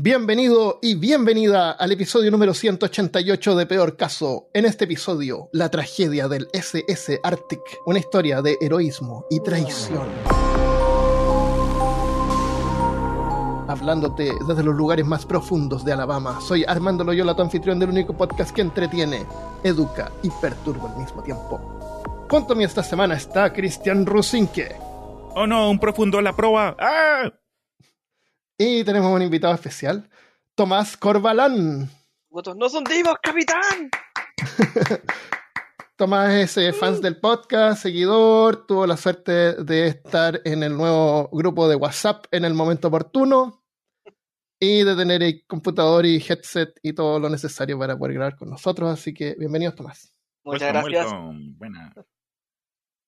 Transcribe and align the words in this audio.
Bienvenido 0.00 0.78
y 0.80 0.94
bienvenida 0.94 1.72
al 1.72 1.90
episodio 1.90 2.30
número 2.30 2.54
188 2.54 3.56
de 3.56 3.66
Peor 3.66 3.96
Caso. 3.96 4.48
En 4.54 4.64
este 4.64 4.84
episodio, 4.84 5.48
la 5.52 5.70
tragedia 5.70 6.28
del 6.28 6.46
SS 6.52 7.18
Arctic, 7.24 7.60
una 7.84 7.98
historia 7.98 8.40
de 8.40 8.56
heroísmo 8.60 9.26
y 9.28 9.40
traición. 9.40 10.06
Hablándote 13.66 14.30
desde 14.46 14.62
los 14.62 14.76
lugares 14.76 15.04
más 15.04 15.26
profundos 15.26 15.84
de 15.84 15.94
Alabama, 15.94 16.40
soy 16.42 16.64
Armando 16.64 17.02
Loyola, 17.02 17.34
tu 17.34 17.42
anfitrión 17.42 17.80
del 17.80 17.90
único 17.90 18.16
podcast 18.16 18.54
que 18.54 18.60
entretiene, 18.60 19.26
educa 19.64 20.12
y 20.22 20.30
perturba 20.30 20.92
al 20.92 20.96
mismo 20.96 21.24
tiempo. 21.24 21.58
Junto 22.30 22.52
a 22.52 22.56
mí 22.56 22.62
esta 22.62 22.84
semana 22.84 23.16
está 23.16 23.52
Cristian 23.52 24.06
Rusinque. 24.06 24.76
Oh 25.34 25.48
no, 25.48 25.68
un 25.68 25.80
profundo 25.80 26.20
la 26.20 26.36
proa. 26.36 26.76
¡Ah! 26.78 27.32
Y 28.60 28.82
tenemos 28.82 29.14
un 29.14 29.22
invitado 29.22 29.54
especial, 29.54 30.10
Tomás 30.56 30.96
Corbalán. 30.96 31.88
Votos 32.28 32.56
no 32.56 32.68
son 32.68 32.82
divos, 32.82 33.14
capitán. 33.22 33.88
Tomás 35.96 36.32
es 36.34 36.56
eh, 36.56 36.72
fans 36.72 37.00
del 37.00 37.20
podcast, 37.20 37.80
seguidor, 37.80 38.66
tuvo 38.66 38.84
la 38.84 38.96
suerte 38.96 39.62
de 39.62 39.86
estar 39.86 40.40
en 40.44 40.64
el 40.64 40.76
nuevo 40.76 41.28
grupo 41.30 41.68
de 41.68 41.76
WhatsApp 41.76 42.26
en 42.32 42.44
el 42.44 42.54
momento 42.54 42.88
oportuno 42.88 43.62
y 44.58 44.82
de 44.82 44.96
tener 44.96 45.22
el 45.22 45.46
computador 45.46 46.04
y 46.04 46.16
headset 46.16 46.80
y 46.82 46.94
todo 46.94 47.20
lo 47.20 47.28
necesario 47.28 47.78
para 47.78 47.96
poder 47.96 48.14
grabar 48.14 48.36
con 48.36 48.50
nosotros. 48.50 48.90
Así 48.90 49.14
que 49.14 49.36
bienvenidos, 49.38 49.76
Tomás. 49.76 50.12
Muchas 50.42 50.74
Welcome, 50.74 50.90
gracias. 50.90 51.12
welcome. 51.12 51.54
Buena. 51.56 51.94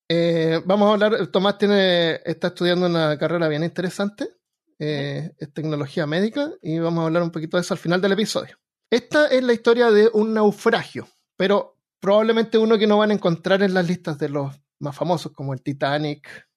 Eh, 0.09 0.63
vamos 0.65 0.89
a 0.89 0.93
hablar, 0.93 1.27
Tomás 1.27 1.59
tiene, 1.59 2.21
está 2.25 2.49
estudiando 2.49 2.87
una 2.87 3.19
carrera 3.19 3.49
bien 3.49 3.65
interesante, 3.65 4.40
eh, 4.81 5.33
es 5.39 5.53
tecnología 5.53 6.07
médica, 6.07 6.51
y 6.63 6.79
vamos 6.79 7.03
a 7.03 7.07
hablar 7.07 7.23
un 7.23 7.31
poquito 7.31 7.57
de 7.57 7.61
eso 7.61 7.75
al 7.75 7.79
final 7.79 8.01
del 8.01 8.13
episodio. 8.13 8.59
Esta 8.91 9.29
es 9.29 9.45
la 9.45 9.53
historia 9.53 9.91
de 9.91 10.11
un 10.13 10.35
naufragio, 10.35 11.07
pero 11.37 11.77
probablemente 12.01 12.59
uno 12.59 12.79
que 12.79 12.87
no 12.87 12.99
van 12.99 13.11
a 13.11 13.15
encontrar 13.15 13.63
en 13.63 13.75
las 13.75 13.87
listas 13.87 14.19
de 14.19 14.31
los 14.31 14.59
más 14.81 14.97
famosos, 14.97 15.33
como 15.33 15.53
el 15.53 15.63
Titanic. 15.63 16.49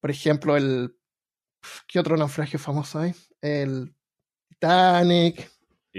Por 0.00 0.10
ejemplo, 0.10 0.56
el. 0.56 0.96
¿Qué 1.88 1.98
otro 1.98 2.16
naufragio 2.16 2.58
famoso 2.58 3.00
hay? 3.00 3.14
El 3.40 3.96
Titanic, 4.50 5.50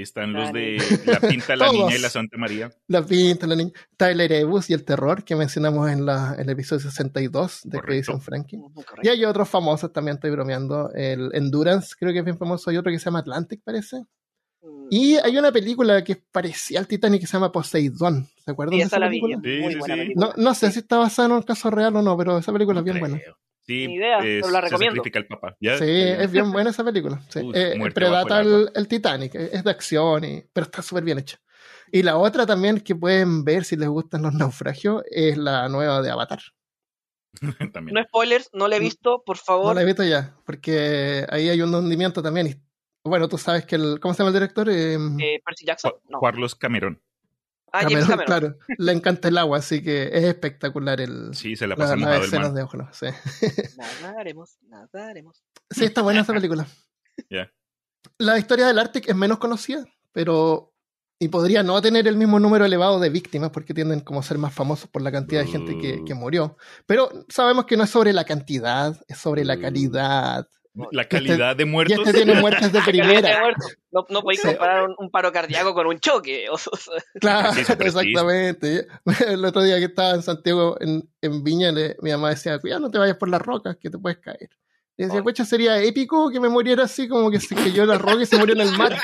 Están 0.02 0.34
los 0.34 0.54
de 0.54 0.78
la 1.06 1.20
pinta, 1.20 1.56
la 1.56 1.72
niña 1.72 1.96
y 1.96 2.00
la 2.00 2.10
Santa 2.10 2.38
María. 2.38 2.70
La 2.88 3.04
Pinta, 3.06 3.48
la 3.48 3.56
niña. 3.56 3.72
Tyler 3.98 4.32
Ebus 4.32 4.70
y 4.70 4.74
el 4.74 4.84
terror 4.84 5.24
que 5.24 5.36
mencionamos 5.36 5.90
en 5.90 6.06
la, 6.06 6.36
el 6.38 6.48
episodio 6.50 6.82
62 6.82 7.62
de 7.64 7.80
Frankie. 8.20 8.58
Ujú, 8.58 8.84
Y 9.02 9.08
hay 9.10 9.26
otros 9.26 9.50
famosos, 9.50 9.92
también 9.92 10.16
estoy 10.16 10.30
bromeando. 10.32 10.92
El 10.94 11.30
Endurance, 11.34 11.96
creo 12.00 12.14
que 12.14 12.20
es 12.20 12.26
bien 12.26 12.38
famoso. 12.38 12.70
Hay 12.70 12.78
otro 12.78 12.92
que 12.92 13.00
se 13.00 13.06
llama 13.06 13.20
Atlantic, 13.20 13.62
parece. 13.64 13.98
Mm, 14.62 14.88
Y 14.92 15.16
hay 15.16 15.38
una 15.38 15.52
película 15.52 16.04
que 16.04 16.12
es 16.14 16.20
parecida 16.32 16.80
al 16.80 16.88
Titanic 16.88 17.22
que 17.22 17.28
se 17.28 17.34
llama 17.34 17.52
Poseidón. 17.52 18.28
¿Se 18.46 18.52
acuerdan 18.52 18.74
Sí, 18.74 18.80
de 18.80 18.86
esa 18.86 19.00
la 19.00 19.10
vi. 19.10 19.20
película? 19.22 19.42
Sí, 19.44 19.60
Muy 19.62 19.74
sí, 19.74 19.80
buena 19.80 19.96
sí. 19.96 20.00
película. 20.02 20.28
No, 20.38 20.44
no 20.44 20.54
sé 20.54 20.72
si 20.72 20.80
está 20.80 20.98
basada 20.98 21.28
en 21.28 21.32
un 21.34 21.42
caso 21.42 21.72
real 21.72 21.96
o 21.96 22.02
no, 22.04 22.16
pero 22.18 22.38
esa 22.38 22.54
película 22.54 22.80
es 22.80 22.86
bien 22.86 23.00
buena. 23.00 23.20
Sí, 23.68 23.86
Ni 23.88 23.96
idea, 23.96 24.20
es- 24.20 24.42
pero 24.42 24.50
la 24.52 24.60
se 24.62 24.66
recomiendo. 24.68 24.96
sacrifica 24.96 25.20
el 25.20 25.28
papá. 25.28 25.58
¿Ya? 25.60 25.78
Sí, 25.78 25.86
es 25.88 26.32
bien 26.32 26.52
buena 26.52 26.70
esa 26.70 26.84
película. 26.86 27.22
Sí. 27.30 27.40
Uy, 27.40 27.52
Eh, 27.54 27.76
muerte 27.78 27.96
predata 27.96 28.38
bajo 28.38 28.50
el 28.50 28.72
el, 28.74 28.88
Titanic, 28.88 29.36
es 29.36 29.54
es 29.54 29.64
de 29.64 29.70
acción, 29.72 30.24
y, 30.24 30.44
pero 30.54 30.66
está 30.66 30.82
súper 30.82 31.04
bien 31.04 31.20
hecha. 31.20 31.38
Y 31.92 32.02
la 32.04 32.18
otra 32.18 32.46
también 32.46 32.80
que 32.80 32.96
pueden 32.96 33.44
ver 33.44 33.64
si 33.66 33.76
les 33.76 33.90
gustan 33.90 34.22
los 34.22 34.34
naufragios 34.34 35.04
es 35.12 35.38
la 35.38 35.68
nueva 35.70 36.02
de 36.02 36.10
Avatar. 36.12 36.40
También. 37.74 37.94
No 37.94 38.04
spoilers, 38.04 38.50
no 38.54 38.68
la 38.68 38.78
he 38.78 38.80
visto, 38.80 39.24
por 39.26 39.38
No 39.38 39.44
favor. 39.44 39.76
la 39.76 39.82
he 39.82 39.86
visto 39.86 40.04
ya, 40.04 40.36
porque 40.46 41.26
ahí 41.30 41.50
hay 41.50 41.62
un 41.62 41.74
hundimiento 41.76 42.24
también. 42.24 42.48
Y, 42.48 42.56
bueno, 43.04 43.28
tú 43.28 43.38
sabes 43.38 43.66
que 43.66 43.76
el. 43.76 44.00
¿Cómo 44.00 44.14
se 44.14 44.20
llama 44.20 44.30
el 44.30 44.34
director? 44.34 44.70
Eh, 44.70 44.96
Eh, 45.20 45.42
Percy 45.46 45.66
Jackson. 45.66 45.94
No. 46.10 46.20
Carlos 46.20 46.56
Cameron. 46.56 47.02
Ah, 47.80 47.82
James 47.90 48.06
Cameron, 48.08 48.26
Cameron. 48.26 48.54
Claro, 48.58 48.76
le 48.78 48.92
encanta 48.92 49.28
el 49.28 49.38
agua, 49.38 49.58
así 49.60 49.82
que 49.82 50.10
es 50.12 50.24
espectacular 50.24 51.00
el, 51.02 51.34
Sí, 51.34 51.56
se 51.56 51.66
la 51.68 51.76
la- 51.76 51.76
pasa 51.78 51.96
las 51.96 52.00
mojado 52.00 52.18
el 52.20 52.26
escenas 52.26 52.54
de 52.54 52.62
ojo. 52.64 52.78
Sí. 52.94 53.08
Nadaremos, 54.02 54.58
nadaremos. 54.68 55.44
sí, 55.70 55.86
está 55.86 56.02
buena 56.02 56.22
esa 56.22 56.34
película. 56.34 56.68
Ya. 57.32 57.52
La 58.20 58.38
historia 58.38 58.68
del 58.68 58.78
Arctic 58.78 59.10
es 59.10 59.16
menos 59.16 59.40
conocida, 59.40 59.84
pero. 60.12 60.74
Y 61.20 61.30
podría 61.30 61.64
no 61.64 61.82
tener 61.82 62.08
el 62.08 62.16
mismo 62.16 62.40
número 62.40 62.64
elevado 62.64 63.00
de 63.00 63.10
víctimas 63.10 63.50
porque 63.50 63.74
tienden 63.74 64.02
como 64.02 64.20
a 64.20 64.24
ser 64.24 64.38
más 64.38 64.54
famosos 64.54 64.88
por 64.88 65.02
la 65.02 65.12
cantidad 65.12 65.42
de 65.42 65.48
gente 65.48 65.76
que, 65.80 66.04
que 66.06 66.14
murió. 66.14 66.58
Pero 66.86 67.10
sabemos 67.28 67.66
que 67.66 67.76
no 67.76 67.84
es 67.86 67.90
sobre 67.90 68.14
la 68.14 68.24
cantidad, 68.24 68.96
es 69.08 69.18
sobre 69.18 69.44
la 69.44 69.56
Mm. 69.58 69.62
calidad. 69.62 70.48
La 70.92 71.06
calidad 71.06 71.56
de 71.56 71.64
Y 71.64 71.66
muertos. 71.66 72.00
este 72.08 72.14
tiene 72.24 72.40
muertes 72.40 72.72
de 72.72 72.82
primera. 72.82 73.40
No, 73.92 74.06
no 74.10 74.22
podéis 74.22 74.42
comparar 74.42 74.86
un, 74.88 74.96
un 74.98 75.10
paro 75.10 75.32
cardíaco 75.32 75.74
con 75.74 75.88
un 75.88 76.00
choque. 76.00 76.46
Claro, 77.20 77.50
exactamente. 77.60 78.88
El 79.28 79.44
otro 79.46 79.64
día 79.64 79.78
que 79.80 79.86
estaba 79.86 80.12
en 80.12 80.22
Santiago, 80.22 80.78
en, 80.80 81.10
en 81.22 81.44
Viña, 81.44 81.72
le- 81.72 81.96
mi 82.02 82.12
mamá 82.12 82.30
decía, 82.32 82.60
cuidado, 82.60 82.82
no 82.82 82.92
te 82.92 82.98
vayas 82.98 83.18
por 83.18 83.30
las 83.30 83.42
rocas, 83.42 83.78
que 83.80 83.90
te 83.90 83.98
puedes 83.98 84.20
caer. 84.20 84.50
Y 84.98 85.04
decía, 85.04 85.20
Ay. 85.20 85.24
pucha, 85.24 85.46
sería 85.46 85.82
épico 85.84 86.32
que 86.32 86.40
me 86.40 86.50
muriera 86.50 86.84
así, 86.86 87.08
como 87.08 87.30
que 87.30 87.40
se 87.40 87.54
cayó 87.54 87.84
en 87.84 87.90
la 87.90 87.98
roca 88.00 88.24
y 88.24 88.26
se 88.26 88.38
murió 88.38 88.56
en 88.56 88.62
el 88.62 88.78
mar. 88.78 88.98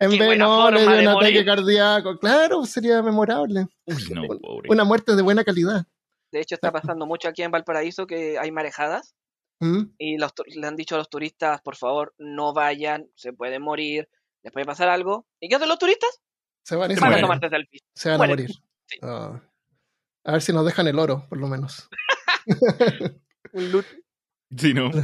En 0.00 0.10
vez 0.10 0.38
no, 0.38 0.70
le 0.70 0.80
dio 0.80 0.90
un 1.00 1.08
ataque 1.08 1.44
cardíaco. 1.44 2.18
Claro, 2.18 2.64
sería 2.64 3.00
memorable. 3.02 3.66
Uy, 3.86 4.04
no, 4.12 4.22
pobre. 4.38 4.68
Una 4.70 4.82
muerte 4.84 5.14
de 5.14 5.22
buena 5.22 5.44
calidad. 5.44 5.84
De 6.32 6.40
hecho, 6.40 6.54
está 6.54 6.72
pasando 6.72 7.06
mucho 7.06 7.28
aquí 7.28 7.42
en 7.42 7.50
Valparaíso 7.50 8.06
que 8.06 8.38
hay 8.38 8.50
marejadas 8.50 9.14
¿Mm? 9.60 9.94
y 9.98 10.16
los 10.18 10.32
le 10.46 10.66
han 10.66 10.74
dicho 10.76 10.94
a 10.94 10.98
los 10.98 11.10
turistas, 11.10 11.60
por 11.60 11.76
favor, 11.76 12.14
no 12.18 12.52
vayan, 12.54 13.10
se 13.14 13.32
pueden 13.34 13.60
morir, 13.62 14.08
les 14.42 14.52
puede 14.52 14.64
pasar 14.66 14.88
algo. 14.88 15.26
¿Y 15.38 15.48
qué 15.48 15.56
hacen 15.56 15.68
los 15.68 15.78
turistas? 15.78 16.08
Se 16.64 16.76
van, 16.76 16.90
a- 16.90 16.94
Se 16.94 17.00
Van 17.00 17.12
a 17.14 17.20
tomarse 17.20 17.48
selfies. 17.50 17.82
se 17.94 18.08
van 18.10 18.22
a 18.22 18.26
morir. 18.26 18.50
Sí. 18.86 18.98
Ah. 19.02 19.40
a 20.24 20.32
ver 20.32 20.42
si 20.42 20.52
nos 20.52 20.64
dejan 20.64 20.86
el 20.88 20.98
oro, 20.98 21.26
por 21.28 21.38
lo 21.38 21.46
menos. 21.46 21.88
Un 23.52 23.72
loot. 23.72 23.86
Sí, 24.56 24.74
no. 24.74 24.90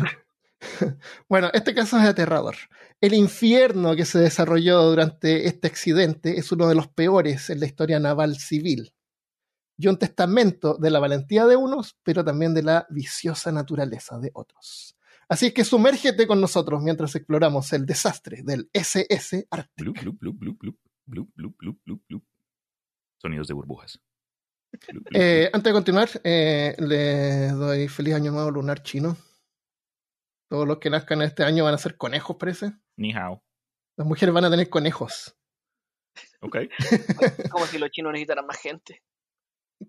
Bueno, 1.28 1.50
este 1.52 1.74
caso 1.74 1.98
es 1.98 2.04
aterrador. 2.04 2.56
El 3.00 3.12
infierno 3.14 3.94
que 3.94 4.04
se 4.06 4.18
desarrolló 4.18 4.82
durante 4.82 5.46
este 5.46 5.68
accidente 5.68 6.38
es 6.38 6.50
uno 6.50 6.66
de 6.66 6.74
los 6.74 6.88
peores 6.88 7.50
en 7.50 7.60
la 7.60 7.66
historia 7.66 8.00
naval 8.00 8.36
civil. 8.36 8.92
Y 9.78 9.88
un 9.88 9.98
testamento 9.98 10.76
de 10.78 10.90
la 10.90 11.00
valentía 11.00 11.46
de 11.46 11.56
unos, 11.56 11.98
pero 12.02 12.24
también 12.24 12.54
de 12.54 12.62
la 12.62 12.86
viciosa 12.90 13.52
naturaleza 13.52 14.18
de 14.18 14.30
otros. 14.34 14.96
Así 15.28 15.52
que 15.52 15.64
sumérgete 15.64 16.26
con 16.26 16.40
nosotros 16.40 16.82
mientras 16.82 17.14
exploramos 17.16 17.72
el 17.72 17.84
desastre 17.84 18.42
del 18.42 18.70
SS 18.72 19.46
Arctic. 19.50 19.84
Blup, 19.84 19.98
blup, 19.98 20.18
blup, 20.18 20.38
blup, 20.38 20.58
blup. 20.58 20.78
Blup, 21.06 21.30
blup, 21.34 21.56
blup, 21.58 21.78
blup, 21.84 22.02
blup. 22.08 22.24
Sonidos 23.20 23.46
de 23.48 23.54
burbujas. 23.54 24.00
Blup, 24.72 25.04
blup, 25.04 25.08
Eh, 25.14 25.50
antes 25.52 25.70
de 25.70 25.72
continuar, 25.72 26.08
eh, 26.24 26.74
le 26.78 27.48
doy 27.52 27.88
feliz 27.88 28.14
año 28.14 28.32
nuevo 28.32 28.50
lunar 28.50 28.82
chino. 28.82 29.16
Todos 30.48 30.66
los 30.66 30.78
que 30.78 30.90
nazcan 30.90 31.22
este 31.22 31.42
año 31.44 31.64
van 31.64 31.74
a 31.74 31.78
ser 31.78 31.96
conejos, 31.96 32.36
parece. 32.36 32.72
Ni 32.96 33.12
hao. 33.12 33.42
Las 33.96 34.06
mujeres 34.06 34.32
van 34.32 34.44
a 34.44 34.50
tener 34.50 34.68
conejos. 34.68 35.36
Ok. 36.40 36.56
Como 37.50 37.66
si 37.66 37.78
los 37.78 37.90
chinos 37.90 38.12
necesitaran 38.12 38.46
más 38.46 38.58
gente. 38.58 39.02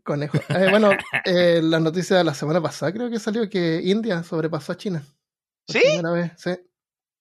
Conejo. 0.04 0.38
Eh, 0.50 0.68
bueno, 0.70 0.92
eh, 1.26 1.62
la 1.64 1.80
noticia 1.80 2.18
de 2.18 2.24
la 2.24 2.34
semana 2.34 2.62
pasada 2.62 2.92
creo 2.92 3.10
que 3.10 3.20
salió 3.20 3.50
que 3.50 3.82
India 3.84 4.24
sobrepasó 4.24 4.74
a 4.74 4.78
China. 4.78 5.04
Por 5.66 5.76
¿Sí? 5.76 5.82
Primera 5.84 6.12
vez, 6.12 6.32
sí. 6.38 6.52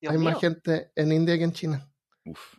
Dios 0.01 0.13
Hay 0.13 0.19
mío. 0.19 0.31
más 0.31 0.41
gente 0.41 0.93
en 0.95 1.13
India 1.13 1.39
que 1.39 1.45
en 1.45 1.53
China. 1.53 1.89
Uf. 2.25 2.57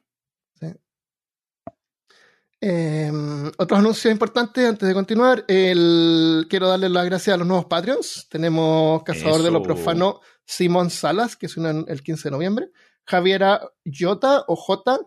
Eh, 2.60 3.12
otros 3.58 3.80
anuncios 3.80 4.12
importantes 4.12 4.68
antes 4.68 4.88
de 4.88 4.94
continuar. 4.94 5.46
El, 5.48 6.48
quiero 6.50 6.68
darle 6.68 6.90
las 6.90 7.06
gracias 7.06 7.36
a 7.36 7.38
los 7.38 7.48
nuevos 7.48 7.66
Patreons. 7.66 8.28
Tenemos 8.30 9.04
Cazador 9.04 9.44
de 9.44 9.52
lo. 9.52 9.62
Profano, 9.62 10.22
Simón 10.46 10.90
Salas, 10.90 11.36
que 11.36 11.48
se 11.48 11.60
unió 11.60 11.86
el 11.88 12.02
15 12.02 12.30
de 12.30 12.32
noviembre. 12.32 12.72
Javiera 13.06 13.62
Jota 13.86 14.44
o 14.48 14.56
J, 14.56 15.00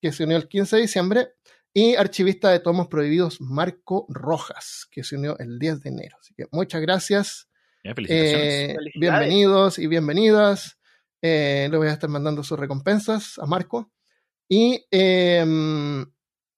que 0.00 0.12
se 0.12 0.24
unió 0.24 0.36
el 0.36 0.48
15 0.48 0.76
de 0.76 0.82
diciembre. 0.82 1.34
Y 1.78 1.94
archivista 1.94 2.50
de 2.50 2.60
tomos 2.60 2.88
prohibidos, 2.88 3.38
Marco 3.38 4.06
Rojas, 4.08 4.86
que 4.90 5.04
se 5.04 5.14
unió 5.14 5.38
el 5.38 5.58
10 5.58 5.82
de 5.82 5.90
enero. 5.90 6.16
Así 6.18 6.32
que 6.32 6.46
muchas 6.50 6.80
gracias. 6.80 7.50
Felicitaciones. 7.82 8.70
Eh, 8.70 8.76
bienvenidos 8.98 9.78
y 9.78 9.86
bienvenidas. 9.86 10.78
Eh, 11.20 11.68
le 11.70 11.76
voy 11.76 11.88
a 11.88 11.92
estar 11.92 12.08
mandando 12.08 12.42
sus 12.42 12.58
recompensas 12.58 13.38
a 13.38 13.44
Marco. 13.44 13.92
Y 14.48 14.86
eh, 14.90 15.44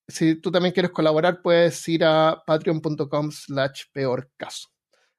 si 0.06 0.36
tú 0.36 0.52
también 0.52 0.72
quieres 0.72 0.92
colaborar, 0.92 1.42
puedes 1.42 1.88
ir 1.88 2.04
a 2.04 2.40
patreon.com 2.46 3.32
slash 3.32 3.86
peor 3.92 4.30
caso. 4.36 4.68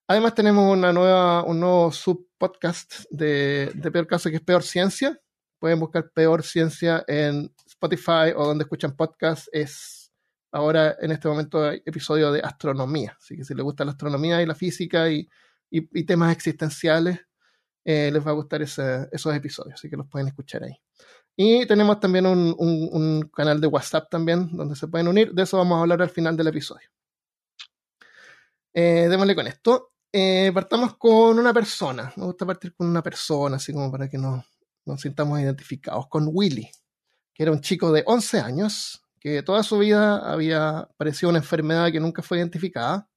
Además 0.08 0.34
tenemos 0.34 0.72
una 0.72 0.94
nueva, 0.94 1.44
un 1.44 1.60
nuevo 1.60 1.92
subpodcast 1.92 3.04
de, 3.10 3.70
de 3.76 3.92
Peor 3.92 4.08
Caso 4.08 4.30
que 4.30 4.38
es 4.38 4.42
Peor 4.44 4.64
Ciencia. 4.64 5.20
Pueden 5.60 5.80
buscar 5.80 6.10
Peor 6.12 6.44
Ciencia 6.44 7.04
en 7.08 7.54
Spotify 7.68 8.34
o 8.36 8.46
donde 8.48 8.64
escuchan 8.64 8.96
podcasts. 8.96 9.50
Es 9.52 10.12
ahora 10.52 10.96
en 11.00 11.12
este 11.12 11.28
momento 11.28 11.70
episodio 11.72 12.32
de 12.32 12.40
astronomía. 12.42 13.16
Así 13.20 13.36
que 13.36 13.44
si 13.44 13.54
les 13.54 13.64
gusta 13.64 13.86
la 13.86 13.92
astronomía 13.92 14.42
y 14.42 14.46
la 14.46 14.56
física 14.56 15.10
y, 15.10 15.28
y- 15.70 16.06
temas 16.06 16.32
existenciales, 16.34 17.20
eh, 17.86 18.10
les 18.12 18.26
va 18.26 18.32
a 18.32 18.36
gustar 18.36 18.62
esos 18.62 19.36
episodios. 19.36 19.76
Así 19.76 19.90
que 19.90 19.98
los 19.98 20.08
pueden 20.08 20.28
escuchar 20.30 20.64
ahí. 20.64 20.76
Y 21.36 21.66
tenemos 21.68 22.00
también 22.00 22.26
un 22.26 23.30
canal 23.34 23.62
de 23.62 23.68
WhatsApp 23.68 24.10
también 24.10 24.50
donde 24.56 24.76
se 24.76 24.88
pueden 24.88 25.08
unir. 25.08 25.34
De 25.34 25.44
eso 25.44 25.58
vamos 25.58 25.78
a 25.78 25.82
hablar 25.82 26.02
al 26.02 26.10
final 26.10 26.36
del 26.36 26.48
episodio. 26.48 26.90
Eh, 28.74 29.08
démosle 29.10 29.36
con 29.36 29.48
esto. 29.48 29.94
Eh, 30.12 30.52
partamos 30.54 30.98
con 30.98 31.38
una 31.38 31.54
persona. 31.54 32.12
Me 32.16 32.26
gusta 32.26 32.46
partir 32.46 32.74
con 32.76 32.88
una 32.88 33.02
persona, 33.04 33.58
así 33.58 33.72
como 33.74 33.92
para 33.92 34.10
que 34.10 34.18
nos, 34.18 34.44
nos 34.86 35.02
sintamos 35.02 35.40
identificados. 35.40 36.08
Con 36.08 36.30
Willy, 36.32 36.70
que 37.34 37.44
era 37.44 37.52
un 37.52 37.62
chico 37.62 37.92
de 37.92 38.04
11 38.06 38.40
años, 38.40 39.04
que 39.20 39.44
toda 39.44 39.64
su 39.64 39.78
vida 39.78 40.32
había 40.32 40.90
padecido 40.98 41.30
una 41.30 41.40
enfermedad 41.40 41.92
que 41.92 42.00
nunca 42.00 42.22
fue 42.22 42.38
identificada. 42.38 43.10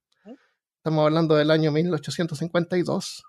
Estamos 0.77 1.05
hablando 1.05 1.37
del 1.37 1.51
año 1.51 1.71
1852. 1.71 3.23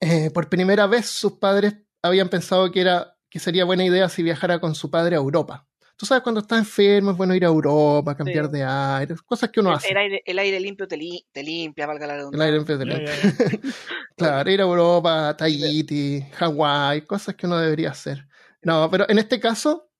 Eh, 0.00 0.30
por 0.30 0.48
primera 0.48 0.86
vez 0.86 1.06
sus 1.06 1.32
padres 1.32 1.76
habían 2.02 2.28
pensado 2.28 2.70
que, 2.70 2.80
era, 2.80 3.18
que 3.28 3.38
sería 3.38 3.64
buena 3.64 3.84
idea 3.84 4.08
si 4.08 4.22
viajara 4.22 4.60
con 4.60 4.74
su 4.74 4.90
padre 4.90 5.16
a 5.16 5.18
Europa. 5.18 5.65
Tú 5.96 6.04
sabes, 6.04 6.22
cuando 6.22 6.40
estás 6.42 6.58
enfermo 6.58 7.10
es 7.12 7.16
bueno 7.16 7.34
ir 7.34 7.44
a 7.44 7.48
Europa, 7.48 8.14
cambiar 8.14 8.46
Sí. 8.46 8.52
de 8.52 8.64
aire, 8.64 9.14
cosas 9.24 9.48
que 9.50 9.60
uno 9.60 9.72
hace. 9.72 9.88
El 9.90 9.96
aire, 9.96 10.22
el 10.26 10.38
aire 10.38 10.60
limpio 10.60 10.86
te, 10.86 10.96
li- 10.96 11.26
te 11.32 11.42
limpia, 11.42 11.86
valga 11.86 12.06
la 12.06 12.14
El 12.14 12.18
redundancia. 12.20 12.44
aire 12.46 12.64
de 12.64 12.86
Ya, 12.86 12.98
lente. 12.98 13.12
ya, 13.14 13.50
ya. 13.50 13.74
Claro, 14.16 14.50
ir 14.50 14.60
a 14.60 14.64
Europa, 14.64 15.34
Tahiti, 15.36 16.22
Hawái, 16.34 17.02
cosas 17.02 17.34
que 17.34 17.46
uno 17.46 17.58
debería 17.58 17.90
hacer. 17.90 18.26
No, 18.62 18.90
pero 18.90 19.08
en 19.08 19.18
este 19.18 19.38
caso, 19.40 19.90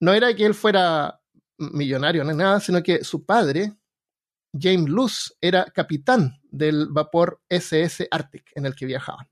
no 0.00 0.12
era 0.12 0.34
que 0.34 0.44
él 0.46 0.54
fuera 0.54 1.20
millonario 1.58 2.22
ni 2.24 2.34
nada, 2.34 2.60
sino 2.60 2.82
que 2.82 3.02
su 3.04 3.24
padre, 3.24 3.72
James 4.58 4.88
Luce, 4.88 5.34
era 5.40 5.64
capitán 5.66 6.40
del 6.44 6.88
vapor 6.90 7.40
SS 7.48 8.06
Arctic 8.10 8.50
en 8.54 8.66
el 8.66 8.74
que 8.74 8.86
viajaban. 8.86 9.28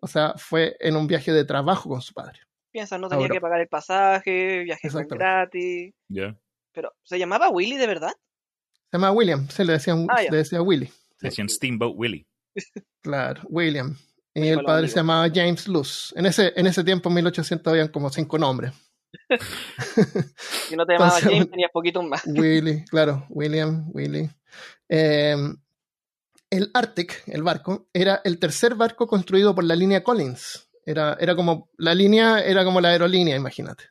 O 0.00 0.06
sea, 0.06 0.34
fue 0.36 0.76
en 0.80 0.96
un 0.96 1.06
viaje 1.06 1.32
de 1.32 1.44
trabajo 1.44 1.88
con 1.90 2.00
su 2.02 2.12
padre. 2.14 2.40
Piensa, 2.72 2.98
no 2.98 3.08
tenía 3.08 3.28
que 3.28 3.40
pagar 3.40 3.60
el 3.60 3.68
pasaje, 3.68 4.62
Exactamente. 4.62 5.16
gratis. 5.16 5.94
Ya. 6.08 6.38
Pero, 6.72 6.92
¿se 7.02 7.18
llamaba 7.18 7.48
Willy 7.50 7.76
de 7.76 7.86
verdad? 7.86 8.12
Se 8.90 8.96
llama 8.96 9.12
William, 9.12 9.48
se 9.48 9.64
le 9.64 9.74
decía, 9.74 9.94
Ah, 10.08 10.22
le 10.22 10.36
decía 10.36 10.62
Willy. 10.62 10.90
Decían 11.20 11.48
Steamboat 11.48 11.94
Willie. 11.96 12.26
Claro, 13.02 13.42
William. 13.48 13.96
Y 14.34 14.48
el 14.48 14.62
padre 14.62 14.86
se 14.88 14.96
llamaba 14.96 15.28
James 15.32 15.66
Luce. 15.66 16.12
En 16.18 16.26
ese, 16.26 16.52
en 16.54 16.66
ese 16.66 16.84
tiempo, 16.84 17.08
en 17.08 17.16
1800, 17.16 17.70
habían 17.72 17.88
como 17.88 18.10
cinco 18.10 18.38
nombres. 18.38 18.72
Si 20.68 20.76
no 20.76 20.86
te 20.86 20.92
llamabas 20.92 21.14
Entonces, 21.16 21.30
James, 21.32 21.50
tenías 21.50 21.70
poquito 21.72 22.02
más. 22.02 22.22
Willy, 22.26 22.84
claro, 22.84 23.26
William, 23.28 23.90
Willy. 23.92 24.30
Eh, 24.88 25.36
el 26.50 26.70
Arctic, 26.74 27.22
el 27.26 27.42
barco, 27.42 27.88
era 27.92 28.20
el 28.24 28.38
tercer 28.38 28.74
barco 28.74 29.06
construido 29.06 29.54
por 29.54 29.64
la 29.64 29.74
línea 29.74 30.04
Collins. 30.04 30.69
Era, 30.84 31.16
era 31.20 31.36
como, 31.36 31.68
la 31.76 31.94
línea 31.94 32.40
era 32.40 32.64
como 32.64 32.80
la 32.80 32.88
aerolínea, 32.88 33.36
imagínate. 33.36 33.84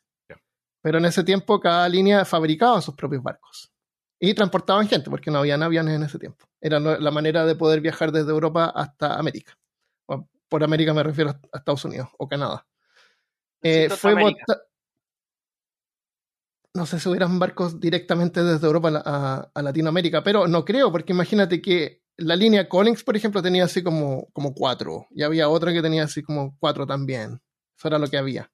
Pero 0.81 0.97
en 0.97 1.05
ese 1.05 1.23
tiempo 1.23 1.59
cada 1.59 1.87
línea 1.89 2.25
fabricaba 2.25 2.81
sus 2.81 2.95
propios 2.95 3.21
barcos. 3.21 3.71
Y 4.19 4.33
transportaban 4.33 4.87
gente, 4.87 5.09
porque 5.09 5.31
no 5.31 5.39
habían 5.39 5.63
aviones 5.63 5.95
en 5.95 6.03
ese 6.03 6.19
tiempo. 6.19 6.45
Era 6.59 6.79
la 6.79 7.11
manera 7.11 7.45
de 7.45 7.55
poder 7.55 7.79
viajar 7.79 8.11
desde 8.11 8.31
Europa 8.31 8.65
hasta 8.75 9.15
América. 9.15 9.57
Por 10.49 10.63
América 10.63 10.93
me 10.93 11.03
refiero 11.03 11.29
a 11.29 11.57
Estados 11.57 11.85
Unidos 11.85 12.09
o 12.17 12.27
Canadá. 12.27 12.65
Eh, 13.61 13.89
fue 13.89 14.15
No 16.73 16.85
sé 16.85 16.99
si 16.99 17.07
hubieran 17.07 17.39
barcos 17.39 17.79
directamente 17.79 18.43
desde 18.43 18.65
Europa 18.65 19.01
a 19.53 19.61
Latinoamérica, 19.61 20.23
pero 20.23 20.47
no 20.47 20.65
creo, 20.65 20.91
porque 20.91 21.13
imagínate 21.13 21.61
que 21.61 22.01
la 22.19 22.35
línea 22.35 22.67
Collins, 22.69 23.03
por 23.03 23.15
ejemplo, 23.15 23.41
tenía 23.41 23.65
así 23.65 23.81
como, 23.83 24.27
como 24.33 24.53
cuatro, 24.53 25.07
y 25.11 25.23
había 25.23 25.49
otra 25.49 25.73
que 25.73 25.81
tenía 25.81 26.03
así 26.03 26.21
como 26.21 26.55
cuatro 26.59 26.85
también. 26.85 27.41
Eso 27.77 27.87
era 27.87 27.97
lo 27.99 28.07
que 28.07 28.17
había. 28.17 28.51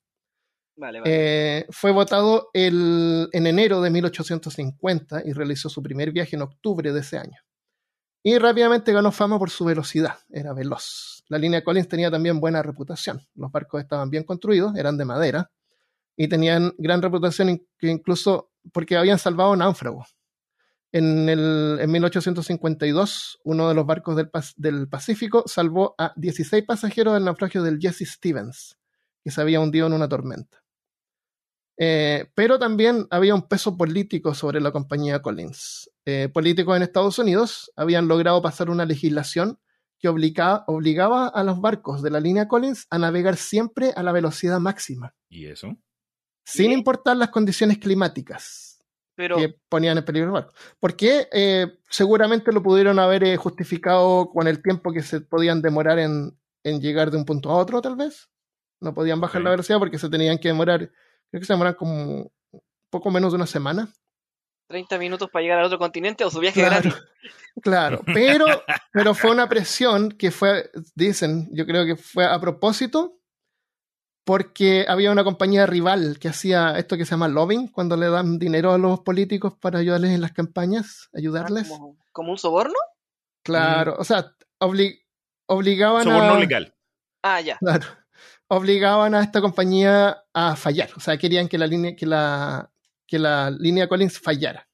Vale, 0.77 0.99
vale. 0.99 1.11
Eh, 1.59 1.65
fue 1.69 1.91
votado 1.91 2.49
el- 2.53 3.29
en 3.31 3.47
enero 3.47 3.81
de 3.81 3.89
1850 3.89 5.21
y 5.25 5.31
realizó 5.33 5.69
su 5.69 5.81
primer 5.81 6.11
viaje 6.11 6.35
en 6.35 6.41
octubre 6.41 6.91
de 6.91 6.99
ese 6.99 7.17
año. 7.17 7.37
Y 8.23 8.37
rápidamente 8.39 8.91
ganó 8.91 9.11
fama 9.11 9.37
por 9.37 9.49
su 9.51 9.65
velocidad, 9.65 10.17
era 10.29 10.53
veloz. 10.53 11.23
La 11.29 11.37
línea 11.37 11.63
Collins 11.63 11.87
tenía 11.87 12.09
también 12.11 12.39
buena 12.39 12.61
reputación. 12.63 13.21
Los 13.35 13.51
barcos 13.51 13.81
estaban 13.81 14.09
bien 14.09 14.23
construidos, 14.23 14.75
eran 14.75 14.97
de 14.97 15.05
madera 15.05 15.51
y 16.17 16.27
tenían 16.27 16.73
gran 16.77 17.01
reputación, 17.01 17.61
que 17.77 17.87
incluso 17.87 18.51
porque 18.73 18.97
habían 18.97 19.19
salvado 19.19 19.55
náufragos. 19.55 20.14
En, 20.97 21.27
el, 21.27 21.77
en 21.81 21.91
1852, 21.91 23.39
uno 23.43 23.67
de 23.67 23.75
los 23.75 23.85
barcos 23.85 24.15
del, 24.15 24.29
del 24.55 24.87
Pacífico 24.87 25.43
salvó 25.45 25.93
a 25.97 26.13
16 26.15 26.63
pasajeros 26.63 27.13
del 27.15 27.25
naufragio 27.25 27.63
del 27.63 27.79
Jesse 27.81 28.05
Stevens, 28.07 28.77
que 29.21 29.29
se 29.29 29.41
había 29.41 29.59
hundido 29.59 29.87
en 29.87 29.93
una 29.93 30.07
tormenta. 30.07 30.63
Eh, 31.77 32.31
pero 32.33 32.57
también 32.57 33.07
había 33.09 33.35
un 33.35 33.45
peso 33.49 33.75
político 33.75 34.33
sobre 34.33 34.61
la 34.61 34.71
compañía 34.71 35.21
Collins. 35.21 35.91
Eh, 36.05 36.29
políticos 36.33 36.77
en 36.77 36.83
Estados 36.83 37.19
Unidos 37.19 37.69
habían 37.75 38.07
logrado 38.07 38.41
pasar 38.41 38.69
una 38.69 38.85
legislación 38.85 39.59
que 39.99 40.07
obliga- 40.07 40.63
obligaba 40.67 41.27
a 41.27 41.43
los 41.43 41.59
barcos 41.59 42.01
de 42.03 42.11
la 42.11 42.21
línea 42.21 42.47
Collins 42.47 42.87
a 42.89 42.99
navegar 42.99 43.35
siempre 43.35 43.91
a 43.97 44.01
la 44.03 44.13
velocidad 44.13 44.59
máxima, 44.59 45.13
¿Y 45.27 45.47
eso? 45.47 45.75
sin 46.45 46.71
importar 46.71 47.17
las 47.17 47.31
condiciones 47.31 47.79
climáticas 47.79 48.74
Pero, 49.15 49.37
que 49.37 49.55
ponían 49.69 49.97
en 49.97 50.05
peligro 50.05 50.27
el 50.27 50.33
barco. 50.33 50.53
Porque 50.79 51.27
eh, 51.31 51.77
seguramente 51.89 52.51
lo 52.51 52.61
pudieron 52.61 52.99
haber 52.99 53.23
eh, 53.23 53.37
justificado 53.37 54.29
con 54.29 54.47
el 54.47 54.61
tiempo 54.61 54.91
que 54.91 55.01
se 55.01 55.21
podían 55.21 55.61
demorar 55.61 55.99
en, 55.99 56.37
en 56.63 56.81
llegar 56.81 57.11
de 57.11 57.17
un 57.17 57.25
punto 57.25 57.49
a 57.49 57.57
otro, 57.57 57.81
tal 57.81 57.95
vez. 57.95 58.29
No 58.81 58.93
podían 58.93 59.21
bajar 59.21 59.41
la 59.41 59.51
velocidad 59.51 59.79
porque 59.79 59.97
se 59.97 60.09
tenían 60.09 60.37
que 60.37 60.49
demorar, 60.49 60.79
creo 60.79 61.39
que 61.39 61.45
se 61.45 61.53
demoran 61.53 61.75
como 61.75 62.31
poco 62.89 63.09
menos 63.09 63.31
de 63.31 63.37
una 63.37 63.47
semana. 63.47 63.89
30 64.67 64.97
minutos 64.97 65.29
para 65.29 65.43
llegar 65.43 65.59
al 65.59 65.65
otro 65.65 65.77
continente 65.77 66.23
o 66.23 66.31
su 66.31 66.39
viaje 66.39 66.61
Claro, 66.61 66.81
gratis. 66.81 67.03
claro. 67.61 68.01
Pero, 68.05 68.45
pero 68.91 69.13
fue 69.13 69.31
una 69.31 69.47
presión 69.47 70.11
que 70.11 70.31
fue, 70.31 70.69
dicen, 70.95 71.47
yo 71.51 71.65
creo 71.65 71.85
que 71.85 71.95
fue 71.95 72.25
a 72.25 72.39
propósito, 72.39 73.19
porque 74.25 74.85
había 74.87 75.11
una 75.11 75.23
compañía 75.23 75.65
rival 75.65 76.17
que 76.19 76.27
hacía 76.27 76.77
esto 76.77 76.97
que 76.97 77.05
se 77.05 77.11
llama 77.11 77.27
lobbying, 77.29 77.67
cuando 77.69 77.95
le 77.95 78.09
dan 78.09 78.37
dinero 78.39 78.73
a 78.73 78.77
los 78.77 78.99
políticos 79.01 79.53
para 79.59 79.79
ayudarles 79.79 80.11
en 80.11 80.21
las 80.21 80.33
campañas, 80.33 81.07
Ah, 81.13 81.19
ayudarles. 81.19 81.69
como, 81.69 81.97
como 82.11 82.31
un 82.31 82.37
soborno. 82.37 82.75
Claro, 83.43 83.95
o 83.99 84.03
sea, 84.03 84.35
obli- 84.59 84.99
obligaban 85.47 86.03
Soborno 86.03 86.33
a, 86.33 86.39
legal. 86.39 86.75
Ah, 87.21 87.39
ya. 87.41 87.57
claro, 87.59 87.85
obligaban 88.47 89.13
a 89.15 89.21
esta 89.21 89.39
compañía 89.41 90.23
a 90.33 90.55
fallar. 90.55 90.89
O 90.97 90.99
sea, 90.99 91.17
querían 91.17 91.47
que 91.47 91.57
la 91.59 91.67
línea, 91.67 91.95
que 91.95 92.05
la, 92.07 92.71
que 93.07 93.19
la 93.19 93.51
línea 93.51 93.87
Collins 93.87 94.19
fallara. 94.19 94.67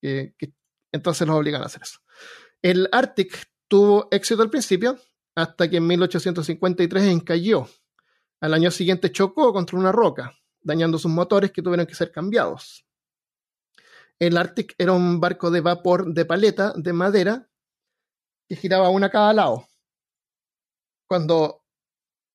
Que- 0.00 0.34
que- 0.38 0.52
entonces 0.92 1.26
los 1.26 1.36
obligan 1.36 1.62
a 1.62 1.66
hacer 1.66 1.82
eso. 1.82 1.98
El 2.62 2.88
Arctic 2.92 3.48
tuvo 3.66 4.06
éxito 4.12 4.42
al 4.42 4.50
principio, 4.50 4.96
hasta 5.34 5.68
que 5.68 5.78
en 5.78 5.86
1853 5.88 7.04
encalló. 7.08 7.68
Al 8.44 8.52
año 8.52 8.70
siguiente 8.70 9.10
chocó 9.10 9.54
contra 9.54 9.78
una 9.78 9.90
roca, 9.90 10.38
dañando 10.60 10.98
sus 10.98 11.10
motores 11.10 11.50
que 11.50 11.62
tuvieron 11.62 11.86
que 11.86 11.94
ser 11.94 12.12
cambiados. 12.12 12.86
El 14.18 14.36
Arctic 14.36 14.74
era 14.76 14.92
un 14.92 15.18
barco 15.18 15.50
de 15.50 15.62
vapor 15.62 16.12
de 16.12 16.26
paleta 16.26 16.74
de 16.76 16.92
madera 16.92 17.48
que 18.46 18.56
giraba 18.56 18.90
una 18.90 19.06
a 19.06 19.10
cada 19.10 19.32
lado. 19.32 19.66
Cuando, 21.08 21.64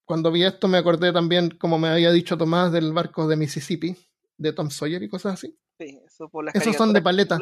cuando 0.03 0.31
vi 0.31 0.45
esto 0.45 0.67
me 0.67 0.79
acordé 0.79 1.13
también, 1.13 1.51
como 1.51 1.77
me 1.77 1.89
había 1.89 2.11
dicho 2.11 2.39
Tomás, 2.39 2.71
del 2.71 2.91
barco 2.91 3.27
de 3.27 3.35
Mississippi, 3.35 3.95
de 4.35 4.51
Tom 4.51 4.71
Sawyer 4.71 5.03
y 5.03 5.09
cosas 5.09 5.35
así. 5.35 5.59
Sí, 5.77 6.01
eso 6.03 6.27
por 6.27 6.43
las 6.43 6.55
Esos 6.55 6.75
son 6.75 6.91
de 6.91 7.03
paleta. 7.03 7.37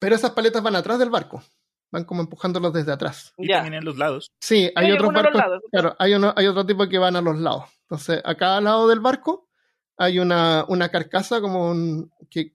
Pero 0.00 0.16
esas 0.16 0.32
paletas 0.32 0.64
van 0.64 0.74
atrás 0.74 0.98
del 0.98 1.10
barco, 1.10 1.44
van 1.90 2.04
como 2.04 2.20
empujándolos 2.22 2.72
desde 2.72 2.92
atrás. 2.92 3.32
Y 3.36 3.48
Ya. 3.48 3.56
también 3.56 3.74
en 3.74 3.84
los 3.84 3.96
lados. 3.96 4.32
Sí, 4.40 4.70
hay 4.74 4.86
hay 4.86 4.92
otros 4.92 5.12
barcos. 5.12 5.34
lados. 5.34 5.62
Claro, 5.70 5.96
hay, 5.98 6.14
uno, 6.14 6.32
hay 6.36 6.46
otro 6.46 6.64
tipo 6.66 6.88
que 6.88 6.98
van 6.98 7.16
a 7.16 7.20
los 7.20 7.36
lados. 7.38 7.64
Entonces, 7.82 8.20
a 8.24 8.34
cada 8.34 8.60
lado 8.60 8.88
del 8.88 9.00
barco 9.00 9.48
hay 9.96 10.18
una, 10.18 10.64
una 10.68 10.88
carcasa 10.90 11.40
como 11.40 11.70
un- 11.70 12.10
que, 12.28 12.54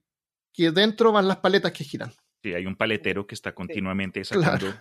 que 0.52 0.70
dentro 0.70 1.12
van 1.12 1.26
las 1.28 1.38
paletas 1.38 1.72
que 1.72 1.84
giran. 1.84 2.12
Sí, 2.42 2.52
hay 2.54 2.66
un 2.66 2.76
paletero 2.76 3.26
que 3.26 3.34
está 3.34 3.54
continuamente 3.54 4.24
sacando. 4.24 4.66
Claro. 4.66 4.76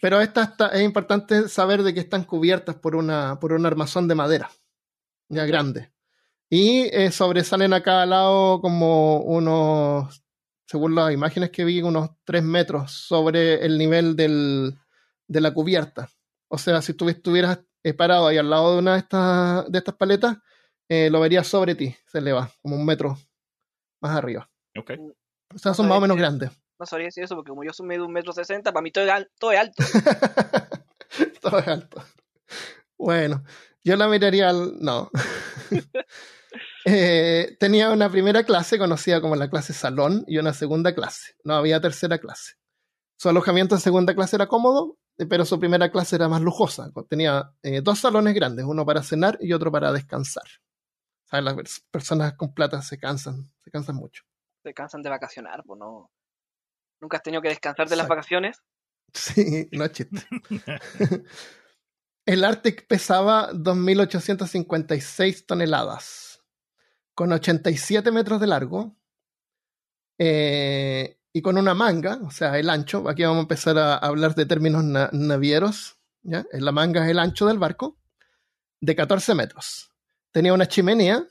Pero 0.00 0.20
esta 0.20 0.42
está- 0.44 0.68
es 0.68 0.82
importante 0.82 1.48
saber 1.48 1.82
de 1.82 1.92
que 1.94 2.00
están 2.00 2.24
cubiertas 2.24 2.76
por 2.76 2.96
una 2.96 3.38
por 3.40 3.52
un 3.52 3.64
armazón 3.66 4.08
de 4.08 4.14
madera, 4.14 4.50
ya 5.28 5.44
grande. 5.46 5.92
Y 6.50 6.82
eh, 6.92 7.10
sobresalen 7.10 7.72
a 7.72 7.82
cada 7.82 8.04
lado 8.06 8.60
como 8.60 9.18
unos, 9.20 10.21
según 10.72 10.94
las 10.94 11.12
imágenes 11.12 11.50
que 11.50 11.64
vi, 11.66 11.82
unos 11.82 12.10
3 12.24 12.42
metros 12.42 12.90
sobre 12.92 13.64
el 13.64 13.76
nivel 13.76 14.16
del, 14.16 14.74
de 15.28 15.40
la 15.42 15.52
cubierta. 15.52 16.08
O 16.48 16.56
sea, 16.56 16.80
si 16.80 16.94
tú 16.94 17.08
estuvieras 17.10 17.60
eh, 17.82 17.92
parado 17.92 18.26
ahí 18.26 18.38
al 18.38 18.48
lado 18.48 18.72
de 18.72 18.78
una 18.78 18.94
de 18.94 18.98
estas, 19.00 19.70
de 19.70 19.78
estas 19.78 19.94
paletas, 19.96 20.38
eh, 20.88 21.10
lo 21.10 21.20
verías 21.20 21.46
sobre 21.46 21.74
ti, 21.74 21.94
se 22.06 22.18
eleva 22.18 22.50
como 22.62 22.76
un 22.76 22.86
metro 22.86 23.18
más 24.00 24.16
arriba. 24.16 24.50
Ok. 24.78 24.92
O 25.54 25.58
sea, 25.58 25.74
son 25.74 25.88
más 25.88 25.98
o 25.98 26.00
menos 26.00 26.16
grandes. 26.16 26.50
No 26.78 26.86
sabría 26.86 27.08
decir 27.08 27.22
eso 27.22 27.34
porque 27.36 27.50
como 27.50 27.64
yo 27.64 27.72
soy 27.74 27.86
medio 27.86 28.06
un 28.06 28.12
metro 28.12 28.32
sesenta, 28.32 28.72
para 28.72 28.82
mí 28.82 28.90
todo 28.90 29.04
es, 29.04 29.10
al- 29.10 29.30
todo 29.38 29.52
es 29.52 29.60
alto. 29.60 29.82
Todo 31.42 31.58
es 31.58 31.68
alto. 31.68 32.02
Bueno, 32.96 33.44
yo 33.84 33.96
la 33.96 34.08
miraría 34.08 34.48
al. 34.48 34.78
No. 34.80 35.10
Eh, 36.84 37.56
tenía 37.60 37.90
una 37.90 38.10
primera 38.10 38.44
clase 38.44 38.78
conocida 38.78 39.20
como 39.20 39.36
la 39.36 39.48
clase 39.48 39.72
salón 39.72 40.24
y 40.26 40.38
una 40.38 40.52
segunda 40.52 40.94
clase. 40.94 41.34
No 41.44 41.54
había 41.54 41.80
tercera 41.80 42.18
clase. 42.18 42.54
Su 43.16 43.28
alojamiento 43.28 43.74
en 43.76 43.80
segunda 43.80 44.14
clase 44.14 44.36
era 44.36 44.48
cómodo, 44.48 44.98
eh, 45.18 45.26
pero 45.26 45.44
su 45.44 45.60
primera 45.60 45.90
clase 45.92 46.16
era 46.16 46.28
más 46.28 46.40
lujosa. 46.40 46.90
Tenía 47.08 47.52
eh, 47.62 47.80
dos 47.82 48.00
salones 48.00 48.34
grandes, 48.34 48.64
uno 48.66 48.84
para 48.84 49.02
cenar 49.02 49.38
y 49.40 49.52
otro 49.52 49.70
para 49.70 49.92
descansar. 49.92 50.44
¿Sabes? 51.30 51.44
Las 51.44 51.54
pers- 51.54 51.84
personas 51.90 52.34
con 52.34 52.52
plata 52.52 52.82
se 52.82 52.98
cansan, 52.98 53.44
se 53.62 53.70
cansan 53.70 53.96
mucho. 53.96 54.24
Se 54.64 54.74
cansan 54.74 55.02
de 55.02 55.10
vacacionar, 55.10 55.62
pues 55.64 55.78
no. 55.78 56.10
¿Nunca 57.00 57.16
has 57.16 57.22
tenido 57.22 57.42
que 57.42 57.48
descansar 57.48 57.88
de 57.88 57.96
las 57.96 58.08
vacaciones? 58.08 58.58
Sí, 59.14 59.68
no 59.72 59.84
es 59.84 59.92
chiste. 59.92 60.26
El 62.24 62.44
Arctic 62.44 62.86
pesaba 62.86 63.52
2.856 63.52 65.44
toneladas, 65.44 66.31
con 67.14 67.32
87 67.32 68.10
metros 68.10 68.40
de 68.40 68.46
largo 68.46 68.96
eh, 70.18 71.18
y 71.32 71.42
con 71.42 71.56
una 71.58 71.74
manga, 71.74 72.18
o 72.24 72.30
sea, 72.30 72.58
el 72.58 72.68
ancho. 72.70 73.08
Aquí 73.08 73.22
vamos 73.22 73.38
a 73.38 73.42
empezar 73.42 73.78
a 73.78 73.96
hablar 73.96 74.34
de 74.34 74.46
términos 74.46 74.84
na- 74.84 75.10
navieros. 75.12 75.96
¿ya? 76.22 76.44
La 76.52 76.72
manga 76.72 77.04
es 77.04 77.10
el 77.10 77.18
ancho 77.18 77.46
del 77.46 77.58
barco, 77.58 77.98
de 78.80 78.94
14 78.94 79.34
metros. 79.34 79.90
Tenía 80.30 80.52
una 80.54 80.68
chimenea 80.68 81.26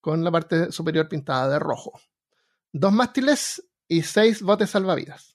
con 0.00 0.22
la 0.24 0.30
parte 0.30 0.70
superior 0.72 1.08
pintada 1.08 1.48
de 1.48 1.58
rojo, 1.58 2.00
dos 2.72 2.92
mástiles 2.92 3.62
y 3.88 4.02
seis 4.02 4.42
botes 4.42 4.70
salvavidas 4.70 5.34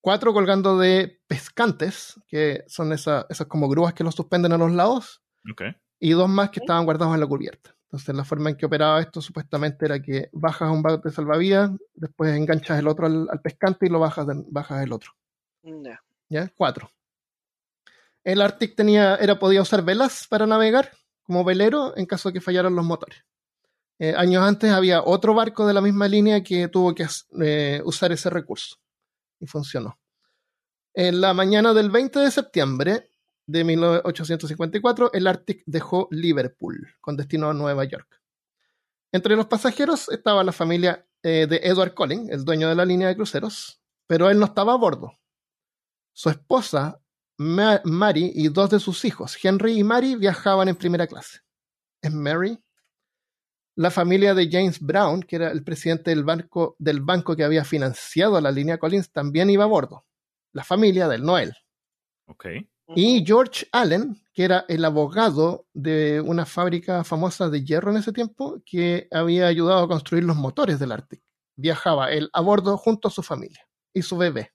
cuatro 0.00 0.32
colgando 0.32 0.78
de 0.78 1.20
pescantes, 1.26 2.14
que 2.28 2.64
son 2.68 2.92
esa- 2.92 3.26
esas 3.28 3.46
como 3.48 3.68
grúas 3.68 3.92
que 3.92 4.04
los 4.04 4.14
suspenden 4.14 4.52
a 4.52 4.56
los 4.56 4.72
lados, 4.72 5.22
y 5.98 6.12
dos 6.12 6.28
más 6.30 6.50
que 6.50 6.60
estaban 6.60 6.84
guardados 6.86 7.12
en 7.14 7.20
la 7.20 7.26
cubierta. 7.26 7.76
Entonces 7.88 8.14
la 8.14 8.24
forma 8.24 8.50
en 8.50 8.56
que 8.56 8.66
operaba 8.66 9.00
esto 9.00 9.22
supuestamente 9.22 9.86
era 9.86 10.00
que 10.00 10.28
bajas 10.32 10.70
un 10.70 10.82
bote 10.82 11.10
salvavidas, 11.10 11.70
después 11.94 12.36
enganchas 12.36 12.78
el 12.78 12.86
otro 12.86 13.06
al, 13.06 13.26
al 13.30 13.40
pescante 13.40 13.86
y 13.86 13.88
lo 13.88 13.98
bajas, 13.98 14.26
de- 14.26 14.44
bajas 14.48 14.82
el 14.84 14.92
otro. 14.92 15.12
Ya. 15.62 16.02
¿Ya? 16.28 16.48
Cuatro. 16.54 16.90
El 18.24 18.42
Arctic 18.42 18.76
tenía, 18.76 19.16
era, 19.16 19.38
podía 19.38 19.62
usar 19.62 19.82
velas 19.82 20.26
para 20.28 20.46
navegar 20.46 20.90
como 21.22 21.44
velero 21.44 21.96
en 21.96 22.04
caso 22.04 22.28
de 22.28 22.34
que 22.34 22.40
fallaran 22.42 22.74
los 22.76 22.84
motores. 22.84 23.24
Eh, 23.98 24.14
años 24.16 24.42
antes 24.44 24.70
había 24.70 25.02
otro 25.02 25.34
barco 25.34 25.66
de 25.66 25.74
la 25.74 25.80
misma 25.80 26.08
línea 26.08 26.42
que 26.42 26.68
tuvo 26.68 26.94
que 26.94 27.06
eh, 27.42 27.80
usar 27.84 28.12
ese 28.12 28.28
recurso 28.30 28.76
y 29.40 29.46
funcionó. 29.46 29.98
En 30.92 31.20
la 31.20 31.32
mañana 31.32 31.72
del 31.72 31.90
20 31.90 32.18
de 32.18 32.30
septiembre 32.30 33.10
de 33.48 33.64
1854, 33.64 35.10
el 35.14 35.26
Arctic 35.26 35.62
dejó 35.66 36.06
Liverpool 36.10 36.94
con 37.00 37.16
destino 37.16 37.48
a 37.48 37.54
Nueva 37.54 37.84
York. 37.84 38.20
Entre 39.10 39.34
los 39.36 39.46
pasajeros 39.46 40.08
estaba 40.10 40.44
la 40.44 40.52
familia 40.52 41.06
eh, 41.22 41.46
de 41.48 41.56
Edward 41.64 41.94
Collins, 41.94 42.30
el 42.30 42.44
dueño 42.44 42.68
de 42.68 42.74
la 42.74 42.84
línea 42.84 43.08
de 43.08 43.16
cruceros, 43.16 43.80
pero 44.06 44.28
él 44.30 44.38
no 44.38 44.44
estaba 44.44 44.74
a 44.74 44.76
bordo. 44.76 45.12
Su 46.12 46.28
esposa, 46.28 47.00
Ma- 47.38 47.80
Mary, 47.84 48.30
y 48.34 48.48
dos 48.48 48.68
de 48.70 48.80
sus 48.80 49.04
hijos, 49.06 49.36
Henry 49.42 49.78
y 49.78 49.84
Mary, 49.84 50.14
viajaban 50.14 50.68
en 50.68 50.76
primera 50.76 51.06
clase. 51.06 51.40
¿Es 52.02 52.12
Mary? 52.12 52.62
La 53.76 53.90
familia 53.90 54.34
de 54.34 54.48
James 54.50 54.78
Brown, 54.80 55.22
que 55.22 55.36
era 55.36 55.50
el 55.52 55.64
presidente 55.64 56.10
del 56.10 56.24
banco, 56.24 56.76
del 56.78 57.00
banco 57.00 57.34
que 57.34 57.44
había 57.44 57.64
financiado 57.64 58.38
la 58.40 58.50
línea 58.50 58.76
Collins, 58.78 59.10
también 59.10 59.48
iba 59.48 59.64
a 59.64 59.68
bordo. 59.68 60.04
La 60.52 60.64
familia 60.64 61.08
del 61.08 61.22
Noel. 61.24 61.54
Ok. 62.26 62.46
Y 62.94 63.24
George 63.26 63.66
Allen, 63.72 64.16
que 64.32 64.44
era 64.44 64.64
el 64.68 64.84
abogado 64.84 65.66
de 65.74 66.20
una 66.20 66.46
fábrica 66.46 67.04
famosa 67.04 67.50
de 67.50 67.64
hierro 67.64 67.90
en 67.90 67.98
ese 67.98 68.12
tiempo, 68.12 68.62
que 68.64 69.08
había 69.10 69.46
ayudado 69.46 69.84
a 69.84 69.88
construir 69.88 70.24
los 70.24 70.36
motores 70.36 70.78
del 70.78 70.92
Arctic. 70.92 71.22
Viajaba 71.56 72.10
él 72.12 72.30
a 72.32 72.40
bordo 72.40 72.78
junto 72.78 73.08
a 73.08 73.10
su 73.10 73.22
familia 73.22 73.68
y 73.92 74.02
su 74.02 74.16
bebé. 74.16 74.52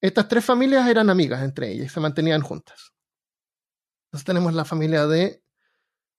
Estas 0.00 0.28
tres 0.28 0.44
familias 0.44 0.88
eran 0.88 1.10
amigas 1.10 1.42
entre 1.42 1.72
ellas 1.72 1.86
y 1.86 1.88
se 1.88 2.00
mantenían 2.00 2.42
juntas. 2.42 2.92
Entonces 4.06 4.24
tenemos 4.24 4.54
la 4.54 4.64
familia 4.64 5.06
de, 5.06 5.42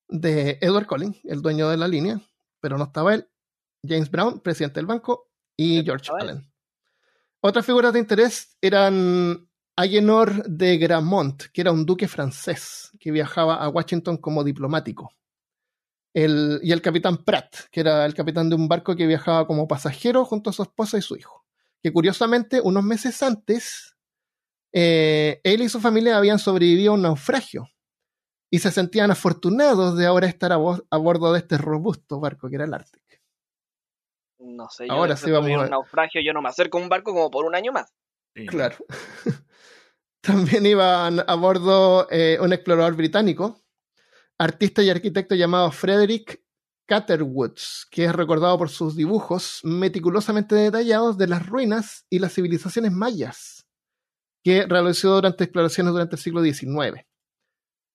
de 0.09 0.57
Edward 0.61 0.87
Collins, 0.87 1.19
el 1.23 1.41
dueño 1.41 1.69
de 1.69 1.77
la 1.77 1.87
línea, 1.87 2.19
pero 2.59 2.77
no 2.77 2.85
estaba 2.85 3.13
él. 3.13 3.29
James 3.87 4.11
Brown, 4.11 4.39
presidente 4.41 4.79
del 4.79 4.87
banco, 4.87 5.29
y 5.55 5.83
George. 5.83 6.11
Allen. 6.19 6.51
Otras 7.39 7.65
figuras 7.65 7.93
de 7.93 7.99
interés 7.99 8.57
eran 8.61 9.46
Agenor 9.77 10.43
de 10.45 10.77
Gramont, 10.77 11.43
que 11.53 11.61
era 11.61 11.71
un 11.71 11.85
duque 11.85 12.07
francés 12.07 12.91
que 12.99 13.11
viajaba 13.11 13.55
a 13.55 13.69
Washington 13.69 14.17
como 14.17 14.43
diplomático. 14.43 15.13
El- 16.13 16.59
y 16.63 16.71
el 16.71 16.81
capitán 16.81 17.23
Pratt, 17.23 17.55
que 17.71 17.81
era 17.81 18.03
el 18.05 18.15
capitán 18.15 18.49
de 18.49 18.55
un 18.55 18.67
barco 18.67 18.95
que 18.95 19.05
viajaba 19.05 19.45
como 19.45 19.67
pasajero 19.67 20.25
junto 20.25 20.49
a 20.49 20.53
su 20.53 20.63
esposa 20.63 20.97
y 20.97 21.01
su 21.03 21.15
hijo. 21.15 21.45
Que 21.83 21.93
curiosamente, 21.93 22.59
unos 22.59 22.83
meses 22.83 23.21
antes, 23.21 23.95
eh, 24.73 25.39
él 25.43 25.61
y 25.61 25.69
su 25.69 25.79
familia 25.79 26.17
habían 26.17 26.39
sobrevivido 26.39 26.91
a 26.91 26.95
un 26.95 27.03
naufragio 27.03 27.69
y 28.49 28.59
se 28.59 28.71
sentían 28.71 29.11
afortunados 29.11 29.95
de 29.95 30.07
ahora 30.07 30.25
estar 30.27 30.51
a, 30.53 30.57
bo- 30.57 30.83
a 30.89 30.97
bordo 30.97 31.31
de 31.33 31.39
este 31.39 31.57
robusto 31.59 32.19
barco 32.19 32.49
que 32.49 32.55
era 32.55 32.65
el 32.65 32.73
Arctic. 32.73 33.21
No 34.39 34.69
sé, 34.69 34.87
yo 34.87 34.93
Ahora 34.93 35.15
sí 35.17 35.29
vamos 35.29 35.51
a 35.51 35.63
un 35.65 35.69
naufragio, 35.69 36.21
yo 36.21 36.33
no 36.33 36.41
me 36.41 36.49
acerco 36.49 36.79
a 36.79 36.81
un 36.81 36.89
barco 36.89 37.13
como 37.13 37.29
por 37.29 37.45
un 37.45 37.53
año 37.53 37.71
más. 37.71 37.93
Sí. 38.35 38.47
Claro. 38.47 38.75
También 40.21 40.65
iban 40.65 41.23
a 41.25 41.35
bordo 41.35 42.07
eh, 42.11 42.37
un 42.41 42.53
explorador 42.53 42.95
británico, 42.95 43.63
artista 44.37 44.83
y 44.83 44.89
arquitecto 44.89 45.35
llamado 45.35 45.71
Frederick 45.71 46.43
Catherwoods, 46.85 47.87
que 47.91 48.05
es 48.05 48.13
recordado 48.13 48.57
por 48.57 48.69
sus 48.69 48.95
dibujos 48.95 49.61
meticulosamente 49.63 50.55
detallados 50.55 51.17
de 51.17 51.27
las 51.27 51.45
ruinas 51.45 52.05
y 52.09 52.19
las 52.19 52.33
civilizaciones 52.33 52.91
mayas, 52.91 53.65
que 54.43 54.65
realizó 54.65 55.15
durante 55.15 55.43
exploraciones 55.43 55.93
durante 55.93 56.15
el 56.15 56.21
siglo 56.21 56.41
XIX. 56.41 57.05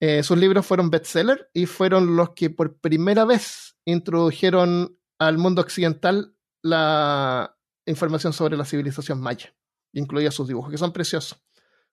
Eh, 0.00 0.22
sus 0.22 0.36
libros 0.36 0.66
fueron 0.66 0.90
bestseller 0.90 1.48
y 1.54 1.66
fueron 1.66 2.16
los 2.16 2.30
que 2.30 2.50
por 2.50 2.78
primera 2.80 3.24
vez 3.24 3.76
introdujeron 3.84 4.98
al 5.18 5.38
mundo 5.38 5.62
occidental 5.62 6.36
la 6.62 7.56
información 7.86 8.32
sobre 8.32 8.56
la 8.56 8.64
civilización 8.64 9.20
maya 9.20 9.54
incluía 9.92 10.30
sus 10.30 10.48
dibujos, 10.48 10.70
que 10.70 10.78
son 10.78 10.92
preciosos. 10.92 11.38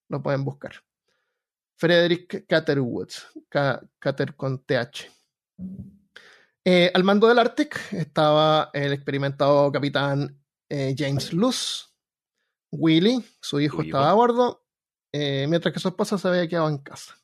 Lo 0.09 0.21
pueden 0.21 0.43
buscar. 0.43 0.73
Frederick 1.77 2.45
Catherwoods, 2.47 3.27
Ca- 3.47 3.81
Cater 3.99 4.35
con 4.35 4.63
TH. 4.65 5.09
Eh, 6.65 6.91
al 6.93 7.03
mando 7.03 7.27
del 7.27 7.39
Arctic 7.39 7.93
estaba 7.93 8.69
el 8.73 8.91
experimentado 8.93 9.71
capitán 9.71 10.41
eh, 10.67 10.93
James 10.97 11.31
Luce, 11.33 11.85
Willy, 12.71 13.23
su 13.41 13.59
hijo 13.59 13.77
Su 13.77 13.81
hijo. 13.83 13.97
estaba 13.97 14.09
a 14.11 14.13
bordo, 14.13 14.65
eh, 15.13 15.47
mientras 15.49 15.73
que 15.73 15.79
su 15.79 15.87
esposa 15.87 16.17
se 16.17 16.27
había 16.27 16.47
quedado 16.47 16.67
en 16.69 16.79
casa. 16.79 17.15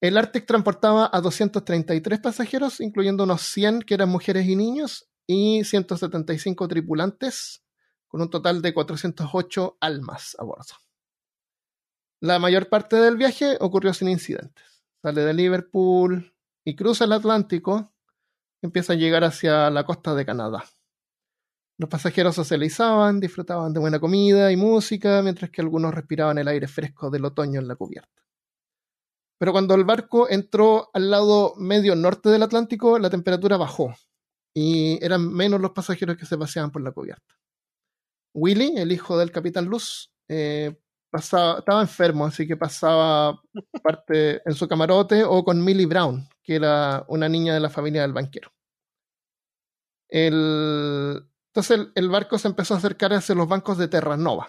El 0.00 0.16
Arctic 0.16 0.46
transportaba 0.46 1.10
a 1.12 1.20
233 1.20 2.20
pasajeros, 2.20 2.80
incluyendo 2.80 3.24
unos 3.24 3.42
100 3.42 3.82
que 3.82 3.94
eran 3.94 4.08
mujeres 4.08 4.46
y 4.46 4.56
niños, 4.56 5.10
y 5.26 5.62
175 5.64 6.68
tripulantes, 6.68 7.62
con 8.08 8.22
un 8.22 8.30
total 8.30 8.62
de 8.62 8.72
408 8.72 9.76
almas 9.80 10.36
a 10.38 10.44
bordo. 10.44 10.74
La 12.20 12.38
mayor 12.38 12.68
parte 12.68 12.96
del 12.96 13.16
viaje 13.16 13.56
ocurrió 13.60 13.94
sin 13.94 14.08
incidentes. 14.08 14.84
Sale 15.02 15.22
de 15.22 15.32
Liverpool 15.32 16.34
y 16.64 16.76
cruza 16.76 17.06
el 17.06 17.12
Atlántico, 17.12 17.94
empieza 18.60 18.92
a 18.92 18.96
llegar 18.96 19.24
hacia 19.24 19.70
la 19.70 19.84
costa 19.84 20.14
de 20.14 20.26
Canadá. 20.26 20.64
Los 21.78 21.88
pasajeros 21.88 22.34
socializaban, 22.34 23.20
disfrutaban 23.20 23.72
de 23.72 23.80
buena 23.80 23.98
comida 23.98 24.52
y 24.52 24.56
música, 24.56 25.22
mientras 25.22 25.50
que 25.50 25.62
algunos 25.62 25.94
respiraban 25.94 26.36
el 26.36 26.48
aire 26.48 26.68
fresco 26.68 27.08
del 27.08 27.24
otoño 27.24 27.58
en 27.58 27.68
la 27.68 27.76
cubierta. 27.76 28.22
Pero 29.38 29.52
cuando 29.52 29.74
el 29.74 29.84
barco 29.84 30.28
entró 30.28 30.90
al 30.92 31.10
lado 31.10 31.54
medio 31.56 31.96
norte 31.96 32.28
del 32.28 32.42
Atlántico, 32.42 32.98
la 32.98 33.08
temperatura 33.08 33.56
bajó 33.56 33.94
y 34.52 35.02
eran 35.02 35.32
menos 35.32 35.58
los 35.58 35.70
pasajeros 35.70 36.18
que 36.18 36.26
se 36.26 36.36
paseaban 36.36 36.70
por 36.70 36.82
la 36.82 36.92
cubierta. 36.92 37.38
Willy, 38.34 38.74
el 38.76 38.92
hijo 38.92 39.16
del 39.16 39.32
capitán 39.32 39.64
Luz, 39.64 40.12
eh, 40.28 40.78
estaba 41.18 41.80
enfermo, 41.80 42.26
así 42.26 42.46
que 42.46 42.56
pasaba 42.56 43.40
parte 43.82 44.42
en 44.44 44.54
su 44.54 44.68
camarote 44.68 45.24
o 45.24 45.44
con 45.44 45.64
Millie 45.64 45.86
Brown, 45.86 46.28
que 46.42 46.56
era 46.56 47.04
una 47.08 47.28
niña 47.28 47.54
de 47.54 47.60
la 47.60 47.70
familia 47.70 48.02
del 48.02 48.12
banquero. 48.12 48.52
Entonces 50.08 51.70
el, 51.70 51.92
el 51.94 52.08
barco 52.08 52.38
se 52.38 52.48
empezó 52.48 52.74
a 52.74 52.78
acercar 52.78 53.12
hacia 53.12 53.34
los 53.34 53.48
bancos 53.48 53.78
de 53.78 53.88
Terranova. 53.88 54.48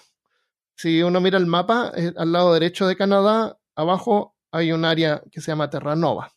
Si 0.76 1.04
uno 1.04 1.22
mira 1.22 1.38
el 1.38 1.46
mapa, 1.46 1.92
eh, 1.96 2.14
al 2.18 2.32
lado 2.32 2.54
derecho 2.54 2.88
de 2.88 2.96
Canadá, 2.96 3.60
abajo 3.76 4.36
hay 4.52 4.72
un 4.72 4.86
área 4.86 5.22
que 5.32 5.42
se 5.42 5.52
llama 5.52 5.70
Terranova. 5.70 6.34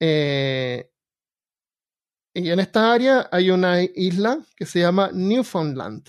Eh, 0.00 0.90
y 2.34 2.50
en 2.50 2.60
esta 2.60 2.92
área 2.92 3.28
hay 3.30 3.50
una 3.50 3.82
isla 3.82 4.40
que 4.56 4.66
se 4.66 4.80
llama 4.80 5.10
Newfoundland. 5.12 6.08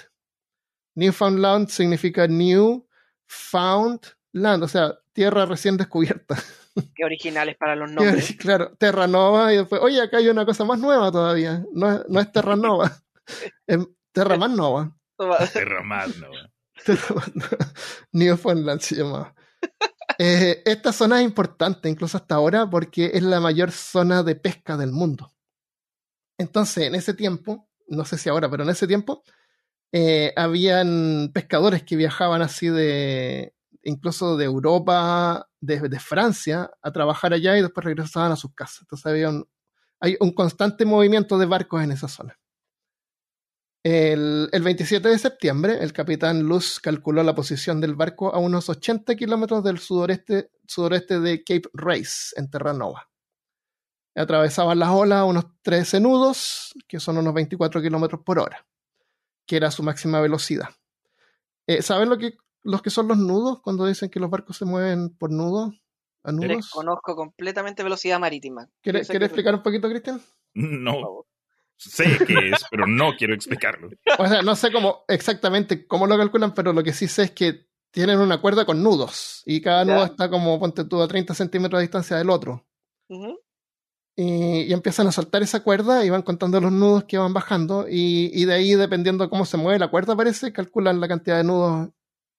Newfoundland 0.95 1.69
significa 1.69 2.27
New 2.27 2.87
Found 3.31 4.01
Land, 4.33 4.63
o 4.63 4.67
sea, 4.67 4.97
tierra 5.13 5.45
recién 5.45 5.77
descubierta. 5.77 6.35
Qué 6.95 7.03
originales 7.03 7.55
para 7.57 7.75
los 7.75 7.91
nombres. 7.91 8.35
claro, 8.37 8.75
Terranova 8.77 9.53
y 9.53 9.57
después, 9.57 9.81
oye, 9.81 10.01
acá 10.01 10.17
hay 10.17 10.29
una 10.29 10.45
cosa 10.45 10.63
más 10.63 10.79
nueva 10.79 11.11
todavía. 11.11 11.63
No 11.73 11.91
es, 11.91 12.01
no 12.07 12.19
es 12.19 12.31
Terranova, 12.31 13.01
es 13.67 13.79
Terra 14.11 14.37
más 14.37 14.51
Nova. 14.51 14.97
Terra 15.53 15.83
más, 15.83 16.17
¿no? 16.17 16.27
Newfoundland 18.11 18.81
se 18.81 18.95
llamaba. 18.95 19.35
Eh, 20.17 20.63
esta 20.65 20.91
zona 20.91 21.19
es 21.19 21.25
importante, 21.25 21.87
incluso 21.87 22.17
hasta 22.17 22.35
ahora, 22.35 22.69
porque 22.69 23.11
es 23.13 23.23
la 23.23 23.39
mayor 23.39 23.71
zona 23.71 24.23
de 24.23 24.35
pesca 24.35 24.75
del 24.77 24.91
mundo. 24.91 25.31
Entonces, 26.37 26.87
en 26.87 26.95
ese 26.95 27.13
tiempo, 27.13 27.69
no 27.87 28.03
sé 28.03 28.17
si 28.17 28.29
ahora, 28.29 28.49
pero 28.49 28.63
en 28.63 28.69
ese 28.71 28.87
tiempo, 28.87 29.23
eh, 29.91 30.33
habían 30.35 31.31
pescadores 31.33 31.83
que 31.83 31.95
viajaban 31.97 32.41
así 32.41 32.69
de, 32.69 33.53
incluso 33.83 34.37
de 34.37 34.45
Europa, 34.45 35.49
de, 35.59 35.99
Francia, 35.99 36.71
a 36.81 36.91
trabajar 36.91 37.33
allá 37.33 37.57
y 37.57 37.61
después 37.61 37.83
regresaban 37.83 38.31
a 38.31 38.35
sus 38.35 38.53
casas. 38.53 38.81
Entonces 38.81 39.05
había 39.05 39.29
un, 39.29 39.47
hay 39.99 40.17
un 40.19 40.31
constante 40.33 40.85
movimiento 40.85 41.37
de 41.37 41.45
barcos 41.45 41.83
en 41.83 41.91
esa 41.91 42.07
zona. 42.07 42.37
El, 43.83 44.47
el 44.51 44.61
27 44.61 45.09
de 45.09 45.17
septiembre, 45.17 45.77
el 45.81 45.91
capitán 45.91 46.43
Luz 46.43 46.79
calculó 46.79 47.23
la 47.23 47.33
posición 47.33 47.81
del 47.81 47.95
barco 47.95 48.33
a 48.33 48.37
unos 48.37 48.69
80 48.69 49.15
kilómetros 49.15 49.63
del 49.63 49.79
sudoreste 49.79 50.49
de 51.19 51.43
Cape 51.43 51.69
Race, 51.73 52.33
en 52.35 52.49
Terranova. 52.49 53.09
Atravesaban 54.15 54.77
las 54.77 54.89
olas 54.89 55.19
a 55.19 55.25
unos 55.25 55.45
13 55.63 55.99
nudos, 55.99 56.73
que 56.87 56.99
son 56.99 57.17
unos 57.17 57.33
24 57.33 57.81
kilómetros 57.81 58.21
por 58.23 58.39
hora, 58.39 58.67
que 59.45 59.57
era 59.57 59.71
su 59.71 59.83
máxima 59.83 60.19
velocidad. 60.21 60.69
Eh, 61.67 61.81
¿Saben 61.81 62.09
lo 62.09 62.17
que, 62.17 62.33
los 62.63 62.81
que 62.81 62.89
son 62.89 63.07
los 63.07 63.17
nudos 63.17 63.61
cuando 63.61 63.85
dicen 63.85 64.09
que 64.09 64.19
los 64.19 64.29
barcos 64.29 64.57
se 64.57 64.65
mueven 64.65 65.15
por 65.17 65.31
nudos? 65.31 65.73
¿A 66.23 66.31
nudos? 66.31 66.47
Desconozco 66.49 67.15
completamente 67.15 67.83
velocidad 67.83 68.19
marítima. 68.19 68.69
¿Quieres 68.81 69.07
que- 69.07 69.17
explicar 69.17 69.55
un 69.55 69.63
poquito, 69.63 69.89
Cristian? 69.89 70.21
No. 70.53 71.25
Sé 71.77 72.03
qué 72.27 72.49
es, 72.49 72.63
pero 72.69 72.85
no 72.85 73.13
quiero 73.17 73.33
explicarlo. 73.33 73.89
O 74.19 74.27
sea, 74.27 74.43
no 74.43 74.55
sé 74.55 74.71
cómo 74.71 75.03
exactamente 75.07 75.87
cómo 75.87 76.05
lo 76.05 76.15
calculan, 76.17 76.53
pero 76.53 76.73
lo 76.73 76.83
que 76.83 76.93
sí 76.93 77.07
sé 77.07 77.23
es 77.23 77.31
que 77.31 77.65
tienen 77.89 78.19
una 78.19 78.39
cuerda 78.39 78.65
con 78.65 78.83
nudos 78.83 79.41
y 79.47 79.61
cada 79.61 79.83
Ya. 79.83 79.93
nudo 79.95 80.05
está 80.05 80.29
como, 80.29 80.59
ponte 80.59 80.85
tú, 80.85 81.01
a 81.01 81.07
30 81.07 81.33
centímetros 81.33 81.79
de 81.79 81.83
distancia 81.83 82.17
del 82.17 82.29
otro. 82.29 82.67
Y, 84.15 84.63
y 84.63 84.73
empiezan 84.73 85.07
a 85.07 85.11
soltar 85.11 85.41
esa 85.41 85.61
cuerda 85.63 86.03
y 86.05 86.09
van 86.09 86.21
contando 86.21 86.59
los 86.59 86.71
nudos 86.71 87.05
que 87.05 87.17
van 87.17 87.33
bajando 87.33 87.87
y, 87.89 88.29
y 88.33 88.45
de 88.45 88.53
ahí, 88.53 88.75
dependiendo 88.75 89.23
de 89.23 89.29
cómo 89.29 89.45
se 89.45 89.55
mueve 89.57 89.79
la 89.79 89.89
cuerda, 89.89 90.15
parece, 90.17 90.51
calculan 90.51 90.99
la 90.99 91.07
cantidad 91.07 91.37
de 91.37 91.45
nudos 91.45 91.89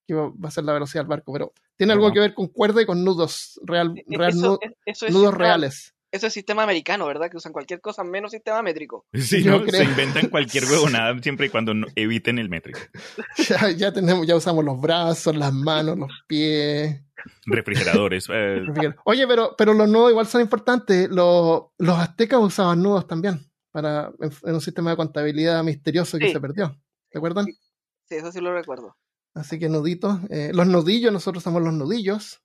que 0.07 0.13
va 0.13 0.31
a 0.43 0.51
ser 0.51 0.65
la 0.65 0.73
velocidad 0.73 1.01
del 1.03 1.09
barco. 1.09 1.33
Pero 1.33 1.51
tiene 1.75 1.93
algo 1.93 2.11
que 2.13 2.19
ver 2.19 2.33
con 2.35 2.47
cuerda 2.47 2.81
y 2.81 2.85
con 2.85 3.03
nudos, 3.03 3.59
real, 3.63 3.93
E- 3.97 4.17
real 4.17 4.29
eso, 4.31 4.47
nu- 4.51 4.57
es- 4.61 4.71
eso 4.85 5.05
es 5.07 5.13
nudos 5.13 5.33
reales. 5.33 5.92
Eso 6.13 6.27
es 6.27 6.33
sistema 6.33 6.61
americano, 6.63 7.07
¿verdad? 7.07 7.29
Que 7.31 7.37
usan 7.37 7.51
cualquier 7.51 7.81
cosa 7.81 8.03
menos 8.03 8.31
sistema 8.31 8.61
métrico. 8.61 9.05
Sí, 9.13 9.43
¿no? 9.43 9.63
creo. 9.63 9.81
Se 9.81 9.89
inventan 9.89 10.29
cualquier 10.29 10.65
huevonada 10.65 11.17
siempre 11.23 11.47
y 11.47 11.49
cuando 11.49 11.73
no- 11.73 11.87
eviten 11.95 12.37
el 12.39 12.49
métrico. 12.49 12.79
Ya, 13.49 13.71
ya 13.71 13.91
tenemos, 13.91 14.27
ya 14.27 14.35
usamos 14.35 14.63
los 14.63 14.79
brazos, 14.79 15.35
las 15.35 15.51
manos, 15.51 15.97
los 15.97 16.11
pies. 16.27 17.01
Refrigeradores. 17.45 18.27
eh, 18.31 18.61
Oye, 19.05 19.27
pero, 19.27 19.55
pero 19.57 19.73
los 19.73 19.89
nudos 19.89 20.11
igual 20.11 20.27
son 20.27 20.41
importantes. 20.41 21.09
Los, 21.09 21.63
los 21.79 21.97
aztecas 21.97 22.39
usaban 22.39 22.83
nudos 22.83 23.07
también 23.07 23.49
para, 23.71 24.11
en, 24.19 24.31
en 24.43 24.53
un 24.53 24.61
sistema 24.61 24.91
de 24.91 24.97
contabilidad 24.97 25.63
misterioso 25.63 26.19
que 26.19 26.27
Sí. 26.27 26.33
se 26.33 26.39
perdió. 26.39 26.79
¿Se 27.11 27.17
acuerdan? 27.17 27.45
Sí, 27.45 28.15
eso 28.15 28.31
sí 28.31 28.39
lo 28.39 28.53
recuerdo. 28.53 28.95
Así 29.33 29.57
que 29.57 29.67
nuditos. 29.67 30.19
eh, 30.29 30.51
los 30.53 30.67
nudillos, 30.67 31.11
nosotros 31.11 31.41
usamos 31.41 31.63
los 31.63 31.73
nudillos. 31.73 32.42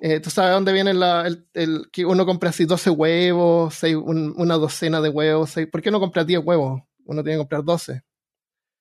Eh, 0.00 0.20
¿Tú 0.20 0.30
sabes 0.30 0.52
dónde 0.52 0.72
viene 0.72 0.94
la, 0.94 1.26
el, 1.26 1.46
el- 1.54 1.90
que 1.90 2.04
uno 2.06 2.24
compra 2.24 2.50
así 2.50 2.64
12 2.64 2.90
huevos, 2.90 3.74
seis- 3.74 3.96
un- 3.96 4.34
una 4.36 4.54
docena 4.56 5.00
de 5.00 5.08
huevos? 5.08 5.50
seis- 5.50 5.68
¿Por 5.70 5.82
qué 5.82 5.90
no 5.90 6.00
compras 6.00 6.26
10 6.26 6.40
huevos? 6.44 6.82
Uno 7.04 7.22
tiene 7.22 7.34
que 7.36 7.40
comprar 7.40 7.64
12. 7.64 8.02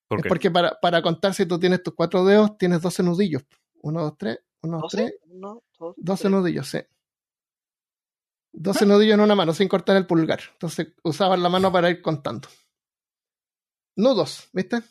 ¿Por 0.08 0.20
Es 0.20 0.24
qué? 0.24 0.30
porque 0.30 0.52
para, 0.52 0.78
para 0.82 1.02
contar 1.02 1.34
si 1.34 1.46
tú 1.46 1.60
tienes 1.60 1.82
tus 1.84 1.94
cuatro 1.96 2.24
dedos, 2.26 2.58
tienes 2.58 2.82
12 2.82 3.02
nudillos. 3.04 3.44
1, 3.82 4.02
2, 4.02 4.18
3, 4.18 4.40
1, 4.62 4.80
2, 4.80 4.92
3, 4.92 5.12
¿12? 5.12 5.16
Uno, 5.32 5.64
dos, 5.80 5.96
12 5.98 6.22
tres. 6.24 6.32
nudillos, 6.32 6.68
sí. 6.70 6.80
12 8.54 8.86
nudillos 8.86 9.14
en 9.16 9.22
una 9.22 9.34
mano, 9.36 9.54
sin 9.54 9.68
cortar 9.68 9.96
el 9.98 10.06
pulgar. 10.06 10.42
Entonces 10.54 10.94
usaban 11.04 11.42
la 11.42 11.50
mano 11.50 11.72
para 11.72 11.90
ir 11.90 12.02
contando. 12.02 12.48
Nudos, 13.96 14.50
¿viste? 14.54 14.82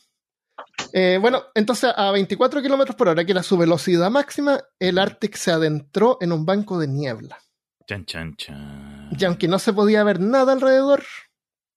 Eh, 0.92 1.18
bueno, 1.20 1.44
entonces 1.54 1.92
a 1.96 2.10
24 2.10 2.62
kilómetros 2.62 2.96
por 2.96 3.08
hora, 3.08 3.24
que 3.24 3.32
era 3.32 3.42
su 3.42 3.56
velocidad 3.56 4.10
máxima, 4.10 4.60
el 4.78 4.98
Arctic 4.98 5.36
se 5.36 5.52
adentró 5.52 6.18
en 6.20 6.32
un 6.32 6.44
banco 6.44 6.78
de 6.78 6.88
niebla. 6.88 7.38
Chan, 7.86 8.04
chan, 8.04 8.36
chan. 8.36 9.10
Y 9.18 9.24
aunque 9.24 9.48
no 9.48 9.58
se 9.58 9.72
podía 9.72 10.04
ver 10.04 10.20
nada 10.20 10.52
alrededor, 10.52 11.04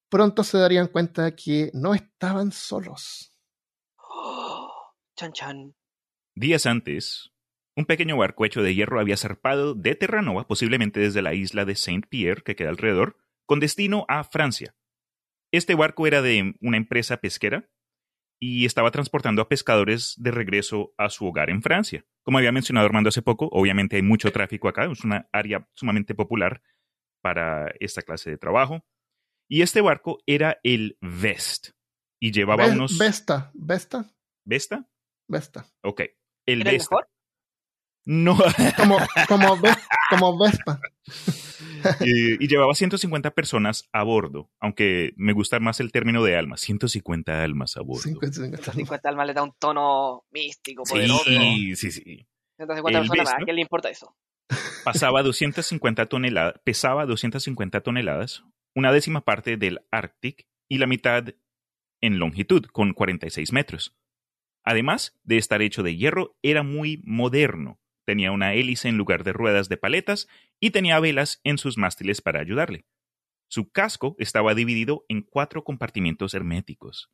pronto 0.09 0.43
se 0.43 0.57
darían 0.57 0.87
cuenta 0.87 1.35
que 1.35 1.71
no 1.73 1.93
estaban 1.93 2.51
solos. 2.51 3.31
Chan 5.15 5.33
chan. 5.33 5.75
Días 6.35 6.65
antes, 6.65 7.31
un 7.75 7.85
pequeño 7.85 8.17
barco 8.17 8.45
hecho 8.45 8.63
de 8.63 8.73
hierro 8.73 8.99
había 8.99 9.17
zarpado 9.17 9.75
de 9.75 9.95
Terranova, 9.95 10.47
posiblemente 10.47 10.99
desde 10.99 11.21
la 11.21 11.33
isla 11.33 11.65
de 11.65 11.75
Saint-Pierre, 11.75 12.43
que 12.43 12.55
queda 12.55 12.69
alrededor, 12.69 13.17
con 13.45 13.59
destino 13.59 14.05
a 14.07 14.23
Francia. 14.23 14.75
Este 15.51 15.75
barco 15.75 16.07
era 16.07 16.21
de 16.23 16.55
una 16.61 16.77
empresa 16.77 17.17
pesquera 17.17 17.69
y 18.45 18.65
estaba 18.65 18.91
transportando 18.91 19.41
a 19.41 19.47
pescadores 19.47 20.15
de 20.17 20.29
regreso 20.29 20.93
a 20.97 21.09
su 21.09 21.25
hogar 21.25 21.49
en 21.49 21.61
Francia. 21.61 22.05
Como 22.23 22.39
había 22.39 22.51
mencionado 22.51 22.85
Armando 22.85 23.07
hace 23.07 23.21
poco, 23.21 23.47
obviamente 23.53 23.95
hay 23.95 24.01
mucho 24.01 24.33
tráfico 24.33 24.67
acá, 24.67 24.83
es 24.91 25.05
una 25.05 25.29
área 25.31 25.65
sumamente 25.75 26.13
popular 26.13 26.61
para 27.21 27.71
esta 27.79 28.01
clase 28.01 28.31
de 28.31 28.37
trabajo. 28.37 28.85
Y 29.47 29.61
este 29.61 29.79
barco 29.79 30.17
era 30.25 30.59
el 30.63 30.97
Vest 30.99 31.69
y 32.19 32.33
llevaba 32.33 32.67
unos... 32.67 32.97
Vesta, 32.97 33.49
Vesta, 33.53 34.13
¿Vesta? 34.43 34.89
Vesta. 35.29 35.65
Ok. 35.81 36.01
El 36.45 36.61
¿Era 36.61 36.71
el 36.71 36.77
Vesta. 36.77 36.95
mejor? 36.95 37.09
No, 38.05 38.37
Como, 38.77 38.97
como, 39.27 39.57
Ves- 39.61 39.77
como 40.09 40.37
Vespa. 40.37 40.79
y, 42.01 42.43
y 42.43 42.47
llevaba 42.47 42.73
150 42.73 43.31
personas 43.31 43.87
a 43.93 44.03
bordo, 44.03 44.49
aunque 44.59 45.13
me 45.15 45.33
gusta 45.33 45.59
más 45.59 45.79
el 45.79 45.91
término 45.91 46.23
de 46.23 46.35
almas, 46.37 46.61
150 46.61 47.43
almas 47.43 47.77
a 47.77 47.81
bordo. 47.81 48.01
50, 48.03 48.41
50. 48.41 48.71
50 48.73 49.09
almas 49.09 49.27
le 49.27 49.33
da 49.33 49.43
un 49.43 49.53
tono 49.57 50.23
místico, 50.31 50.83
poderoso. 50.83 51.23
Sí, 51.25 51.75
sí, 51.75 51.91
sí. 51.91 52.27
150 52.57 52.99
El 52.99 53.07
personas. 53.07 53.33
¿A 53.33 53.37
quién 53.43 53.55
le 53.55 53.61
importa 53.61 53.89
eso? 53.89 54.15
Pasaba 54.83 55.23
250 55.23 56.05
toneladas, 56.07 56.55
pesaba 56.63 57.05
250 57.05 57.81
toneladas, 57.81 58.43
una 58.75 58.91
décima 58.91 59.21
parte 59.21 59.57
del 59.57 59.79
Arctic 59.91 60.45
y 60.69 60.77
la 60.77 60.87
mitad 60.87 61.25
en 62.01 62.19
longitud, 62.19 62.65
con 62.65 62.93
46 62.93 63.53
metros. 63.53 63.95
Además 64.65 65.17
de 65.23 65.37
estar 65.37 65.61
hecho 65.61 65.83
de 65.83 65.95
hierro, 65.95 66.35
era 66.41 66.63
muy 66.63 67.01
moderno. 67.05 67.79
Tenía 68.05 68.31
una 68.31 68.53
hélice 68.53 68.89
en 68.89 68.97
lugar 68.97 69.23
de 69.23 69.33
ruedas 69.33 69.69
de 69.69 69.77
paletas 69.77 70.27
y 70.59 70.71
tenía 70.71 70.99
velas 70.99 71.39
en 71.43 71.57
sus 71.57 71.77
mástiles 71.77 72.21
para 72.21 72.39
ayudarle. 72.41 72.85
Su 73.49 73.71
casco 73.71 74.15
estaba 74.19 74.55
dividido 74.55 75.05
en 75.07 75.21
cuatro 75.21 75.63
compartimientos 75.63 76.33
herméticos. 76.33 77.11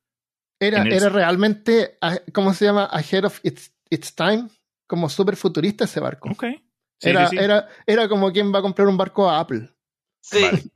Era, 0.59 0.81
el- 0.83 0.91
era 0.93 1.09
realmente, 1.09 1.97
ah, 2.01 2.17
¿cómo 2.33 2.53
se 2.53 2.65
llama? 2.65 2.89
Ahead 2.91 3.25
of 3.25 3.39
its, 3.43 3.73
its 3.89 4.13
time. 4.15 4.49
Como 4.87 5.07
súper 5.09 5.35
futurista 5.35 5.83
ese 5.85 5.99
barco. 5.99 6.29
Ok. 6.31 6.43
Sí, 6.99 7.09
era, 7.09 7.27
sí, 7.29 7.37
sí. 7.37 7.43
Era, 7.43 7.67
era 7.85 8.09
como 8.09 8.31
quien 8.31 8.53
va 8.53 8.59
a 8.59 8.61
comprar 8.61 8.87
un 8.87 8.97
barco 8.97 9.29
a 9.29 9.39
Apple. 9.39 9.69
Sí. 10.21 10.41
Vale. 10.41 10.63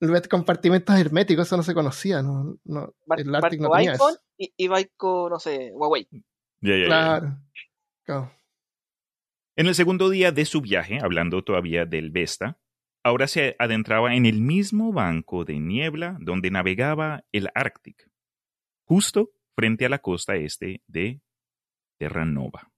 Bet- 0.00 0.28
compartimentos 0.28 0.94
herméticos, 0.98 1.46
eso 1.46 1.56
no 1.56 1.62
se 1.62 1.74
conocía. 1.74 2.22
No, 2.22 2.58
no, 2.64 2.94
Bar- 3.06 3.20
el 3.20 3.34
Arctic 3.34 3.60
no 3.60 3.70
tenía 3.70 3.92
iPhone 3.92 4.12
eso. 4.12 4.22
y, 4.38 4.52
y 4.56 4.68
barco, 4.68 5.28
no 5.30 5.38
sé, 5.40 5.72
Huawei. 5.72 6.06
Ya, 6.60 6.72
ya, 6.72 6.76
ya. 6.78 6.84
Claro. 6.86 7.38
Claro. 8.04 8.32
En 9.58 9.66
el 9.68 9.74
segundo 9.74 10.10
día 10.10 10.32
de 10.32 10.44
su 10.44 10.60
viaje, 10.60 10.98
hablando 11.02 11.42
todavía 11.42 11.86
del 11.86 12.10
Vesta, 12.10 12.58
ahora 13.02 13.26
se 13.26 13.56
adentraba 13.58 14.14
en 14.14 14.26
el 14.26 14.42
mismo 14.42 14.92
banco 14.92 15.46
de 15.46 15.58
niebla 15.58 16.18
donde 16.20 16.50
navegaba 16.50 17.24
el 17.32 17.48
Arctic, 17.54 18.10
justo 18.84 19.30
frente 19.54 19.86
a 19.86 19.88
la 19.88 20.00
costa 20.00 20.36
este 20.36 20.82
de 20.86 21.22
Terranova. 21.98 22.70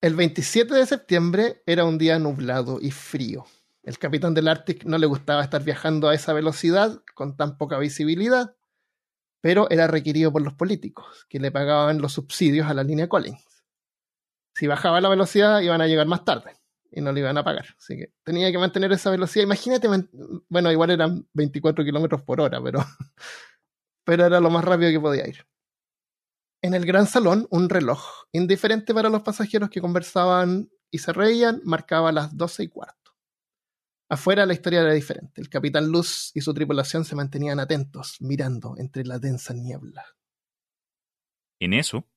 El 0.00 0.14
27 0.14 0.72
de 0.72 0.86
septiembre 0.86 1.62
era 1.66 1.84
un 1.84 1.98
día 1.98 2.20
nublado 2.20 2.78
y 2.80 2.92
frío. 2.92 3.44
El 3.82 3.98
capitán 3.98 4.34
del 4.34 4.46
Arctic 4.46 4.84
no 4.84 4.98
le 4.98 5.06
gustaba 5.06 5.42
estar 5.42 5.64
viajando 5.64 6.08
a 6.08 6.14
esa 6.14 6.32
velocidad 6.32 7.02
con 7.16 7.36
tan 7.36 7.58
poca 7.58 7.76
visibilidad, 7.78 8.54
pero 9.40 9.68
era 9.68 9.88
requerido 9.88 10.32
por 10.32 10.42
los 10.42 10.54
políticos, 10.54 11.26
que 11.28 11.40
le 11.40 11.50
pagaban 11.50 12.00
los 12.00 12.12
subsidios 12.12 12.68
a 12.68 12.74
la 12.74 12.84
línea 12.84 13.08
Collins. 13.08 13.47
Si 14.58 14.66
bajaba 14.66 15.00
la 15.00 15.08
velocidad, 15.08 15.60
iban 15.60 15.80
a 15.80 15.86
llegar 15.86 16.08
más 16.08 16.24
tarde 16.24 16.56
y 16.90 17.00
no 17.00 17.12
le 17.12 17.20
iban 17.20 17.38
a 17.38 17.44
pagar. 17.44 17.76
Así 17.78 17.96
que 17.96 18.12
tenía 18.24 18.50
que 18.50 18.58
mantener 18.58 18.90
esa 18.90 19.08
velocidad. 19.08 19.44
Imagínate, 19.44 19.86
bueno, 20.48 20.72
igual 20.72 20.90
eran 20.90 21.28
24 21.32 21.84
kilómetros 21.84 22.22
por 22.22 22.40
hora, 22.40 22.60
pero, 22.60 22.80
pero 24.04 24.26
era 24.26 24.40
lo 24.40 24.50
más 24.50 24.64
rápido 24.64 24.90
que 24.90 24.98
podía 24.98 25.28
ir. 25.28 25.46
En 26.60 26.74
el 26.74 26.84
gran 26.84 27.06
salón, 27.06 27.46
un 27.52 27.68
reloj, 27.68 28.02
indiferente 28.32 28.92
para 28.92 29.10
los 29.10 29.22
pasajeros 29.22 29.70
que 29.70 29.80
conversaban 29.80 30.68
y 30.90 30.98
se 30.98 31.12
reían, 31.12 31.60
marcaba 31.62 32.10
las 32.10 32.36
12 32.36 32.64
y 32.64 32.68
cuarto. 32.68 33.12
Afuera 34.08 34.44
la 34.44 34.54
historia 34.54 34.80
era 34.80 34.92
diferente. 34.92 35.40
El 35.40 35.48
capitán 35.48 35.86
Luz 35.86 36.32
y 36.34 36.40
su 36.40 36.52
tripulación 36.52 37.04
se 37.04 37.14
mantenían 37.14 37.60
atentos, 37.60 38.16
mirando 38.18 38.74
entre 38.76 39.04
la 39.04 39.20
densa 39.20 39.54
niebla. 39.54 40.04
En 41.60 41.74
eso, 41.74 42.08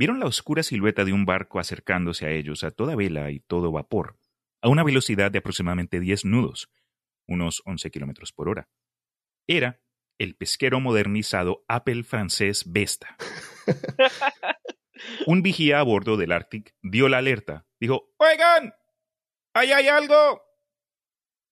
vieron 0.00 0.18
la 0.18 0.24
oscura 0.24 0.62
silueta 0.62 1.04
de 1.04 1.12
un 1.12 1.26
barco 1.26 1.60
acercándose 1.60 2.24
a 2.24 2.30
ellos 2.30 2.64
a 2.64 2.70
toda 2.70 2.96
vela 2.96 3.30
y 3.30 3.40
todo 3.40 3.70
vapor, 3.70 4.16
a 4.62 4.70
una 4.70 4.82
velocidad 4.82 5.30
de 5.30 5.40
aproximadamente 5.40 6.00
10 6.00 6.24
nudos, 6.24 6.70
unos 7.28 7.60
11 7.66 7.90
kilómetros 7.90 8.32
por 8.32 8.48
hora. 8.48 8.70
Era 9.46 9.82
el 10.18 10.36
pesquero 10.36 10.80
modernizado 10.80 11.66
Apple 11.68 12.02
francés 12.04 12.64
Vesta. 12.66 13.14
un 15.26 15.42
vigía 15.42 15.80
a 15.80 15.82
bordo 15.82 16.16
del 16.16 16.32
Arctic 16.32 16.74
dio 16.80 17.10
la 17.10 17.18
alerta. 17.18 17.66
Dijo, 17.78 18.14
¡Oigan! 18.16 18.72
¡Ahí 19.52 19.70
hay 19.70 19.88
algo! 19.88 20.40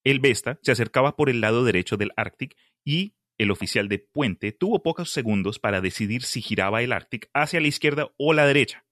El 0.04 0.20
Vesta 0.20 0.58
se 0.62 0.72
acercaba 0.72 1.16
por 1.16 1.28
el 1.28 1.42
lado 1.42 1.64
derecho 1.64 1.98
del 1.98 2.12
Arctic 2.16 2.56
y 2.82 3.17
el 3.38 3.50
oficial 3.50 3.88
de 3.88 4.00
puente 4.00 4.52
tuvo 4.52 4.82
pocos 4.82 5.10
segundos 5.10 5.58
para 5.58 5.80
decidir 5.80 6.22
si 6.22 6.42
giraba 6.42 6.82
el 6.82 6.92
Arctic 6.92 7.30
hacia 7.32 7.60
la 7.60 7.68
izquierda 7.68 8.10
o 8.18 8.32
la 8.32 8.46
derecha. 8.46 8.84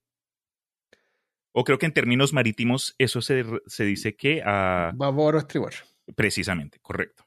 O 1.51 1.63
creo 1.63 1.77
que 1.77 1.85
en 1.85 1.93
términos 1.93 2.33
marítimos 2.33 2.95
eso 2.97 3.21
se, 3.21 3.43
dice 3.79 4.15
que 4.15 4.41
a... 4.45 4.91
Babor 4.95 5.35
o 5.35 5.39
estribor. 5.39 5.73
Precisamente, 6.15 6.79
correcto. 6.79 7.25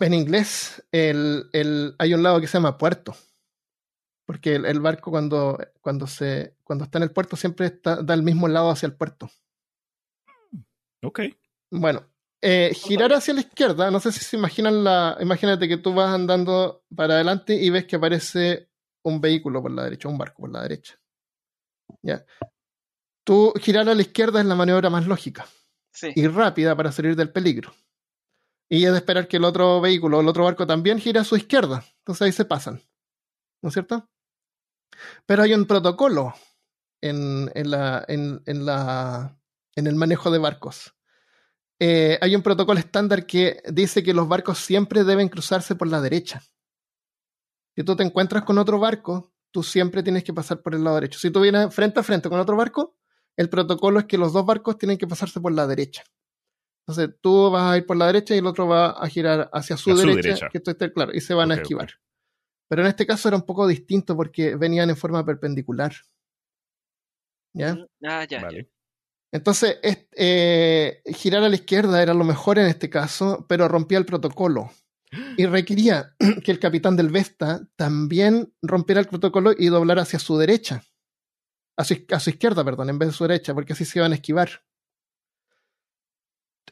En 0.00 0.14
inglés 0.14 0.84
el, 0.92 1.94
hay 1.98 2.14
un 2.14 2.22
lado 2.22 2.40
que 2.40 2.46
se 2.46 2.54
llama 2.54 2.76
puerto. 2.76 3.16
Porque 4.26 4.56
el, 4.56 4.80
barco 4.80 5.10
cuando, 5.10 5.58
cuando, 5.80 6.06
se, 6.06 6.54
cuando 6.62 6.84
está 6.84 6.98
en 6.98 7.04
el 7.04 7.12
puerto 7.12 7.36
siempre 7.36 7.66
está, 7.66 8.02
da 8.02 8.14
el 8.14 8.22
mismo 8.22 8.46
lado 8.46 8.70
hacia 8.70 8.86
el 8.86 8.94
puerto. 8.94 9.30
Ok. 11.02 11.20
Bueno, 11.70 12.04
eh, 12.42 12.72
girar 12.74 13.12
hacia 13.12 13.34
la 13.34 13.40
izquierda, 13.40 13.90
no 13.90 14.00
sé 14.00 14.12
si 14.12 14.20
se 14.20 14.36
imaginan 14.36 14.82
la. 14.82 15.16
Imagínate 15.20 15.68
que 15.68 15.76
tú 15.76 15.92
vas 15.92 16.12
andando 16.14 16.84
para 16.94 17.14
adelante 17.14 17.54
y 17.54 17.70
ves 17.70 17.86
que 17.86 17.96
aparece 17.96 18.70
un 19.04 19.20
vehículo 19.20 19.62
por 19.62 19.70
la 19.70 19.84
derecha, 19.84 20.08
un 20.08 20.18
barco 20.18 20.42
por 20.42 20.50
la 20.50 20.62
derecha. 20.62 20.98
¿Ya? 22.02 22.24
Tú 23.24 23.52
girar 23.60 23.88
a 23.88 23.94
la 23.94 24.02
izquierda 24.02 24.40
es 24.40 24.46
la 24.46 24.54
maniobra 24.54 24.90
más 24.90 25.06
lógica 25.06 25.46
y 26.14 26.26
rápida 26.28 26.74
para 26.76 26.92
salir 26.92 27.16
del 27.16 27.32
peligro. 27.32 27.74
Y 28.70 28.84
es 28.84 28.92
de 28.92 28.98
esperar 28.98 29.26
que 29.26 29.36
el 29.36 29.44
otro 29.44 29.80
vehículo 29.80 30.18
o 30.18 30.20
el 30.20 30.28
otro 30.28 30.44
barco 30.44 30.66
también 30.66 30.98
gire 30.98 31.18
a 31.18 31.24
su 31.24 31.36
izquierda. 31.36 31.84
Entonces 31.98 32.22
ahí 32.22 32.32
se 32.32 32.44
pasan. 32.44 32.80
¿No 33.62 33.68
es 33.68 33.74
cierto? 33.74 34.08
Pero 35.26 35.42
hay 35.42 35.54
un 35.54 35.66
protocolo 35.66 36.34
en, 37.02 37.50
en, 37.54 37.70
la, 37.70 38.04
en, 38.08 38.42
en, 38.46 38.64
la, 38.64 39.38
en 39.74 39.86
el 39.86 39.96
manejo 39.96 40.30
de 40.30 40.38
barcos. 40.38 40.94
Eh, 41.82 42.18
hay 42.20 42.36
un 42.36 42.42
protocolo 42.42 42.78
estándar 42.78 43.24
que 43.24 43.62
dice 43.72 44.02
que 44.02 44.12
los 44.12 44.28
barcos 44.28 44.58
siempre 44.58 45.02
deben 45.02 45.30
cruzarse 45.30 45.74
por 45.74 45.88
la 45.88 46.02
derecha. 46.02 46.42
Si 47.74 47.82
tú 47.82 47.96
te 47.96 48.02
encuentras 48.02 48.44
con 48.44 48.58
otro 48.58 48.78
barco, 48.78 49.32
tú 49.50 49.62
siempre 49.62 50.02
tienes 50.02 50.22
que 50.22 50.34
pasar 50.34 50.60
por 50.60 50.74
el 50.74 50.84
lado 50.84 50.96
derecho. 50.96 51.18
Si 51.18 51.30
tú 51.30 51.40
vienes 51.40 51.74
frente 51.74 51.98
a 52.00 52.02
frente 52.02 52.28
con 52.28 52.38
otro 52.38 52.54
barco, 52.54 52.98
el 53.36 53.48
protocolo 53.48 54.00
es 54.00 54.04
que 54.04 54.18
los 54.18 54.34
dos 54.34 54.44
barcos 54.44 54.76
tienen 54.76 54.98
que 54.98 55.06
pasarse 55.06 55.40
por 55.40 55.52
la 55.52 55.66
derecha. 55.66 56.04
Entonces 56.86 57.16
tú 57.22 57.50
vas 57.50 57.72
a 57.72 57.78
ir 57.78 57.86
por 57.86 57.96
la 57.96 58.06
derecha 58.06 58.34
y 58.34 58.38
el 58.38 58.46
otro 58.46 58.66
va 58.66 58.90
a 58.90 59.08
girar 59.08 59.48
hacia 59.52 59.78
su, 59.78 59.96
derecha, 59.96 60.48
que 60.50 60.58
esto 60.58 60.72
esté 60.72 60.92
claro, 60.92 61.12
y 61.14 61.20
se 61.22 61.32
van 61.32 61.50
a 61.52 61.54
esquivar. 61.54 61.94
Pero 62.68 62.82
en 62.82 62.88
este 62.88 63.06
caso 63.06 63.28
era 63.28 63.36
un 63.36 63.46
poco 63.46 63.66
distinto 63.66 64.14
porque 64.14 64.54
venían 64.56 64.90
en 64.90 64.96
forma 64.96 65.24
perpendicular. 65.24 65.92
¿Ya? 67.52 67.74
Mm, 67.74 67.86
ah, 68.04 68.24
ya. 68.28 68.42
Vale. 68.42 68.70
Entonces, 69.32 69.78
eh, 69.82 71.02
girar 71.14 71.44
a 71.44 71.48
la 71.48 71.54
izquierda 71.54 72.02
era 72.02 72.14
lo 72.14 72.24
mejor 72.24 72.58
en 72.58 72.66
este 72.66 72.90
caso, 72.90 73.46
pero 73.48 73.68
rompía 73.68 73.98
el 73.98 74.06
protocolo. 74.06 74.72
Y 75.36 75.46
requería 75.46 76.14
que 76.44 76.50
el 76.50 76.58
capitán 76.58 76.96
del 76.96 77.10
Vesta 77.10 77.66
también 77.76 78.52
rompiera 78.62 79.00
el 79.00 79.08
protocolo 79.08 79.52
y 79.56 79.66
doblara 79.66 80.02
hacia 80.02 80.18
su 80.18 80.36
derecha. 80.36 80.82
A 81.76 81.84
su, 81.84 81.94
izquierda, 81.94 82.64
perdón, 82.64 82.90
en 82.90 82.98
vez 82.98 83.08
de 83.08 83.14
su 83.14 83.24
derecha, 83.24 83.54
porque 83.54 83.72
así 83.72 83.84
se 83.84 84.00
iban 84.00 84.12
a 84.12 84.16
esquivar. 84.16 84.64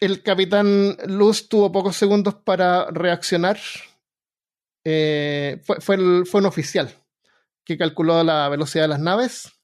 El 0.01 0.23
capitán 0.23 0.97
Luz 1.07 1.49
tuvo 1.49 1.73
pocos 1.73 1.97
segundos 1.97 2.35
para 2.35 2.91
reaccionar. 2.91 3.59
Eh, 4.85 5.63
fue, 5.65 5.81
fue 5.81 6.41
un 6.41 6.47
oficial 6.47 6.93
que 7.65 7.79
calculó 7.79 8.23
la 8.23 8.49
velocidad 8.49 8.85
de 8.85 8.89
las 8.89 9.01
naves 9.01 9.58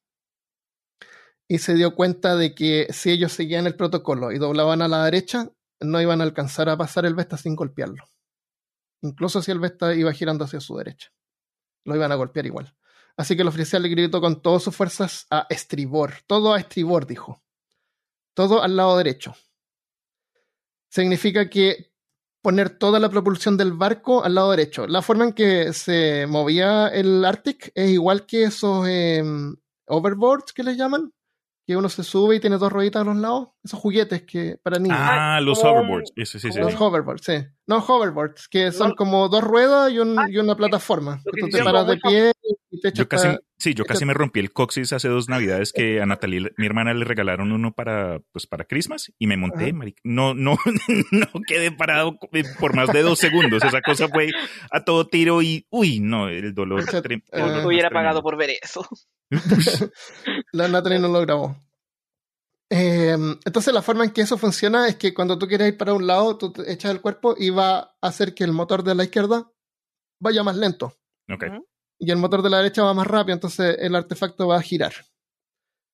y 1.48 1.58
se 1.58 1.74
dio 1.74 1.94
cuenta 1.94 2.36
de 2.36 2.54
que 2.54 2.88
si 2.90 3.10
ellos 3.10 3.32
seguían 3.32 3.66
el 3.66 3.76
protocolo 3.76 4.32
y 4.32 4.38
doblaban 4.38 4.82
a 4.82 4.88
la 4.88 5.04
derecha, 5.04 5.50
no 5.80 6.00
iban 6.00 6.20
a 6.20 6.24
alcanzar 6.24 6.68
a 6.68 6.76
pasar 6.76 7.04
el 7.04 7.14
Vesta 7.14 7.36
sin 7.36 7.54
golpearlo. 7.54 8.04
Incluso 9.02 9.42
si 9.42 9.50
el 9.50 9.60
Vesta 9.60 9.94
iba 9.94 10.12
girando 10.12 10.44
hacia 10.44 10.60
su 10.60 10.76
derecha. 10.76 11.12
Lo 11.84 11.94
iban 11.94 12.12
a 12.12 12.14
golpear 12.14 12.46
igual. 12.46 12.74
Así 13.16 13.36
que 13.36 13.42
el 13.42 13.48
oficial 13.48 13.82
le 13.82 13.88
gritó 13.90 14.20
con 14.20 14.40
todas 14.40 14.62
sus 14.62 14.74
fuerzas 14.74 15.26
a 15.30 15.46
estribor. 15.50 16.14
Todo 16.26 16.54
a 16.54 16.58
estribor, 16.58 17.06
dijo. 17.06 17.42
Todo 18.32 18.62
al 18.62 18.76
lado 18.76 18.96
derecho. 18.96 19.34
Significa 20.88 21.50
que 21.50 21.92
poner 22.40 22.70
toda 22.70 22.98
la 22.98 23.08
propulsión 23.08 23.56
del 23.56 23.72
barco 23.72 24.24
al 24.24 24.34
lado 24.34 24.50
derecho. 24.50 24.86
La 24.86 25.02
forma 25.02 25.24
en 25.24 25.32
que 25.32 25.72
se 25.72 26.26
movía 26.26 26.88
el 26.88 27.24
Arctic 27.24 27.72
es 27.74 27.90
igual 27.90 28.26
que 28.26 28.44
esos 28.44 28.86
em, 28.88 29.56
overboards 29.86 30.52
que 30.52 30.62
les 30.62 30.76
llaman, 30.76 31.12
que 31.66 31.76
uno 31.76 31.88
se 31.88 32.02
sube 32.04 32.36
y 32.36 32.40
tiene 32.40 32.58
dos 32.58 32.72
rueditas 32.72 33.02
a 33.02 33.04
los 33.04 33.16
lados, 33.16 33.48
esos 33.64 33.80
juguetes 33.80 34.22
que 34.22 34.58
para 34.62 34.78
niños. 34.78 34.98
Ah, 35.00 35.40
los 35.40 35.64
hoverboards, 35.64 36.12
sí, 36.14 36.38
sí, 36.38 36.52
sí. 36.52 36.58
Los 36.58 36.78
hoverboards, 36.78 37.24
sí. 37.24 37.46
No 37.66 37.78
hoverboards, 37.78 38.46
que 38.48 38.70
son 38.72 38.94
como 38.94 39.28
dos 39.30 39.42
ruedas 39.42 39.90
y, 39.90 39.98
un, 39.98 40.18
y 40.28 40.36
una 40.36 40.54
plataforma. 40.54 41.22
Que 41.24 41.40
tú 41.40 41.48
te 41.48 41.64
paras 41.64 41.86
de 41.86 41.96
pie 41.96 42.32
y 42.70 42.80
te 42.80 42.88
echas 42.88 42.98
yo 42.98 43.08
casi, 43.08 43.28
Sí, 43.56 43.72
yo 43.72 43.86
casi 43.86 44.04
me 44.04 44.12
rompí 44.12 44.40
el 44.40 44.52
coxis 44.52 44.92
hace 44.92 45.08
dos 45.08 45.30
navidades 45.30 45.72
que 45.72 46.02
a 46.02 46.04
Natalie, 46.04 46.52
mi 46.58 46.66
hermana, 46.66 46.92
le 46.92 47.06
regalaron 47.06 47.52
uno 47.52 47.72
para, 47.72 48.20
pues, 48.32 48.46
para 48.46 48.64
Christmas 48.64 49.10
y 49.18 49.26
me 49.26 49.38
monté, 49.38 49.72
no, 50.02 50.34
no, 50.34 50.58
no 51.10 51.26
quedé 51.46 51.72
parado 51.72 52.18
por 52.60 52.76
más 52.76 52.92
de 52.92 53.00
dos 53.00 53.18
segundos. 53.18 53.64
Esa 53.64 53.80
cosa 53.80 54.08
fue 54.08 54.30
a 54.70 54.84
todo 54.84 55.06
tiro 55.06 55.40
y, 55.40 55.66
uy, 55.70 56.00
no, 56.00 56.28
el 56.28 56.52
dolor. 56.52 56.82
Uh, 56.82 57.66
hubiera 57.66 57.88
pagado 57.88 58.22
por 58.22 58.36
ver 58.36 58.50
eso. 58.62 58.86
la 60.52 60.68
Natalie 60.68 60.98
no 60.98 61.08
lo 61.08 61.22
grabó. 61.22 61.56
Em, 62.70 63.38
entonces 63.44 63.72
la 63.74 63.82
forma 63.82 64.04
en 64.04 64.10
que 64.10 64.22
eso 64.22 64.38
funciona 64.38 64.88
es 64.88 64.96
que 64.96 65.12
cuando 65.12 65.38
tú 65.38 65.46
quieres 65.46 65.68
ir 65.68 65.78
para 65.78 65.94
un 65.94 66.06
lado, 66.06 66.38
tú 66.38 66.52
te 66.52 66.72
echas 66.72 66.90
el 66.90 67.00
cuerpo 67.00 67.34
y 67.38 67.50
va 67.50 67.78
a 67.78 67.94
hacer 68.00 68.34
que 68.34 68.44
el 68.44 68.52
motor 68.52 68.82
de 68.82 68.94
la 68.94 69.04
izquierda 69.04 69.50
vaya 70.20 70.42
más 70.42 70.56
lento. 70.56 70.94
Okay 71.32 71.50
y 71.98 72.10
el 72.10 72.18
motor 72.18 72.42
de 72.42 72.50
la 72.50 72.58
derecha 72.58 72.82
va 72.82 72.94
más 72.94 73.06
rápido, 73.06 73.34
entonces 73.34 73.76
el 73.80 73.94
artefacto 73.94 74.46
va 74.46 74.56
a 74.56 74.62
girar. 74.62 74.92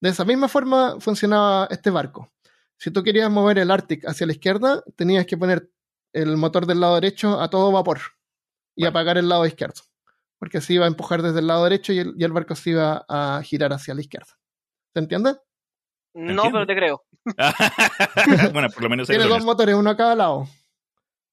De 0.00 0.11
esa 0.11 0.24
misma 0.24 0.48
forma 0.48 0.98
funcionaba 0.98 1.68
este 1.70 1.90
barco. 1.90 2.33
Si 2.78 2.90
tú 2.90 3.02
querías 3.02 3.30
mover 3.30 3.59
el 3.59 3.70
Arctic 3.70 4.06
hacia 4.06 4.26
la 4.26 4.33
izquierda, 4.33 4.83
tenías 4.96 5.26
que 5.26 5.37
poner 5.37 5.70
el 6.12 6.37
motor 6.37 6.66
del 6.66 6.80
lado 6.80 6.94
derecho 6.94 7.40
a 7.40 7.50
todo 7.50 7.70
vapor 7.70 8.00
y 8.74 8.87
apagar 8.87 9.18
el 9.18 9.28
lado 9.28 9.44
izquierdo, 9.46 9.83
porque 10.38 10.59
así 10.59 10.74
iba 10.74 10.87
a 10.87 10.88
empujar 10.88 11.22
desde 11.22 11.40
el 11.40 11.46
lado 11.46 11.64
derecho 11.64 11.92
y 11.92 11.98
el, 11.98 12.33
barco 12.33 12.54
se 12.54 12.70
iba 12.70 13.04
a 13.09 13.42
girar 13.44 13.72
hacia 13.72 13.94
la 13.94 14.00
izquierda. 14.00 14.38
¿Se 14.94 15.00
entiende? 15.00 15.37
No, 16.14 16.44
pero 16.51 16.66
te 16.66 16.75
creo. 16.75 17.03
bueno, 18.53 18.68
por 18.70 18.83
lo 18.83 18.88
menos 18.88 19.09
tiene 19.09 19.25
dos 19.25 19.44
motores, 19.44 19.75
uno 19.75 19.90
a 19.90 19.96
cada 19.96 20.14
lado. 20.14 20.49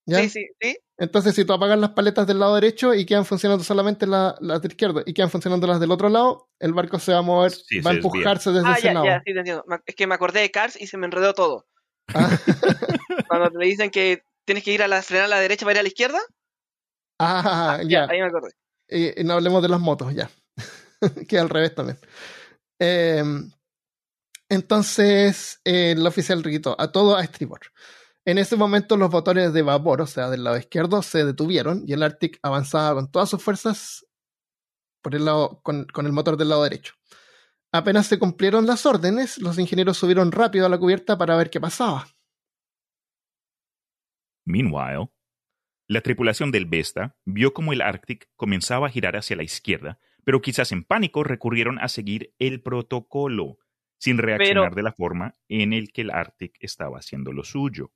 Sí, 0.05 0.29
sí, 0.29 0.47
sí. 0.61 0.77
Entonces, 0.99 1.35
si 1.35 1.45
tú 1.45 1.53
apagas 1.53 1.77
las 1.77 1.91
paletas 1.91 2.25
del 2.25 2.39
lado 2.39 2.55
derecho 2.55 2.93
y 2.93 3.05
quedan 3.05 3.25
funcionando 3.25 3.63
solamente 3.63 4.07
las 4.07 4.35
la 4.41 4.57
de 4.57 4.67
izquierda 4.67 5.03
y 5.05 5.13
quedan 5.13 5.29
funcionando 5.29 5.67
las 5.67 5.79
del 5.79 5.91
otro 5.91 6.09
lado, 6.09 6.49
el 6.59 6.73
barco 6.73 6.97
se 6.97 7.11
va 7.11 7.19
a 7.19 7.21
mover, 7.21 7.51
va 7.85 7.91
a 7.91 7.93
empujarse 7.93 8.51
desde 8.51 8.67
ah, 8.67 8.73
ese 8.73 8.87
ya, 8.87 8.93
lado. 8.93 9.05
Ya, 9.05 9.21
sí, 9.25 9.33
te 9.33 9.39
entiendo. 9.39 9.65
Es 9.85 9.95
que 9.95 10.07
me 10.07 10.15
acordé 10.15 10.41
de 10.41 10.51
Cars 10.51 10.79
y 10.79 10.87
se 10.87 10.97
me 10.97 11.05
enredó 11.05 11.33
todo. 11.33 11.67
Ah. 12.13 12.29
Cuando 13.27 13.51
te 13.51 13.65
dicen 13.65 13.91
que 13.91 14.23
tienes 14.45 14.63
que 14.63 14.71
ir 14.71 14.81
a 14.81 14.87
la 14.87 15.01
frenar 15.03 15.25
a 15.25 15.29
la 15.29 15.39
derecha 15.39 15.65
para 15.65 15.73
ir 15.73 15.79
a 15.79 15.83
la 15.83 15.89
izquierda. 15.89 16.19
Ah, 17.19 17.81
ya. 17.85 18.07
Ahí 18.09 18.19
me 18.19 18.27
acordé. 18.27 18.51
y, 18.89 19.21
y 19.21 19.23
no 19.23 19.33
hablemos 19.33 19.61
de 19.61 19.69
las 19.69 19.79
motos 19.79 20.15
ya. 20.15 20.29
que 21.27 21.37
al 21.37 21.49
revés 21.49 21.75
también. 21.75 21.99
Eh, 22.79 23.23
entonces, 24.49 25.61
eh, 25.65 25.91
el 25.91 26.05
oficial 26.05 26.41
gritó 26.41 26.79
a 26.79 26.91
todo 26.91 27.15
a 27.15 27.23
estribor. 27.23 27.59
En 28.25 28.37
ese 28.37 28.55
momento 28.55 28.97
los 28.97 29.11
motores 29.11 29.53
de 29.53 29.61
vapor, 29.61 30.01
o 30.01 30.07
sea, 30.07 30.29
del 30.29 30.43
lado 30.43 30.57
izquierdo, 30.57 31.01
se 31.01 31.25
detuvieron 31.25 31.83
y 31.87 31.93
el 31.93 32.03
Arctic 32.03 32.39
avanzaba 32.41 32.95
con 32.95 33.09
todas 33.09 33.29
sus 33.29 33.41
fuerzas 33.41 34.05
por 35.01 35.15
el 35.15 35.25
lado, 35.25 35.61
con, 35.63 35.85
con 35.85 36.05
el 36.05 36.11
motor 36.11 36.35
del 36.37 36.49
lado 36.49 36.63
derecho. 36.63 36.95
Apenas 37.71 38.07
se 38.07 38.19
cumplieron 38.19 38.65
las 38.65 38.85
órdenes, 38.85 39.37
los 39.37 39.57
ingenieros 39.59 39.97
subieron 39.97 40.31
rápido 40.31 40.65
a 40.65 40.69
la 40.69 40.77
cubierta 40.77 41.17
para 41.17 41.35
ver 41.35 41.49
qué 41.49 41.61
pasaba. 41.61 42.07
Meanwhile, 44.45 45.09
la 45.87 46.01
tripulación 46.01 46.51
del 46.51 46.65
Vesta 46.65 47.17
vio 47.23 47.53
como 47.53 47.71
el 47.71 47.81
Arctic 47.81 48.29
comenzaba 48.35 48.87
a 48.87 48.89
girar 48.89 49.15
hacia 49.15 49.35
la 49.35 49.43
izquierda, 49.43 49.99
pero 50.25 50.41
quizás 50.41 50.73
en 50.73 50.83
pánico 50.83 51.23
recurrieron 51.23 51.79
a 51.79 51.87
seguir 51.87 52.33
el 52.39 52.61
protocolo, 52.61 53.59
sin 53.97 54.17
reaccionar 54.17 54.65
Pero- 54.69 54.75
de 54.75 54.83
la 54.83 54.91
forma 54.91 55.35
en 55.47 55.73
el 55.73 55.91
que 55.91 56.01
el 56.01 56.11
Arctic 56.11 56.55
estaba 56.59 56.99
haciendo 56.99 57.31
lo 57.33 57.43
suyo. 57.43 57.91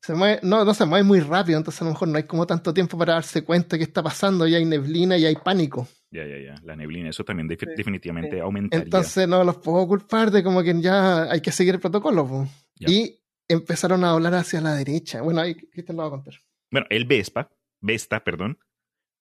Se 0.00 0.14
mueve, 0.14 0.38
no, 0.44 0.64
no 0.64 0.74
se 0.74 0.84
mueve 0.84 1.02
muy 1.02 1.20
rápido, 1.20 1.58
entonces 1.58 1.82
a 1.82 1.84
lo 1.84 1.90
mejor 1.90 2.08
no 2.08 2.16
hay 2.18 2.22
como 2.22 2.46
tanto 2.46 2.72
tiempo 2.72 2.96
para 2.96 3.14
darse 3.14 3.42
cuenta 3.42 3.76
qué 3.76 3.82
está 3.84 4.02
pasando, 4.02 4.46
y 4.46 4.54
hay 4.54 4.64
neblina 4.64 5.16
y 5.18 5.26
hay 5.26 5.34
pánico. 5.34 5.88
Ya, 6.10 6.24
ya, 6.24 6.38
ya. 6.38 6.54
La 6.62 6.76
neblina, 6.76 7.08
eso 7.10 7.24
también 7.24 7.48
Sí, 7.48 7.66
definitivamente 7.76 8.36
sí. 8.36 8.40
aumentaría. 8.40 8.84
Entonces 8.84 9.26
no 9.26 9.42
los 9.42 9.56
puedo 9.58 9.86
culpar 9.88 10.30
de 10.30 10.42
como 10.44 10.62
que 10.62 10.80
ya 10.80 11.24
hay 11.24 11.40
que 11.40 11.50
seguir 11.50 11.74
el 11.74 11.80
protocolo. 11.80 12.46
Ya. 12.76 12.88
Y 12.90 13.20
empezaron 13.48 14.04
a 14.04 14.10
doblar 14.10 14.34
hacia 14.34 14.60
la 14.60 14.74
derecha. 14.74 15.20
Bueno, 15.20 15.40
ahí 15.40 15.54
Cristian 15.56 15.96
lo 15.96 16.02
va 16.02 16.08
a 16.08 16.12
contar. 16.12 16.34
Bueno, 16.70 16.86
el 16.90 17.04
Vespa, 17.04 17.50
Vesta, 17.80 18.22
perdón, 18.22 18.58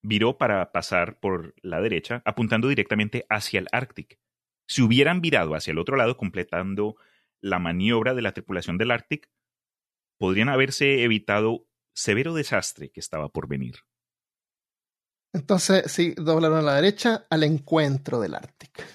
viró 0.04 0.38
para 0.38 0.72
pasar 0.72 1.20
por 1.20 1.56
la 1.63 1.82
derecha, 1.82 2.22
apuntando 2.24 2.67
directamente 2.67 3.26
hacia 3.30 3.60
el 3.60 3.67
Arctic. 3.72 4.20
Si 4.67 4.82
hubieran 4.82 5.21
virado 5.21 5.56
hacia 5.56 5.71
el 5.71 5.80
otro 5.80 5.95
lado, 5.95 6.17
completando 6.17 6.95
la 7.41 7.60
maniobra 7.60 8.13
de 8.13 8.21
la 8.21 8.34
tripulación 8.34 8.77
del 8.77 8.91
Arctic, 8.91 9.30
podrían 10.17 10.49
haberse 10.49 11.03
evitado 11.03 11.65
severo 11.93 12.34
desastre 12.34 12.91
que 12.91 12.99
estaba 12.99 13.30
por 13.30 13.47
venir. 13.47 13.77
Entonces, 15.34 15.91
sí, 15.91 16.13
doblaron 16.17 16.60
a 16.60 16.62
la 16.62 16.75
derecha 16.75 17.25
al 17.30 17.43
encuentro 17.43 18.19
del 18.19 18.36
Arctic. 18.36 18.86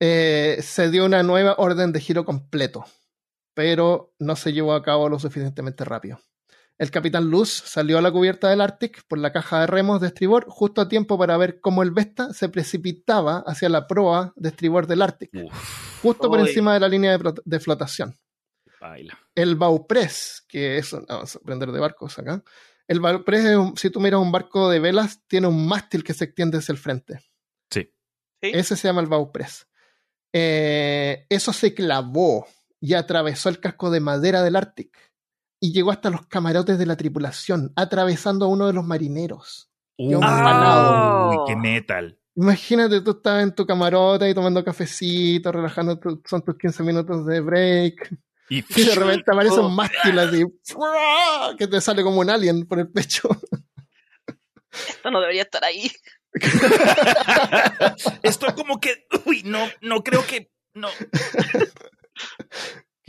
Eh, 0.00 0.58
se 0.62 0.90
dio 0.90 1.04
una 1.04 1.22
nueva 1.22 1.54
orden 1.58 1.92
de 1.92 2.00
giro 2.00 2.24
completo, 2.24 2.84
pero 3.54 4.14
no 4.18 4.36
se 4.36 4.52
llevó 4.52 4.74
a 4.74 4.82
cabo 4.82 5.08
lo 5.08 5.18
suficientemente 5.18 5.84
rápido. 5.84 6.18
El 6.80 6.90
capitán 6.90 7.28
Luz 7.28 7.50
salió 7.50 7.98
a 7.98 8.00
la 8.02 8.10
cubierta 8.10 8.48
del 8.48 8.62
Arctic 8.62 9.02
por 9.06 9.18
la 9.18 9.32
caja 9.32 9.60
de 9.60 9.66
remos 9.66 10.00
de 10.00 10.06
estribor 10.06 10.46
justo 10.48 10.80
a 10.80 10.88
tiempo 10.88 11.18
para 11.18 11.36
ver 11.36 11.60
cómo 11.60 11.82
el 11.82 11.90
Vesta 11.90 12.32
se 12.32 12.48
precipitaba 12.48 13.44
hacia 13.46 13.68
la 13.68 13.86
proa 13.86 14.32
de 14.34 14.48
estribor 14.48 14.86
del 14.86 15.02
Arctic, 15.02 15.30
Uf, 15.34 16.00
justo 16.02 16.30
por 16.30 16.40
encima 16.40 16.72
de 16.72 16.80
la 16.80 16.88
línea 16.88 17.12
de, 17.12 17.18
flot- 17.18 17.42
de 17.44 17.60
flotación. 17.60 18.18
baila. 18.80 19.18
El 19.34 19.56
Baupress, 19.56 20.42
que 20.48 20.78
es 20.78 20.90
un- 20.94 21.04
vamos 21.06 21.36
a 21.36 21.38
aprender 21.38 21.70
de 21.70 21.80
barcos 21.80 22.18
acá. 22.18 22.42
El 22.88 22.98
Baupress, 23.00 23.44
es 23.44 23.56
un- 23.58 23.76
si 23.76 23.90
tú 23.90 24.00
miras 24.00 24.18
un 24.20 24.32
barco 24.32 24.70
de 24.70 24.80
velas, 24.80 25.20
tiene 25.28 25.48
un 25.48 25.68
mástil 25.68 26.02
que 26.02 26.14
se 26.14 26.24
extiende 26.24 26.56
hacia 26.56 26.72
el 26.72 26.78
frente. 26.78 27.20
Sí. 27.70 27.82
¿Sí? 28.42 28.50
Ese 28.54 28.74
se 28.76 28.88
llama 28.88 29.02
el 29.02 29.06
Baupress. 29.06 29.68
Eh, 30.32 31.26
eso 31.28 31.52
se 31.52 31.74
clavó 31.74 32.46
y 32.80 32.94
atravesó 32.94 33.50
el 33.50 33.60
casco 33.60 33.90
de 33.90 34.00
madera 34.00 34.42
del 34.42 34.56
Arctic 34.56 34.96
y 35.60 35.72
llegó 35.72 35.90
hasta 35.90 36.10
los 36.10 36.26
camarotes 36.26 36.78
de 36.78 36.86
la 36.86 36.96
tripulación, 36.96 37.72
atravesando 37.76 38.46
a 38.46 38.48
uno 38.48 38.66
de 38.66 38.72
los 38.72 38.84
marineros. 38.84 39.70
Uy, 39.98 41.36
qué 41.46 41.54
metal. 41.56 42.16
Imagínate, 42.34 43.00
tú 43.02 43.10
estás 43.10 43.42
en 43.42 43.54
tu 43.54 43.66
camarote 43.66 44.24
ahí 44.24 44.34
tomando 44.34 44.64
cafecito, 44.64 45.52
relajando, 45.52 45.98
tu- 45.98 46.22
son 46.26 46.42
tus 46.42 46.56
15 46.56 46.82
minutos 46.82 47.26
de 47.26 47.40
break. 47.40 48.16
Y 48.48 48.64
Y 48.76 48.84
de 48.86 48.94
repente 48.94 49.24
aparece 49.32 49.60
un 49.60 49.74
mástil 49.74 50.18
así, 50.18 50.44
que 51.58 51.66
te 51.66 51.80
sale 51.80 52.02
como 52.02 52.20
un 52.20 52.30
alien 52.30 52.66
por 52.66 52.78
el 52.78 52.88
pecho. 52.90 53.28
Esto 54.88 55.10
no 55.10 55.20
debería 55.20 55.42
estar 55.42 55.62
ahí. 55.64 55.90
estoy 58.22 58.52
como 58.54 58.78
que, 58.80 59.06
uy, 59.26 59.42
no, 59.44 59.58
no 59.82 60.02
creo 60.02 60.24
que, 60.26 60.50
no. 60.74 60.88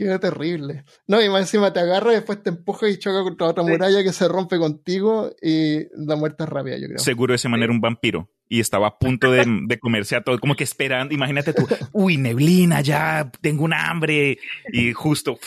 Qué 0.08 0.18
terrible. 0.18 0.84
No, 1.06 1.22
y 1.22 1.28
más 1.28 1.42
encima 1.42 1.72
te 1.72 1.80
agarra 1.80 2.12
y 2.12 2.16
después 2.16 2.42
te 2.42 2.50
empuja 2.50 2.88
y 2.88 2.98
choca 2.98 3.22
contra 3.22 3.46
otra 3.48 3.64
Sí. 3.64 3.70
muralla 3.70 4.02
que 4.02 4.12
se 4.12 4.26
rompe 4.28 4.58
contigo 4.58 5.30
y 5.40 5.86
la 5.94 6.16
muerte 6.16 6.44
es 6.44 6.48
rápida, 6.48 6.76
yo 6.78 6.86
creo. 6.86 6.98
Seguro 6.98 7.34
ese 7.34 7.48
man 7.48 7.62
era 7.62 7.72
un 7.72 7.80
vampiro 7.80 8.30
y 8.48 8.60
estaba 8.60 8.88
a 8.88 8.98
punto 8.98 9.30
de, 9.30 9.44
de 9.68 9.78
comerse 9.78 10.16
a 10.16 10.22
todo, 10.22 10.38
como 10.38 10.54
que 10.54 10.64
esperando, 10.64 11.14
imagínate 11.14 11.52
tú, 11.54 11.66
uy, 11.92 12.16
neblina, 12.16 12.80
ya 12.80 13.30
tengo 13.40 13.64
un 13.64 13.74
hambre 13.74 14.38
y 14.72 14.92
justo, 14.92 15.38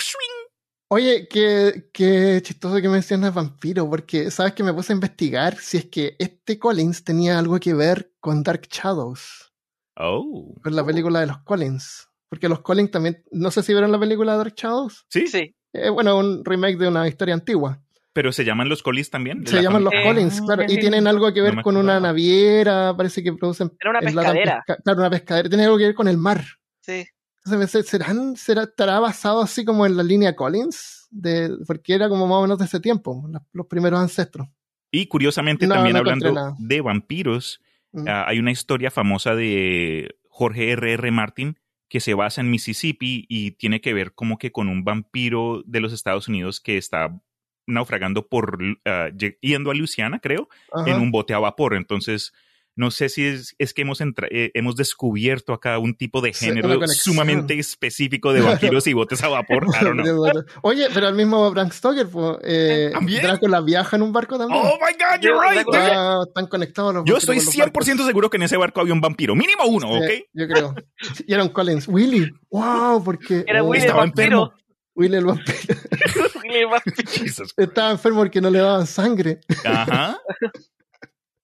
Oye, 0.87 1.27
qué, 1.27 1.89
qué 1.91 2.39
chistoso 2.43 2.79
que 2.79 2.87
mencionas 2.87 3.33
vampiro, 3.33 3.89
porque 3.89 4.29
sabes 4.29 4.53
que 4.53 4.63
me 4.63 4.71
puse 4.73 4.93
a 4.93 4.95
investigar 4.95 5.57
si 5.57 5.77
es 5.77 5.85
que 5.85 6.15
este 6.19 6.59
Collins 6.59 7.03
tenía 7.03 7.39
algo 7.39 7.59
que 7.59 7.73
ver 7.73 8.13
con 8.19 8.43
Dark 8.43 8.67
Shadows, 8.71 9.51
oh, 9.97 10.53
con 10.63 10.75
la 10.75 10.85
película 10.85 11.21
de 11.21 11.25
los 11.27 11.39
Collins. 11.39 12.07
Porque 12.35 12.49
los 12.49 12.59
Collins 12.59 12.91
también, 12.91 13.23
no 13.31 13.49
sé 13.49 13.63
si 13.63 13.71
vieron 13.71 13.91
la 13.93 13.99
película 13.99 14.33
de 14.33 14.37
Dark 14.39 14.53
Shadows. 14.57 15.05
sí, 15.09 15.27
Sí. 15.27 15.55
Eh, 15.73 15.89
bueno, 15.89 16.17
un 16.17 16.43
remake 16.45 16.77
de 16.77 16.87
una 16.89 17.07
historia 17.07 17.33
antigua. 17.33 17.81
pero 18.13 18.31
se 18.31 18.45
llaman 18.45 18.69
los 18.69 18.81
colis 18.81 19.09
también. 19.09 19.45
Se 19.45 19.55
la 19.57 19.61
llaman 19.63 19.83
los? 19.83 19.93
Collins, 20.03 20.41
claro, 20.41 20.63
y 20.63 20.69
sí. 20.69 20.79
tienen 20.79 21.05
algo 21.05 21.33
que 21.33 21.41
ver 21.41 21.55
No 21.55 21.61
con 21.63 21.75
una 21.75 21.99
naviera, 21.99 22.93
parece 22.95 23.21
que 23.23 23.33
producen. 23.33 23.71
Era 23.79 23.89
una 23.91 23.99
pescadera. 23.99 24.63
pesca- 24.65 24.81
claro, 24.83 24.99
una 24.99 25.09
pescadera, 25.09 25.49
tiene 25.49 25.65
algo 25.65 25.77
que 25.77 25.83
ver 25.85 25.95
con 25.95 26.07
el 26.07 26.17
mar. 26.17 26.41
Sí. 26.81 27.05
Entonces 27.45 27.87
¿serán, 27.87 28.35
será, 28.37 28.63
¿estará 28.63 28.99
basado 29.01 29.41
así 29.41 29.65
como 29.65 29.85
en 29.85 29.97
la 29.97 30.03
línea 30.03 30.33
Collins? 30.35 31.07
De, 31.11 31.57
porque 31.67 31.93
era 31.93 32.07
como 32.09 32.25
más 32.27 32.37
o 32.37 32.41
menos 32.43 32.57
de 32.57 32.65
ese 32.65 32.79
tiempo, 32.79 33.25
la- 33.29 33.43
los 33.53 33.67
primeros 33.67 33.99
ancestros. 33.99 34.47
Y 34.91 35.07
curiosamente 35.07 35.67
No, 35.67 35.75
también 35.75 35.93
no 35.93 35.99
hablando 35.99 36.55
de 36.57 36.81
vampiros, 36.81 37.59
Mm. 37.91 38.05
ah, 38.07 38.23
hay 38.27 38.39
una 38.39 38.51
historia 38.51 38.91
famosa 38.91 39.35
de 39.35 40.15
Jorge 40.29 40.71
R. 40.71 40.93
R. 40.93 41.11
Martin 41.11 41.57
que 41.89 41.99
se 41.99 42.13
basa 42.13 42.41
en 42.41 42.49
Mississippi 42.49 43.25
y 43.29 43.51
tiene 43.51 43.79
que 43.81 43.93
ver 43.93 44.13
como 44.13 44.37
que 44.37 44.51
con 44.51 44.67
un 44.69 44.83
vampiro 44.83 45.63
de 45.65 45.79
los 45.81 45.93
Estados 45.93 46.27
Unidos 46.27 46.59
que 46.59 46.77
está 46.77 47.21
naufragando 47.67 48.27
por 48.27 48.57
lle- 48.59 49.37
yendo 49.41 49.71
a 49.71 49.73
Luisiana, 49.73 50.19
creo, 50.19 50.49
Ajá. 50.71 50.89
en 50.91 50.99
un 50.99 51.11
bote 51.11 51.33
a 51.33 51.39
vapor. 51.39 51.73
Entonces, 51.75 52.33
no 52.75 52.91
sé 52.91 53.07
si 53.09 53.25
es, 53.25 53.55
es 53.57 53.73
que 53.73 53.83
hemos, 53.83 54.01
entra- 54.01 54.27
eh, 54.29 54.51
hemos 54.53 54.75
descubierto 54.75 55.53
acá 55.53 55.79
un 55.79 55.95
tipo 55.95 56.19
de 56.21 56.33
género 56.33 56.85
sumamente 56.87 57.57
específico 57.57 58.33
de 58.33 58.41
vampiros 58.41 58.85
y 58.87 58.93
botes 58.93 59.23
a 59.23 59.29
vapor. 59.29 59.65
Don't 59.81 60.01
know. 60.01 60.25
Oye, 60.61 60.87
pero 60.93 61.07
el 61.07 61.15
mismo 61.15 61.49
Bram 61.51 61.71
Stoker, 61.71 62.07
pues, 62.07 62.37
eh, 62.43 62.89
¿También? 62.91 63.21
Drácula 63.23 63.61
viaja 63.61 63.95
en 63.95 64.01
un 64.01 64.11
barco 64.11 64.37
también. 64.37 64.61
Oh 64.61 64.77
my 64.79 64.93
God, 64.93 65.21
you're 65.21 65.39
right. 65.39 65.65
Ah, 65.73 66.23
están 66.27 66.47
conectados 66.47 66.93
los 66.93 67.05
Yo 67.05 67.17
estoy 67.17 67.37
con 67.37 67.45
los 67.45 67.55
100% 67.55 67.71
barcos. 67.71 68.05
seguro 68.05 68.29
que 68.29 68.37
en 68.37 68.43
ese 68.43 68.57
barco 68.57 68.81
había 68.81 68.93
un 68.93 69.01
vampiro. 69.01 69.35
Mínimo 69.35 69.65
uno, 69.67 69.87
Sí, 69.87 70.03
¿ok? 70.03 70.27
Yo 70.33 70.47
creo. 70.47 70.75
Y 71.25 71.33
era 71.33 71.43
un 71.43 71.49
Collins. 71.49 71.87
Willy. 71.87 72.29
Wow, 72.49 73.03
porque. 73.03 73.45
Era 73.47 73.63
oh, 73.63 73.67
Willy 73.67 73.83
el 73.83 73.85
estaba 73.85 74.01
vampiro. 74.01 74.53
Willy 74.95 75.15
el 75.17 75.25
vampiro. 75.25 75.57
Willy 76.43 76.57
el 76.57 76.67
vampiro. 76.67 77.45
Estaba 77.57 77.91
enfermo 77.91 78.19
porque 78.19 78.41
no 78.41 78.49
le 78.49 78.59
daban 78.59 78.85
sangre. 78.85 79.39
Ajá. 79.63 80.17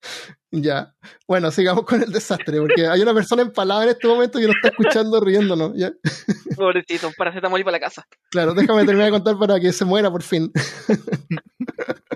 Ya. 0.52 0.94
Bueno, 1.28 1.50
sigamos 1.50 1.86
con 1.86 2.04
el 2.04 2.12
desastre, 2.12 2.60
porque 2.60 2.86
hay 2.86 3.02
una 3.02 3.14
persona 3.14 3.42
empalada 3.42 3.84
en 3.84 3.90
este 3.90 4.08
momento 4.08 4.38
que 4.38 4.48
nos 4.48 4.56
está 4.58 4.68
escuchando 4.68 5.20
riéndonos. 5.22 5.72
¿ya? 5.76 5.92
Pobrecito, 6.58 7.08
un 7.08 7.14
paracetamol 7.14 7.62
y 7.62 7.64
para 7.64 7.78
la 7.78 7.80
casa. 7.80 8.06
Claro, 8.30 8.54
déjame 8.54 8.86
terminar 8.86 9.06
de 9.06 9.12
contar 9.12 9.40
para 9.40 9.60
que 9.60 9.72
se 9.72 9.86
muera 9.86 10.12
por 10.12 10.24
fin. 10.24 10.52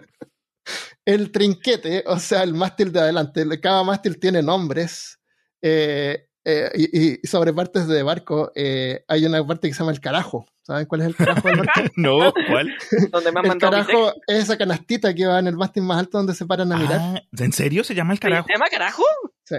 el 1.05 1.31
trinquete, 1.31 2.03
o 2.07 2.19
sea, 2.19 2.43
el 2.43 2.53
mástil 2.53 2.91
de 2.91 2.99
adelante, 2.99 3.45
cada 3.61 3.83
mástil 3.83 4.19
tiene 4.19 4.41
nombres. 4.41 5.19
eh, 5.61 6.24
eh, 6.45 6.69
y, 6.75 7.13
y 7.23 7.27
sobre 7.27 7.53
partes 7.53 7.87
de 7.87 8.03
barco 8.03 8.51
eh, 8.55 9.03
hay 9.07 9.25
una 9.25 9.45
parte 9.45 9.67
que 9.67 9.73
se 9.73 9.79
llama 9.79 9.91
el 9.91 9.99
carajo. 9.99 10.45
¿Saben 10.61 10.85
cuál 10.85 11.01
es 11.01 11.07
el 11.07 11.15
carajo 11.15 11.47
del 11.47 11.57
barco? 11.57 11.71
No, 11.95 12.31
¿cuál? 12.47 12.75
Donde 13.11 13.31
me 13.31 13.39
han 13.39 13.45
el 13.47 13.57
carajo 13.57 14.13
es 14.27 14.43
esa 14.43 14.57
canastita 14.57 15.13
que 15.13 15.25
va 15.25 15.39
en 15.39 15.47
el 15.47 15.57
mástil 15.57 15.83
más 15.83 15.97
alto 15.99 16.17
donde 16.17 16.33
se 16.35 16.45
paran 16.45 16.71
a 16.71 16.77
mirar. 16.77 16.99
Ah, 17.01 17.21
¿En 17.37 17.51
serio 17.51 17.83
se 17.83 17.95
llama 17.95 18.13
el 18.13 18.19
carajo? 18.19 18.47
¿Se 18.47 18.53
llama 18.53 18.65
carajo? 18.69 19.03
Sí. 19.43 19.55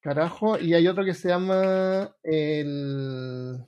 Carajo. 0.00 0.58
Y 0.58 0.74
hay 0.74 0.86
otro 0.86 1.04
que 1.04 1.14
se 1.14 1.28
llama 1.28 2.14
el. 2.22 3.58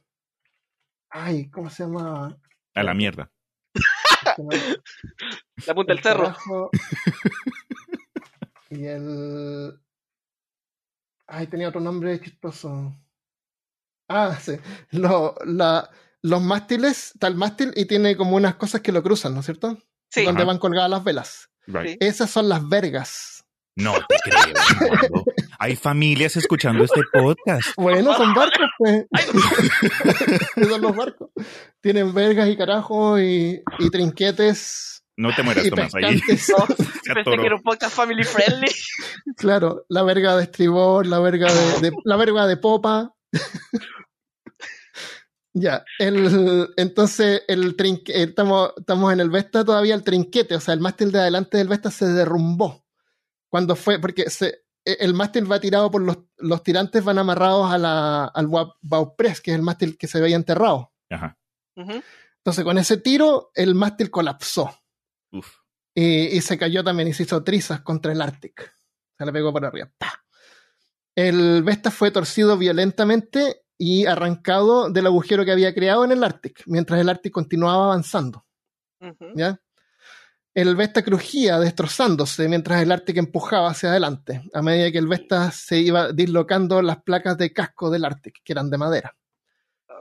Ay, 1.10 1.50
¿cómo 1.50 1.70
se 1.70 1.84
llama? 1.84 2.36
A 2.74 2.82
la 2.82 2.94
mierda. 2.94 3.30
La 5.66 5.74
punta 5.74 5.92
del 5.92 5.98
el 5.98 6.02
cerro. 6.02 6.22
carajo. 6.24 6.70
y 8.70 8.84
el. 8.86 9.78
Ay, 11.28 11.46
tenía 11.48 11.68
otro 11.68 11.80
nombre 11.80 12.20
chistoso. 12.20 12.94
Ah, 14.08 14.38
sí. 14.40 14.52
Lo- 14.90 15.34
la- 15.44 15.90
los 16.22 16.42
mástiles, 16.42 17.12
está 17.14 17.26
el 17.26 17.34
mástil 17.36 17.72
y 17.76 17.84
tiene 17.86 18.16
como 18.16 18.36
unas 18.36 18.54
cosas 18.56 18.80
que 18.80 18.92
lo 18.92 19.02
cruzan, 19.02 19.34
¿no 19.34 19.40
es 19.40 19.46
cierto? 19.46 19.78
Sí. 20.10 20.24
Donde 20.24 20.42
Ajá. 20.42 20.48
van 20.48 20.58
colgadas 20.58 20.90
las 20.90 21.04
velas. 21.04 21.50
Right. 21.66 22.00
Esas 22.02 22.30
son 22.30 22.48
las 22.48 22.68
vergas 22.68 23.44
No 23.76 23.94
te 24.08 24.16
creo. 24.22 25.24
Hay 25.58 25.74
familias 25.74 26.36
escuchando 26.36 26.84
este 26.84 27.00
podcast. 27.12 27.70
Bueno, 27.76 28.14
son 28.14 28.32
barcos, 28.34 28.68
pues. 28.78 29.06
son 30.68 30.80
los 30.80 30.94
barcos. 30.96 31.30
Tienen 31.80 32.14
vergas 32.14 32.48
y 32.48 32.56
carajos 32.56 33.20
y, 33.20 33.62
y 33.78 33.90
trinquetes. 33.90 35.02
No 35.16 35.34
te 35.34 35.42
mueras, 35.42 35.66
Tomás. 35.70 35.94
Ahí. 35.94 36.20
No, 36.20 36.66
pensé 37.14 37.36
que 37.38 37.46
era 37.46 37.56
un 37.56 37.62
podcast 37.62 37.94
family 37.94 38.24
friendly. 38.24 38.68
Claro, 39.36 39.84
la 39.88 40.02
verga 40.02 40.36
de 40.36 40.44
estribor, 40.44 41.06
la 41.06 41.18
verga 41.18 41.52
de, 41.52 41.90
de- 41.90 41.96
la 42.04 42.16
verga 42.16 42.46
de 42.46 42.56
popa. 42.56 43.14
ya, 45.52 45.84
el, 45.98 46.68
entonces 46.76 47.42
el 47.48 47.76
trinque- 47.76 48.12
eh, 48.12 48.22
estamos, 48.24 48.72
estamos 48.76 49.12
en 49.12 49.20
el 49.20 49.30
Vesta 49.30 49.64
todavía 49.64 49.94
el 49.94 50.02
trinquete, 50.04 50.54
o 50.54 50.60
sea, 50.60 50.74
el 50.74 50.80
mástil 50.80 51.10
de 51.12 51.20
adelante 51.20 51.56
del 51.58 51.68
Vesta 51.68 51.90
se 51.90 52.06
derrumbó. 52.06 52.84
Cuando 53.48 53.74
fue, 53.76 53.98
porque 53.98 54.28
se, 54.28 54.48
eh, 54.84 54.96
el 55.00 55.14
mástil 55.14 55.50
va 55.50 55.60
tirado 55.60 55.90
por 55.90 56.02
los, 56.02 56.18
los 56.38 56.62
tirantes, 56.62 57.02
van 57.04 57.18
amarrados 57.18 57.70
a 57.72 57.78
la, 57.78 58.24
al 58.26 58.48
bauprés, 58.82 59.40
que 59.40 59.52
es 59.52 59.56
el 59.56 59.62
mástil 59.62 59.96
que 59.96 60.06
se 60.08 60.20
veía 60.20 60.36
enterrado. 60.36 60.92
Ajá. 61.10 61.38
Entonces, 61.76 62.64
con 62.64 62.78
ese 62.78 62.96
tiro, 62.98 63.50
el 63.54 63.74
mástil 63.74 64.10
colapsó. 64.10 64.78
Uf. 65.38 65.58
Y, 65.94 66.36
y 66.36 66.40
se 66.40 66.58
cayó 66.58 66.84
también 66.84 67.08
y 67.08 67.14
se 67.14 67.22
hizo 67.22 67.42
trizas 67.42 67.80
contra 67.80 68.12
el 68.12 68.20
Arctic. 68.20 68.72
Se 69.18 69.24
le 69.24 69.32
pegó 69.32 69.52
por 69.52 69.64
arriba. 69.64 69.90
El 71.14 71.62
Vesta 71.62 71.90
fue 71.90 72.10
torcido 72.10 72.58
violentamente 72.58 73.62
y 73.78 74.06
arrancado 74.06 74.90
del 74.90 75.06
agujero 75.06 75.44
que 75.44 75.52
había 75.52 75.74
creado 75.74 76.04
en 76.04 76.12
el 76.12 76.22
Arctic, 76.22 76.62
mientras 76.66 77.00
el 77.00 77.08
Arctic 77.08 77.32
continuaba 77.32 77.86
avanzando. 77.86 78.44
El 80.54 80.74
Vesta 80.76 81.02
crujía, 81.02 81.58
destrozándose, 81.58 82.48
mientras 82.48 82.82
el 82.82 82.92
Arctic 82.92 83.18
empujaba 83.18 83.70
hacia 83.70 83.90
adelante, 83.90 84.42
a 84.54 84.62
medida 84.62 84.90
que 84.90 84.98
el 84.98 85.06
Vesta 85.06 85.50
se 85.50 85.78
iba 85.78 86.12
dislocando 86.12 86.80
las 86.80 87.02
placas 87.02 87.36
de 87.36 87.52
casco 87.52 87.90
del 87.90 88.04
Arctic, 88.04 88.40
que 88.42 88.52
eran 88.52 88.70
de 88.70 88.78
madera. 88.78 89.16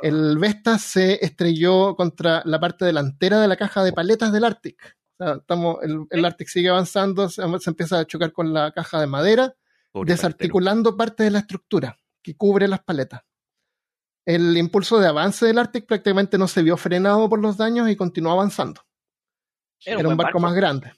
El 0.02 0.38
Vesta 0.38 0.78
se 0.78 1.24
estrelló 1.26 1.96
contra 1.96 2.42
la 2.46 2.60
parte 2.60 2.86
delantera 2.86 3.40
de 3.40 3.48
la 3.48 3.58
caja 3.58 3.84
de 3.84 3.94
paletas 3.94 4.32
del 4.32 4.44
Arctic. 4.44 4.98
O 5.18 5.24
sea, 5.24 5.36
estamos, 5.36 5.78
el, 5.84 6.06
el 6.10 6.26
Arctic 6.26 6.48
sigue 6.48 6.70
avanzando, 6.70 7.30
se, 7.30 7.42
se 7.60 7.70
empieza 7.70 8.00
a 8.00 8.06
chocar 8.06 8.32
con 8.34 8.54
la 8.54 8.72
caja 8.72 9.00
de 9.00 9.08
madera, 9.08 9.56
Pobre 9.92 10.12
desarticulando 10.14 10.98
parte 10.98 11.24
de 11.24 11.32
la 11.32 11.40
estructura 11.40 11.98
que 12.22 12.36
cubre 12.36 12.68
las 12.68 12.84
paletas. 12.84 13.22
El 14.26 14.58
impulso 14.58 15.00
de 15.00 15.08
avance 15.08 15.46
del 15.46 15.60
Arctic 15.60 15.86
prácticamente 15.86 16.38
no 16.38 16.48
se 16.48 16.64
vio 16.64 16.76
frenado 16.78 17.30
por 17.30 17.40
los 17.40 17.58
daños 17.58 17.90
y 17.90 17.96
continuó 17.96 18.34
avanzando. 18.34 18.82
Era, 19.86 20.08
un 20.10 20.18
barco, 20.18 20.40
más 20.40 20.54
grande, 20.56 20.92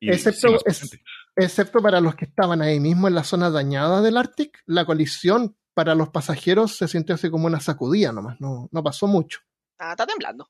Y 0.00 0.10
excepto- 0.10 0.48
sí, 0.58 0.64
es- 0.64 0.98
excepto 1.36 1.80
para 1.82 2.00
los 2.00 2.14
que 2.14 2.24
estaban 2.26 2.62
ahí 2.62 2.78
mismo 2.78 3.08
en 3.08 3.14
la 3.16 3.24
zona 3.24 3.50
dañada 3.50 4.00
del 4.00 4.16
Arctic. 4.16 4.62
La 4.66 4.84
colisión 4.86 5.56
para 5.74 5.94
los 5.96 6.08
pasajeros 6.10 6.76
se 6.76 6.86
sintió 6.88 7.16
así 7.16 7.30
como 7.30 7.46
una 7.46 7.60
sacudida 7.60 8.12
nomás, 8.12 8.40
no, 8.40 8.68
no 8.70 8.82
pasó 8.82 9.06
mucho. 9.08 9.40
Ah, 9.78 9.90
está 9.92 10.06
temblando. 10.06 10.48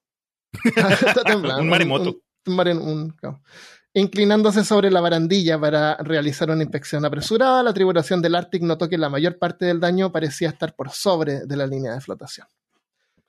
Está 0.65 1.23
temblando. 1.25 1.63
Un 1.63 1.69
maremoto. 1.69 2.11
Un, 2.11 2.23
un-. 2.49 3.15
Inclinándose 3.95 4.65
sobre 4.65 4.91
la 4.91 5.01
barandilla 5.01 5.59
para 5.59 5.97
realizar 5.97 6.51
una 6.51 6.63
inspección 6.63 7.05
apresurada, 7.05 7.63
la 7.63 7.73
tripulación 7.73 8.21
del 8.21 8.35
Arctic 8.35 8.63
notó 8.63 8.89
que 8.89 8.99
la 8.99 9.09
mayor 9.09 9.39
parte 9.39 9.65
del 9.65 9.81
daño 9.81 10.13
parecía 10.13 10.51
estar 10.51 10.75
por 10.75 10.91
sobre 10.91 11.47
de 11.47 11.57
la 11.57 11.67
línea 11.67 11.95
de 11.95 12.01
flotación. 12.01 12.47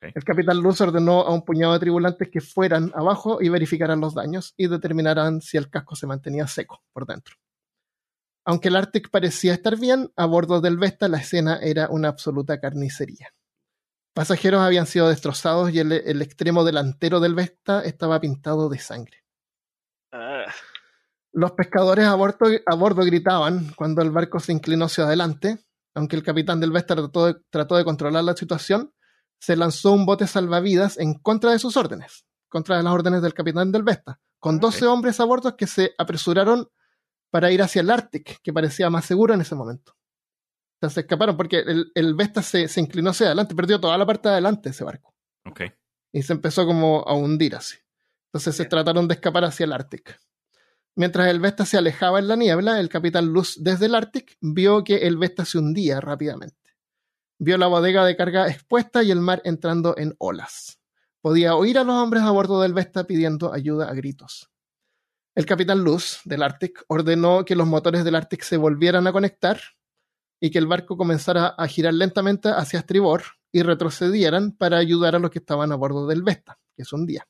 El 0.01 0.23
capitán 0.23 0.61
Luz 0.61 0.79
ordenó 0.79 1.21
a 1.21 1.33
un 1.33 1.43
puñado 1.43 1.73
de 1.73 1.79
tripulantes 1.79 2.29
que 2.31 2.39
fueran 2.39 2.91
abajo 2.95 3.41
y 3.41 3.49
verificaran 3.49 3.99
los 3.99 4.13
daños 4.13 4.53
y 4.55 4.67
determinaran 4.67 5.41
si 5.41 5.57
el 5.57 5.69
casco 5.69 5.95
se 5.95 6.07
mantenía 6.07 6.47
seco 6.47 6.81
por 6.93 7.05
dentro. 7.05 7.35
Aunque 8.45 8.69
el 8.69 8.77
Arctic 8.77 9.09
parecía 9.09 9.53
estar 9.53 9.77
bien, 9.77 10.11
a 10.15 10.25
bordo 10.25 10.61
del 10.61 10.77
Vesta 10.77 11.07
la 11.09 11.17
escena 11.17 11.59
era 11.61 11.89
una 11.89 12.07
absoluta 12.07 12.59
carnicería. 12.59 13.33
Pasajeros 14.19 14.59
habían 14.59 14.85
sido 14.85 15.07
destrozados 15.07 15.71
y 15.71 15.79
el, 15.79 15.93
el 15.93 16.21
extremo 16.21 16.65
delantero 16.65 17.21
del 17.21 17.35
Vesta 17.35 17.83
estaba 17.85 18.19
pintado 18.19 18.67
de 18.67 18.77
sangre. 18.77 19.23
Ah, 20.11 20.43
Los 21.31 21.53
pescadores 21.53 22.03
a 22.03 22.15
bordo, 22.15 22.47
a 22.65 22.75
bordo 22.75 23.05
gritaban 23.05 23.71
cuando 23.77 24.01
el 24.01 24.11
barco 24.11 24.41
se 24.41 24.51
inclinó 24.51 24.87
hacia 24.87 25.05
adelante. 25.05 25.63
Aunque 25.95 26.17
el 26.17 26.23
capitán 26.23 26.59
del 26.59 26.73
Vesta 26.73 26.97
trató 26.97 27.27
de, 27.27 27.37
trató 27.49 27.77
de 27.77 27.85
controlar 27.85 28.25
la 28.25 28.35
situación, 28.35 28.93
se 29.39 29.55
lanzó 29.55 29.93
un 29.93 30.05
bote 30.05 30.27
salvavidas 30.27 30.99
en 30.99 31.13
contra 31.13 31.51
de 31.51 31.59
sus 31.59 31.77
órdenes, 31.77 32.25
contra 32.49 32.75
de 32.75 32.83
las 32.83 32.91
órdenes 32.91 33.21
del 33.21 33.33
capitán 33.33 33.71
del 33.71 33.83
Vesta, 33.83 34.19
con 34.37 34.59
12 34.59 34.85
hombres 34.85 35.21
a 35.21 35.23
bordo 35.23 35.55
que 35.55 35.65
se 35.65 35.93
apresuraron 35.97 36.67
para 37.31 37.51
ir 37.51 37.61
hacia 37.61 37.79
el 37.79 37.89
Arctic, 37.89 38.41
que 38.43 38.51
parecía 38.51 38.89
más 38.89 39.05
seguro 39.05 39.33
en 39.33 39.39
ese 39.39 39.55
momento. 39.55 39.95
Sea, 40.79 40.89
se 40.89 41.01
escaparon 41.01 41.35
porque 41.35 41.59
el, 41.59 41.91
el 41.93 42.15
Vesta 42.15 42.41
se, 42.41 42.67
se 42.67 42.79
inclinó 42.79 43.09
hacia 43.09 43.27
adelante, 43.27 43.55
perdió 43.55 43.79
toda 43.79 43.97
la 43.97 44.05
parte 44.05 44.29
de 44.29 44.33
adelante 44.33 44.69
ese 44.69 44.83
barco 44.83 45.13
Ok. 45.45 45.61
y 46.13 46.21
se 46.23 46.33
empezó 46.33 46.65
como 46.65 47.03
a 47.07 47.13
hundir 47.13 47.55
así. 47.55 47.77
Entonces 48.27 48.55
se 48.55 48.65
trataron 48.65 49.07
de 49.07 49.15
escapar 49.15 49.43
hacia 49.43 49.63
el 49.65 49.73
Ártic. 49.73 50.19
Mientras 50.95 51.27
el 51.27 51.39
Vesta 51.39 51.65
se 51.65 51.77
alejaba 51.77 52.19
en 52.19 52.27
la 52.27 52.35
niebla, 52.35 52.79
el 52.79 52.89
capitán 52.89 53.27
Luz 53.27 53.55
desde 53.59 53.87
el 53.87 53.95
Ártic 53.95 54.37
vio 54.41 54.83
que 54.83 54.97
el 55.07 55.17
Vesta 55.17 55.45
se 55.45 55.57
hundía 55.57 55.99
rápidamente. 55.99 56.57
Vio 57.39 57.57
la 57.57 57.67
bodega 57.67 58.05
de 58.05 58.15
carga 58.17 58.47
expuesta 58.47 59.01
y 59.01 59.11
el 59.11 59.21
mar 59.21 59.41
entrando 59.45 59.95
en 59.97 60.13
olas. 60.19 60.79
Podía 61.21 61.55
oír 61.55 61.77
a 61.77 61.83
los 61.83 61.95
hombres 61.95 62.23
a 62.23 62.31
bordo 62.31 62.61
del 62.61 62.73
Vesta 62.73 63.05
pidiendo 63.05 63.53
ayuda 63.53 63.89
a 63.89 63.93
gritos. 63.93 64.49
El 65.35 65.45
capitán 65.45 65.83
Luz 65.83 66.19
del 66.25 66.43
Ártic 66.43 66.83
ordenó 66.87 67.45
que 67.45 67.55
los 67.55 67.67
motores 67.67 68.03
del 68.03 68.15
Ártic 68.15 68.43
se 68.43 68.57
volvieran 68.57 69.07
a 69.07 69.11
conectar 69.11 69.59
y 70.39 70.51
que 70.51 70.59
el 70.59 70.67
barco 70.67 70.97
comenzara 70.97 71.47
a 71.47 71.67
girar 71.67 71.93
lentamente 71.93 72.49
hacia 72.49 72.79
estribor 72.79 73.23
y 73.51 73.63
retrocedieran 73.63 74.53
para 74.53 74.77
ayudar 74.77 75.15
a 75.15 75.19
los 75.19 75.31
que 75.31 75.39
estaban 75.39 75.71
a 75.71 75.75
bordo 75.75 76.07
del 76.07 76.23
Vesta, 76.23 76.59
que 76.75 76.83
es 76.83 76.93
un 76.93 77.05
día. 77.05 77.27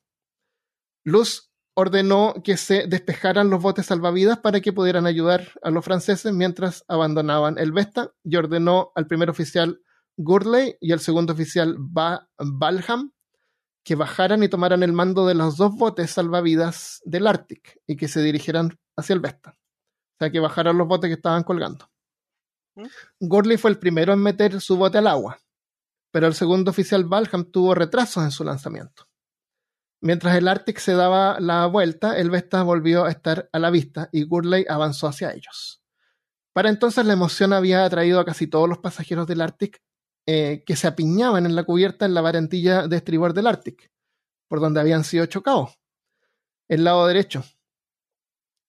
Luz 1.03 1.49
ordenó 1.73 2.35
que 2.43 2.57
se 2.57 2.87
despejaran 2.87 3.49
los 3.49 3.61
botes 3.61 3.85
salvavidas 3.85 4.39
para 4.39 4.59
que 4.59 4.73
pudieran 4.73 5.05
ayudar 5.05 5.47
a 5.63 5.69
los 5.69 5.85
franceses 5.85 6.33
mientras 6.33 6.83
abandonaban 6.87 7.57
el 7.57 7.71
Vesta 7.71 8.11
y 8.23 8.35
ordenó 8.35 8.91
al 8.95 9.07
primer 9.07 9.29
oficial 9.29 9.81
Gurley 10.17 10.75
y 10.81 10.91
al 10.91 10.99
segundo 10.99 11.33
oficial 11.33 11.77
ba 11.79 12.29
Balham 12.37 13.13
que 13.83 13.95
bajaran 13.95 14.43
y 14.43 14.49
tomaran 14.49 14.83
el 14.83 14.91
mando 14.91 15.25
de 15.25 15.35
los 15.35 15.55
dos 15.55 15.75
botes 15.75 16.11
salvavidas 16.11 17.01
del 17.05 17.27
Ártic 17.27 17.79
y 17.87 17.95
que 17.95 18.09
se 18.09 18.21
dirigieran 18.21 18.77
hacia 18.97 19.13
el 19.13 19.21
Vesta. 19.21 19.51
O 19.51 20.17
sea, 20.19 20.29
que 20.29 20.39
bajaran 20.41 20.77
los 20.77 20.87
botes 20.87 21.07
que 21.07 21.15
estaban 21.15 21.43
colgando. 21.43 21.89
Gurley 23.19 23.57
fue 23.57 23.71
el 23.71 23.79
primero 23.79 24.13
en 24.13 24.19
meter 24.19 24.59
su 24.61 24.77
bote 24.77 24.97
al 24.97 25.07
agua, 25.07 25.39
pero 26.11 26.27
el 26.27 26.33
segundo 26.33 26.71
oficial 26.71 27.05
Balham 27.05 27.51
tuvo 27.51 27.75
retrasos 27.75 28.23
en 28.23 28.31
su 28.31 28.43
lanzamiento. 28.43 29.07
Mientras 30.01 30.35
el 30.35 30.47
Arctic 30.47 30.79
se 30.79 30.93
daba 30.93 31.39
la 31.39 31.65
vuelta, 31.65 32.17
el 32.17 32.29
Vesta 32.29 32.63
volvió 32.63 33.05
a 33.05 33.11
estar 33.11 33.49
a 33.51 33.59
la 33.59 33.69
vista 33.69 34.09
y 34.13 34.23
Gurley 34.23 34.65
avanzó 34.69 35.07
hacia 35.07 35.33
ellos. 35.33 35.83
Para 36.53 36.69
entonces 36.69 37.05
la 37.05 37.13
emoción 37.13 37.51
había 37.51 37.83
atraído 37.83 38.19
a 38.19 38.25
casi 38.25 38.47
todos 38.47 38.69
los 38.69 38.79
pasajeros 38.79 39.27
del 39.27 39.41
Arctic 39.41 39.81
eh, 40.25 40.63
que 40.65 40.75
se 40.75 40.87
apiñaban 40.87 41.45
en 41.45 41.55
la 41.55 41.63
cubierta 41.63 42.05
en 42.05 42.13
la 42.13 42.21
barandilla 42.21 42.87
de 42.87 42.95
estribor 42.95 43.33
del 43.33 43.47
Arctic, 43.47 43.91
por 44.47 44.61
donde 44.61 44.79
habían 44.79 45.03
sido 45.03 45.25
chocados, 45.25 45.77
el 46.69 46.83
lado 46.83 47.05
derecho. 47.07 47.43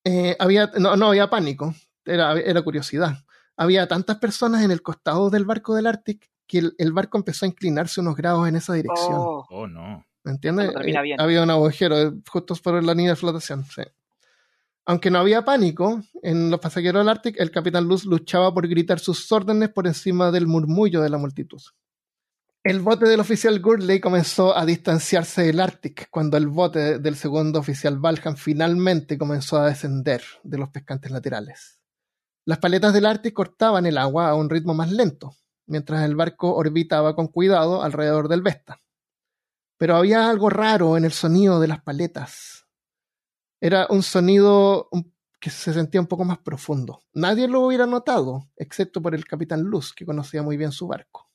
Eh, 0.04 0.36
había, 0.38 0.72
no, 0.78 1.06
había 1.06 1.30
pánico, 1.30 1.74
era 2.04 2.62
curiosidad. 2.62 3.18
Había 3.60 3.86
tantas 3.86 4.16
personas 4.16 4.64
en 4.64 4.70
el 4.70 4.80
costado 4.80 5.28
del 5.28 5.44
barco 5.44 5.74
del 5.74 5.86
Arctic 5.86 6.30
que 6.46 6.58
el, 6.60 6.74
el 6.78 6.94
barco 6.94 7.18
empezó 7.18 7.44
a 7.44 7.48
inclinarse 7.48 8.00
unos 8.00 8.16
grados 8.16 8.48
en 8.48 8.56
esa 8.56 8.72
dirección. 8.72 9.16
oh, 9.18 9.46
Oh, 9.50 9.66
no. 9.66 10.02
¿Me 10.24 10.32
entiendes? 10.32 10.70
Eh, 10.82 11.02
bien. 11.02 11.20
había 11.20 11.42
un 11.42 11.50
agujero 11.50 12.00
eh, 12.00 12.12
justo 12.26 12.54
por 12.56 12.82
la 12.82 12.94
línea 12.94 13.12
de 13.12 13.16
flotación. 13.16 13.66
sí. 13.66 13.82
Aunque 14.86 15.10
no 15.10 15.18
había 15.18 15.44
pánico 15.44 16.02
en 16.22 16.50
los 16.50 16.58
pasajeros 16.58 17.02
del 17.02 17.10
Arctic, 17.10 17.38
el 17.38 17.50
capitán 17.50 17.84
Luz 17.84 18.06
luchaba 18.06 18.52
por 18.54 18.66
gritar 18.66 18.98
sus 18.98 19.30
órdenes 19.30 19.68
por 19.68 19.86
encima 19.86 20.30
del 20.30 20.46
murmullo 20.46 21.02
de 21.02 21.10
la 21.10 21.18
multitud. 21.18 21.60
El 22.64 22.80
bote 22.80 23.06
del 23.06 23.20
oficial 23.20 23.60
Gurley 23.60 24.00
comenzó 24.00 24.56
a 24.56 24.64
distanciarse 24.64 25.42
del 25.42 25.60
Arctic 25.60 26.08
cuando 26.10 26.38
el 26.38 26.48
bote 26.48 26.98
del 26.98 27.16
segundo 27.16 27.58
oficial 27.58 27.98
Valham 27.98 28.36
finalmente 28.36 29.18
comenzó 29.18 29.58
a 29.58 29.66
descender 29.66 30.22
de 30.44 30.56
los 30.56 30.70
pescantes 30.70 31.10
laterales. 31.10 31.79
Las 32.44 32.58
paletas 32.58 32.92
del 32.92 33.06
Arctic 33.06 33.34
cortaban 33.34 33.86
el 33.86 33.98
agua 33.98 34.28
a 34.28 34.34
un 34.34 34.50
ritmo 34.50 34.74
más 34.74 34.90
lento, 34.90 35.34
mientras 35.66 36.04
el 36.04 36.16
barco 36.16 36.54
orbitaba 36.54 37.14
con 37.14 37.28
cuidado 37.28 37.82
alrededor 37.82 38.28
del 38.28 38.42
Vesta 38.42 38.80
pero 39.80 39.96
había 39.96 40.28
algo 40.28 40.50
raro 40.50 40.98
en 40.98 41.06
el 41.06 41.12
sonido 41.12 41.58
de 41.58 41.66
las 41.66 41.82
paletas. 41.82 42.66
Era 43.62 43.86
un 43.88 44.02
sonido 44.02 44.90
que 45.40 45.48
se 45.48 45.72
sentía 45.72 46.02
un 46.02 46.06
poco 46.06 46.22
más 46.26 46.36
profundo. 46.40 47.00
Nadie 47.14 47.48
lo 47.48 47.62
hubiera 47.62 47.86
notado, 47.86 48.50
excepto 48.56 49.00
por 49.00 49.14
el 49.14 49.24
capitán 49.24 49.62
Luz, 49.62 49.94
que 49.94 50.04
conocía 50.04 50.42
muy 50.42 50.58
bien 50.58 50.70
su 50.70 50.86
barco. 50.86 51.30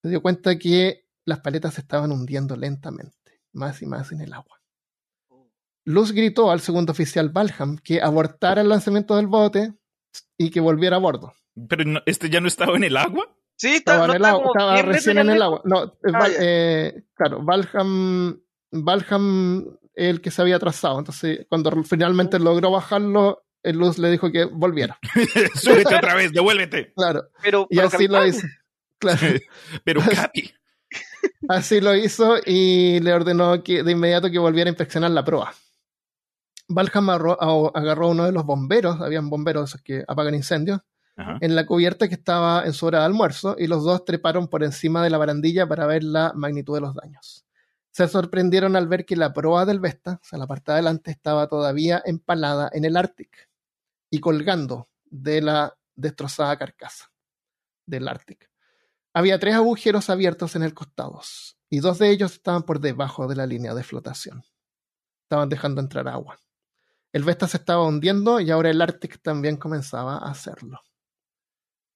Se 0.00 0.10
dio 0.10 0.22
cuenta 0.22 0.56
que 0.60 1.08
las 1.24 1.40
paletas 1.40 1.74
se 1.74 1.80
estaban 1.80 2.12
hundiendo 2.12 2.54
lentamente, 2.54 3.42
más 3.52 3.82
y 3.82 3.86
más 3.86 4.12
en 4.12 4.20
el 4.20 4.32
agua. 4.32 4.62
Luz 5.84 6.12
gritó 6.12 6.52
al 6.52 6.60
segundo 6.60 6.92
oficial 6.92 7.30
Balham 7.30 7.78
que 7.78 8.00
abortara 8.00 8.60
el 8.60 8.68
lanzamiento 8.68 9.16
del 9.16 9.26
bote 9.26 9.74
y 10.38 10.50
que 10.50 10.60
volviera 10.60 10.96
a 10.96 11.00
bordo. 11.00 11.32
Pero 11.68 11.84
no- 11.84 12.00
este 12.06 12.30
ya 12.30 12.40
no 12.40 12.48
estaba 12.48 12.76
en 12.76 12.84
el 12.84 12.96
agua. 12.96 13.26
Sí, 13.56 13.76
Estaba, 13.76 14.06
no 14.06 14.14
en 14.14 14.16
el 14.20 14.24
agua, 14.24 14.46
estaba 14.54 14.72
10 14.74 14.86
metros 14.86 14.96
recién 15.04 15.18
en 15.18 15.30
el 15.30 15.42
agua. 15.42 15.60
No, 15.64 15.92
Ah, 16.14 16.28
eh, 16.40 17.02
claro, 17.14 17.42
Valham, 17.44 18.40
Valham 18.70 19.66
el 19.94 20.20
que 20.22 20.30
se 20.30 20.40
había 20.40 20.56
atrasado. 20.56 20.98
Entonces, 20.98 21.46
cuando 21.48 21.70
finalmente 21.84 22.38
logró 22.38 22.70
bajarlo, 22.70 23.44
el 23.62 23.76
Luz 23.76 23.98
le 23.98 24.10
dijo 24.10 24.32
que 24.32 24.44
volviera. 24.44 24.98
Súbete 25.54 25.94
otra 25.96 26.14
vez, 26.14 26.32
devuélvete. 26.32 26.92
Claro. 26.96 27.24
Pero, 27.42 27.66
Y 27.68 27.76
pero 27.76 27.88
así 27.88 28.08
lo 28.08 28.26
hizo. 28.26 28.46
Claro. 28.98 29.26
Pero 29.84 30.00
Capi. 30.14 30.50
Así 31.48 31.80
lo 31.80 31.94
hizo 31.94 32.36
y 32.46 33.00
le 33.00 33.12
ordenó 33.12 33.62
que 33.62 33.82
de 33.82 33.92
inmediato 33.92 34.30
que 34.30 34.38
volviera 34.38 34.68
a 34.68 34.72
inspeccionar 34.72 35.10
la 35.10 35.24
proa. 35.24 35.52
Valham 36.70 37.10
agarró 37.10 37.36
a 37.40 38.08
uno 38.08 38.24
de 38.24 38.32
los 38.32 38.44
bomberos, 38.44 39.00
habían 39.00 39.28
bomberos 39.28 39.76
que 39.82 40.04
apagan 40.06 40.36
incendios, 40.36 40.80
Ajá. 41.16 41.36
en 41.40 41.56
la 41.56 41.66
cubierta 41.66 42.08
que 42.08 42.14
estaba 42.14 42.64
en 42.64 42.72
su 42.72 42.86
hora 42.86 43.00
de 43.00 43.06
almuerzo 43.06 43.56
y 43.58 43.66
los 43.66 43.82
dos 43.82 44.04
treparon 44.04 44.46
por 44.46 44.62
encima 44.62 45.02
de 45.02 45.10
la 45.10 45.18
barandilla 45.18 45.66
para 45.66 45.86
ver 45.86 46.04
la 46.04 46.32
magnitud 46.34 46.74
de 46.74 46.80
los 46.80 46.94
daños. 46.94 47.44
Se 47.90 48.06
sorprendieron 48.06 48.76
al 48.76 48.86
ver 48.86 49.04
que 49.04 49.16
la 49.16 49.32
proa 49.32 49.66
del 49.66 49.80
Vesta, 49.80 50.20
o 50.22 50.24
sea, 50.24 50.38
la 50.38 50.46
parte 50.46 50.70
de 50.70 50.74
adelante, 50.74 51.10
estaba 51.10 51.48
todavía 51.48 52.00
empalada 52.04 52.70
en 52.72 52.84
el 52.84 52.96
Arctic 52.96 53.50
y 54.08 54.20
colgando 54.20 54.88
de 55.06 55.42
la 55.42 55.76
destrozada 55.96 56.56
carcasa 56.56 57.10
del 57.84 58.06
Arctic. 58.06 58.48
Había 59.12 59.40
tres 59.40 59.56
agujeros 59.56 60.08
abiertos 60.08 60.54
en 60.54 60.62
el 60.62 60.72
costado 60.72 61.20
y 61.68 61.80
dos 61.80 61.98
de 61.98 62.10
ellos 62.10 62.34
estaban 62.34 62.62
por 62.62 62.78
debajo 62.78 63.26
de 63.26 63.34
la 63.34 63.46
línea 63.46 63.74
de 63.74 63.82
flotación. 63.82 64.44
Estaban 65.24 65.48
dejando 65.48 65.80
entrar 65.80 66.06
agua. 66.06 66.38
El 67.12 67.24
Vesta 67.24 67.48
se 67.48 67.56
estaba 67.56 67.86
hundiendo 67.86 68.40
y 68.40 68.50
ahora 68.50 68.70
el 68.70 68.80
Arctic 68.80 69.20
también 69.22 69.56
comenzaba 69.56 70.18
a 70.18 70.30
hacerlo. 70.30 70.80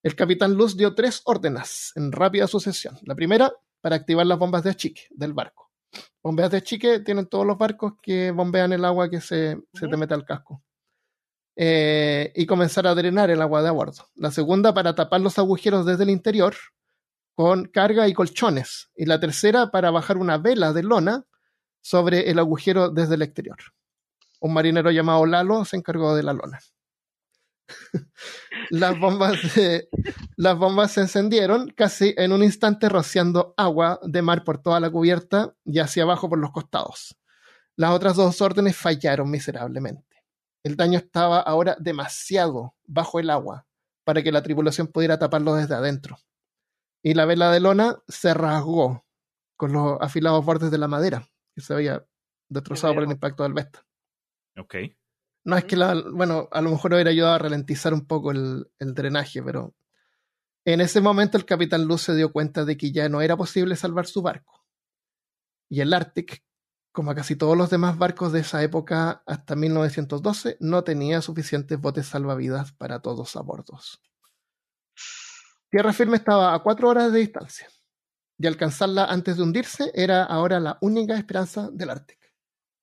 El 0.02 0.16
capitán 0.16 0.54
Luz 0.54 0.76
dio 0.76 0.94
tres 0.94 1.22
órdenes 1.24 1.92
en 1.94 2.12
rápida 2.12 2.46
sucesión. 2.46 2.98
La 3.02 3.14
primera, 3.14 3.52
para 3.80 3.96
activar 3.96 4.26
las 4.26 4.38
bombas 4.38 4.64
de 4.64 4.70
achique 4.70 5.02
del 5.10 5.32
barco. 5.32 5.70
Bombas 6.22 6.50
de 6.50 6.58
achique 6.58 7.00
tienen 7.00 7.26
todos 7.26 7.46
los 7.46 7.56
barcos 7.56 7.94
que 8.02 8.30
bombean 8.30 8.72
el 8.72 8.84
agua 8.84 9.08
que 9.08 9.20
se, 9.20 9.62
se 9.72 9.88
te 9.88 9.96
mete 9.96 10.14
al 10.14 10.24
casco. 10.24 10.62
Eh, 11.56 12.32
y 12.34 12.46
comenzar 12.46 12.86
a 12.86 12.94
drenar 12.94 13.30
el 13.30 13.40
agua 13.40 13.62
de 13.62 13.68
a 13.68 13.72
bordo. 13.72 14.08
La 14.16 14.32
segunda, 14.32 14.74
para 14.74 14.94
tapar 14.94 15.20
los 15.20 15.38
agujeros 15.38 15.86
desde 15.86 16.02
el 16.02 16.10
interior 16.10 16.54
con 17.36 17.66
carga 17.66 18.08
y 18.08 18.12
colchones. 18.12 18.90
Y 18.96 19.06
la 19.06 19.20
tercera, 19.20 19.70
para 19.70 19.90
bajar 19.90 20.16
una 20.18 20.38
vela 20.38 20.72
de 20.72 20.82
lona 20.82 21.24
sobre 21.80 22.30
el 22.30 22.38
agujero 22.38 22.90
desde 22.90 23.14
el 23.14 23.22
exterior. 23.22 23.58
Un 24.44 24.52
marinero 24.52 24.90
llamado 24.90 25.24
Lalo 25.24 25.64
se 25.64 25.78
encargó 25.78 26.14
de 26.14 26.22
la 26.22 26.34
lona. 26.34 26.60
las, 28.70 28.98
bombas 29.00 29.54
de- 29.54 29.88
las 30.36 30.58
bombas 30.58 30.92
se 30.92 31.00
encendieron 31.00 31.70
casi 31.70 32.14
en 32.18 32.30
un 32.30 32.42
instante 32.42 32.90
rociando 32.90 33.54
agua 33.56 33.98
de 34.02 34.20
mar 34.20 34.44
por 34.44 34.58
toda 34.58 34.80
la 34.80 34.90
cubierta 34.90 35.54
y 35.64 35.78
hacia 35.78 36.02
abajo 36.02 36.28
por 36.28 36.38
los 36.38 36.50
costados. 36.50 37.16
Las 37.74 37.92
otras 37.92 38.16
dos 38.16 38.42
órdenes 38.42 38.76
fallaron 38.76 39.30
miserablemente. 39.30 40.22
El 40.62 40.76
daño 40.76 40.98
estaba 40.98 41.40
ahora 41.40 41.78
demasiado 41.80 42.74
bajo 42.84 43.20
el 43.20 43.30
agua 43.30 43.66
para 44.04 44.22
que 44.22 44.30
la 44.30 44.42
tripulación 44.42 44.88
pudiera 44.88 45.18
taparlo 45.18 45.54
desde 45.54 45.74
adentro. 45.74 46.18
Y 47.02 47.14
la 47.14 47.24
vela 47.24 47.50
de 47.50 47.60
lona 47.60 47.96
se 48.08 48.34
rasgó 48.34 49.06
con 49.56 49.72
los 49.72 49.96
afilados 50.02 50.44
bordes 50.44 50.70
de 50.70 50.76
la 50.76 50.88
madera 50.88 51.26
que 51.54 51.62
se 51.62 51.72
había 51.72 52.04
destrozado 52.50 52.92
por 52.92 53.04
el 53.04 53.10
impacto 53.10 53.42
del 53.42 53.54
Vesta. 53.54 53.86
Ok. 54.56 54.74
No 55.44 55.56
es 55.56 55.64
que 55.64 55.76
la, 55.76 55.94
bueno, 56.12 56.48
a 56.50 56.60
lo 56.62 56.70
mejor 56.70 56.94
hubiera 56.94 57.10
ayudado 57.10 57.34
a 57.34 57.38
ralentizar 57.38 57.92
un 57.92 58.06
poco 58.06 58.30
el, 58.30 58.66
el 58.78 58.94
drenaje, 58.94 59.42
pero 59.42 59.74
en 60.64 60.80
ese 60.80 61.02
momento 61.02 61.36
el 61.36 61.44
capitán 61.44 61.84
Luz 61.84 62.02
se 62.02 62.14
dio 62.14 62.32
cuenta 62.32 62.64
de 62.64 62.76
que 62.78 62.90
ya 62.90 63.08
no 63.10 63.20
era 63.20 63.36
posible 63.36 63.76
salvar 63.76 64.06
su 64.06 64.22
barco. 64.22 64.64
Y 65.68 65.80
el 65.80 65.92
Arctic, 65.92 66.42
como 66.92 67.10
a 67.10 67.14
casi 67.14 67.36
todos 67.36 67.56
los 67.56 67.68
demás 67.68 67.98
barcos 67.98 68.32
de 68.32 68.40
esa 68.40 68.62
época 68.62 69.22
hasta 69.26 69.56
1912, 69.56 70.56
no 70.60 70.82
tenía 70.84 71.20
suficientes 71.20 71.78
botes 71.78 72.06
salvavidas 72.06 72.72
para 72.72 73.00
todos 73.00 73.36
a 73.36 73.42
bordo. 73.42 73.78
Tierra 75.70 75.92
firme 75.92 76.16
estaba 76.16 76.54
a 76.54 76.62
cuatro 76.62 76.88
horas 76.88 77.12
de 77.12 77.18
distancia. 77.18 77.68
Y 78.38 78.46
alcanzarla 78.46 79.04
antes 79.04 79.36
de 79.36 79.42
hundirse 79.42 79.90
era 79.94 80.24
ahora 80.24 80.60
la 80.60 80.78
única 80.80 81.16
esperanza 81.16 81.68
del 81.70 81.90
Arctic. 81.90 82.18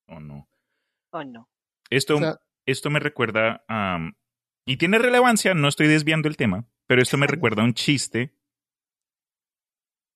Oh, 0.08 0.20
no. 0.20 0.48
Oh, 1.12 1.24
no. 1.24 1.51
Esto, 1.92 2.16
O 2.16 2.20
sea, 2.20 2.42
esto 2.66 2.90
me 2.90 3.00
recuerda 3.00 3.64
a... 3.68 4.00
y 4.66 4.78
tiene 4.78 4.98
relevancia, 4.98 5.54
no 5.54 5.68
estoy 5.68 5.88
desviando 5.88 6.28
el 6.28 6.38
tema, 6.38 6.68
pero 6.88 7.02
esto 7.02 7.18
me 7.18 7.28
recuerda 7.28 7.62
a 7.62 7.66
un 7.66 7.74
chiste 7.74 8.34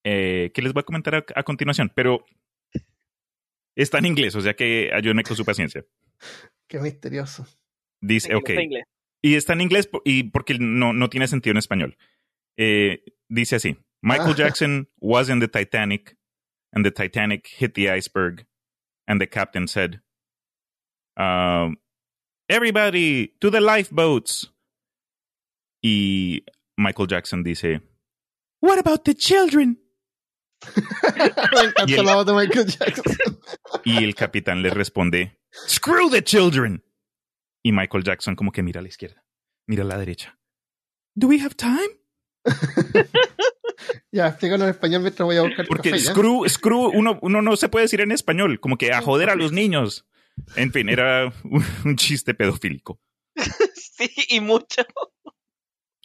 eh, 0.04 0.52
que 0.54 0.62
les 0.62 0.74
voy 0.74 0.82
a 0.82 0.86
comentar 0.86 1.16
a, 1.16 1.26
a 1.36 1.44
continuación, 1.44 1.92
pero 1.94 2.26
está 3.76 3.98
en 4.00 4.06
inglés, 4.06 4.36
o 4.36 4.42
sea 4.42 4.56
que 4.56 4.92
ayúdenme 4.94 5.24
con 5.24 5.36
su 5.36 5.46
paciencia. 5.46 5.86
qué 6.68 6.80
misterioso. 6.80 7.46
Dice, 8.02 8.36
ok. 8.36 8.50
inglés, 8.50 8.58
en 8.58 8.64
inglés. 8.64 8.86
Y 9.22 9.36
está 9.36 9.54
en 9.54 9.62
inglés 9.62 9.90
y 10.04 10.24
porque 10.24 10.58
no, 10.60 10.94
no 10.94 11.10
tiene 11.10 11.28
sentido 11.28 11.52
en 11.52 11.58
español. 11.58 11.98
Eh, 12.58 13.04
dice 13.28 13.56
así: 13.56 13.78
Michael 14.02 14.34
Ah. 14.34 14.36
Jackson 14.38 14.90
was 15.00 15.30
in 15.30 15.40
the 15.40 15.48
Titanic, 15.48 16.18
and 16.72 16.86
the 16.86 16.92
Titanic 16.92 17.48
hit 17.48 17.74
the 17.74 17.90
iceberg, 17.90 18.46
and 19.08 19.20
the 19.20 19.28
captain 19.28 19.68
said, 19.68 20.02
um, 21.18 21.78
"Everybody 22.48 23.36
to 23.40 23.52
the 23.52 23.62
lifeboats." 23.62 24.52
Y 25.82 26.44
Michael 26.78 27.08
Jackson 27.08 27.44
dice, 27.44 27.82
"What 28.62 28.80
about 28.80 29.04
the 29.04 29.16
children?" 29.16 29.80
Y 31.88 31.94
el- 31.94 32.26
de 32.26 32.34
Michael 32.34 32.66
Jackson. 32.66 33.16
Y 33.84 34.04
el 34.04 34.16
capitán 34.16 34.62
le 34.62 34.70
responde, 34.72 35.38
"Screw 35.68 36.10
the 36.10 36.24
children." 36.24 36.84
Y 37.64 37.72
Michael 37.72 38.04
Jackson 38.04 38.36
como 38.36 38.52
que 38.52 38.64
mira 38.64 38.80
a 38.80 38.84
la 38.84 38.90
izquierda, 38.90 39.24
mira 39.68 39.84
a 39.84 39.88
la 39.88 39.98
derecha. 39.98 40.38
Do 41.16 41.28
we 41.28 41.40
have 41.40 41.56
time? 41.56 42.00
Ya, 44.12 44.28
explícalo 44.30 44.64
en 44.64 44.70
español 44.70 45.02
mientras 45.02 45.26
voy 45.26 45.36
a 45.36 45.42
buscar 45.42 45.68
Porque 45.68 46.00
screw, 46.00 46.48
screw, 46.48 46.90
uno, 46.94 47.20
uno 47.22 47.42
no 47.42 47.58
se 47.58 47.68
puede 47.70 47.84
decir 47.86 48.02
en 48.02 48.12
español, 48.12 48.60
como 48.60 48.78
que 48.78 48.92
a 48.94 49.02
joder 49.02 49.30
a 49.30 49.36
los 49.36 49.52
niños. 49.52 50.06
En 50.56 50.72
fin, 50.72 50.90
era 50.90 51.34
un, 51.44 51.64
un 51.86 51.96
chiste 51.96 52.34
pedofílico. 52.34 53.00
Sí, 53.98 54.10
y 54.28 54.42
mucho. 54.42 54.84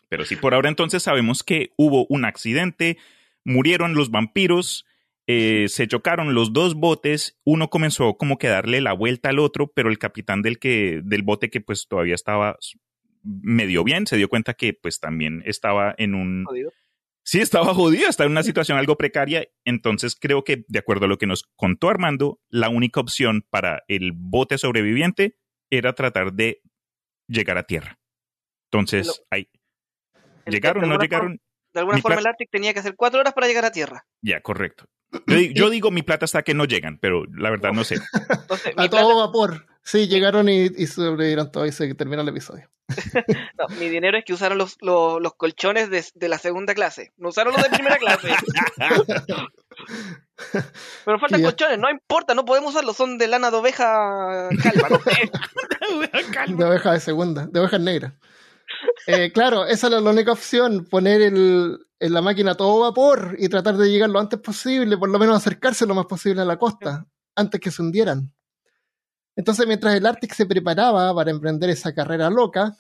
Pero 0.09 0.25
sí, 0.25 0.37
por 0.37 0.55
ahora 0.55 0.69
entonces 0.69 1.03
sabemos 1.03 1.43
que 1.43 1.73
hubo 1.77 2.07
un 2.09 2.25
accidente, 2.25 2.99
murieron 3.45 3.95
los 3.95 4.13
vampiros, 4.13 4.87
eh, 5.27 5.67
se 5.69 5.87
chocaron 5.87 6.35
los 6.35 6.53
dos 6.53 6.75
botes, 6.75 7.39
uno 7.45 7.71
comenzó 7.71 8.17
como 8.17 8.39
que 8.39 8.49
darle 8.49 8.81
la 8.81 8.93
vuelta 8.93 9.29
al 9.29 9.39
otro, 9.39 9.73
pero 9.73 9.89
el 9.89 9.99
capitán 9.99 10.43
del, 10.43 10.59
que, 10.59 11.01
del 11.05 11.23
bote 11.23 11.51
que 11.51 11.61
pues 11.61 11.87
todavía 11.87 12.15
estaba 12.15 12.59
medio 13.23 13.85
bien, 13.85 14.07
se 14.07 14.17
dio 14.17 14.29
cuenta 14.29 14.55
que 14.55 14.73
pues 14.73 14.99
también 14.99 15.43
estaba 15.47 15.95
en 15.99 16.15
un, 16.15 16.45
Jodido. 16.45 16.73
Sí 17.31 17.41
estaba 17.41 17.73
jodido, 17.75 18.09
estaba 18.09 18.27
en 18.27 18.33
una 18.33 18.43
situación 18.43 18.77
algo 18.77 18.97
precaria. 18.97 19.47
Entonces 19.65 20.17
creo 20.21 20.43
que, 20.43 20.65
de 20.67 20.79
acuerdo 20.81 21.05
a 21.05 21.09
lo 21.09 21.17
que 21.17 21.27
nos 21.29 21.45
contó 21.55 21.89
Armando, 21.89 22.41
la 22.49 22.69
única 22.71 22.99
opción 23.01 23.47
para 23.51 23.85
el 23.87 24.11
bote 24.15 24.59
sobreviviente 24.59 25.37
era 25.71 25.93
tratar 25.95 26.33
de 26.33 26.61
llegar 27.29 27.57
a 27.57 27.63
tierra. 27.63 28.01
Entonces, 28.73 29.07
Pero- 29.07 29.27
ahí. 29.31 29.49
¿Llegaron 30.47 30.83
o 30.83 30.87
no 30.87 30.93
alguna 30.95 31.05
llegaron? 31.05 31.27
forma- 31.29 31.41
De 31.73 31.79
alguna 31.81 31.97
Mi 31.97 32.03
forma 32.03 32.19
el 32.21 32.27
Arctic 32.27 32.51
tenía 32.51 32.73
que 32.73 32.81
hacer 32.81 32.97
cuatro 32.97 33.21
horas 33.21 33.33
para 33.33 33.47
llegar 33.47 33.65
a 33.65 33.71
tierra. 33.71 34.05
Ya, 34.23 34.41
correcto. 34.41 34.87
Yo, 35.29 35.37
di- 35.37 35.53
yo 35.55 35.71
digo 35.71 35.91
mi 35.93 36.03
plata 36.03 36.25
hasta 36.25 36.43
que 36.43 36.55
no 36.55 36.65
llegan, 36.65 36.99
pero 36.99 37.25
la 37.33 37.51
verdad 37.51 37.71
no 37.73 37.85
sé. 37.85 37.95
Entonces, 38.43 38.75
mi, 38.77 38.85
A 38.85 38.89
plata- 38.89 39.03
todo 39.03 39.17
vapor. 39.25 39.67
Sí, 39.83 40.09
llegaron 40.09 40.49
y, 40.49 40.67
y 40.77 40.87
sobrevivieron 40.87 41.51
todo 41.51 41.67
y 41.67 41.73
se 41.73 41.95
terminó 41.95 42.23
el 42.23 42.29
episodio. 42.29 42.71
no, 43.59 43.69
mi 43.79 43.89
dinero 43.89 44.19
es 44.19 44.25
que 44.25 44.33
usaron 44.33 44.59
los, 44.59 44.77
los, 44.81 45.21
los 45.21 45.35
colchones 45.35 45.91
de, 45.91 46.05
de 46.15 46.29
la 46.29 46.39
segunda 46.39 46.75
clase. 46.75 47.13
No 47.17 47.29
usaron 47.29 47.53
los 47.53 47.63
de 47.63 47.71
primera 47.71 47.97
clase. 47.97 48.29
Pero 51.05 51.19
faltan 51.19 51.43
colchones, 51.43 51.79
no 51.79 51.91
importa, 51.91 52.35
no 52.35 52.45
podemos 52.45 52.71
usarlos, 52.71 52.97
son 52.97 53.19
de 53.19 53.29
lana 53.29 53.51
de 53.51 53.57
oveja 53.57 54.49
calva, 54.63 54.89
no 54.89 54.99
sé. 55.01 55.31
De 56.49 56.65
oveja 56.65 56.93
de 56.93 57.01
segunda, 57.01 57.47
de 57.47 57.59
ovejas 57.59 57.81
negras. 57.81 58.13
Eh, 59.09 59.33
claro, 59.33 59.67
esa 59.67 59.89
era 59.89 60.01
la 60.01 60.11
única 60.11 60.31
opción, 60.31 60.85
poner 60.85 61.21
el, 61.21 61.79
en 61.99 62.13
la 62.13 62.23
máquina 62.23 62.55
todo 62.55 62.81
vapor 62.81 63.35
y 63.39 63.49
tratar 63.49 63.77
de 63.77 63.91
llegar 63.91 64.09
lo 64.09 64.21
antes 64.21 64.39
posible, 64.39 64.97
por 64.97 65.11
lo 65.11 65.19
menos 65.19 65.37
acercarse 65.37 65.87
lo 65.87 65.97
más 65.97 66.07
posible 66.07 66.43
a 66.43 66.45
la 66.45 66.59
costa, 66.59 67.07
antes 67.35 67.61
que 67.61 67.73
se 67.73 67.83
hundieran. 67.83 68.33
Entonces, 69.41 69.67
mientras 69.67 69.95
el 69.95 70.05
Arctic 70.05 70.35
se 70.35 70.45
preparaba 70.45 71.15
para 71.15 71.31
emprender 71.31 71.71
esa 71.71 71.95
carrera 71.95 72.29
loca, 72.29 72.77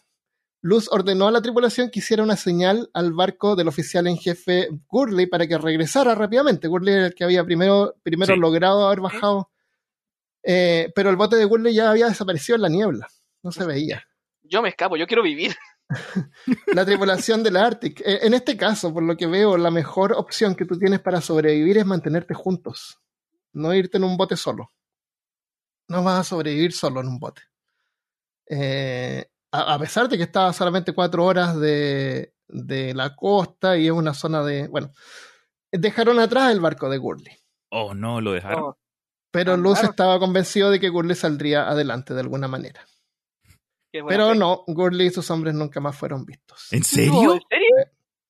Luz 0.60 0.88
ordenó 0.92 1.26
a 1.26 1.30
la 1.30 1.40
tripulación 1.40 1.88
que 1.88 2.00
hiciera 2.00 2.22
una 2.22 2.36
señal 2.36 2.90
al 2.92 3.14
barco 3.14 3.56
del 3.56 3.66
oficial 3.68 4.06
en 4.06 4.18
jefe 4.18 4.68
Gurley 4.86 5.24
para 5.24 5.46
que 5.46 5.56
regresara 5.56 6.14
rápidamente. 6.14 6.68
Gurley 6.68 6.92
era 6.92 7.06
el 7.06 7.14
que 7.14 7.24
había 7.24 7.42
primero, 7.46 7.94
primero 8.02 8.34
Sí. 8.34 8.38
logrado 8.38 8.86
haber 8.86 9.00
bajado, 9.00 9.50
Eh, 10.42 10.92
pero 10.94 11.08
el 11.08 11.16
bote 11.16 11.36
de 11.36 11.46
Gurley 11.46 11.72
ya 11.74 11.90
había 11.90 12.08
desaparecido 12.08 12.56
en 12.56 12.62
la 12.62 12.68
niebla, 12.68 13.08
no 13.42 13.52
se 13.52 13.64
veía. 13.64 14.04
Yo 14.42 14.60
me 14.60 14.68
escapo, 14.68 14.98
yo 14.98 15.06
quiero 15.06 15.22
vivir. 15.22 15.56
la 16.74 16.84
tripulación 16.84 17.42
del 17.42 17.56
Arctic. 17.56 18.02
Eh, 18.04 18.18
En 18.22 18.34
este 18.34 18.54
caso, 18.58 18.92
por 18.92 19.02
lo 19.02 19.16
que 19.16 19.26
veo, 19.26 19.56
la 19.56 19.70
mejor 19.70 20.12
opción 20.12 20.54
que 20.54 20.66
tú 20.66 20.78
tienes 20.78 21.00
para 21.00 21.22
sobrevivir 21.22 21.78
es 21.78 21.86
mantenerte 21.86 22.34
juntos. 22.34 22.98
No 23.54 23.72
irte 23.72 23.96
en 23.96 24.04
un 24.04 24.18
bote 24.18 24.36
solo. 24.36 24.70
No 25.90 26.02
vas 26.04 26.20
a 26.20 26.24
sobrevivir 26.24 26.72
solo 26.72 27.00
en 27.00 27.08
un 27.08 27.18
bote. 27.18 27.42
Eh, 28.48 29.26
a, 29.52 29.74
a 29.74 29.78
pesar 29.78 30.08
de 30.08 30.16
que 30.16 30.24
estaba 30.24 30.52
solamente 30.52 30.92
cuatro 30.94 31.24
horas 31.24 31.58
de, 31.58 32.32
de 32.48 32.94
la 32.94 33.14
costa 33.14 33.76
y 33.76 33.86
es 33.86 33.92
una 33.92 34.14
zona 34.14 34.42
de. 34.42 34.68
Bueno, 34.68 34.92
dejaron 35.72 36.18
atrás 36.18 36.52
el 36.52 36.60
barco 36.60 36.88
de 36.88 36.98
Gurley. 36.98 37.36
Oh, 37.72 37.94
no, 37.94 38.20
lo 38.20 38.32
dejaron. 38.32 38.62
Oh, 38.62 38.78
Pero 39.32 39.52
Ah, 39.54 39.56
Luz 39.56 39.78
claro. 39.78 39.90
estaba 39.90 40.18
convencido 40.18 40.70
de 40.70 40.80
que 40.80 40.88
Gurley 40.88 41.16
saldría 41.16 41.68
adelante 41.68 42.14
de 42.14 42.20
alguna 42.20 42.48
manera. 42.48 42.84
Pero 43.92 44.30
fe. 44.30 44.38
no, 44.38 44.62
Gurley 44.68 45.08
y 45.08 45.10
sus 45.10 45.28
hombres 45.32 45.54
nunca 45.54 45.80
más 45.80 45.96
fueron 45.96 46.24
vistos. 46.24 46.72
¿En 46.72 46.80
No, 46.80 46.84
serio? 46.84 47.32
¿En 47.34 47.40
serio? 47.48 47.76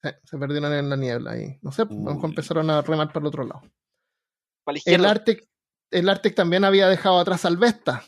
Eh, 0.02 0.18
se 0.24 0.38
perdieron 0.38 0.72
en 0.72 0.88
la 0.88 0.96
niebla 0.96 1.36
y 1.38 1.58
no 1.61 1.72
sé, 1.72 1.82
Uy. 1.82 2.18
empezaron 2.24 2.70
a 2.70 2.80
remar 2.80 3.12
por 3.12 3.20
el 3.20 3.26
otro 3.28 3.44
lado. 3.44 3.61
Para 4.64 4.78
la 4.78 4.82
El. 4.94 5.04
Arctic, 5.04 5.46
el 5.91 6.09
Arctic 6.09 6.34
también 6.34 6.64
había 6.64 6.88
dejado 6.88 7.18
atrás 7.18 7.45
al 7.45 7.57
Vesta, 7.57 8.05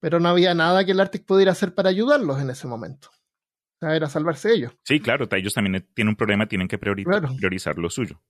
pero 0.00 0.20
no 0.20 0.28
había 0.28 0.54
nada 0.54 0.84
que 0.84 0.92
el 0.92 1.00
Arctic 1.00 1.24
pudiera 1.24 1.52
hacer 1.52 1.74
para 1.74 1.88
ayudarlos 1.90 2.40
en 2.40 2.50
ese 2.50 2.66
momento. 2.66 3.08
O 3.10 3.78
sea, 3.80 3.94
era 3.94 4.08
salvarse 4.08 4.52
ellos. 4.52 4.72
Sí, 4.84 5.00
claro, 5.00 5.28
ellos 5.32 5.52
también 5.54 5.86
tienen 5.94 6.10
un 6.10 6.16
problema, 6.16 6.46
tienen 6.48 6.68
que 6.68 6.78
priori- 6.80 7.04
Claro. 7.04 7.34
priorizar 7.36 7.76
lo 7.78 7.90
suyo. 7.90 8.22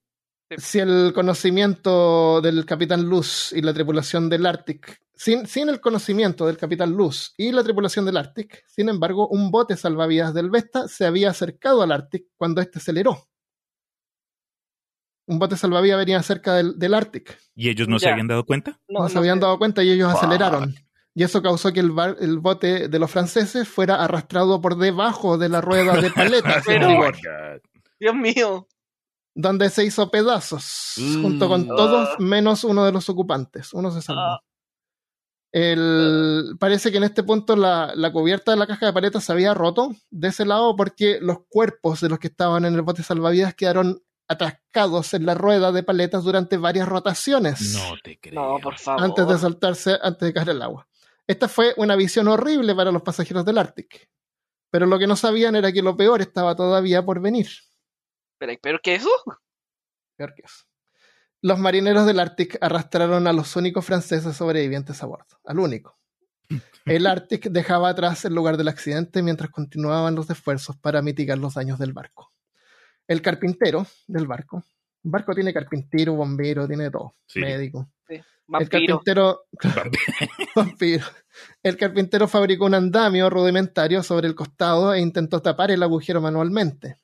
Si 0.57 0.79
el 0.79 1.11
conocimiento 1.13 2.39
del 2.41 2.65
Capitán 2.65 3.03
Luz 3.03 3.51
y 3.51 3.61
la 3.61 3.73
tripulación 3.73 4.29
del 4.29 4.45
Arctic, 4.45 5.01
sin, 5.13 5.45
sin 5.45 5.67
el 5.67 5.81
conocimiento 5.81 6.45
del 6.47 6.57
Capitán 6.57 6.91
Luz 6.91 7.33
y 7.37 7.51
la 7.51 7.63
tripulación 7.63 8.05
del 8.05 8.15
Arctic, 8.17 8.63
sin 8.67 8.87
embargo, 8.87 9.27
un 9.27 9.51
bote 9.51 9.75
salvavidas 9.75 10.33
del 10.33 10.49
Vesta 10.49 10.87
se 10.87 11.05
había 11.05 11.31
acercado 11.31 11.81
al 11.81 11.91
Arctic 11.91 12.27
cuando 12.37 12.61
éste 12.61 12.79
aceleró. 12.79 13.27
Un 15.27 15.39
bote 15.39 15.55
salvavidas 15.57 15.97
venía 15.99 16.23
cerca 16.23 16.55
del, 16.55 16.79
del 16.79 16.93
Arctic. 16.93 17.37
¿Y 17.53 17.69
ellos 17.69 17.87
no 17.87 17.99
se 17.99 18.09
habían 18.09 18.27
dado 18.27 18.45
cuenta? 18.45 18.79
No, 18.87 19.07
se 19.09 19.17
habían 19.17 19.39
dado 19.39 19.57
cuenta 19.59 19.83
y 19.83 19.91
ellos 19.91 20.11
Fuck. 20.11 20.23
aceleraron. 20.23 20.73
Y 21.13 21.23
eso 21.23 21.41
causó 21.41 21.73
que 21.73 21.79
el, 21.81 21.91
bar- 21.91 22.15
el 22.21 22.39
bote 22.39 22.87
de 22.87 22.99
los 22.99 23.11
franceses 23.11 23.67
fuera 23.67 24.03
arrastrado 24.03 24.61
por 24.61 24.77
debajo 24.77 25.37
de 25.37 25.49
la 25.49 25.61
rueda 25.61 25.99
de 25.99 26.11
Pero- 26.65 26.87
rigor, 26.87 27.17
Dios 27.99 28.15
mío. 28.15 28.67
donde 29.35 29.69
se 29.69 29.83
hizo 29.85 30.09
pedazos, 30.11 30.93
Mm. 30.97 31.21
junto 31.21 31.47
con 31.49 31.67
todos 31.67 32.19
menos 32.19 32.63
uno 32.63 32.85
de 32.85 32.91
los 32.91 33.09
ocupantes. 33.09 33.73
Uno 33.73 33.91
se 33.91 34.01
salvó. 34.01 34.21
Ah. 34.21 34.39
El, 35.51 36.55
parece 36.59 36.91
que 36.91 36.97
en 36.97 37.03
este 37.03 37.23
punto 37.23 37.55
la, 37.55 37.93
la 37.95 38.11
cubierta 38.11 38.51
de 38.51 38.57
la 38.57 38.67
caja 38.67 38.85
de 38.85 38.93
paletas 38.93 39.23
se 39.23 39.31
había 39.31 39.53
roto 39.53 39.95
de 40.11 40.27
ese 40.27 40.45
lado 40.45 40.75
porque 40.75 41.19
los 41.21 41.37
cuerpos 41.49 42.01
de 42.01 42.09
los 42.09 42.19
que 42.19 42.27
estaban 42.27 42.65
en 42.65 42.75
el 42.75 42.81
bote 42.81 43.01
salvavidas 43.01 43.55
quedaron 43.55 44.01
atascados 44.27 45.13
en 45.13 45.25
la 45.25 45.33
rueda 45.33 45.71
de 45.71 45.83
paletas 45.83 46.23
durante 46.23 46.57
varias 46.57 46.87
rotaciones. 46.87 47.73
No 47.75 47.95
te 48.03 48.19
creo. 48.19 48.33
No, 48.33 48.59
por 48.59 48.77
favor. 48.77 49.03
antes 49.03 49.27
de 49.27 49.37
saltarse, 49.37 49.97
antes 50.01 50.27
de 50.27 50.33
caer 50.33 50.49
al 50.51 50.61
agua. 50.61 50.87
Esta 51.27 51.47
fue 51.47 51.73
una 51.77 51.95
visión 51.95 52.27
horrible 52.27 52.73
para 52.73 52.91
los 52.91 53.01
pasajeros 53.01 53.45
del 53.45 53.57
Arctic. 53.57 54.09
Pero 54.69 54.85
lo 54.85 54.99
que 54.99 55.07
no 55.07 55.15
sabían 55.15 55.55
era 55.55 55.71
que 55.71 55.81
lo 55.81 55.95
peor 55.95 56.21
estaba 56.21 56.55
todavía 56.55 57.03
por 57.03 57.21
venir. 57.21 57.47
Pero, 58.37 58.53
¿pero 58.61 58.79
qué 58.81 58.95
es 58.95 59.01
eso? 59.01 59.11
Peor 60.15 60.33
que 60.35 60.43
eso. 60.43 60.65
Los 61.41 61.59
marineros 61.59 62.05
del 62.05 62.19
Arctic 62.19 62.57
arrastraron 62.61 63.27
a 63.27 63.33
los 63.33 63.55
únicos 63.55 63.85
franceses 63.85 64.35
sobrevivientes 64.35 65.01
a 65.03 65.05
bordo, 65.05 65.39
al 65.45 65.59
único. 65.59 65.97
El 66.85 67.05
Arctic 67.05 67.49
dejaba 67.49 67.89
atrás 67.89 68.23
el 68.23 68.33
lugar 68.33 68.55
del 68.55 68.69
accidente 68.69 69.21
mientras 69.21 69.49
continuaban 69.49 70.15
los 70.15 70.29
esfuerzos 70.29 70.77
para 70.77 71.01
mitigar 71.01 71.37
los 71.37 71.55
daños 71.55 71.79
del 71.79 71.91
barco. 71.91 72.31
El 73.07 73.21
carpintero 73.21 73.85
del 74.07 74.27
barco, 74.27 74.63
el 75.03 75.11
barco 75.11 75.33
tiene 75.33 75.53
carpintero, 75.53 76.13
bombero, 76.15 76.67
tiene 76.67 76.89
todo, 76.91 77.15
Sí. 77.25 77.39
médico. 77.39 77.89
El 78.09 78.23
Vampiro. 78.47 78.69
carpintero, 79.01 79.41
vampiro. 80.55 81.05
El 81.61 81.75
carpintero 81.77 82.27
fabricó 82.29 82.65
un 82.65 82.75
andamio 82.75 83.29
rudimentario 83.29 84.01
sobre 84.03 84.27
el 84.27 84.35
costado 84.35 84.93
e 84.93 85.01
intentó 85.01 85.41
tapar 85.41 85.71
el 85.71 85.83
agujero 85.83 86.21
manualmente. 86.21 86.95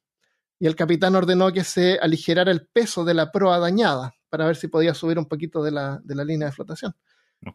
Y 0.57 0.67
el 0.67 0.75
capitán 0.77 1.15
ordenó 1.15 1.51
que 1.51 1.65
se 1.65 1.99
aligerara 2.01 2.49
el 2.51 2.65
peso 2.67 3.03
de 3.03 3.13
la 3.13 3.29
proa 3.31 3.59
dañada 3.59 4.13
para 4.29 4.45
ver 4.45 4.55
si 4.55 4.69
podía 4.69 4.93
subir 4.93 5.19
un 5.19 5.25
poquito 5.27 5.61
de 5.61 5.71
la, 5.71 5.99
de 6.03 6.15
la 6.15 6.23
línea 6.23 6.47
de 6.47 6.53
flotación. 6.53 6.95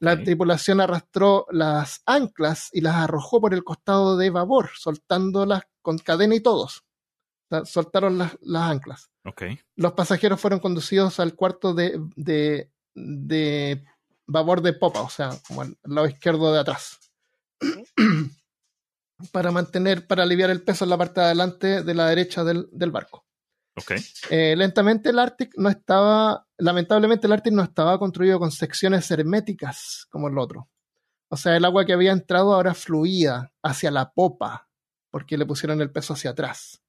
La 0.01 0.22
tripulación 0.22 0.82
arrastró 0.82 1.46
las 1.51 2.03
anclas 2.05 2.68
y 2.72 2.82
las 2.82 2.96
arrojó 2.96 3.40
por 3.40 3.55
el 3.55 3.64
costado 3.64 4.18
de 4.18 4.28
babor, 4.28 4.68
soltándolas 4.76 5.62
con 5.80 5.96
cadena 5.96 6.34
y 6.34 6.40
todos. 6.40 6.84
Soltaron 7.64 8.18
las, 8.18 8.36
las 8.42 8.70
anclas 8.70 9.11
los 9.76 9.92
pasajeros 9.92 10.40
fueron 10.40 10.61
conducidos 10.61 11.20
al 11.20 11.34
cuarto 11.34 11.74
de, 11.74 12.01
de, 12.16 12.70
de 12.94 13.84
babor 14.26 14.62
de 14.62 14.72
popa, 14.72 15.03
o 15.03 15.11
sea, 15.11 15.30
como 15.46 15.62
al 15.62 15.76
lado 15.84 16.07
izquierdo 16.07 16.53
de 16.53 16.61
atrás. 16.61 16.99
para 19.32 19.51
mantener, 19.51 20.07
para 20.07 20.22
aliviar 20.22 20.51
el 20.51 20.62
peso 20.62 20.84
en 20.84 20.90
la 20.90 20.99
parte 20.99 21.20
de 21.20 21.26
adelante 21.26 21.82
de 21.82 21.94
la 21.94 22.07
derecha 22.07 22.44
del, 22.44 22.68
del 22.72 22.90
barco. 22.90 23.24
Eh, 24.30 24.55
lentamente 24.57 25.11
el 25.11 25.18
Arctic 25.18 25.53
no 25.57 25.68
estaba, 25.68 26.46
lamentablemente 26.57 27.26
el 27.26 27.32
Arctic 27.32 27.53
no 27.53 27.62
estaba 27.62 27.99
construido 27.99 28.38
con 28.38 28.51
secciones 28.51 29.09
herméticas 29.11 30.07
como 30.11 30.28
el 30.28 30.38
otro. 30.38 30.68
O 31.30 31.36
sea, 31.36 31.57
el 31.57 31.64
agua 31.64 31.84
que 31.84 31.92
había 31.92 32.12
entrado 32.12 32.55
ahora 32.55 32.74
fluía 32.74 33.53
hacia 33.62 33.90
la 33.90 34.11
popa, 34.12 34.68
porque 35.11 35.36
le 35.36 35.46
pusieron 35.46 35.80
el 35.80 35.92
peso 35.92 36.14
hacia 36.14 36.30
atrás. 36.30 36.82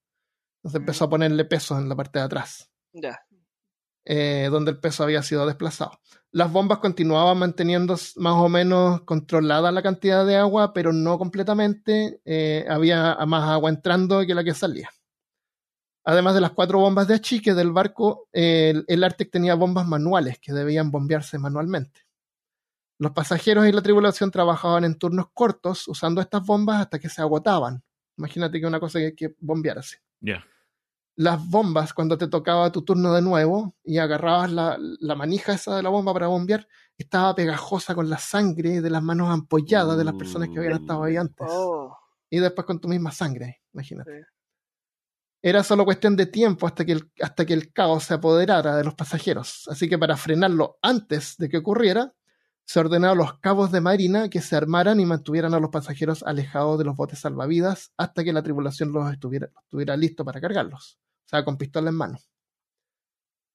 Entonces 0.60 0.80
empezó 0.82 1.06
a 1.06 1.10
ponerle 1.10 1.46
peso 1.46 1.78
en 1.78 1.88
la 1.90 1.96
parte 1.96 2.20
de 2.20 2.26
atrás 2.26 2.70
Ya. 2.94 3.20
eh, 4.06 4.50
donde 4.52 4.72
el 4.72 4.80
peso 4.80 5.04
había 5.04 5.22
sido 5.24 5.46
desplazado. 5.46 6.00
Las 6.32 6.52
bombas 6.52 6.80
continuaban 6.80 7.38
manteniendo 7.40 7.94
más 8.18 8.34
o 8.36 8.50
menos 8.50 9.02
controlada 9.02 9.72
la 9.72 9.82
cantidad 9.82 10.26
de 10.26 10.36
agua, 10.38 10.74
pero 10.74 10.94
no 10.94 11.18
completamente. 11.18 12.22
eh, 12.26 12.66
había 12.70 13.16
más 13.26 13.50
agua 13.50 13.70
entrando 13.70 14.26
que 14.26 14.36
la 14.36 14.44
que 14.44 14.54
salía. 14.54 14.90
Además 16.06 16.34
de 16.34 16.42
las 16.42 16.52
cuatro 16.52 16.80
bombas 16.80 17.08
de 17.08 17.16
achique 17.16 17.54
del 17.54 17.72
barco, 17.72 18.28
eh, 18.34 18.72
el, 18.72 18.86
el 18.88 19.04
Arctic 19.04 19.32
tenía 19.32 19.56
bombas 19.56 19.88
manuales 19.88 20.40
que 20.40 20.54
debían 20.54 20.92
bombearse 20.92 21.38
manualmente. 21.38 22.02
Los 23.00 23.12
pasajeros 23.12 23.66
y 23.68 23.72
la 23.72 23.82
tripulación 23.82 24.32
trabajaban 24.32 24.84
en 24.84 24.98
turnos 24.98 25.28
cortos 25.34 25.88
usando 25.88 26.20
estas 26.22 26.46
bombas 26.46 26.82
hasta 26.82 27.00
que 27.00 27.10
se 27.10 27.22
agotaban. 27.22 27.84
Imagínate 28.18 28.60
que 28.60 28.66
una 28.68 28.80
cosa 28.80 29.00
que 29.00 29.06
hay 29.06 29.16
que 29.16 29.36
bombearse 29.40 30.00
Ya. 30.22 30.44
las 31.16 31.46
bombas 31.50 31.94
cuando 31.94 32.18
te 32.18 32.28
tocaba 32.28 32.72
tu 32.72 32.84
turno 32.84 33.14
de 33.14 33.22
nuevo 33.22 33.76
y 33.84 33.98
agarrabas 33.98 34.52
la, 34.52 34.78
la 34.80 35.16
manija 35.16 35.54
esa 35.54 35.76
de 35.76 35.84
la 35.84 35.90
bomba 35.90 36.14
para 36.14 36.28
bombear, 36.28 36.68
estaba 36.98 37.36
pegajosa 37.36 37.94
con 37.94 38.10
la 38.10 38.18
sangre 38.18 38.82
de 38.82 38.90
las 38.90 39.04
manos 39.04 39.30
ampolladas 39.30 39.98
de 39.98 40.06
las 40.06 40.16
personas 40.16 40.50
que 40.50 40.60
habían 40.60 40.82
estado 40.82 41.04
ahí 41.04 41.18
antes. 41.18 41.48
Oh. 41.50 41.98
Y 42.30 42.40
después 42.40 42.66
con 42.66 42.80
tu 42.80 42.88
misma 42.88 43.12
sangre, 43.12 43.62
imagínate. 43.74 44.20
Sí. 44.20 44.26
Era 45.42 45.64
solo 45.64 45.86
cuestión 45.86 46.16
de 46.16 46.26
tiempo 46.26 46.68
hasta 46.68 46.84
que, 46.84 46.92
el, 46.94 47.12
hasta 47.22 47.46
que 47.46 47.54
el 47.54 47.72
caos 47.72 48.04
se 48.04 48.14
apoderara 48.14 48.76
de 48.76 48.84
los 48.84 48.96
pasajeros. 48.96 49.68
Así 49.70 49.88
que 49.88 49.98
para 49.98 50.18
frenarlo 50.18 50.78
antes 50.82 51.38
de 51.38 51.48
que 51.48 51.58
ocurriera, 51.58 52.14
se 52.70 52.80
ordenó 52.80 53.16
los 53.16 53.40
cabos 53.40 53.72
de 53.72 53.82
marina 53.82 54.30
que 54.30 54.42
se 54.42 54.56
armaran 54.56 55.00
y 55.00 55.06
mantuvieran 55.08 55.56
a 55.56 55.60
los 55.60 55.72
pasajeros 55.72 56.22
alejados 56.22 56.78
de 56.78 56.86
los 56.86 56.96
botes 56.96 57.18
salvavidas 57.18 57.92
hasta 57.98 58.24
que 58.24 58.32
la 58.32 58.44
tripulación 58.44 58.92
los 58.92 59.12
estuviera, 59.12 59.50
estuviera 59.64 59.98
listo 59.98 60.24
para 60.24 60.40
cargarlos. 60.40 61.00
O 61.26 61.30
sea, 61.30 61.44
con 61.44 61.58
pistola 61.58 61.90
en 61.90 61.96
mano. 61.96 62.20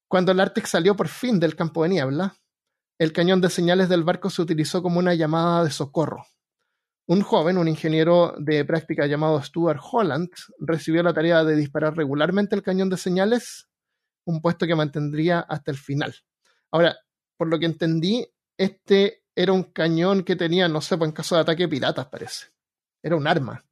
Cuando 0.09 0.33
el 0.33 0.39
Arctic 0.41 0.65
salió 0.65 0.97
por 0.97 1.07
fin 1.07 1.39
del 1.39 1.55
campo 1.55 1.83
de 1.83 1.89
niebla, 1.91 2.35
el 2.99 3.13
cañón 3.13 3.39
de 3.39 3.49
señales 3.49 3.87
del 3.87 4.03
barco 4.03 4.29
se 4.29 4.41
utilizó 4.41 4.83
como 4.83 4.99
una 4.99 5.13
llamada 5.13 5.63
de 5.63 5.71
socorro. 5.71 6.25
Un 7.07 7.21
joven, 7.21 7.57
un 7.57 7.69
ingeniero 7.69 8.35
de 8.37 8.65
práctica 8.65 9.07
llamado 9.07 9.41
Stuart 9.41 9.79
Holland, 9.93 10.29
recibió 10.59 11.03
la 11.03 11.13
tarea 11.13 11.45
de 11.45 11.55
disparar 11.55 11.95
regularmente 11.95 12.53
el 12.53 12.63
cañón 12.63 12.89
de 12.89 12.97
señales, 12.97 13.69
un 14.25 14.41
puesto 14.41 14.67
que 14.67 14.75
mantendría 14.75 15.39
hasta 15.39 15.71
el 15.71 15.77
final. 15.77 16.13
Ahora, 16.69 16.97
por 17.37 17.47
lo 17.47 17.57
que 17.59 17.65
entendí, 17.65 18.27
este 18.57 19.23
era 19.35 19.51
un 19.53 19.63
cañón 19.63 20.23
que 20.23 20.35
tenía, 20.35 20.67
no 20.67 20.81
sé, 20.81 20.97
pues 20.97 21.09
en 21.09 21.13
caso 21.15 21.35
de 21.35 21.41
ataque 21.41 21.67
piratas 21.67 22.07
parece. 22.07 22.47
Era 23.03 23.15
un 23.15 23.27
arma, 23.27 23.65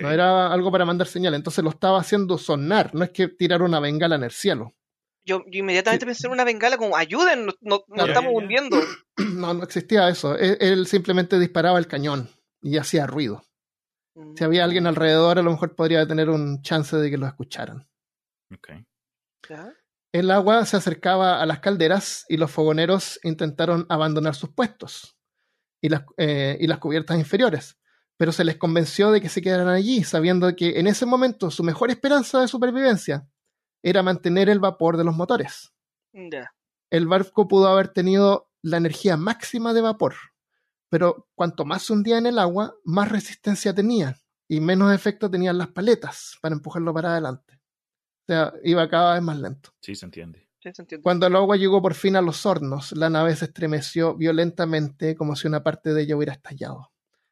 no 0.00 0.10
era 0.10 0.52
algo 0.52 0.70
para 0.72 0.84
mandar 0.84 1.06
señal, 1.06 1.34
entonces 1.34 1.62
lo 1.62 1.70
estaba 1.70 2.00
haciendo 2.00 2.36
sonar, 2.38 2.94
no 2.94 3.04
es 3.04 3.10
que 3.10 3.28
tirar 3.28 3.62
una 3.62 3.80
bengala 3.80 4.16
en 4.16 4.24
el 4.24 4.32
cielo. 4.32 4.74
Yo, 5.24 5.42
yo 5.46 5.58
inmediatamente 5.60 6.06
pensé 6.06 6.26
en 6.26 6.32
una 6.32 6.44
bengala 6.44 6.76
como 6.76 6.96
ayuden, 6.96 7.46
nos, 7.46 7.56
nos- 7.60 7.80
nos 7.88 7.94
Claro. 8.04 8.12
estamos 8.12 8.32
hundiendo. 8.34 8.76
No, 9.34 9.54
no 9.54 9.62
existía 9.64 10.08
eso. 10.10 10.36
Él, 10.36 10.56
él 10.60 10.86
simplemente 10.86 11.38
disparaba 11.38 11.78
el 11.78 11.86
cañón 11.86 12.28
y 12.60 12.76
hacía 12.76 13.06
ruido. 13.06 13.42
Si 14.36 14.44
había 14.44 14.64
alguien 14.64 14.86
alrededor, 14.86 15.38
a 15.38 15.42
lo 15.42 15.50
mejor 15.50 15.74
podría 15.74 16.06
tener 16.06 16.28
un 16.30 16.60
chance 16.62 16.96
de 16.96 17.10
que 17.10 17.16
lo 17.18 17.26
escucharan. 17.26 17.86
Ok. 18.54 18.68
¿Ya? 19.48 19.72
El 20.16 20.30
agua 20.30 20.64
se 20.64 20.78
acercaba 20.78 21.42
a 21.42 21.44
las 21.44 21.60
calderas 21.60 22.24
y 22.26 22.38
los 22.38 22.50
fogoneros 22.50 23.20
intentaron 23.22 23.84
abandonar 23.90 24.34
sus 24.34 24.48
puestos 24.48 25.18
y 25.82 25.90
las, 25.90 26.04
eh, 26.16 26.56
y 26.58 26.66
las 26.68 26.78
cubiertas 26.78 27.18
inferiores. 27.18 27.78
pero 28.16 28.32
se 28.32 28.44
les 28.44 28.56
convenció 28.56 29.10
de 29.10 29.20
que 29.20 29.28
se 29.28 29.42
quedaran 29.42 29.68
allí, 29.68 30.02
sabiendo 30.02 30.56
que 30.56 30.80
en 30.80 30.86
ese 30.86 31.04
momento 31.04 31.50
su 31.50 31.62
mejor 31.62 31.90
esperanza 31.90 32.40
de 32.40 32.48
supervivencia 32.48 33.28
era 33.82 34.02
mantener 34.02 34.48
el 34.48 34.58
vapor 34.58 34.96
de 34.96 35.04
los 35.04 35.14
motores. 35.14 35.74
El 36.88 37.08
barco 37.08 37.46
pudo 37.46 37.68
haber 37.68 37.88
tenido 37.88 38.50
la 38.62 38.78
energía 38.78 39.18
máxima 39.18 39.74
de 39.74 39.82
vapor, 39.82 40.14
pero 40.88 41.28
cuanto 41.34 41.66
más 41.66 41.82
se 41.82 41.92
hundía 41.92 42.16
en 42.16 42.24
el 42.24 42.38
agua, 42.38 42.74
más 42.84 43.10
resistencia 43.10 43.74
tenía 43.74 44.16
y 44.48 44.60
menos 44.60 44.94
efecto 44.94 45.30
tenían 45.30 45.58
las 45.58 45.68
paletas 45.68 46.38
para 46.40 46.54
empujarlo 46.54 46.94
para 46.94 47.10
adelante. 47.12 47.60
O 48.28 48.32
sea, 48.32 48.52
iba 48.64 48.88
cada 48.88 49.14
vez 49.14 49.22
más 49.22 49.38
lento. 49.38 49.70
Sí, 49.80 49.94
se 49.94 50.04
entiende. 50.04 50.48
Sí, 50.60 50.70
se 50.74 50.82
entiende. 50.82 51.02
Cuando 51.02 51.28
el 51.28 51.36
agua 51.36 51.56
llegó 51.56 51.80
por 51.80 51.94
fin 51.94 52.16
a 52.16 52.22
los 52.22 52.44
hornos, 52.44 52.90
la 52.90 53.08
nave 53.08 53.36
se 53.36 53.44
estremeció 53.44 54.16
violentamente 54.16 55.14
como 55.14 55.36
si 55.36 55.46
una 55.46 55.62
parte 55.62 55.94
de 55.94 56.02
ella 56.02 56.16
hubiera 56.16 56.32
estallado. 56.32 56.90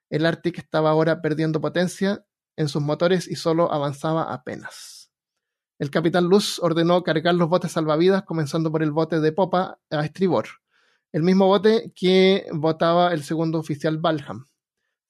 El 0.09 0.25
Arctic 0.25 0.59
estaba 0.59 0.91
ahora 0.91 1.21
perdiendo 1.21 1.61
potencia 1.61 2.25
en 2.57 2.69
sus 2.69 2.81
motores 2.81 3.27
y 3.27 3.35
solo 3.35 3.73
avanzaba 3.73 4.33
apenas. 4.33 5.11
El 5.81 5.91
capitán 5.91 6.27
Luz 6.27 6.61
ordenó 6.61 7.03
cargar 7.03 7.35
los 7.35 7.49
botes 7.49 7.73
salvavidas, 7.73 8.23
comenzando 8.23 8.71
por 8.71 8.85
el 8.85 8.93
bote 8.93 9.19
de 9.19 9.33
popa 9.33 9.81
a 9.91 10.05
estribor, 10.05 10.47
el 11.11 11.25
mismo 11.25 11.49
bote 11.49 11.93
que 11.97 12.47
botaba 12.53 13.13
el 13.13 13.25
segundo 13.25 13.59
oficial 13.59 13.99
Balham. 13.99 14.47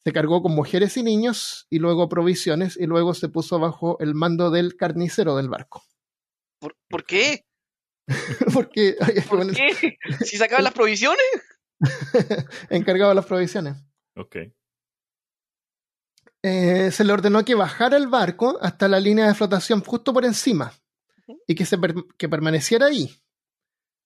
Se 0.05 0.13
cargó 0.13 0.43
con 0.43 0.53
mujeres 0.55 0.97
y 0.99 1.03
niños 1.03 1.67
y 1.71 1.79
luego 1.79 2.09
provisiones 2.09 2.77
y 2.77 2.87
luego 2.87 3.15
se 3.15 3.29
puso 3.29 3.59
bajo 3.59 3.99
el 4.01 4.15
mando 4.15 4.51
del 4.51 4.77
carnicero 4.77 5.35
del 5.37 5.49
barco. 5.49 5.83
¿Por, 6.61 6.77
por 6.89 7.05
qué? 7.05 7.47
Porque 8.53 8.97
¿Por 9.29 9.51
qué? 9.53 9.97
¿Si 10.25 10.37
se 10.37 10.45
acaban 10.45 10.65
las 10.65 10.75
provisiones? 10.75 11.25
encargado 12.71 13.11
de 13.11 13.15
las 13.15 13.27
provisiones. 13.27 13.77
Ok. 14.17 14.37
Eh, 16.43 16.91
se 16.93 17.05
le 17.05 17.13
ordenó 17.13 17.43
que 17.45 17.55
bajara 17.55 17.97
el 17.97 18.07
barco 18.09 18.59
hasta 18.61 18.87
la 18.89 19.01
línea 19.01 19.27
de 19.27 19.35
flotación 19.35 19.81
justo 19.83 20.13
por 20.13 20.27
encima 20.27 20.73
y 21.47 21.55
que, 21.55 21.65
se 21.65 21.79
per- 21.79 21.95
que 22.19 22.29
permaneciera 22.29 22.87
ahí 22.87 23.11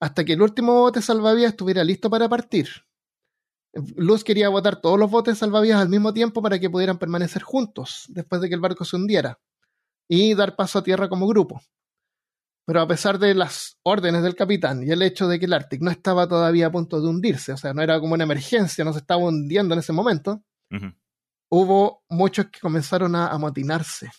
hasta 0.01 0.25
que 0.25 0.35
el 0.35 0.43
último 0.43 0.75
bote 0.75 1.03
salvavidas 1.03 1.51
estuviera 1.51 1.83
listo 1.83 2.09
para 2.09 2.29
partir. 2.29 2.69
Luz 3.97 4.25
quería 4.25 4.49
botar 4.49 4.81
todos 4.81 4.99
los 4.99 5.11
botes 5.11 5.39
salvavidas 5.39 5.81
al 5.81 5.89
mismo 5.89 6.13
tiempo 6.13 6.43
para 6.43 6.59
que 6.59 6.71
pudieran 6.71 6.99
permanecer 6.99 7.43
juntos 7.43 8.07
después 8.09 8.41
de 8.41 8.49
que 8.49 8.55
el 8.55 8.61
barco 8.61 8.85
se 8.85 8.97
hundiera 8.97 9.39
y 10.09 10.35
dar 10.35 10.57
paso 10.57 10.79
a 10.79 10.83
tierra 10.83 11.09
como 11.09 11.27
grupo. 11.27 11.61
Pero 12.67 12.81
a 12.81 12.89
pesar 12.89 13.19
de 13.19 13.35
las 13.35 13.79
órdenes 13.83 14.23
del 14.23 14.35
capitán 14.35 14.83
y 14.83 14.91
el 14.91 15.03
hecho 15.03 15.27
de 15.29 15.39
que 15.39 15.47
el 15.47 15.53
Arctic 15.53 15.81
no 15.81 15.91
estaba 15.91 16.29
todavía 16.29 16.67
a 16.67 16.73
punto 16.73 17.01
de 17.01 17.09
hundirse, 17.09 17.53
o 17.53 17.57
sea, 17.57 17.73
no 17.73 17.83
era 17.83 17.99
como 18.01 18.15
una 18.15 18.25
emergencia, 18.25 18.85
no 18.85 18.93
se 18.93 18.99
estaba 18.99 19.23
hundiendo 19.23 19.75
en 19.75 19.81
ese 19.81 19.93
momento, 19.93 20.43
hubo 21.51 22.05
muchos 22.11 22.47
que 22.47 22.61
comenzaron 22.61 23.15
a 23.15 23.29
amotinarse. 23.29 24.11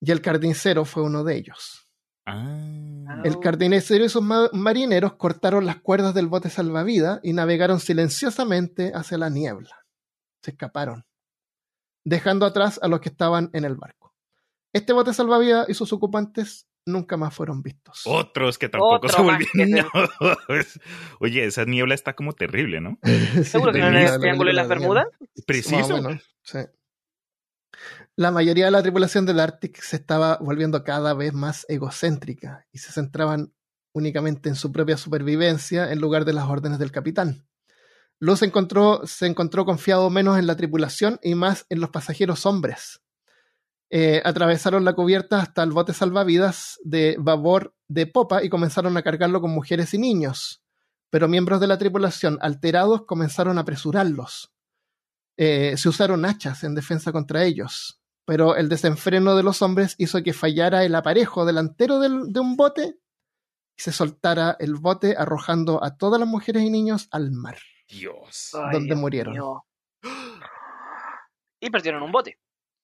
Y 0.00 0.10
el 0.12 0.20
carnicero 0.20 0.84
fue 0.84 1.02
uno 1.02 1.24
de 1.24 1.36
ellos. 1.36 1.85
Ah. 2.26 3.22
El 3.24 3.38
carnicero 3.38 4.04
y 4.04 4.08
sus 4.08 4.22
ma- 4.22 4.50
marineros 4.52 5.14
cortaron 5.14 5.64
las 5.64 5.80
cuerdas 5.80 6.12
del 6.14 6.26
bote 6.26 6.50
salvavidas 6.50 7.20
y 7.22 7.32
navegaron 7.32 7.78
silenciosamente 7.80 8.92
hacia 8.94 9.16
la 9.18 9.30
niebla. 9.30 9.84
Se 10.42 10.50
escaparon, 10.50 11.04
dejando 12.04 12.46
atrás 12.46 12.78
a 12.82 12.88
los 12.88 13.00
que 13.00 13.08
estaban 13.08 13.50
en 13.52 13.64
el 13.64 13.76
barco. 13.76 14.12
Este 14.72 14.92
bote 14.92 15.14
salvavidas 15.14 15.68
y 15.68 15.74
sus 15.74 15.92
ocupantes 15.92 16.66
nunca 16.84 17.16
más 17.16 17.34
fueron 17.34 17.62
vistos. 17.62 18.02
Otros 18.04 18.58
que 18.58 18.68
tampoco 18.68 18.96
Otro 18.96 19.08
se 19.08 19.22
volvieron. 19.22 19.88
Oye, 21.20 21.44
esa 21.44 21.64
niebla 21.64 21.94
está 21.94 22.14
como 22.14 22.32
terrible, 22.32 22.80
¿no? 22.80 22.98
Sí, 23.02 23.44
¿Seguro 23.44 23.72
que 23.72 23.78
no 23.80 23.90
la 23.90 24.14
el 24.14 24.20
triángulo 24.20 24.48
de 24.50 24.54
las 24.54 24.68
Bermudas? 24.68 25.06
Más 25.18 25.30
o 25.40 25.44
Preciso. 25.46 25.96
menos, 26.02 26.22
sí. 26.42 26.58
La 28.16 28.30
mayoría 28.30 28.66
de 28.66 28.70
la 28.70 28.82
tripulación 28.82 29.26
del 29.26 29.40
Arctic 29.40 29.80
se 29.82 29.96
estaba 29.96 30.38
volviendo 30.40 30.82
cada 30.84 31.14
vez 31.14 31.32
más 31.32 31.66
egocéntrica 31.68 32.66
y 32.72 32.78
se 32.78 32.92
centraban 32.92 33.52
únicamente 33.92 34.48
en 34.48 34.56
su 34.56 34.72
propia 34.72 34.96
supervivencia 34.96 35.90
en 35.92 36.00
lugar 36.00 36.24
de 36.24 36.32
las 36.32 36.48
órdenes 36.48 36.78
del 36.78 36.92
capitán. 36.92 37.46
Luz 38.18 38.40
se 38.40 39.26
encontró 39.26 39.64
confiado 39.66 40.08
menos 40.08 40.38
en 40.38 40.46
la 40.46 40.56
tripulación 40.56 41.18
y 41.22 41.34
más 41.34 41.66
en 41.68 41.80
los 41.80 41.90
pasajeros 41.90 42.46
hombres. 42.46 43.02
Eh, 43.88 44.20
atravesaron 44.24 44.84
la 44.84 44.94
cubierta 44.94 45.40
hasta 45.40 45.62
el 45.62 45.70
bote 45.70 45.92
salvavidas 45.92 46.78
de 46.82 47.16
babor 47.18 47.74
de 47.88 48.06
popa 48.06 48.42
y 48.42 48.48
comenzaron 48.48 48.96
a 48.96 49.02
cargarlo 49.02 49.40
con 49.40 49.50
mujeres 49.50 49.94
y 49.94 49.98
niños. 49.98 50.62
Pero 51.10 51.28
miembros 51.28 51.60
de 51.60 51.68
la 51.68 51.78
tripulación, 51.78 52.38
alterados, 52.40 53.04
comenzaron 53.06 53.58
a 53.58 53.60
apresurarlos. 53.60 54.55
Eh, 55.38 55.76
se 55.76 55.88
usaron 55.88 56.24
hachas 56.24 56.64
en 56.64 56.74
defensa 56.74 57.12
contra 57.12 57.44
ellos, 57.44 58.00
pero 58.24 58.56
el 58.56 58.68
desenfreno 58.68 59.36
de 59.36 59.42
los 59.42 59.60
hombres 59.62 59.94
hizo 59.98 60.22
que 60.22 60.32
fallara 60.32 60.84
el 60.84 60.94
aparejo 60.94 61.44
delantero 61.44 61.98
del- 62.00 62.32
de 62.32 62.40
un 62.40 62.56
bote 62.56 62.98
y 63.78 63.82
se 63.82 63.92
soltara 63.92 64.56
el 64.58 64.74
bote 64.74 65.14
arrojando 65.18 65.84
a 65.84 65.96
todas 65.96 66.18
las 66.18 66.28
mujeres 66.28 66.62
y 66.62 66.70
niños 66.70 67.08
al 67.10 67.30
mar. 67.32 67.58
Dios. 67.88 68.50
Donde 68.72 68.94
murieron. 68.94 69.34
Y 71.60 71.70
perdieron 71.70 72.02
un 72.02 72.12
bote. 72.12 72.38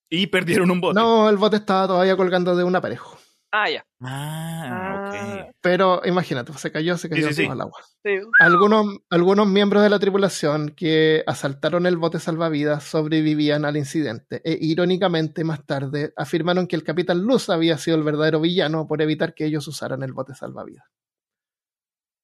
Y 0.08 0.26
perdieron 0.28 0.70
un 0.70 0.80
bote. 0.80 0.98
No, 0.98 1.28
el 1.28 1.36
bote 1.36 1.56
estaba 1.56 1.86
todavía 1.86 2.16
colgando 2.16 2.56
de 2.56 2.64
un 2.64 2.74
aparejo. 2.76 3.18
Ah, 3.54 3.68
ya. 3.68 3.84
Ah, 4.00 5.10
ok. 5.10 5.54
Pero 5.60 6.00
imagínate, 6.06 6.54
se 6.54 6.72
cayó, 6.72 6.96
se 6.96 7.10
cayó 7.10 7.30
sí, 7.34 7.44
al 7.44 7.60
agua. 7.60 7.78
Sí. 8.02 8.18
Algunos, 8.40 8.86
algunos 9.10 9.46
miembros 9.46 9.82
de 9.82 9.90
la 9.90 9.98
tripulación 9.98 10.70
que 10.70 11.22
asaltaron 11.26 11.84
el 11.84 11.98
bote 11.98 12.18
salvavidas 12.18 12.82
sobrevivían 12.82 13.66
al 13.66 13.76
incidente 13.76 14.40
e 14.42 14.56
irónicamente 14.58 15.44
más 15.44 15.66
tarde 15.66 16.14
afirmaron 16.16 16.66
que 16.66 16.76
el 16.76 16.82
capitán 16.82 17.20
Luz 17.20 17.50
había 17.50 17.76
sido 17.76 17.98
el 17.98 18.04
verdadero 18.04 18.40
villano 18.40 18.86
por 18.86 19.02
evitar 19.02 19.34
que 19.34 19.44
ellos 19.44 19.68
usaran 19.68 20.02
el 20.02 20.14
bote 20.14 20.34
salvavidas. 20.34 20.86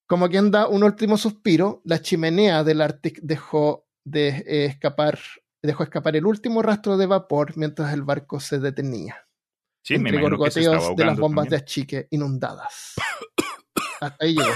Como 0.07 0.29
quien 0.29 0.49
da 0.49 0.67
un 0.67 0.83
último 0.83 1.15
suspiro, 1.15 1.83
la 1.85 2.01
chimenea 2.01 2.63
del 2.63 2.81
Arctic 2.81 3.19
dejó 3.21 3.87
de 4.03 4.29
eh, 4.29 4.65
escapar, 4.65 5.19
dejó 5.61 5.83
escapar 5.83 6.15
el 6.15 6.25
último 6.25 6.63
rastro 6.63 6.97
de 6.97 7.05
vapor 7.05 7.55
mientras 7.55 7.93
el 7.93 8.01
barco 8.01 8.39
se 8.39 8.57
detenía 8.57 9.28
Sí, 9.89 9.97
me 9.99 10.09
entre 10.09 10.21
imagino 10.21 10.43
que 10.43 10.51
se 10.51 10.59
estaba 10.59 10.77
gorgoteos 10.77 10.97
de 10.97 11.05
las 11.05 11.17
bombas 11.17 11.49
de 11.49 11.55
achique 11.57 12.07
inundadas. 12.11 12.93
Hasta 14.01 14.23
ahí 14.23 14.35
llegó. 14.35 14.53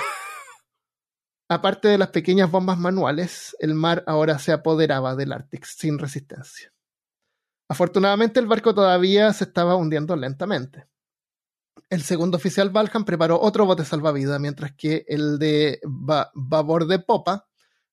Aparte 1.49 1.87
de 1.87 1.97
las 1.97 2.09
pequeñas 2.09 2.49
bombas 2.49 2.77
manuales, 2.77 3.55
el 3.59 3.73
mar 3.73 4.03
ahora 4.07 4.39
se 4.39 4.51
apoderaba 4.51 5.15
del 5.15 5.33
Ártico 5.33 5.65
sin 5.67 5.99
resistencia. 5.99 6.71
Afortunadamente 7.69 8.39
el 8.39 8.45
barco 8.47 8.73
todavía 8.73 9.33
se 9.33 9.45
estaba 9.45 9.75
hundiendo 9.75 10.15
lentamente. 10.15 10.87
El 11.89 12.03
segundo 12.03 12.37
oficial 12.37 12.69
Valham 12.69 13.03
preparó 13.05 13.39
otro 13.41 13.65
bote 13.65 13.85
salvavidas, 13.85 14.39
mientras 14.39 14.73
que 14.73 15.03
el 15.07 15.39
de 15.39 15.79
ba- 15.83 16.31
babor 16.33 16.85
de 16.87 16.99
popa 16.99 17.47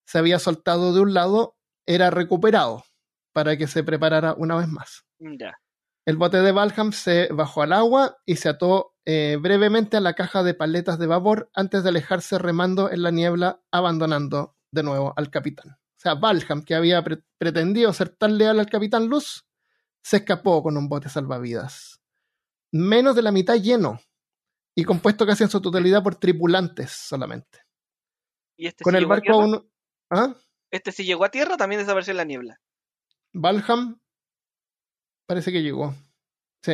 se 0.06 0.18
había 0.18 0.38
soltado 0.38 0.92
de 0.92 1.00
un 1.00 1.14
lado, 1.14 1.56
era 1.86 2.10
recuperado 2.10 2.84
para 3.32 3.56
que 3.56 3.66
se 3.66 3.82
preparara 3.82 4.34
una 4.36 4.56
vez 4.56 4.68
más. 4.68 5.04
Ya. 5.18 5.59
El 6.10 6.16
bote 6.16 6.38
de 6.38 6.50
Valham 6.50 6.90
se 6.90 7.28
bajó 7.32 7.62
al 7.62 7.72
agua 7.72 8.18
y 8.26 8.34
se 8.34 8.48
ató 8.48 8.96
eh, 9.04 9.38
brevemente 9.40 9.96
a 9.96 10.00
la 10.00 10.14
caja 10.14 10.42
de 10.42 10.54
paletas 10.54 10.98
de 10.98 11.06
babor 11.06 11.52
antes 11.54 11.84
de 11.84 11.90
alejarse 11.90 12.36
remando 12.36 12.90
en 12.90 13.04
la 13.04 13.12
niebla, 13.12 13.62
abandonando 13.70 14.56
de 14.72 14.82
nuevo 14.82 15.14
al 15.16 15.30
capitán. 15.30 15.70
O 15.70 16.00
sea, 16.00 16.14
Valham, 16.16 16.64
que 16.64 16.74
había 16.74 17.00
pre- 17.04 17.22
pretendido 17.38 17.92
ser 17.92 18.08
tan 18.08 18.38
leal 18.38 18.58
al 18.58 18.68
capitán 18.68 19.06
Luz, 19.06 19.46
se 20.02 20.16
escapó 20.16 20.64
con 20.64 20.76
un 20.76 20.88
bote 20.88 21.08
salvavidas. 21.08 22.00
Menos 22.72 23.14
de 23.14 23.22
la 23.22 23.30
mitad 23.30 23.54
lleno 23.54 24.00
y 24.76 24.82
compuesto 24.82 25.24
casi 25.24 25.44
en 25.44 25.50
su 25.50 25.60
totalidad 25.60 26.02
por 26.02 26.16
tripulantes 26.16 26.90
solamente. 26.90 27.60
¿Y 28.56 28.66
este 28.66 28.82
Con 28.82 28.94
sí 28.94 28.96
el 28.96 29.02
llegó 29.04 29.12
a 29.12 29.14
barco 29.14 29.22
tierra? 29.22 29.38
aún... 29.42 29.70
¿Ah? 30.10 30.34
Este 30.72 30.90
sí 30.90 31.04
llegó 31.04 31.24
a 31.24 31.30
tierra, 31.30 31.56
también 31.56 31.78
desapareció 31.80 32.10
en 32.10 32.16
la 32.16 32.24
niebla. 32.24 32.60
Valham 33.32 34.00
parece 35.30 35.52
que 35.52 35.62
llegó. 35.62 35.94
Sí. 36.60 36.72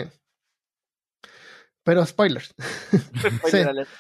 Pero 1.85 2.07
spoilers. 2.07 2.55
Spoiler 3.37 3.69
alert. 3.69 3.91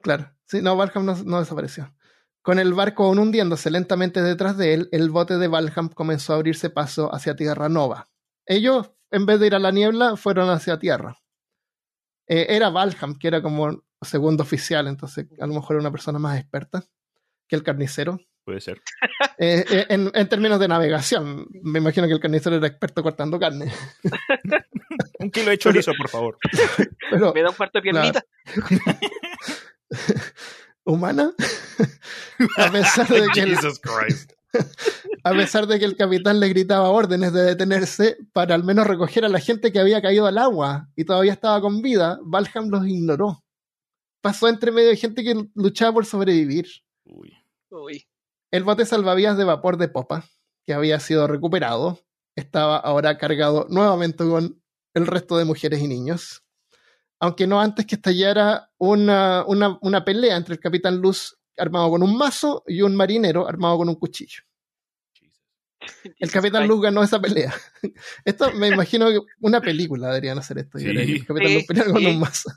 Claro. 0.00 0.34
Sí, 0.46 0.62
no, 0.62 0.78
Valham 0.78 1.04
no, 1.04 1.14
no 1.14 1.40
desapareció. 1.40 1.94
Con 2.40 2.58
el 2.58 2.72
barco 2.72 3.04
aún 3.04 3.18
hundiéndose 3.18 3.70
lentamente 3.70 4.22
detrás 4.22 4.56
de 4.56 4.72
él, 4.72 4.88
el 4.92 5.10
bote 5.10 5.36
de 5.36 5.46
Valham 5.46 5.90
comenzó 5.90 6.32
a 6.32 6.36
abrirse 6.36 6.70
paso 6.70 7.14
hacia 7.14 7.36
Tierra 7.36 7.68
Nova. 7.68 8.08
Ellos, 8.46 8.92
en 9.10 9.26
vez 9.26 9.40
de 9.40 9.48
ir 9.48 9.54
a 9.54 9.58
la 9.58 9.72
niebla, 9.72 10.16
fueron 10.16 10.48
hacia 10.48 10.78
tierra. 10.78 11.18
Eh, 12.28 12.46
era 12.48 12.70
Valham, 12.70 13.18
que 13.18 13.28
era 13.28 13.42
como 13.42 13.84
segundo 14.00 14.42
oficial, 14.42 14.86
entonces 14.86 15.26
a 15.38 15.46
lo 15.46 15.52
mejor 15.52 15.76
era 15.76 15.82
una 15.82 15.92
persona 15.92 16.18
más 16.18 16.40
experta 16.40 16.82
que 17.46 17.56
el 17.56 17.62
carnicero. 17.62 18.18
Puede 18.48 18.62
ser. 18.62 18.80
Eh, 19.36 19.62
eh, 19.70 19.86
en, 19.90 20.10
en 20.14 20.26
términos 20.26 20.58
de 20.58 20.68
navegación, 20.68 21.48
me 21.62 21.80
imagino 21.80 22.06
que 22.06 22.14
el 22.14 22.18
carnicero 22.18 22.56
era 22.56 22.66
experto 22.66 23.02
cortando 23.02 23.38
carne. 23.38 23.70
Un 25.18 25.30
kilo 25.30 25.50
de 25.50 25.58
chorizo, 25.58 25.92
por 25.98 26.08
favor. 26.08 26.38
Pero, 27.10 27.34
Me 27.34 27.42
da 27.42 27.50
un 27.50 27.54
cuarto 27.54 27.78
de 27.78 27.82
piernita. 27.82 28.24
humana, 30.84 31.34
a 32.56 32.72
pesar 32.72 33.06
de 33.06 33.26
que 33.34 33.40
el, 33.40 33.54
Jesus 33.54 33.78
Christ. 33.80 34.32
a 35.24 35.32
pesar 35.32 35.66
de 35.66 35.78
que 35.78 35.84
el 35.84 35.96
capitán 35.96 36.40
le 36.40 36.48
gritaba 36.48 36.88
órdenes 36.88 37.34
de 37.34 37.42
detenerse 37.42 38.16
para 38.32 38.54
al 38.54 38.64
menos 38.64 38.86
recoger 38.86 39.26
a 39.26 39.28
la 39.28 39.40
gente 39.40 39.72
que 39.72 39.78
había 39.78 40.00
caído 40.00 40.26
al 40.26 40.38
agua 40.38 40.88
y 40.96 41.04
todavía 41.04 41.34
estaba 41.34 41.60
con 41.60 41.82
vida, 41.82 42.18
Valham 42.22 42.70
los 42.70 42.86
ignoró. 42.86 43.44
Pasó 44.22 44.48
entre 44.48 44.72
medio 44.72 44.88
de 44.88 44.96
gente 44.96 45.22
que 45.22 45.34
luchaba 45.54 45.92
por 45.92 46.06
sobrevivir. 46.06 46.66
Uy. 47.04 47.36
Uy. 47.70 48.08
El 48.50 48.64
bote 48.64 48.84
salvavidas 48.86 49.36
de 49.36 49.44
vapor 49.44 49.76
de 49.76 49.88
popa, 49.88 50.24
que 50.66 50.72
había 50.74 51.00
sido 51.00 51.26
recuperado, 51.26 52.00
estaba 52.34 52.76
ahora 52.76 53.18
cargado 53.18 53.66
nuevamente 53.68 54.24
con 54.24 54.62
el 54.94 55.06
resto 55.06 55.36
de 55.36 55.44
mujeres 55.44 55.80
y 55.80 55.88
niños. 55.88 56.44
Aunque 57.20 57.46
no 57.46 57.60
antes 57.60 57.84
que 57.84 57.96
estallara 57.96 58.70
una, 58.78 59.44
una, 59.46 59.78
una 59.82 60.04
pelea 60.04 60.36
entre 60.36 60.54
el 60.54 60.60
capitán 60.60 60.98
Luz 60.98 61.36
armado 61.56 61.90
con 61.90 62.02
un 62.02 62.16
mazo 62.16 62.62
y 62.66 62.82
un 62.82 62.94
marinero 62.94 63.48
armado 63.48 63.78
con 63.78 63.88
un 63.88 63.96
cuchillo. 63.96 64.42
El 66.18 66.30
capitán 66.30 66.66
Luz 66.66 66.82
ganó 66.82 67.02
esa 67.02 67.20
pelea. 67.20 67.52
Esto 68.24 68.52
me 68.52 68.68
imagino 68.68 69.08
que 69.08 69.20
una 69.40 69.60
película 69.60 70.08
deberían 70.08 70.38
hacer 70.38 70.58
esto. 70.58 70.78
Sí. 70.78 70.86
El 70.86 71.26
capitán 71.26 71.48
Sí, 71.48 71.54
Luz 71.54 71.64
peleaba 71.66 71.92
con 71.92 72.00
sí. 72.00 72.06
un 72.06 72.20
mazo. 72.20 72.50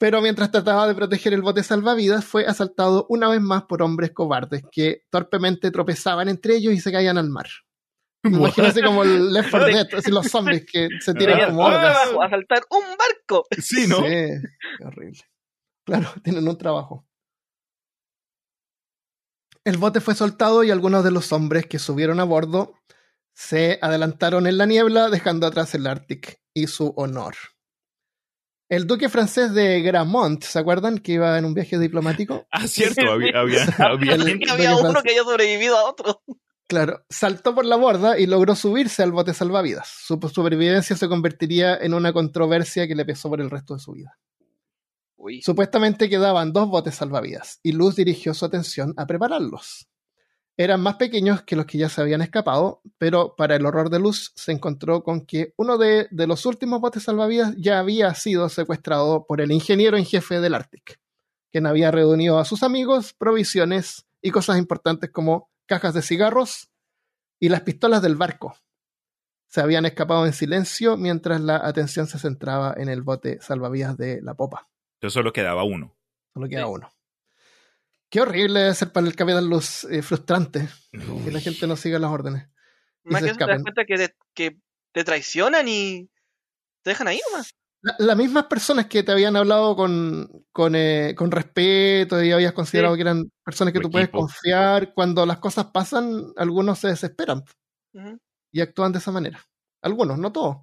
Pero 0.00 0.22
mientras 0.22 0.50
trataba 0.50 0.88
de 0.88 0.94
proteger 0.94 1.34
el 1.34 1.42
bote 1.42 1.62
salvavidas, 1.62 2.24
fue 2.24 2.46
asaltado 2.46 3.04
una 3.10 3.28
vez 3.28 3.42
más 3.42 3.64
por 3.64 3.82
hombres 3.82 4.12
cobardes 4.12 4.62
que 4.72 5.02
torpemente 5.10 5.70
tropezaban 5.70 6.30
entre 6.30 6.56
ellos 6.56 6.72
y 6.72 6.80
se 6.80 6.90
caían 6.90 7.18
al 7.18 7.28
mar. 7.28 7.46
Imagínense 8.24 8.82
como 8.82 9.02
el 9.02 9.30
Left 9.30 9.50
4 9.50 9.66
Dead, 9.68 9.88
así 9.94 10.10
los 10.10 10.26
zombies 10.26 10.64
que 10.64 10.88
se 11.00 11.12
tiran 11.12 11.50
como 11.50 11.66
hordas. 11.66 11.96
abajo, 11.96 12.22
a 12.22 12.30
saltar 12.30 12.62
un 12.70 12.96
barco. 12.96 13.46
Sí, 13.60 13.86
¿no? 13.86 13.96
Sí, 13.96 14.02
qué 14.02 14.84
horrible. 14.86 15.20
Claro, 15.84 16.08
tienen 16.24 16.48
un 16.48 16.56
trabajo. 16.56 17.06
El 19.62 19.76
bote 19.76 20.00
fue 20.00 20.14
soltado 20.14 20.64
y 20.64 20.70
algunos 20.70 21.04
de 21.04 21.10
los 21.10 21.30
hombres 21.30 21.66
que 21.66 21.78
subieron 21.78 22.20
a 22.20 22.24
bordo 22.24 22.72
se 23.34 23.78
adelantaron 23.82 24.46
en 24.46 24.56
la 24.56 24.64
niebla, 24.64 25.10
dejando 25.10 25.46
atrás 25.46 25.74
el 25.74 25.86
Arctic 25.86 26.40
y 26.54 26.68
su 26.68 26.94
honor. 26.96 27.34
El 28.70 28.86
duque 28.86 29.08
francés 29.08 29.52
de 29.52 29.82
Gramont, 29.82 30.42
¿se 30.44 30.58
acuerdan 30.58 30.98
que 30.98 31.12
iba 31.12 31.36
en 31.36 31.44
un 31.44 31.52
viaje 31.54 31.78
diplomático? 31.78 32.46
Ah, 32.52 32.66
cierto, 32.66 33.02
había, 33.10 33.38
había, 33.38 33.64
había 33.78 34.14
El- 34.14 34.24
gente- 34.24 34.46
Que 34.46 34.50
había 34.52 34.76
uno 34.76 35.02
que 35.02 35.10
haya 35.10 35.24
sobrevivido 35.24 35.76
a 35.76 35.90
otro. 35.90 36.22
Claro, 36.68 37.04
saltó 37.10 37.52
por 37.54 37.64
la 37.64 37.74
borda 37.74 38.16
y 38.16 38.26
logró 38.26 38.54
subirse 38.54 39.02
al 39.02 39.10
bote 39.10 39.34
salvavidas. 39.34 39.88
Su 39.88 40.20
supervivencia 40.32 40.96
se 40.96 41.08
convertiría 41.08 41.76
en 41.76 41.94
una 41.94 42.12
controversia 42.12 42.86
que 42.86 42.94
le 42.94 43.04
pesó 43.04 43.28
por 43.28 43.40
el 43.40 43.50
resto 43.50 43.74
de 43.74 43.80
su 43.80 43.92
vida. 43.92 44.16
Uy. 45.16 45.42
Supuestamente 45.42 46.08
quedaban 46.08 46.52
dos 46.52 46.68
botes 46.68 46.94
salvavidas 46.94 47.58
y 47.64 47.72
Luz 47.72 47.96
dirigió 47.96 48.32
su 48.34 48.44
atención 48.44 48.94
a 48.96 49.04
prepararlos. 49.06 49.88
Eran 50.60 50.82
más 50.82 50.96
pequeños 50.96 51.40
que 51.40 51.56
los 51.56 51.64
que 51.64 51.78
ya 51.78 51.88
se 51.88 52.02
habían 52.02 52.20
escapado, 52.20 52.82
pero 52.98 53.34
para 53.34 53.56
el 53.56 53.64
horror 53.64 53.88
de 53.88 53.98
Luz 53.98 54.30
se 54.34 54.52
encontró 54.52 55.02
con 55.02 55.24
que 55.24 55.54
uno 55.56 55.78
de, 55.78 56.06
de 56.10 56.26
los 56.26 56.44
últimos 56.44 56.82
botes 56.82 57.04
salvavidas 57.04 57.54
ya 57.56 57.78
había 57.78 58.14
sido 58.14 58.46
secuestrado 58.50 59.24
por 59.24 59.40
el 59.40 59.52
ingeniero 59.52 59.96
en 59.96 60.04
jefe 60.04 60.38
del 60.38 60.54
Arctic, 60.54 61.00
quien 61.50 61.64
había 61.64 61.90
reunido 61.90 62.38
a 62.38 62.44
sus 62.44 62.62
amigos, 62.62 63.14
provisiones 63.14 64.06
y 64.20 64.32
cosas 64.32 64.58
importantes 64.58 65.08
como 65.08 65.50
cajas 65.64 65.94
de 65.94 66.02
cigarros 66.02 66.70
y 67.38 67.48
las 67.48 67.62
pistolas 67.62 68.02
del 68.02 68.16
barco. 68.16 68.54
Se 69.46 69.62
habían 69.62 69.86
escapado 69.86 70.26
en 70.26 70.34
silencio 70.34 70.98
mientras 70.98 71.40
la 71.40 71.56
atención 71.56 72.06
se 72.06 72.18
centraba 72.18 72.74
en 72.76 72.90
el 72.90 73.00
bote 73.00 73.40
salvavidas 73.40 73.96
de 73.96 74.20
la 74.20 74.34
popa. 74.34 74.68
Entonces 74.98 75.14
solo 75.14 75.32
quedaba 75.32 75.64
uno. 75.64 75.96
Solo 76.34 76.50
queda 76.50 76.66
Sí. 76.66 76.70
uno. 76.70 76.92
Qué 78.10 78.20
horrible 78.20 78.60
debe 78.60 78.74
ser 78.74 78.92
para 78.92 79.06
el 79.06 79.14
capitán 79.14 79.48
Luz, 79.48 79.84
eh, 79.84 80.02
frustrante 80.02 80.68
que 80.90 81.30
la 81.30 81.40
gente 81.40 81.66
no 81.66 81.76
siga 81.76 81.98
las 81.98 82.10
órdenes. 82.10 82.48
Más 83.04 83.20
se 83.20 83.26
que 83.26 83.30
eso 83.30 83.38
te 83.38 83.44
das 83.46 83.56
escapen. 83.58 83.62
cuenta 83.62 83.84
que 83.84 83.96
te, 83.96 84.14
que 84.34 84.56
te 84.92 85.04
traicionan 85.04 85.68
y 85.68 86.10
te 86.82 86.90
dejan 86.90 87.08
ahí 87.08 87.20
nomás. 87.30 87.50
La- 87.82 87.94
las 87.98 88.16
mismas 88.16 88.44
personas 88.46 88.86
que 88.86 89.02
te 89.02 89.12
habían 89.12 89.36
hablado 89.36 89.74
con, 89.76 90.44
con, 90.52 90.74
eh, 90.74 91.14
con 91.16 91.30
respeto 91.30 92.22
y 92.22 92.32
habías 92.32 92.52
considerado 92.52 92.94
Sí. 92.94 92.98
que 92.98 93.02
eran 93.02 93.30
personas 93.44 93.72
que 93.72 93.78
Tu 93.78 93.84
tú 93.84 93.90
puedes 93.92 94.10
confiar, 94.10 94.92
cuando 94.92 95.24
las 95.24 95.38
cosas 95.38 95.66
pasan, 95.72 96.32
algunos 96.36 96.78
se 96.80 96.88
desesperan 96.88 97.42
y 98.52 98.60
actúan 98.60 98.92
de 98.92 98.98
esa 98.98 99.12
manera. 99.12 99.40
Algunos, 99.82 100.18
no 100.18 100.30
todos. 100.32 100.56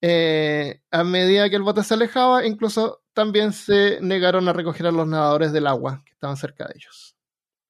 Eh, 0.00 0.82
a 0.90 1.04
medida 1.04 1.48
que 1.48 1.56
el 1.56 1.62
bote 1.62 1.82
se 1.82 1.94
alejaba, 1.94 2.46
incluso 2.46 3.02
también 3.14 3.52
se 3.52 4.00
negaron 4.00 4.48
a 4.48 4.52
recoger 4.52 4.86
a 4.86 4.92
los 4.92 5.06
nadadores 5.06 5.52
del 5.52 5.66
agua 5.66 6.02
que 6.04 6.12
estaban 6.12 6.36
cerca 6.36 6.66
de 6.66 6.74
ellos. 6.76 7.16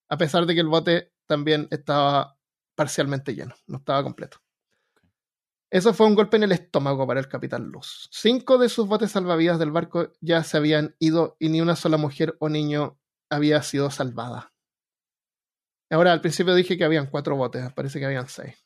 A 0.08 0.16
pesar 0.16 0.46
de 0.46 0.54
que 0.54 0.60
el 0.60 0.68
bote 0.68 1.12
también 1.26 1.68
estaba 1.70 2.36
parcialmente 2.74 3.34
lleno, 3.34 3.54
no 3.66 3.78
estaba 3.78 4.02
completo. 4.02 4.38
Eso 5.70 5.92
fue 5.92 6.06
un 6.06 6.14
golpe 6.14 6.36
en 6.36 6.44
el 6.44 6.52
estómago 6.52 7.06
para 7.06 7.20
el 7.20 7.28
capitán 7.28 7.64
Luz. 7.64 8.08
Cinco 8.12 8.58
de 8.58 8.68
sus 8.68 8.86
botes 8.86 9.10
salvavidas 9.10 9.58
del 9.58 9.72
barco 9.72 10.12
ya 10.20 10.44
se 10.44 10.56
habían 10.56 10.94
ido 11.00 11.36
y 11.40 11.48
ni 11.48 11.60
una 11.60 11.74
sola 11.74 11.96
mujer 11.96 12.36
o 12.38 12.48
niño 12.48 12.98
había 13.28 13.60
sido 13.62 13.90
salvada. 13.90 14.52
Ahora, 15.90 16.12
al 16.12 16.20
principio 16.20 16.54
dije 16.54 16.78
que 16.78 16.84
habían 16.84 17.06
cuatro 17.06 17.36
botes, 17.36 17.72
parece 17.72 17.98
que 17.98 18.06
habían 18.06 18.28
seis. 18.28 18.63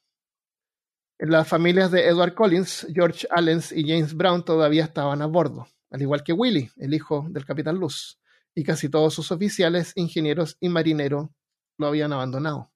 Las 1.21 1.49
familias 1.49 1.91
de 1.91 2.07
Edward 2.07 2.35
Collins, 2.35 2.87
George 2.95 3.27
Allens 3.31 3.73
y 3.73 3.83
James 3.83 4.15
Brown 4.15 4.45
todavía 4.45 4.85
estaban 4.85 5.21
a 5.21 5.27
bordo, 5.27 5.67
al 5.91 6.01
igual 6.01 6.23
que 6.23 6.33
Willie, 6.33 6.71
el 6.77 6.95
hijo 6.95 7.27
del 7.31 7.45
capitán 7.45 7.77
Luz, 7.77 8.21
y 8.55 8.63
casi 8.63 8.89
todos 8.89 9.15
sus 9.15 9.33
oficiales, 9.33 9.93
ingenieros 9.97 10.57
y 10.61 10.69
marineros 10.69 11.29
lo 11.77 11.89
habían 11.89 12.13
abandonado. 12.13 12.71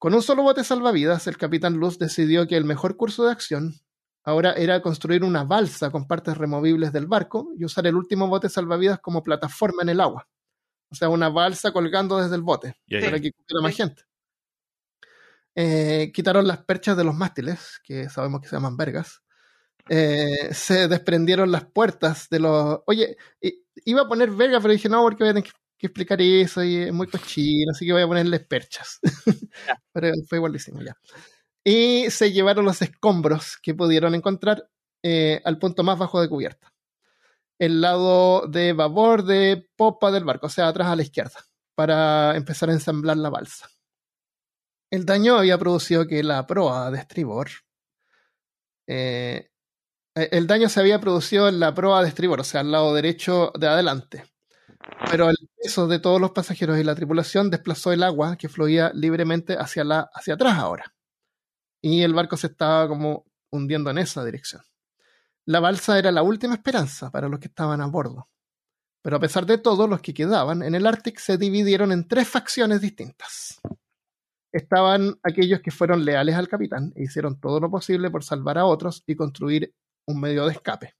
Con 0.00 0.12
un 0.12 0.22
solo 0.22 0.42
bote 0.42 0.64
salvavidas, 0.64 1.28
el 1.28 1.36
capitán 1.36 1.74
Luz 1.74 2.00
decidió 2.00 2.48
que 2.48 2.56
el 2.56 2.64
mejor 2.64 2.96
curso 2.96 3.24
de 3.24 3.30
acción 3.30 3.74
ahora 4.24 4.52
era 4.54 4.82
construir 4.82 5.22
una 5.22 5.44
balsa 5.44 5.90
con 5.90 6.08
partes 6.08 6.36
removibles 6.36 6.92
del 6.92 7.06
barco 7.06 7.52
y 7.56 7.64
usar 7.64 7.86
el 7.86 7.94
último 7.94 8.26
bote 8.26 8.48
salvavidas 8.48 8.98
como 8.98 9.22
plataforma 9.22 9.82
en 9.82 9.90
el 9.90 10.00
agua. 10.00 10.26
O 10.90 10.96
sea, 10.96 11.08
una 11.08 11.28
balsa 11.28 11.72
colgando 11.72 12.18
desde 12.18 12.34
el 12.34 12.42
bote 12.42 12.74
para 12.88 13.20
que 13.20 13.30
cupiera 13.30 13.62
más 13.62 13.76
gente. 13.76 14.02
Eh, 15.54 16.12
quitaron 16.14 16.46
las 16.46 16.64
perchas 16.64 16.96
de 16.96 17.04
los 17.04 17.14
mástiles, 17.14 17.80
que 17.84 18.08
sabemos 18.08 18.40
que 18.40 18.48
se 18.48 18.56
llaman 18.56 18.76
vergas. 18.76 19.22
Eh, 19.88 20.50
se 20.52 20.88
desprendieron 20.88 21.50
las 21.52 21.64
puertas 21.66 22.28
de 22.30 22.40
los. 22.40 22.80
Oye, 22.86 23.16
iba 23.84 24.02
a 24.02 24.08
poner 24.08 24.30
verga, 24.30 24.60
pero 24.60 24.72
dije 24.72 24.88
no, 24.88 25.02
porque 25.02 25.24
voy 25.24 25.30
a 25.30 25.34
tener 25.34 25.44
que, 25.44 25.52
que 25.78 25.86
explicar 25.88 26.20
eso 26.22 26.62
y 26.62 26.76
es 26.76 26.92
muy 26.92 27.06
cochino, 27.08 27.72
así 27.72 27.86
que 27.86 27.92
voy 27.92 28.02
a 28.02 28.06
ponerles 28.08 28.46
perchas. 28.46 29.00
pero 29.92 30.12
fue 30.28 30.38
igual 30.38 30.52
lo 30.52 30.56
hicimos 30.56 30.84
ya. 30.84 30.94
Y 31.64 32.10
se 32.10 32.32
llevaron 32.32 32.64
los 32.64 32.82
escombros 32.82 33.58
que 33.62 33.74
pudieron 33.74 34.14
encontrar 34.14 34.68
eh, 35.02 35.40
al 35.44 35.58
punto 35.58 35.82
más 35.82 35.98
bajo 35.98 36.20
de 36.20 36.28
cubierta. 36.28 36.72
El 37.58 37.80
lado 37.80 38.46
de 38.48 38.72
babor 38.72 39.24
de 39.24 39.68
popa 39.76 40.10
del 40.10 40.24
barco, 40.24 40.46
o 40.46 40.50
sea, 40.50 40.68
atrás 40.68 40.88
a 40.88 40.96
la 40.96 41.02
izquierda, 41.02 41.40
para 41.74 42.36
empezar 42.36 42.70
a 42.70 42.72
ensamblar 42.74 43.16
la 43.18 43.30
balsa. 43.30 43.68
El 44.90 45.06
daño 45.06 45.36
había 45.36 45.56
producido 45.56 46.06
que 46.06 46.22
la 46.24 46.46
proa 46.46 46.90
de 46.90 46.98
estribor. 46.98 47.48
eh, 48.86 49.48
el 50.14 50.46
daño 50.46 50.68
se 50.68 50.80
había 50.80 51.00
producido 51.00 51.48
en 51.48 51.60
la 51.60 51.72
proa 51.74 52.02
de 52.02 52.08
estribor, 52.08 52.40
o 52.40 52.44
sea, 52.44 52.60
al 52.62 52.72
lado 52.72 52.92
derecho 52.94 53.52
de 53.58 53.68
adelante. 53.68 54.24
Pero 55.10 55.30
el 55.30 55.36
peso 55.62 55.86
de 55.86 56.00
todos 56.00 56.20
los 56.20 56.32
pasajeros 56.32 56.78
y 56.78 56.84
la 56.84 56.94
tripulación 56.96 57.50
desplazó 57.50 57.92
el 57.92 58.02
agua 58.02 58.36
que 58.36 58.48
fluía 58.48 58.90
libremente 58.94 59.56
hacia, 59.56 59.84
la, 59.84 60.10
hacia 60.12 60.34
atrás 60.34 60.58
ahora. 60.58 60.92
Y 61.80 62.02
el 62.02 62.14
barco 62.14 62.36
se 62.36 62.48
estaba 62.48 62.88
como 62.88 63.26
hundiendo 63.50 63.90
en 63.90 63.98
esa 63.98 64.24
dirección. 64.24 64.62
La 65.46 65.60
balsa 65.60 65.98
era 65.98 66.10
la 66.10 66.22
última 66.22 66.54
esperanza 66.54 67.10
para 67.10 67.28
los 67.28 67.38
que 67.38 67.48
estaban 67.48 67.80
a 67.80 67.86
bordo. 67.86 68.28
Pero 69.02 69.16
a 69.16 69.20
pesar 69.20 69.46
de 69.46 69.58
todo, 69.58 69.86
los 69.86 70.00
que 70.00 70.12
quedaban 70.12 70.62
en 70.62 70.74
el 70.74 70.86
Arctic 70.86 71.18
se 71.20 71.38
dividieron 71.38 71.92
en 71.92 72.08
tres 72.08 72.28
facciones 72.28 72.80
distintas 72.80 73.60
estaban 74.52 75.18
aquellos 75.22 75.60
que 75.60 75.70
fueron 75.70 76.04
leales 76.04 76.34
al 76.34 76.48
capitán 76.48 76.92
e 76.96 77.04
hicieron 77.04 77.40
todo 77.40 77.60
lo 77.60 77.70
posible 77.70 78.10
por 78.10 78.24
salvar 78.24 78.58
a 78.58 78.66
otros 78.66 79.02
y 79.06 79.14
construir 79.14 79.74
un 80.06 80.20
medio 80.20 80.46
de 80.46 80.52
escape. 80.52 80.94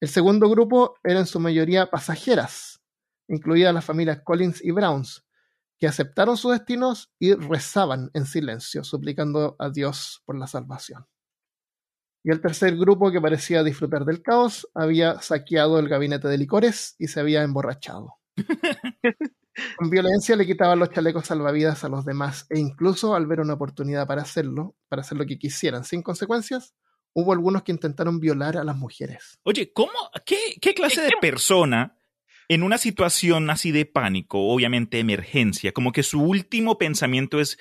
El 0.00 0.08
segundo 0.08 0.48
grupo 0.48 0.94
era 1.02 1.18
en 1.18 1.26
su 1.26 1.40
mayoría 1.40 1.90
pasajeras, 1.90 2.80
incluidas 3.28 3.74
las 3.74 3.84
familias 3.84 4.20
Collins 4.24 4.64
y 4.64 4.70
Browns, 4.70 5.24
que 5.78 5.86
aceptaron 5.86 6.36
sus 6.36 6.52
destinos 6.52 7.12
y 7.18 7.34
rezaban 7.34 8.10
en 8.14 8.26
silencio, 8.26 8.84
suplicando 8.84 9.56
a 9.58 9.70
Dios 9.70 10.22
por 10.24 10.36
la 10.38 10.46
salvación. 10.46 11.06
Y 12.24 12.30
el 12.30 12.40
tercer 12.40 12.76
grupo, 12.76 13.12
que 13.12 13.20
parecía 13.20 13.62
disfrutar 13.62 14.04
del 14.04 14.22
caos, 14.22 14.68
había 14.74 15.20
saqueado 15.20 15.78
el 15.78 15.88
gabinete 15.88 16.28
de 16.28 16.38
licores 16.38 16.96
y 16.98 17.08
se 17.08 17.20
había 17.20 17.42
emborrachado. 17.42 18.14
Con 19.76 19.90
violencia 19.90 20.36
le 20.36 20.46
quitaban 20.46 20.78
los 20.78 20.90
chalecos 20.90 21.26
salvavidas 21.26 21.84
a 21.84 21.88
los 21.88 22.04
demás 22.04 22.46
e 22.50 22.58
incluso 22.58 23.14
al 23.14 23.26
ver 23.26 23.40
una 23.40 23.54
oportunidad 23.54 24.06
para 24.06 24.22
hacerlo, 24.22 24.76
para 24.88 25.02
hacer 25.02 25.18
lo 25.18 25.26
que 25.26 25.38
quisieran 25.38 25.84
sin 25.84 26.02
consecuencias, 26.02 26.74
hubo 27.14 27.32
algunos 27.32 27.62
que 27.62 27.72
intentaron 27.72 28.20
violar 28.20 28.56
a 28.56 28.64
las 28.64 28.76
mujeres. 28.76 29.38
Oye, 29.42 29.72
¿cómo? 29.72 29.92
¿Qué, 30.24 30.36
qué 30.60 30.74
clase 30.74 31.00
de 31.02 31.12
persona 31.20 31.96
en 32.48 32.62
una 32.62 32.78
situación 32.78 33.50
así 33.50 33.72
de 33.72 33.84
pánico, 33.86 34.38
obviamente 34.48 34.98
emergencia, 35.00 35.72
como 35.72 35.92
que 35.92 36.02
su 36.02 36.22
último 36.22 36.78
pensamiento 36.78 37.40
es, 37.40 37.58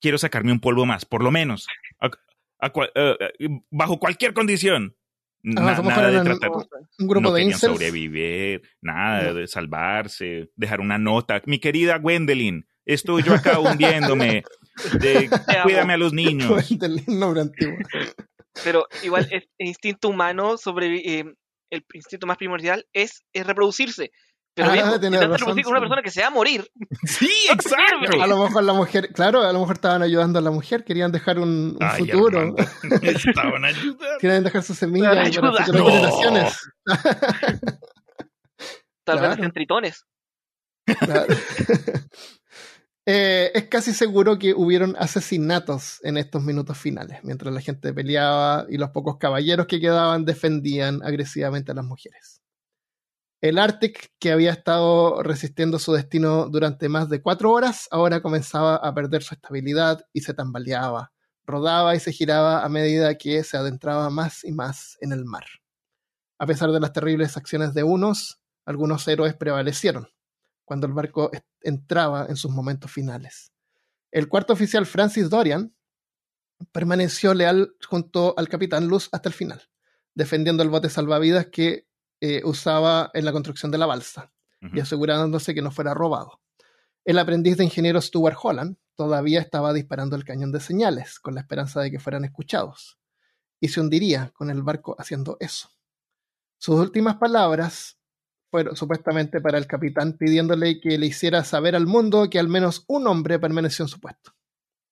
quiero 0.00 0.18
sacarme 0.18 0.50
un 0.52 0.60
polvo 0.60 0.86
más, 0.86 1.04
por 1.04 1.22
lo 1.22 1.30
menos, 1.30 1.66
a- 2.00 2.10
a 2.58 2.70
cual- 2.70 2.90
eh, 2.94 3.16
eh, 3.38 3.48
bajo 3.70 3.98
cualquier 4.00 4.32
condición. 4.34 4.96
Na- 5.42 5.60
nada 5.60 5.82
de 5.82 5.88
para 5.88 6.22
tratar, 6.24 6.50
un 6.98 7.06
grupo 7.08 7.28
no 7.28 7.32
de 7.34 7.40
querían 7.40 7.54
incels. 7.56 7.72
sobrevivir, 7.72 8.62
nada 8.80 9.24
No. 9.24 9.34
de 9.34 9.46
salvarse, 9.48 10.50
dejar 10.56 10.80
una 10.80 10.98
nota. 10.98 11.40
Mi 11.46 11.58
querida 11.58 11.98
Gwendolyn, 11.98 12.64
estoy 12.86 13.22
yo 13.24 13.34
acá 13.34 13.58
hundiéndome. 13.60 14.44
De, 15.00 15.28
cuídame 15.64 15.94
a 15.94 15.96
los 15.98 16.12
niños. 16.12 16.68
del 16.78 17.02
nombre 17.08 17.40
antiguo. 17.42 17.76
Pero 18.64 18.86
igual 19.02 19.26
el 19.30 19.48
instinto 19.58 20.08
humano 20.08 20.56
sobre 20.58 20.96
eh, 20.96 21.24
el 21.70 21.84
instinto 21.94 22.26
más 22.26 22.36
primordial 22.36 22.86
es, 22.92 23.24
es 23.32 23.46
reproducirse. 23.46 24.10
Pero 24.54 24.68
Ah, 24.68 24.72
viejo, 24.72 24.88
tenés 25.00 25.04
intentar 25.22 25.30
razón, 25.30 25.38
reproducir 25.56 25.64
con 25.64 25.70
una 25.72 25.78
sí. 25.78 25.82
persona 25.82 26.02
que 26.02 26.10
se 26.10 26.20
va 26.20 26.26
a 26.26 26.30
morir. 26.30 26.70
Sí, 27.06 27.30
exacto. 27.50 28.20
A 28.22 28.26
lo 28.26 28.38
mejor 28.38 28.62
la 28.64 28.72
mujer, 28.74 29.08
claro, 29.12 29.42
a 29.42 29.52
lo 29.52 29.60
mejor 29.60 29.76
estaban 29.76 30.02
ayudando 30.02 30.38
a 30.38 30.42
la 30.42 30.50
mujer, 30.50 30.84
querían 30.84 31.10
dejar 31.10 31.38
un, 31.38 31.48
un 31.48 31.78
Ay, 31.80 32.04
futuro, 32.06 32.54
estaban 33.02 33.64
ayudando. 33.64 34.04
querían 34.20 34.44
dejar 34.44 34.62
su 34.62 34.74
semilla 34.74 35.10
Para 35.10 35.24
futuras 35.26 35.68
No. 35.72 35.86
generaciones. 35.86 36.58
Tal 39.04 39.18
Claro. 39.18 39.28
vez 39.28 39.36
sean 39.38 39.52
tritones. 39.52 40.04
Claro. 40.98 41.34
Eh, 43.06 43.50
es 43.54 43.64
casi 43.68 43.92
seguro 43.94 44.38
que 44.38 44.54
hubieron 44.54 44.94
asesinatos 44.96 45.98
en 46.04 46.16
estos 46.18 46.42
minutos 46.44 46.78
finales, 46.78 47.18
mientras 47.24 47.52
la 47.52 47.60
gente 47.60 47.92
peleaba 47.92 48.66
y 48.68 48.76
los 48.78 48.90
pocos 48.90 49.16
caballeros 49.18 49.66
que 49.66 49.80
quedaban 49.80 50.24
defendían 50.24 51.02
agresivamente 51.02 51.72
a 51.72 51.74
las 51.74 51.84
mujeres. 51.84 52.41
El 53.42 53.58
Arctic, 53.58 54.12
que 54.20 54.30
había 54.30 54.52
estado 54.52 55.20
resistiendo 55.24 55.80
su 55.80 55.92
destino 55.92 56.48
durante 56.48 56.88
más 56.88 57.08
de 57.08 57.20
cuatro 57.20 57.50
horas, 57.50 57.88
ahora 57.90 58.22
comenzaba 58.22 58.76
a 58.76 58.94
perder 58.94 59.24
su 59.24 59.34
estabilidad 59.34 60.06
y 60.12 60.20
se 60.20 60.32
tambaleaba, 60.32 61.12
rodaba 61.44 61.96
y 61.96 61.98
se 61.98 62.12
giraba 62.12 62.64
a 62.64 62.68
medida 62.68 63.18
que 63.18 63.42
se 63.42 63.56
adentraba 63.56 64.10
más 64.10 64.44
y 64.44 64.52
más 64.52 64.96
en 65.00 65.10
el 65.10 65.24
mar. 65.24 65.42
A 66.38 66.46
pesar 66.46 66.70
de 66.70 66.78
las 66.78 66.92
terribles 66.92 67.36
acciones 67.36 67.74
de 67.74 67.82
unos, 67.82 68.40
algunos 68.64 69.08
héroes 69.08 69.34
prevalecieron 69.34 70.06
cuando 70.64 70.86
el 70.86 70.92
barco 70.92 71.32
entraba 71.62 72.26
en 72.28 72.36
sus 72.36 72.52
momentos 72.52 72.92
finales. 72.92 73.50
El 74.12 74.28
cuarto 74.28 74.52
oficial 74.52 74.86
Francis 74.86 75.28
Dorian 75.28 75.74
permaneció 76.70 77.34
leal 77.34 77.74
junto 77.88 78.34
al 78.36 78.48
capitán 78.48 78.86
Luz 78.86 79.08
hasta 79.10 79.28
el 79.28 79.34
final, 79.34 79.62
defendiendo 80.14 80.62
el 80.62 80.68
bote 80.68 80.88
salvavidas 80.88 81.46
que 81.46 81.88
eh, 82.24 82.40
usaba 82.44 83.10
en 83.14 83.24
la 83.24 83.32
construcción 83.32 83.72
de 83.72 83.78
la 83.78 83.86
balsa 83.86 84.32
y 84.72 84.78
asegurándose 84.78 85.56
que 85.56 85.60
no 85.60 85.72
fuera 85.72 85.92
robado. 85.92 86.40
El 87.04 87.18
aprendiz 87.18 87.56
de 87.56 87.64
ingeniero 87.64 88.00
Stuart 88.00 88.36
Holland 88.40 88.76
todavía 88.94 89.40
estaba 89.40 89.72
disparando 89.72 90.14
el 90.14 90.24
cañón 90.24 90.52
de 90.52 90.60
señales 90.60 91.18
con 91.18 91.34
la 91.34 91.40
esperanza 91.40 91.80
de 91.80 91.90
que 91.90 91.98
fueran 91.98 92.24
escuchados, 92.24 93.00
y 93.60 93.66
se 93.68 93.80
hundiría 93.80 94.30
con 94.34 94.50
el 94.50 94.62
barco 94.62 94.94
haciendo 95.00 95.36
eso. 95.40 95.70
Sus 96.58 96.78
últimas 96.78 97.16
palabras 97.16 97.98
fueron 98.52 98.76
supuestamente 98.76 99.40
para 99.40 99.58
el 99.58 99.66
capitán 99.66 100.16
pidiéndole 100.16 100.80
que 100.80 100.98
le 100.98 101.06
hiciera 101.06 101.42
saber 101.42 101.74
al 101.74 101.88
mundo 101.88 102.30
que 102.30 102.38
al 102.38 102.46
menos 102.46 102.84
un 102.86 103.08
hombre 103.08 103.40
permaneció 103.40 103.84
en 103.84 103.88
su 103.88 103.98
puesto. 103.98 104.30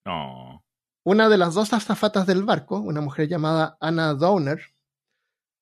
No. 0.05 0.65
Una 1.05 1.29
de 1.29 1.37
las 1.37 1.53
dos 1.53 1.71
azafatas 1.71 2.27
del 2.27 2.43
barco, 2.43 2.77
una 2.77 2.99
mujer 2.99 3.29
llamada 3.29 3.77
Anna 3.79 4.15
Downer, 4.15 4.59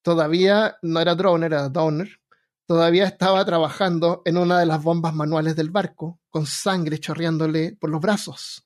todavía 0.02 0.78
no 0.82 1.00
era 1.00 1.16
Drowner, 1.16 1.54
era 1.54 1.70
Downer, 1.70 2.20
todavía 2.66 3.06
estaba 3.06 3.44
trabajando 3.46 4.22
en 4.26 4.38
una 4.38 4.60
de 4.60 4.66
las 4.66 4.84
bombas 4.84 5.14
manuales 5.14 5.56
del 5.56 5.72
barco, 5.72 6.20
con 6.30 6.46
sangre 6.46 7.00
chorreándole 7.00 7.78
por 7.80 7.90
los 7.90 8.02
brazos. 8.02 8.66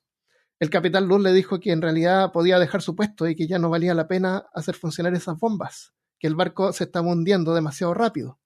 El 0.60 0.70
capitán 0.70 1.08
Luz 1.08 1.20
le 1.20 1.32
dijo 1.32 1.58
que 1.58 1.72
en 1.72 1.82
realidad 1.82 2.32
podía 2.32 2.58
dejar 2.58 2.80
su 2.80 2.94
puesto 2.94 3.28
y 3.28 3.34
que 3.34 3.46
ya 3.46 3.58
no 3.58 3.70
valía 3.70 3.94
la 3.94 4.06
pena 4.06 4.46
hacer 4.54 4.74
funcionar 4.74 5.14
esas 5.14 5.38
bombas, 5.38 5.92
que 6.18 6.26
el 6.26 6.36
barco 6.36 6.72
se 6.72 6.84
estaba 6.84 7.08
hundiendo 7.08 7.54
demasiado 7.54 7.92
rápido. 7.92 8.38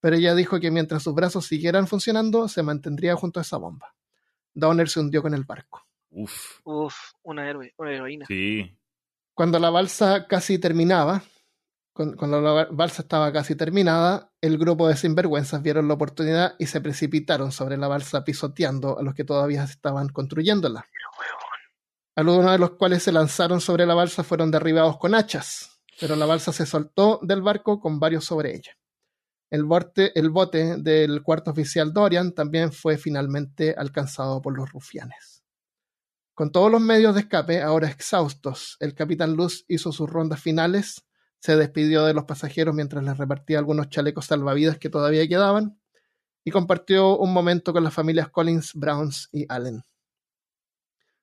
Pero 0.00 0.16
ella 0.16 0.34
dijo 0.34 0.60
que 0.60 0.70
mientras 0.70 1.02
sus 1.02 1.14
brazos 1.14 1.46
siguieran 1.46 1.86
funcionando, 1.86 2.48
se 2.48 2.62
mantendría 2.62 3.16
junto 3.16 3.40
a 3.40 3.42
esa 3.42 3.58
bomba. 3.58 3.94
Downer 4.54 4.88
se 4.88 5.00
hundió 5.00 5.22
con 5.22 5.34
el 5.34 5.44
barco. 5.44 5.86
Uf. 6.10 6.60
Uf, 6.64 6.94
una, 7.22 7.48
héroe, 7.48 7.74
una 7.76 7.92
heroína. 7.92 8.26
Sí. 8.26 8.76
Cuando 9.34 9.58
la 9.58 9.70
balsa 9.70 10.26
casi 10.26 10.58
terminaba, 10.58 11.22
cuando 12.16 12.40
la 12.40 12.66
balsa 12.70 13.02
estaba 13.02 13.32
casi 13.32 13.54
terminada, 13.54 14.32
el 14.40 14.58
grupo 14.58 14.88
de 14.88 14.96
sinvergüenzas 14.96 15.62
vieron 15.62 15.88
la 15.88 15.94
oportunidad 15.94 16.54
y 16.58 16.66
se 16.66 16.80
precipitaron 16.80 17.52
sobre 17.52 17.76
la 17.76 17.88
balsa 17.88 18.24
pisoteando 18.24 18.98
a 18.98 19.02
los 19.02 19.14
que 19.14 19.24
todavía 19.24 19.64
estaban 19.64 20.08
construyéndola. 20.08 20.86
Algunos 22.16 22.50
de 22.50 22.58
los 22.58 22.72
cuales 22.72 23.02
se 23.02 23.12
lanzaron 23.12 23.60
sobre 23.60 23.86
la 23.86 23.94
balsa 23.94 24.24
fueron 24.24 24.50
derribados 24.50 24.98
con 24.98 25.14
hachas, 25.14 25.80
pero 26.00 26.16
la 26.16 26.26
balsa 26.26 26.52
se 26.52 26.66
soltó 26.66 27.20
del 27.22 27.42
barco 27.42 27.80
con 27.80 28.00
varios 28.00 28.24
sobre 28.24 28.54
ella. 28.56 28.76
El 29.50 29.66
el 30.14 30.30
bote 30.30 30.76
del 30.76 31.22
cuarto 31.22 31.50
oficial 31.50 31.92
Dorian 31.92 32.32
también 32.32 32.72
fue 32.72 32.98
finalmente 32.98 33.74
alcanzado 33.76 34.40
por 34.40 34.56
los 34.56 34.70
rufianes. 34.70 35.42
Con 36.34 36.52
todos 36.52 36.70
los 36.70 36.80
medios 36.80 37.14
de 37.14 37.22
escape 37.22 37.60
ahora 37.60 37.90
exhaustos, 37.90 38.76
el 38.80 38.94
capitán 38.94 39.34
Luz 39.34 39.64
hizo 39.68 39.92
sus 39.92 40.08
rondas 40.08 40.40
finales, 40.40 41.04
se 41.40 41.56
despidió 41.56 42.04
de 42.04 42.14
los 42.14 42.24
pasajeros 42.24 42.74
mientras 42.74 43.02
les 43.02 43.16
repartía 43.16 43.58
algunos 43.58 43.88
chalecos 43.88 44.26
salvavidas 44.26 44.78
que 44.78 44.90
todavía 44.90 45.26
quedaban 45.26 45.80
y 46.44 46.50
compartió 46.50 47.16
un 47.18 47.32
momento 47.32 47.72
con 47.72 47.82
las 47.82 47.94
familias 47.94 48.28
Collins, 48.28 48.74
Browns 48.74 49.28
y 49.32 49.46
Allen. 49.48 49.82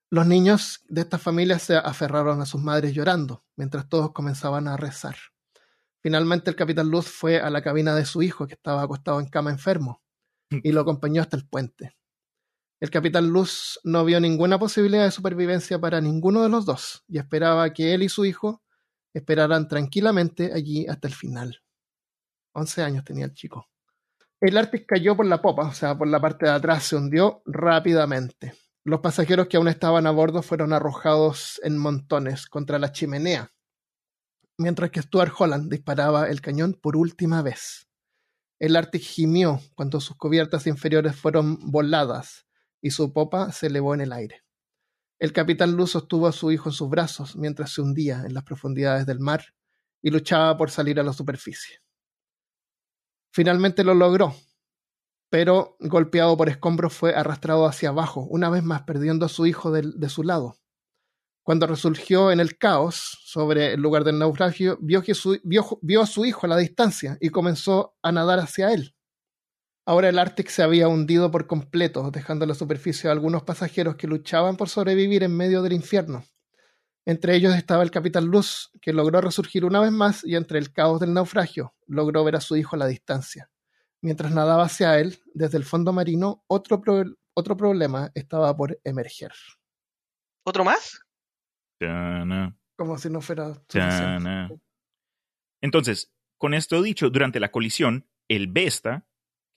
Los 0.10 0.26
niños 0.26 0.82
de 0.88 1.02
estas 1.02 1.22
familias 1.22 1.64
se 1.64 1.76
aferraron 1.76 2.42
a 2.42 2.46
sus 2.46 2.62
madres 2.62 2.94
llorando, 2.94 3.44
mientras 3.56 3.90
todos 3.90 4.12
comenzaban 4.12 4.68
a 4.68 4.78
rezar. 4.78 5.18
Finalmente 6.02 6.50
el 6.50 6.56
capitán 6.56 6.90
Luz 6.90 7.08
fue 7.08 7.40
a 7.40 7.50
la 7.50 7.62
cabina 7.62 7.94
de 7.94 8.06
su 8.06 8.22
hijo, 8.22 8.48
que 8.48 8.54
estaba 8.54 8.82
acostado 8.82 9.20
en 9.20 9.28
cama 9.28 9.52
enfermo, 9.52 10.02
y 10.50 10.72
lo 10.72 10.82
acompañó 10.82 11.22
hasta 11.22 11.36
el 11.36 11.48
puente. 11.48 11.98
El 12.80 12.90
capitán 12.90 13.28
Luz 13.28 13.80
no 13.84 14.06
vio 14.06 14.20
ninguna 14.20 14.58
posibilidad 14.58 15.04
de 15.04 15.12
supervivencia 15.12 15.80
para 15.80 16.00
ninguno 16.00 16.42
de 16.42 16.50
los 16.50 16.66
dos, 16.66 17.04
y 17.08 17.18
esperaba 17.18 17.74
que 17.74 17.94
él 17.94 18.04
y 18.04 18.10
su 18.10 18.24
hijo 18.24 18.64
esperaran 19.14 19.68
tranquilamente 19.68 20.52
allí 20.54 20.88
hasta 20.88 21.08
el 21.08 21.14
final. 21.14 21.62
Once 22.54 22.82
años 22.82 23.04
tenía 23.04 23.26
el 23.26 23.34
chico. 23.34 23.68
El 24.40 24.58
Arpis 24.58 24.86
cayó 24.88 25.16
por 25.16 25.26
la 25.26 25.42
popa, 25.42 25.68
o 25.68 25.74
sea, 25.74 25.98
por 25.98 26.08
la 26.08 26.20
parte 26.20 26.46
de 26.46 26.52
atrás, 26.52 26.84
se 26.84 26.96
hundió 26.96 27.42
rápidamente. 27.46 28.54
Los 28.84 29.02
pasajeros 29.02 29.48
que 29.48 29.58
aún 29.58 29.68
estaban 29.68 30.08
a 30.08 30.12
bordo 30.12 30.42
fueron 30.42 30.74
arrojados 30.74 31.60
en 31.64 31.78
montones 31.78 32.48
contra 32.48 32.80
la 32.80 32.92
chimenea, 32.92 33.52
mientras 34.58 34.92
que 34.92 35.02
Stuart 35.02 35.34
Holland 35.38 35.72
disparaba 35.72 36.30
el 36.30 36.42
cañón 36.42 36.74
por 36.74 36.96
última 36.96 37.42
vez. 37.42 37.88
El 38.60 38.76
Arctic 38.76 39.02
gimió 39.02 39.60
cuando 39.76 40.00
sus 40.00 40.18
cubiertas 40.18 40.68
inferiores 40.68 41.16
fueron 41.16 41.58
voladas 41.72 42.48
y 42.82 42.92
su 42.92 43.14
popa 43.14 43.52
se 43.52 43.68
elevó 43.68 43.94
en 43.94 44.02
el 44.02 44.14
aire. 44.14 44.47
El 45.20 45.34
capitán 45.34 45.72
Luz 45.72 45.92
sostuvo 45.92 46.28
a 46.28 46.32
su 46.32 46.52
hijo 46.52 46.70
en 46.70 46.74
sus 46.74 46.90
brazos 46.90 47.36
mientras 47.36 47.72
se 47.72 47.82
hundía 47.82 48.24
en 48.26 48.36
las 48.36 48.44
profundidades 48.44 49.06
del 49.08 49.20
mar 49.20 49.46
y 50.02 50.12
luchaba 50.12 50.56
por 50.58 50.70
salir 50.70 51.00
a 51.00 51.04
la 51.04 51.12
superficie. 51.12 51.82
Finalmente 53.32 53.84
lo 53.84 53.96
logró, 53.96 54.36
pero 55.30 55.76
golpeado 55.80 56.38
por 56.38 56.50
escombros 56.50 56.94
fue 56.94 57.16
arrastrado 57.16 57.66
hacia 57.66 57.90
abajo, 57.90 58.28
una 58.30 58.50
vez 58.50 58.64
más 58.64 58.84
perdiendo 58.84 59.26
a 59.26 59.30
su 59.30 59.46
hijo 59.48 59.72
de, 59.72 60.10
su 60.10 60.24
lado. 60.24 60.58
Cuando 61.42 61.66
resurgió 61.66 62.32
en 62.32 62.40
el 62.40 62.58
caos 62.58 63.20
sobre 63.26 63.74
el 63.74 63.82
lugar 63.82 64.04
del 64.04 64.20
naufragio, 64.20 64.78
vio 64.82 65.02
a 66.02 66.06
su 66.06 66.26
hijo 66.26 66.46
a 66.46 66.50
la 66.50 66.58
distancia 66.58 67.18
y 67.20 67.30
comenzó 67.30 67.96
a 68.04 68.12
nadar 68.12 68.40
hacia 68.40 68.72
él. 68.72 68.97
Ahora 69.88 70.10
el 70.10 70.20
Arctic 70.20 70.50
se 70.50 70.64
había 70.64 70.90
hundido 70.90 71.32
por 71.32 71.48
completo, 71.48 72.12
dejando 72.12 72.44
en 72.44 72.50
la 72.50 72.56
superficie 72.56 73.10
a 73.10 73.14
algunos 73.14 73.44
pasajeros 73.44 73.96
que 73.96 74.06
luchaban 74.06 74.58
por 74.58 74.68
sobrevivir 74.68 75.24
en 75.24 75.34
medio 75.34 75.62
del 75.62 75.72
infierno. 75.72 76.26
Entre 77.06 77.38
ellos 77.38 77.56
estaba 77.56 77.84
el 77.84 77.90
capitán 77.90 78.26
Luz, 78.26 78.70
que 78.82 78.92
logró 78.92 79.22
resurgir 79.22 79.64
una 79.64 79.80
vez 79.80 79.94
más 79.94 80.26
y 80.26 80.36
entre 80.36 80.60
el 80.60 80.74
caos 80.74 81.00
del 81.00 81.14
naufragio 81.14 81.74
logró 81.86 82.26
ver 82.26 82.36
a 82.36 82.42
su 82.42 82.58
hijo 82.58 82.76
a 82.76 82.80
la 82.80 82.86
distancia. 82.86 83.50
Mientras 84.02 84.34
nadaba 84.34 84.66
hacia 84.66 85.00
él, 85.00 85.20
desde 85.34 85.58
el 85.58 85.64
fondo 85.64 85.94
marino, 85.94 86.44
otro, 86.48 86.82
pro 86.82 87.06
otro 87.34 87.56
problema 87.56 88.12
estaba 88.14 88.54
por 88.58 88.78
emerger. 88.84 89.32
¿Otro 90.44 90.66
más? 90.66 91.00
Tana, 91.80 92.58
Como 92.76 92.98
si 92.98 93.10
no 93.10 93.22
fuera. 93.22 93.54
Entonces, 95.62 96.12
con 96.38 96.54
esto 96.54 96.82
dicho, 96.82 97.10
durante 97.10 97.40
la 97.40 97.52
colisión, 97.52 98.06
el 98.28 98.48
Vesta, 98.48 99.07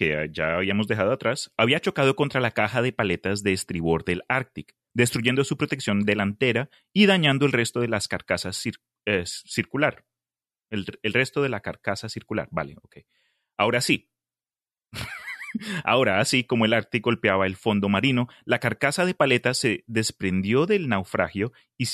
que 0.00 0.30
ya 0.32 0.56
habíamos 0.56 0.88
dejado 0.88 1.12
atrás, 1.12 1.52
había 1.58 1.78
chocado 1.78 2.16
contra 2.16 2.40
la 2.40 2.52
caja 2.52 2.80
de 2.80 2.90
paletas 2.90 3.42
de 3.42 3.52
estribor 3.52 4.02
del 4.02 4.22
Arctic, 4.28 4.74
destruyendo 4.94 5.44
su 5.44 5.58
protección 5.58 6.06
delantera 6.06 6.70
y 6.94 7.04
dañando 7.04 7.44
el 7.44 7.52
resto 7.52 7.80
de 7.80 7.88
las 7.88 8.08
carcasas 8.08 8.56
cir 8.56 8.76
eh, 9.04 9.24
circular. 9.26 10.06
El, 10.70 10.86
el, 11.02 11.12
resto 11.12 11.42
de 11.42 11.50
la 11.50 11.60
carcasa 11.60 12.08
circular. 12.08 12.48
Vale, 12.50 12.76
ok. 12.80 13.00
Ahora 13.58 13.82
sí. 13.82 14.10
Ahora, 15.84 16.18
así 16.20 16.44
como 16.44 16.64
el 16.64 16.72
Arctic 16.72 17.04
golpeaba 17.04 17.46
el 17.46 17.56
fondo 17.56 17.90
marino, 17.90 18.26
la 18.46 18.58
carcasa 18.58 19.04
de 19.04 19.12
paleta 19.12 19.52
se 19.52 19.84
desprendió 19.86 20.64
del 20.64 20.88
naufragio 20.88 21.52
y, 21.76 21.84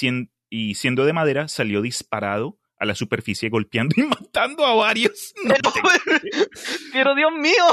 y 0.48 0.74
siendo 0.76 1.06
de 1.06 1.12
madera 1.12 1.48
salió 1.48 1.82
disparado 1.82 2.60
a 2.78 2.84
la 2.84 2.94
superficie 2.94 3.48
golpeando 3.48 3.94
y 3.96 4.02
matando 4.06 4.64
a 4.66 4.74
varios. 4.74 5.32
No 5.44 5.54
te- 5.54 6.40
Pero 6.92 7.14
Dios 7.14 7.32
mío. 7.38 7.64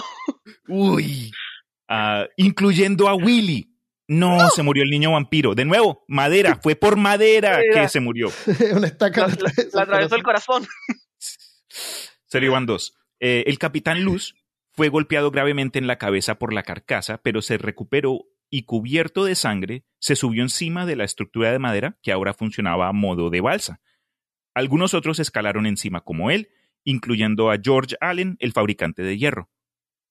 Uy. 0.68 1.32
Ah, 1.88 2.26
incluyendo 2.38 3.08
a 3.08 3.16
Willy. 3.16 3.70
No, 4.08 4.50
se 4.50 4.64
murió 4.64 4.84
el 4.84 4.90
niño 4.90 5.14
vampiro. 5.14 5.56
De 5.56 5.64
nuevo, 5.66 6.04
madera. 6.08 6.60
Fue 6.62 6.76
por 6.76 6.98
madera 6.98 7.52
Madera. 7.52 7.82
que 7.84 7.90
se 7.90 8.00
murió. 8.02 8.30
Una 8.76 8.88
estaca. 8.88 9.28
La, 9.28 9.34
la- 9.36 9.52
la 9.74 9.82
atravesó 9.84 10.16
el 10.16 10.24
corazón. 10.24 10.68
Serio 12.28 12.52
van 12.52 12.66
dos. 12.66 12.94
Eh, 13.20 13.44
el 13.48 13.58
capitán 13.60 14.04
Luz 14.04 14.36
fue 14.72 14.90
golpeado 14.90 15.32
gravemente 15.32 15.80
en 15.80 15.88
la 15.88 15.98
cabeza 15.98 16.36
por 16.36 16.54
la 16.54 16.64
carcasa, 16.64 17.20
pero 17.24 17.42
se 17.42 17.58
recuperó 17.58 18.26
y 18.50 18.64
cubierto 18.64 19.24
de 19.26 19.36
sangre, 19.36 19.84
se 20.00 20.16
subió 20.16 20.44
encima 20.44 20.86
de 20.86 20.96
la 20.96 21.04
estructura 21.06 21.52
de 21.52 21.60
madera 21.60 21.98
que 22.04 22.12
ahora 22.12 22.34
funcionaba 22.34 22.88
a 22.88 22.94
modo 22.94 23.30
de 23.30 23.42
balsa. 23.42 23.80
Algunos 24.54 24.94
otros 24.94 25.20
escalaron 25.20 25.66
encima 25.66 26.02
como 26.02 26.32
él, 26.32 26.50
incluyendo 26.84 27.52
a 27.52 27.58
George 27.62 27.96
Allen, 28.02 28.38
el 28.40 28.54
fabricante 28.54 29.02
de 29.04 29.18
hierro. 29.18 29.50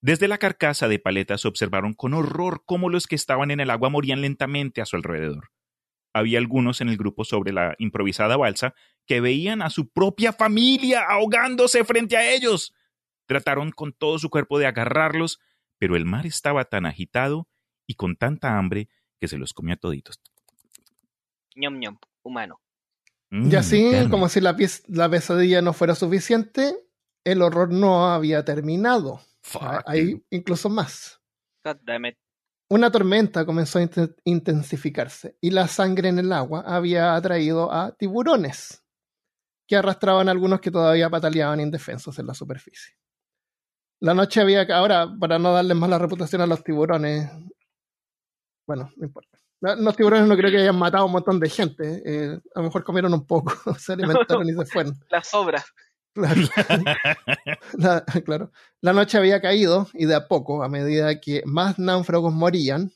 Desde 0.01 0.27
la 0.27 0.39
carcasa 0.39 0.89
de 0.89 0.99
paletas 0.99 1.45
observaron 1.45 1.95
con 1.95 2.13
horror 2.13 2.65
cómo 2.67 2.89
los 2.89 3.07
que 3.07 3.15
estaban 3.15 3.53
en 3.53 3.61
el 3.61 3.71
agua 3.71 3.89
morían 3.89 4.21
lentamente 4.21 4.81
a 4.81 4.87
su 4.87 4.97
alrededor. 4.97 5.51
Había 6.13 6.39
algunos 6.39 6.81
en 6.81 6.89
el 6.89 6.97
grupo 6.97 7.25
sobre 7.25 7.53
la 7.53 7.75
improvisada 7.79 8.37
balsa 8.37 8.75
que 9.07 9.21
veían 9.21 9.63
a 9.63 9.71
su 9.71 9.89
propia 9.89 10.33
familia 10.33 11.05
ahogándose 11.09 11.85
frente 11.85 12.17
a 12.17 12.33
ellos. 12.33 12.75
Trataron 13.27 13.71
con 13.71 13.93
todo 13.93 14.19
su 14.19 14.29
cuerpo 14.29 14.59
de 14.59 14.67
agarrarlos, 14.67 15.41
pero 15.79 15.97
el 15.97 16.05
mar 16.05 16.27
estaba 16.27 16.65
tan 16.65 16.85
agitado 16.85 17.49
y 17.87 17.95
con 17.95 18.17
tanta 18.17 18.59
hambre 18.59 18.89
que 19.21 19.29
se 19.29 19.39
los 19.39 19.53
comió 19.53 19.77
toditos. 19.77 20.21
ñom 21.55 21.79
ñom, 21.79 21.99
humano. 22.23 22.61
Y 23.33 23.55
así, 23.57 23.83
Mm, 23.85 23.91
carne. 23.93 24.11
como 24.11 24.29
si 24.29 24.41
la, 24.43 24.55
la 24.89 25.09
pesadilla 25.09 25.63
no 25.63 25.73
fuera 25.73 25.95
suficiente, 25.95 26.77
el 27.25 27.41
horror 27.41 27.73
no 27.73 28.07
había 28.13 28.45
terminado. 28.45 29.21
Fuck, 29.43 29.63
Ah, 29.63 29.83
Hay 29.87 30.23
incluso 30.31 30.69
más. 30.69 31.19
God 31.65 31.77
damn 31.83 32.07
it. 32.07 32.17
Una 32.69 32.91
tormenta 32.91 33.45
comenzó 33.47 33.79
a 33.79 33.83
inten- 33.83 34.15
intensificarse 34.25 35.37
y 35.41 35.51
la 35.51 35.67
sangre 35.69 36.09
en 36.11 36.19
el 36.19 36.33
agua 36.33 36.63
había 36.67 37.15
atraído 37.15 37.73
a 37.73 37.93
tiburones 37.97 38.85
que 39.67 39.77
arrastraban 39.77 40.29
a 40.29 40.33
algunos 40.33 40.61
que 40.61 40.71
todavía 40.71 41.09
pataleaban 41.09 41.61
indefensos 41.61 42.19
en 42.19 42.27
la 42.27 42.35
superficie. 42.35 42.95
La 44.01 44.15
noche 44.15 44.41
había... 44.41 44.63
Ahora, 44.75 45.07
para 45.19 45.39
no 45.39 45.53
darles 45.53 45.77
mala 45.77 45.99
reputación 45.99 46.43
a 46.43 46.47
los 46.47 46.63
tiburones, 46.65 47.31
bueno, 48.67 48.91
no 48.97 49.07
importa. 49.07 49.39
Los 49.63 49.97
tiburones 49.97 50.27
no 50.27 50.37
creo 50.37 50.51
que 50.51 50.59
hayan 50.59 50.77
matado 50.77 51.05
a 51.05 51.07
un 51.07 51.13
montón 51.13 51.39
de 51.39 51.49
gente. 51.49 52.03
eh, 52.05 52.41
a 52.55 52.59
lo 52.59 52.65
mejor 52.65 52.83
comieron 52.83 53.15
un 53.15 53.25
poco, 53.25 53.53
se 53.79 53.93
alimentaron 53.93 54.49
y 54.49 54.53
se 54.55 54.67
fueron. 54.67 54.99
Las 55.11 55.29
sobras. 55.29 55.65
Claro. 56.13 56.41
La, 57.79 58.05
claro. 58.05 58.53
La 58.81 58.93
noche 58.93 59.19
había 59.19 59.41
caído 59.41 59.89
y 59.95 60.07
de 60.07 60.17
a 60.17 60.27
poco, 60.27 60.63
a 60.65 60.69
medida 60.69 61.21
que 61.21 61.43
más 61.47 61.79
náufragos 61.79 62.35
morían, 62.35 62.93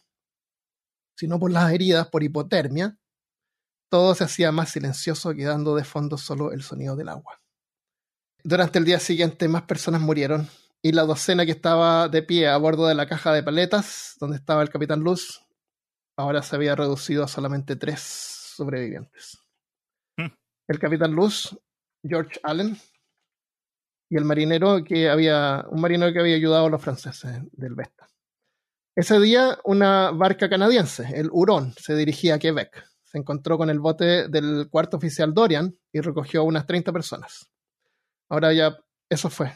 si 1.16 1.28
no 1.28 1.38
por 1.38 1.50
las 1.50 1.72
heridas, 1.72 2.08
por 2.08 2.22
hipotermia, 2.24 2.98
todo 3.88 4.14
se 4.14 4.24
hacía 4.24 4.52
más 4.52 4.70
silencioso, 4.70 5.32
quedando 5.32 5.76
de 5.76 5.84
fondo 5.84 6.18
solo 6.18 6.52
el 6.52 6.62
sonido 6.62 6.94
del 6.94 7.08
agua. 7.08 7.40
Durante 8.42 8.78
el 8.78 8.84
día 8.84 9.00
siguiente, 9.00 9.48
más 9.48 9.62
personas 9.62 10.02
murieron 10.02 10.48
y 10.82 10.92
la 10.92 11.04
docena 11.04 11.46
que 11.46 11.52
estaba 11.52 12.08
de 12.08 12.22
pie 12.22 12.48
a 12.48 12.56
bordo 12.58 12.86
de 12.86 12.94
la 12.94 13.06
caja 13.06 13.32
de 13.32 13.42
paletas, 13.42 14.16
donde 14.20 14.36
estaba 14.36 14.60
el 14.62 14.68
capitán 14.68 15.00
Luz, 15.00 15.45
ahora 16.16 16.42
se 16.42 16.56
había 16.56 16.74
reducido 16.74 17.24
a 17.24 17.28
solamente 17.28 17.76
tres 17.76 18.00
sobrevivientes. 18.00 19.38
Hmm. 20.18 20.28
El 20.68 20.78
capitán 20.78 21.12
Luz, 21.12 21.58
George 22.02 22.40
Allen, 22.42 22.76
y 24.10 24.16
el 24.16 24.24
marinero 24.24 24.84
que 24.84 25.08
había, 25.10 25.64
un 25.68 25.80
marinero 25.80 26.12
que 26.12 26.20
había 26.20 26.36
ayudado 26.36 26.66
a 26.66 26.70
los 26.70 26.80
franceses 26.82 27.40
del 27.52 27.74
Vesta. 27.74 28.06
Ese 28.96 29.20
día, 29.20 29.58
una 29.64 30.10
barca 30.12 30.48
canadiense, 30.48 31.04
el 31.18 31.28
Huron, 31.30 31.72
se 31.74 31.94
dirigía 31.96 32.36
a 32.36 32.38
Quebec. 32.38 32.86
Se 33.04 33.18
encontró 33.18 33.58
con 33.58 33.68
el 33.68 33.78
bote 33.78 34.28
del 34.28 34.68
cuarto 34.70 34.96
oficial 34.96 35.34
Dorian 35.34 35.76
y 35.92 36.00
recogió 36.00 36.44
unas 36.44 36.66
30 36.66 36.92
personas. 36.92 37.50
Ahora 38.30 38.52
ya, 38.52 38.76
eso 39.10 39.28
fue. 39.28 39.52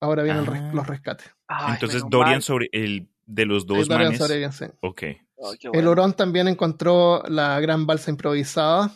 Ahora 0.00 0.22
vienen 0.22 0.44
el 0.44 0.46
res- 0.46 0.62
Ah. 0.62 0.70
los 0.74 0.86
rescates. 0.86 1.30
Ay, 1.48 1.74
Entonces 1.74 2.02
Dorian 2.08 2.36
mal. 2.36 2.42
sobre 2.42 2.68
el 2.72 3.08
de 3.24 3.44
los 3.46 3.66
dos 3.66 3.88
Dorian 3.88 4.08
manes. 4.12 4.18
sobrevivió, 4.18 4.52
sí. 4.52 4.66
Ok. 4.82 5.02
Qué 5.60 5.68
El. 5.72 5.86
Hurón 5.86 6.14
también 6.14 6.48
encontró 6.48 7.22
la 7.28 7.60
gran 7.60 7.86
balsa 7.86 8.10
improvisada 8.10 8.90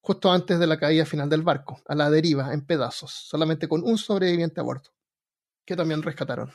justo 0.00 0.30
antes 0.30 0.58
de 0.58 0.66
la 0.66 0.78
caída 0.78 1.06
final 1.06 1.30
del 1.30 1.42
barco, 1.42 1.80
a 1.86 1.94
la 1.94 2.10
deriva, 2.10 2.52
en 2.52 2.66
pedazos, 2.66 3.10
solamente 3.10 3.68
con 3.68 3.82
un 3.82 3.96
sobreviviente 3.96 4.60
a 4.60 4.64
bordo, 4.64 4.90
que 5.64 5.76
también 5.76 6.02
rescataron. 6.02 6.52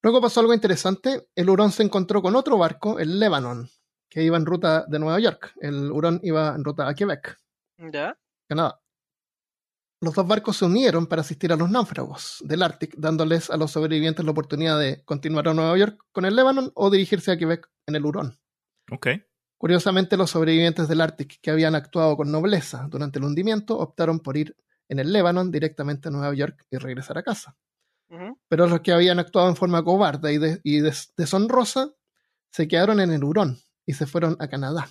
Luego 0.00 0.22
pasó 0.22 0.40
algo 0.40 0.54
interesante. 0.54 1.28
El 1.34 1.50
Hurón 1.50 1.72
se 1.72 1.82
encontró 1.82 2.22
con 2.22 2.34
otro 2.34 2.56
barco, 2.56 2.98
el 2.98 3.20
Lebanon, 3.20 3.68
que 4.08 4.22
iba 4.22 4.38
en 4.38 4.46
ruta 4.46 4.86
de 4.88 4.98
Nueva 4.98 5.20
York. 5.20 5.52
El 5.60 5.90
Hurón 5.92 6.20
iba 6.22 6.54
en 6.54 6.64
ruta 6.64 6.88
a 6.88 6.94
Quebec, 6.94 7.36
¿Ya? 7.92 8.16
Canadá. 8.48 8.80
Los 10.00 10.14
dos 10.14 10.26
barcos 10.26 10.58
se 10.58 10.64
unieron 10.66 11.06
para 11.06 11.22
asistir 11.22 11.52
a 11.52 11.56
los 11.56 11.70
náufragos 11.70 12.42
del 12.44 12.62
Ártico, 12.62 12.96
dándoles 13.00 13.48
a 13.50 13.56
los 13.56 13.70
sobrevivientes 13.70 14.24
la 14.24 14.30
oportunidad 14.32 14.78
de 14.78 15.02
continuar 15.04 15.48
a 15.48 15.54
Nueva 15.54 15.76
York 15.78 15.98
con 16.12 16.24
el 16.26 16.36
Lebanon 16.36 16.70
o 16.74 16.90
dirigirse 16.90 17.32
a 17.32 17.36
Quebec 17.38 17.68
en 17.86 17.96
el 17.96 18.04
Hurón. 18.04 18.38
Curiosamente, 19.58 20.18
los 20.18 20.30
sobrevivientes 20.30 20.86
del 20.86 21.00
Ártico 21.00 21.36
que 21.40 21.50
habían 21.50 21.74
actuado 21.74 22.14
con 22.16 22.30
nobleza 22.30 22.86
durante 22.90 23.18
el 23.18 23.24
hundimiento 23.24 23.78
optaron 23.78 24.20
por 24.20 24.36
ir 24.36 24.54
en 24.88 24.98
el 24.98 25.12
Lebanon 25.12 25.50
directamente 25.50 26.08
a 26.08 26.10
Nueva 26.10 26.34
York 26.34 26.66
y 26.70 26.76
regresar 26.76 27.16
a 27.18 27.22
casa. 27.22 27.56
Pero 28.48 28.66
los 28.68 28.80
que 28.82 28.92
habían 28.92 29.18
actuado 29.18 29.48
en 29.48 29.56
forma 29.56 29.82
cobarde 29.82 30.34
y, 30.34 30.38
de- 30.38 30.60
y 30.62 30.80
des- 30.80 31.12
deshonrosa 31.16 31.90
se 32.52 32.68
quedaron 32.68 33.00
en 33.00 33.10
el 33.12 33.24
Hurón 33.24 33.58
y 33.86 33.94
se 33.94 34.06
fueron 34.06 34.36
a 34.40 34.46
Canadá, 34.48 34.88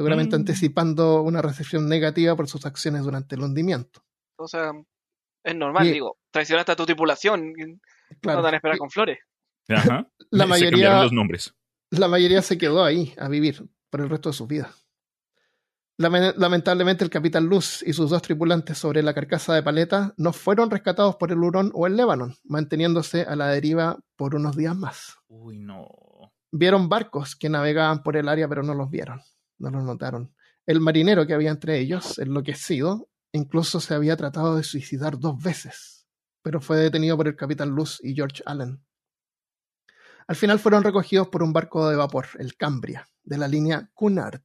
seguramente 0.00 0.34
Mm. 0.34 0.40
anticipando 0.40 1.20
una 1.20 1.42
recepción 1.42 1.86
negativa 1.86 2.34
por 2.34 2.48
sus 2.48 2.64
acciones 2.64 3.02
durante 3.02 3.34
el 3.34 3.42
hundimiento. 3.42 4.02
O 4.36 4.48
sea, 4.48 4.72
es 5.44 5.54
normal, 5.54 5.86
Y- 5.86 5.92
digo. 5.92 6.16
Traicionaste 6.30 6.72
a 6.72 6.76
tu 6.76 6.86
tripulación. 6.86 7.52
Claro, 8.22 8.40
No 8.40 8.48
te 8.48 8.56
esperar 8.56 8.76
y 8.76 8.78
con 8.78 8.88
flores. 8.88 9.18
Ajá. 9.68 10.08
La 10.30 10.44
Se 10.44 10.48
mayoría- 10.48 10.70
cambiaron 10.70 11.02
los 11.02 11.12
nombres. 11.12 11.54
la 11.90 12.08
mayoría 12.08 12.40
se 12.40 12.56
quedó 12.56 12.82
ahí 12.82 13.12
a 13.18 13.28
vivir 13.28 13.68
por 13.90 14.00
el 14.00 14.08
resto 14.08 14.30
de 14.30 14.32
sus 14.32 14.48
vidas. 14.48 14.74
Lame- 15.98 16.32
Lamentablemente, 16.38 17.04
el 17.04 17.10
capitán 17.10 17.44
Luz 17.46 17.82
y 17.86 17.92
sus 17.92 18.08
dos 18.08 18.22
tripulantes 18.22 18.78
sobre 18.78 19.02
la 19.02 19.12
carcasa 19.12 19.54
de 19.54 19.62
paleta 19.62 20.14
no 20.16 20.32
fueron 20.32 20.70
rescatados 20.70 21.16
por 21.16 21.30
el 21.30 21.38
Hurón 21.40 21.72
o 21.74 21.86
el 21.86 21.94
Lebanon, 21.96 22.34
manteniéndose 22.44 23.22
a 23.22 23.36
la 23.36 23.48
deriva 23.48 23.98
por 24.16 24.34
unos 24.34 24.56
días 24.56 24.74
más. 24.74 25.16
Uy, 25.28 25.58
no. 25.58 25.88
Vieron 26.52 26.88
barcos 26.88 27.36
que 27.36 27.50
navegaban 27.50 28.02
por 28.02 28.16
el 28.16 28.28
área, 28.28 28.48
pero 28.48 28.62
no 28.62 28.72
los 28.74 28.88
vieron, 28.90 29.20
no 29.60 29.70
los 29.70 29.84
notaron. 29.84 30.34
El 30.66 30.80
marinero 30.80 31.26
que 31.26 31.34
había 31.34 31.50
entre 31.50 31.78
ellos, 31.78 32.18
enloquecido, 32.18 33.08
incluso 33.32 33.80
se 33.80 33.94
había 33.94 34.16
tratado 34.16 34.56
de 34.56 34.62
suicidar 34.62 35.18
dos 35.18 35.42
veces, 35.42 36.06
pero 36.42 36.60
fue 36.60 36.78
detenido 36.78 37.16
por 37.16 37.28
el 37.28 37.36
capitán 37.36 37.70
Luz 37.70 38.00
y 38.02 38.14
George 38.14 38.42
Allen. 38.46 38.82
Al 40.26 40.36
final 40.36 40.58
fueron 40.58 40.84
recogidos 40.84 41.28
por 41.28 41.42
un 41.42 41.52
barco 41.52 41.88
de 41.88 41.96
vapor, 41.96 42.26
el 42.38 42.56
Cambria, 42.56 43.08
de 43.24 43.38
la 43.38 43.48
línea 43.48 43.90
Cunard, 43.94 44.42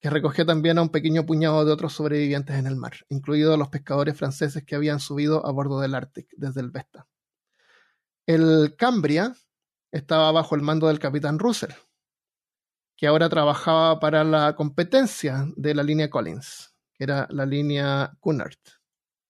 que 0.00 0.10
recogió 0.10 0.46
también 0.46 0.78
a 0.78 0.82
un 0.82 0.88
pequeño 0.90 1.26
puñado 1.26 1.64
de 1.64 1.72
otros 1.72 1.92
sobrevivientes 1.92 2.56
en 2.56 2.66
el 2.66 2.76
mar, 2.76 2.94
incluidos 3.08 3.58
los 3.58 3.68
pescadores 3.68 4.16
franceses 4.16 4.64
que 4.64 4.76
habían 4.76 5.00
subido 5.00 5.44
a 5.44 5.50
bordo 5.50 5.80
del 5.80 5.94
Arctic 5.94 6.28
desde 6.36 6.60
el 6.60 6.70
Vesta. 6.70 7.06
El 8.26 8.76
Cambria 8.76 9.34
estaba 9.90 10.30
bajo 10.32 10.54
el 10.54 10.62
mando 10.62 10.88
del 10.88 10.98
capitán 10.98 11.38
Russell, 11.38 11.72
que 12.98 13.06
ahora 13.06 13.28
trabajaba 13.28 14.00
para 14.00 14.24
la 14.24 14.56
competencia 14.56 15.46
de 15.56 15.72
la 15.72 15.84
línea 15.84 16.10
Collins, 16.10 16.74
que 16.92 17.04
era 17.04 17.28
la 17.30 17.46
línea 17.46 18.12
Cunard. 18.18 18.58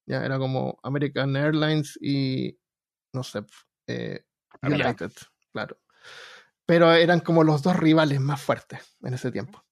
Ya 0.07 0.25
era 0.25 0.39
como 0.39 0.79
American 0.81 1.35
Airlines 1.35 1.95
y 2.01 2.59
no 3.13 3.21
sé, 3.21 3.43
eh, 3.85 4.25
Avianca. 4.61 5.05
United, 5.05 5.11
claro. 5.51 5.79
Pero 6.65 6.91
eran 6.91 7.19
como 7.19 7.43
los 7.43 7.61
dos 7.61 7.75
rivales 7.75 8.19
más 8.19 8.41
fuertes 8.41 8.97
en 9.03 9.13
ese 9.13 9.31
tiempo. 9.31 9.63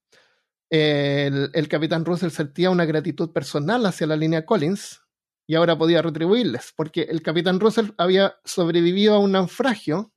El, 0.69 1.49
el 1.53 1.67
capitán 1.67 2.05
Russell 2.05 2.29
sentía 2.29 2.69
una 2.69 2.85
gratitud 2.85 3.31
personal 3.31 3.83
hacia 3.87 4.05
la 4.05 4.15
línea 4.15 4.45
Collins 4.45 5.01
y 5.47 5.55
ahora 5.55 5.75
podía 5.75 6.03
retribuirles, 6.03 6.71
porque 6.75 7.03
el 7.03 7.23
capitán 7.23 7.59
Russell 7.59 7.91
había 7.97 8.35
sobrevivido 8.43 9.15
a 9.15 9.19
un 9.19 9.31
naufragio 9.31 10.13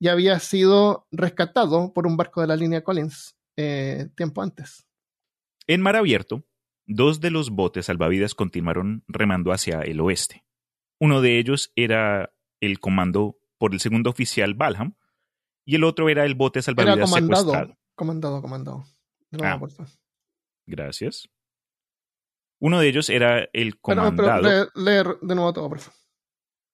y 0.00 0.08
había 0.08 0.38
sido 0.40 1.06
rescatado 1.10 1.92
por 1.92 2.06
un 2.06 2.16
barco 2.16 2.40
de 2.40 2.46
la 2.46 2.56
línea 2.56 2.82
Collins 2.84 3.36
eh, 3.56 4.08
tiempo 4.16 4.42
antes. 4.42 4.86
En 5.66 5.80
mar 5.80 5.96
abierto, 5.96 6.44
dos 6.86 7.20
de 7.20 7.30
los 7.30 7.50
botes 7.50 7.86
salvavidas 7.86 8.34
continuaron 8.34 9.04
remando 9.08 9.52
hacia 9.52 9.80
el 9.82 10.00
oeste. 10.00 10.44
Uno 11.00 11.20
de 11.20 11.38
ellos 11.38 11.72
era 11.76 12.34
el 12.60 12.80
comando 12.80 13.38
por 13.58 13.72
el 13.72 13.80
segundo 13.80 14.10
oficial 14.10 14.54
Balham 14.54 14.94
y 15.64 15.76
el 15.76 15.84
otro 15.84 16.08
era 16.08 16.24
el 16.24 16.34
bote 16.34 16.58
Era 16.58 16.64
salvavidas 16.64 17.10
comandado. 17.10 17.42
secuestrado. 17.44 17.78
Comandado, 17.94 18.42
comandado. 18.42 18.84
Ah. 19.42 19.58
Gracias. 20.66 21.28
Uno 22.60 22.80
de 22.80 22.88
ellos 22.88 23.10
era 23.10 23.40
el 23.52 23.72
Pero, 23.72 23.78
pero 23.82 24.02
comandado. 24.02 24.42
leer, 24.42 24.68
leer 24.74 25.18
de 25.20 25.34
nuevo 25.34 25.52
todo, 25.52 25.68
por 25.68 25.78
favor. 25.80 25.98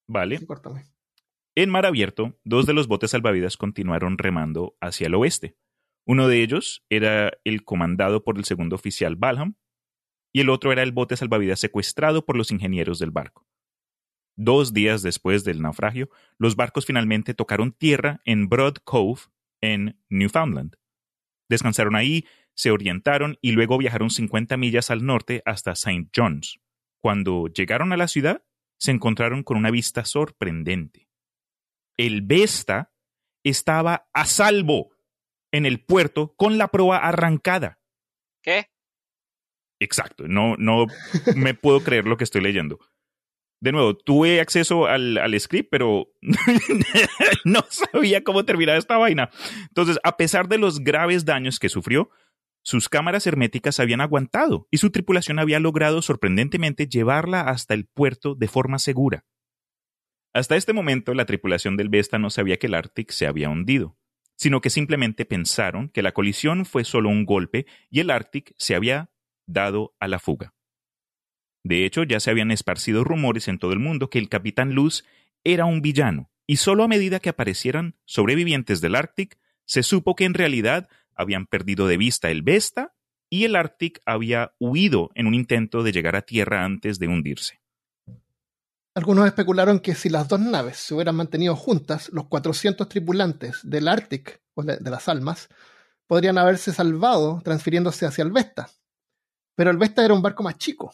vale. 0.09 0.39
Sí. 0.39 0.47
En 1.61 1.69
mar 1.69 1.85
abierto, 1.85 2.41
dos 2.43 2.65
de 2.65 2.73
los 2.73 2.89
botes 2.89 3.11
salvavidas 3.11 3.59
continuaron 3.59 4.17
remando 4.17 4.79
hacia 4.81 5.09
el 5.09 5.15
oeste. 5.15 5.59
Uno 6.07 6.27
de 6.27 6.43
ellos 6.43 6.87
era 6.89 7.33
el 7.45 7.65
comandado 7.65 8.25
por 8.25 8.39
el 8.39 8.47
segundo 8.47 8.77
oficial 8.77 9.15
Balham 9.15 9.57
y 10.33 10.41
el 10.41 10.49
otro 10.49 10.73
era 10.73 10.83
el 10.83 10.93
bote 10.93 11.19
salvavidas 11.19 11.61
secuestrado 11.61 12.25
por 12.25 12.39
los 12.39 12.51
ingenieros 12.51 12.99
del 12.99 13.11
barco. 13.11 13.47
Dos 14.37 14.73
días 14.73 15.03
después 15.03 15.45
del 15.45 15.61
naufragio, 15.61 16.09
los 16.39 16.57
barcos 16.57 16.87
finalmente 16.87 17.35
tocaron 17.35 17.73
tierra 17.73 18.23
en 18.25 18.49
Broad 18.49 18.77
Cove, 18.83 19.21
en 19.61 20.01
Newfoundland. 20.09 20.77
Descansaron 21.51 21.95
ahí, 21.95 22.25
se 22.55 22.71
orientaron 22.71 23.37
y 23.43 23.53
luego 23.53 23.77
viajaron 23.77 24.09
50 24.09 24.57
millas 24.57 24.91
al 24.91 25.05
norte 25.05 25.43
hasta 25.45 25.73
St. 25.73 26.09
John's. 26.17 26.59
Cuando 27.03 27.49
llegaron 27.49 27.93
a 27.93 27.99
la 27.99 28.09
ciudad, 28.09 28.47
se 28.79 28.93
encontraron 28.93 29.43
con 29.43 29.59
una 29.59 29.71
vista 29.71 30.07
sorprendente. 30.07 31.10
El 32.01 32.23
Vesta 32.23 32.95
estaba 33.45 34.09
a 34.15 34.25
salvo 34.25 34.97
en 35.53 35.67
el 35.67 35.85
puerto 35.85 36.35
con 36.35 36.57
la 36.57 36.69
proa 36.69 36.97
arrancada. 36.97 37.79
¿Qué? 38.43 38.71
Exacto, 39.79 40.27
no, 40.27 40.57
no 40.57 40.87
me 41.37 41.53
puedo 41.53 41.85
creer 41.85 42.07
lo 42.07 42.17
que 42.17 42.25
estoy 42.25 42.41
leyendo. 42.41 42.79
De 43.61 43.73
nuevo, 43.73 43.95
tuve 43.95 44.41
acceso 44.41 44.87
al, 44.87 45.19
al 45.19 45.39
script, 45.39 45.69
pero 45.71 46.11
no 47.45 47.67
sabía 47.69 48.25
cómo 48.25 48.47
terminar 48.47 48.79
esta 48.79 48.97
vaina. 48.97 49.29
Entonces, 49.69 49.99
a 50.03 50.17
pesar 50.17 50.49
de 50.49 50.57
los 50.57 50.81
graves 50.81 51.27
daños 51.27 51.59
que 51.59 51.69
sufrió, 51.69 52.09
sus 52.63 52.89
cámaras 52.89 53.27
herméticas 53.27 53.79
habían 53.79 54.01
aguantado 54.01 54.67
y 54.71 54.79
su 54.79 54.91
tripulación 54.91 55.39
había 55.39 55.61
logrado 55.61 56.01
sorprendentemente 56.01 56.89
llevarla 56.89 57.43
hasta 57.43 57.75
el 57.75 57.87
puerto 57.87 58.35
de 58.35 58.49
forma 58.49 58.79
segura. 58.79 59.27
Hasta 60.33 60.57
este 60.57 60.73
momento, 60.73 61.13
la 61.15 61.27
tripulación 61.27 61.77
del 61.77 61.89
Vesta 61.89 62.19
no 62.19 62.31
sabía 62.31 62.57
que 62.59 62.69
el 62.69 62.75
Arctic 62.75 63.11
se 63.11 63.27
había 63.27 63.49
hundido, 63.49 63.97
sino 64.37 64.61
que 64.61 64.71
simplemente 64.71 65.25
pensaron 65.25 65.89
que 65.89 66.03
la 66.03 66.13
colisión 66.13 66.65
fue 66.65 66.85
solo 66.85 67.09
un 67.09 67.25
golpe 67.25 67.67
y 67.91 68.01
el 68.01 68.11
Arctic 68.11 68.55
se 68.57 68.75
había 68.77 69.11
dado 69.47 69.95
a 69.99 70.07
la 70.07 70.21
fuga. 70.21 70.55
De 71.65 71.85
hecho, 71.85 72.05
ya 72.05 72.21
se 72.21 72.31
habían 72.31 72.51
esparcido 72.53 73.05
rumores 73.05 73.49
en 73.49 73.59
todo 73.59 73.73
el 73.73 73.81
mundo 73.81 74.09
que 74.09 74.19
el 74.19 74.29
capitán 74.29 74.73
Luz 74.73 75.05
era 75.45 75.65
un 75.65 75.83
villano, 75.83 76.31
y 76.47 76.57
solo 76.57 76.85
a 76.85 76.89
medida 76.89 77.21
que 77.21 77.29
aparecieran 77.29 77.97
sobrevivientes 78.05 78.81
del 78.81 78.95
Arctic, 78.95 79.39
se 79.65 79.83
supo 79.83 80.15
que 80.15 80.25
en 80.25 80.35
realidad 80.35 80.89
habían 81.15 81.47
perdido 81.47 81.87
de 81.87 81.97
vista 81.97 82.31
el 82.31 82.43
Vesta 82.43 82.95
y 83.29 83.45
el 83.45 83.57
Arctic 83.57 84.01
había 84.07 84.55
huido 84.59 85.11
en 85.15 85.27
un 85.27 85.35
intento 85.35 85.83
de 85.83 85.93
llegar 85.93 86.17
a 86.17 86.23
tierra 86.23 86.65
antes 86.65 86.99
de 86.99 87.09
hundirse. 87.09 87.60
Algunos 89.01 89.27
especularon 89.27 89.81
que 89.81 89.95
si 89.95 90.11
las 90.11 90.29
dos 90.29 90.41
naves 90.41 90.77
se 90.77 90.93
hubieran 90.93 91.17
mantenido 91.17 91.57
juntas, 91.57 92.11
los 92.13 92.27
400 92.27 92.87
tripulantes 92.87 93.61
del 93.63 93.89
Arctic, 93.89 94.43
o 94.53 94.63
de 94.63 94.77
de 94.77 94.91
las 94.91 95.09
almas, 95.09 95.49
podrían 96.07 96.37
haberse 96.37 96.71
salvado 96.71 97.41
transfiriéndose 97.43 98.05
hacia 98.05 98.25
el 98.25 98.31
Vesta. 98.31 98.69
Pero 99.55 99.71
el 99.71 99.79
Vesta 99.79 100.05
era 100.05 100.13
un 100.13 100.21
barco 100.21 100.43
más 100.43 100.59
chico. 100.59 100.93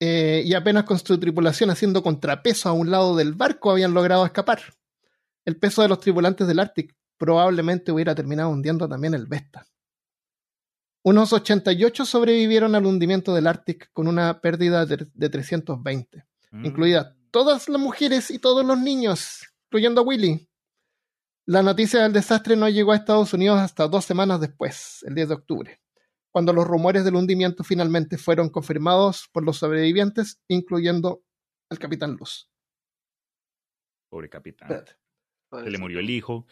Eh, 0.00 0.42
y 0.44 0.52
apenas 0.54 0.82
con 0.82 0.98
su 0.98 1.16
tripulación 1.16 1.70
haciendo 1.70 2.02
contrapeso 2.02 2.68
a 2.68 2.72
un 2.72 2.90
lado 2.90 3.14
del 3.14 3.34
barco 3.34 3.70
habían 3.70 3.94
logrado 3.94 4.26
escapar. 4.26 4.60
El 5.44 5.56
peso 5.56 5.80
de 5.80 5.88
los 5.88 6.00
tripulantes 6.00 6.48
del 6.48 6.58
Arctic 6.58 6.92
probablemente 7.16 7.92
hubiera 7.92 8.16
terminado 8.16 8.50
hundiendo 8.50 8.88
también 8.88 9.14
el 9.14 9.26
Vesta. 9.26 9.64
Unos 11.04 11.32
88 11.32 12.04
sobrevivieron 12.04 12.74
al 12.74 12.84
hundimiento 12.84 13.32
del 13.32 13.46
Arctic 13.46 13.92
con 13.92 14.08
una 14.08 14.40
pérdida 14.40 14.86
de, 14.86 15.06
de 15.14 15.28
320 15.28 16.24
Mm. 16.54 16.66
incluidas 16.66 17.14
todas 17.30 17.68
las 17.68 17.80
mujeres 17.80 18.30
y 18.30 18.38
todos 18.38 18.64
los 18.64 18.78
niños, 18.78 19.40
incluyendo 19.66 20.00
a 20.00 20.04
Willy. 20.04 20.48
La 21.46 21.62
noticia 21.62 22.02
del 22.02 22.12
desastre 22.12 22.56
no 22.56 22.68
llegó 22.68 22.92
a 22.92 22.96
Estados 22.96 23.34
Unidos 23.34 23.58
hasta 23.58 23.88
dos 23.88 24.04
semanas 24.04 24.40
después, 24.40 25.02
el 25.06 25.14
10 25.14 25.28
de 25.28 25.34
octubre, 25.34 25.82
cuando 26.30 26.52
los 26.52 26.64
rumores 26.66 27.04
del 27.04 27.16
hundimiento 27.16 27.64
finalmente 27.64 28.16
fueron 28.18 28.48
confirmados 28.50 29.28
por 29.32 29.44
los 29.44 29.58
sobrevivientes, 29.58 30.40
incluyendo 30.48 31.22
al 31.70 31.78
capitán 31.78 32.12
Luz. 32.18 32.48
Pobre 34.08 34.28
capitán. 34.28 34.70
Espérate. 34.70 34.96
Se 35.64 35.70
le 35.70 35.78
murió 35.78 35.98
el 36.00 36.10
hijo, 36.10 36.46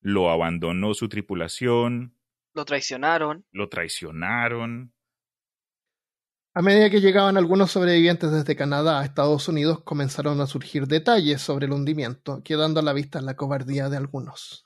lo 0.00 0.30
abandonó 0.30 0.94
su 0.94 1.08
tripulación, 1.08 2.14
Lo 2.54 2.64
traicionaron. 2.64 3.46
lo 3.52 3.68
traicionaron. 3.68 4.92
A 6.54 6.62
medida 6.62 6.90
que 6.90 7.00
llegaban 7.00 7.36
algunos 7.36 7.70
sobrevivientes 7.70 8.32
desde 8.32 8.56
Canadá 8.56 9.00
a 9.00 9.04
Estados 9.04 9.48
Unidos, 9.48 9.82
comenzaron 9.84 10.40
a 10.40 10.46
surgir 10.46 10.86
detalles 10.86 11.42
sobre 11.42 11.66
el 11.66 11.72
hundimiento, 11.72 12.42
quedando 12.42 12.80
a 12.80 12.82
la 12.82 12.92
vista 12.92 13.20
la 13.20 13.36
cobardía 13.36 13.88
de 13.88 13.96
algunos. 13.96 14.64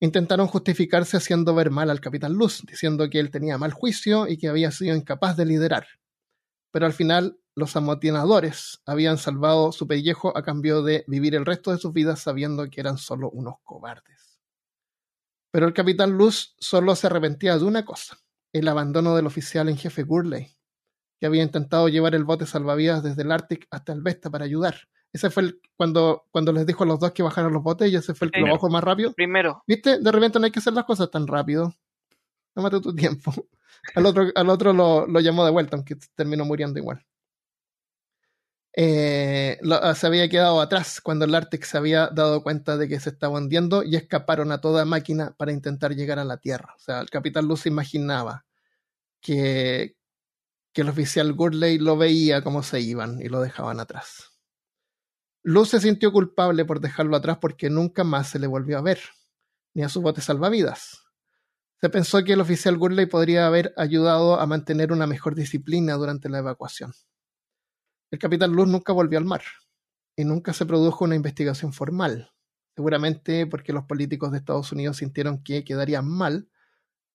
Intentaron 0.00 0.46
justificarse 0.48 1.16
haciendo 1.16 1.54
ver 1.54 1.70
mal 1.70 1.88
al 1.88 2.00
capitán 2.00 2.34
Luz, 2.34 2.62
diciendo 2.66 3.08
que 3.08 3.20
él 3.20 3.30
tenía 3.30 3.56
mal 3.56 3.72
juicio 3.72 4.28
y 4.28 4.36
que 4.36 4.48
había 4.48 4.70
sido 4.70 4.94
incapaz 4.94 5.36
de 5.36 5.46
liderar. 5.46 5.86
Pero 6.70 6.86
al 6.86 6.92
final, 6.92 7.38
los 7.54 7.74
amotinadores 7.76 8.80
habían 8.86 9.18
salvado 9.18 9.72
su 9.72 9.86
pellejo 9.86 10.36
a 10.36 10.42
cambio 10.42 10.82
de 10.82 11.04
vivir 11.06 11.34
el 11.34 11.46
resto 11.46 11.70
de 11.70 11.78
sus 11.78 11.92
vidas 11.92 12.20
sabiendo 12.20 12.68
que 12.70 12.80
eran 12.80 12.98
solo 12.98 13.30
unos 13.30 13.56
cobardes. 13.62 14.40
Pero 15.50 15.66
el 15.66 15.74
capitán 15.74 16.12
Luz 16.12 16.54
solo 16.58 16.96
se 16.96 17.08
arrepentía 17.08 17.58
de 17.58 17.64
una 17.64 17.84
cosa, 17.84 18.18
el 18.52 18.68
abandono 18.68 19.14
del 19.14 19.26
oficial 19.26 19.68
en 19.68 19.76
jefe 19.76 20.02
Gurley, 20.02 20.56
que 21.22 21.26
había 21.26 21.44
intentado 21.44 21.88
llevar 21.88 22.16
el 22.16 22.24
bote 22.24 22.46
salvavidas 22.46 23.04
desde 23.04 23.22
el 23.22 23.30
Arctic 23.30 23.68
hasta 23.70 23.92
el 23.92 24.02
Vesta 24.02 24.28
para 24.28 24.44
ayudar. 24.44 24.74
Ese 25.12 25.30
fue 25.30 25.44
el, 25.44 25.60
cuando, 25.76 26.24
cuando 26.32 26.50
les 26.52 26.66
dijo 26.66 26.82
a 26.82 26.86
los 26.88 26.98
dos 26.98 27.12
que 27.12 27.22
bajaran 27.22 27.52
los 27.52 27.62
botes 27.62 27.92
y 27.92 27.94
ese 27.94 28.12
fue 28.12 28.26
el 28.26 28.32
que 28.32 28.40
lo 28.40 28.46
bajó 28.54 28.68
más 28.68 28.82
rápido. 28.82 29.12
Primero, 29.12 29.62
¿Viste? 29.64 30.00
De 30.00 30.10
repente 30.10 30.40
no 30.40 30.46
hay 30.46 30.50
que 30.50 30.58
hacer 30.58 30.72
las 30.72 30.84
cosas 30.84 31.12
tan 31.12 31.28
rápido. 31.28 31.72
Tómate 32.56 32.80
tu 32.80 32.92
tiempo. 32.92 33.32
Al 33.94 34.04
otro, 34.06 34.24
al 34.34 34.50
otro 34.50 34.72
lo, 34.72 35.06
lo 35.06 35.20
llamó 35.20 35.44
de 35.44 35.52
vuelta, 35.52 35.76
aunque 35.76 35.94
terminó 36.16 36.44
muriendo 36.44 36.80
igual. 36.80 37.06
Eh, 38.74 39.58
lo- 39.62 39.94
se 39.94 40.06
había 40.08 40.28
quedado 40.28 40.60
atrás 40.60 41.00
cuando 41.00 41.24
el 41.24 41.34
Arctic 41.36 41.62
se 41.64 41.76
había 41.78 42.08
dado 42.08 42.42
cuenta 42.42 42.76
de 42.76 42.88
que 42.88 42.98
se 42.98 43.10
estaba 43.10 43.38
hundiendo 43.38 43.84
y 43.84 43.94
escaparon 43.94 44.50
a 44.50 44.60
toda 44.60 44.84
máquina 44.84 45.34
para 45.36 45.52
intentar 45.52 45.94
llegar 45.94 46.18
a 46.18 46.24
la 46.24 46.38
Tierra. 46.38 46.74
O 46.76 46.80
sea, 46.80 47.00
el 47.00 47.10
capitán 47.10 47.46
Luz 47.46 47.66
imaginaba 47.66 48.44
que, 49.20 49.94
que 50.72 50.82
el 50.82 50.88
oficial 50.88 51.32
Gurley 51.32 51.78
lo 51.78 51.96
veía 51.96 52.42
cómo 52.42 52.62
se 52.62 52.80
iban 52.80 53.20
y 53.20 53.28
lo 53.28 53.40
dejaban 53.40 53.80
atrás. 53.80 54.32
Luz 55.42 55.70
se 55.70 55.80
sintió 55.80 56.12
culpable 56.12 56.64
por 56.64 56.80
dejarlo 56.80 57.16
atrás 57.16 57.38
porque 57.40 57.68
nunca 57.68 58.04
más 58.04 58.28
se 58.28 58.38
le 58.38 58.46
volvió 58.46 58.78
a 58.78 58.82
ver, 58.82 59.00
ni 59.74 59.82
a 59.82 59.88
su 59.88 60.00
bote 60.00 60.20
salvavidas. 60.20 61.02
Se 61.80 61.90
pensó 61.90 62.22
que 62.22 62.34
el 62.34 62.40
oficial 62.40 62.78
Gurley 62.78 63.06
podría 63.06 63.46
haber 63.46 63.74
ayudado 63.76 64.38
a 64.38 64.46
mantener 64.46 64.92
una 64.92 65.06
mejor 65.06 65.34
disciplina 65.34 65.94
durante 65.94 66.28
la 66.28 66.38
evacuación. 66.38 66.92
El 68.12 68.20
capitán 68.20 68.52
Luz 68.52 68.68
nunca 68.68 68.92
volvió 68.92 69.18
al 69.18 69.24
mar 69.24 69.42
y 70.14 70.24
nunca 70.24 70.52
se 70.52 70.64
produjo 70.64 71.04
una 71.04 71.16
investigación 71.16 71.72
formal, 71.72 72.30
seguramente 72.76 73.46
porque 73.46 73.72
los 73.72 73.84
políticos 73.84 74.30
de 74.30 74.38
Estados 74.38 74.70
Unidos 74.70 74.98
sintieron 74.98 75.42
que 75.42 75.64
quedarían 75.64 76.06
mal 76.06 76.48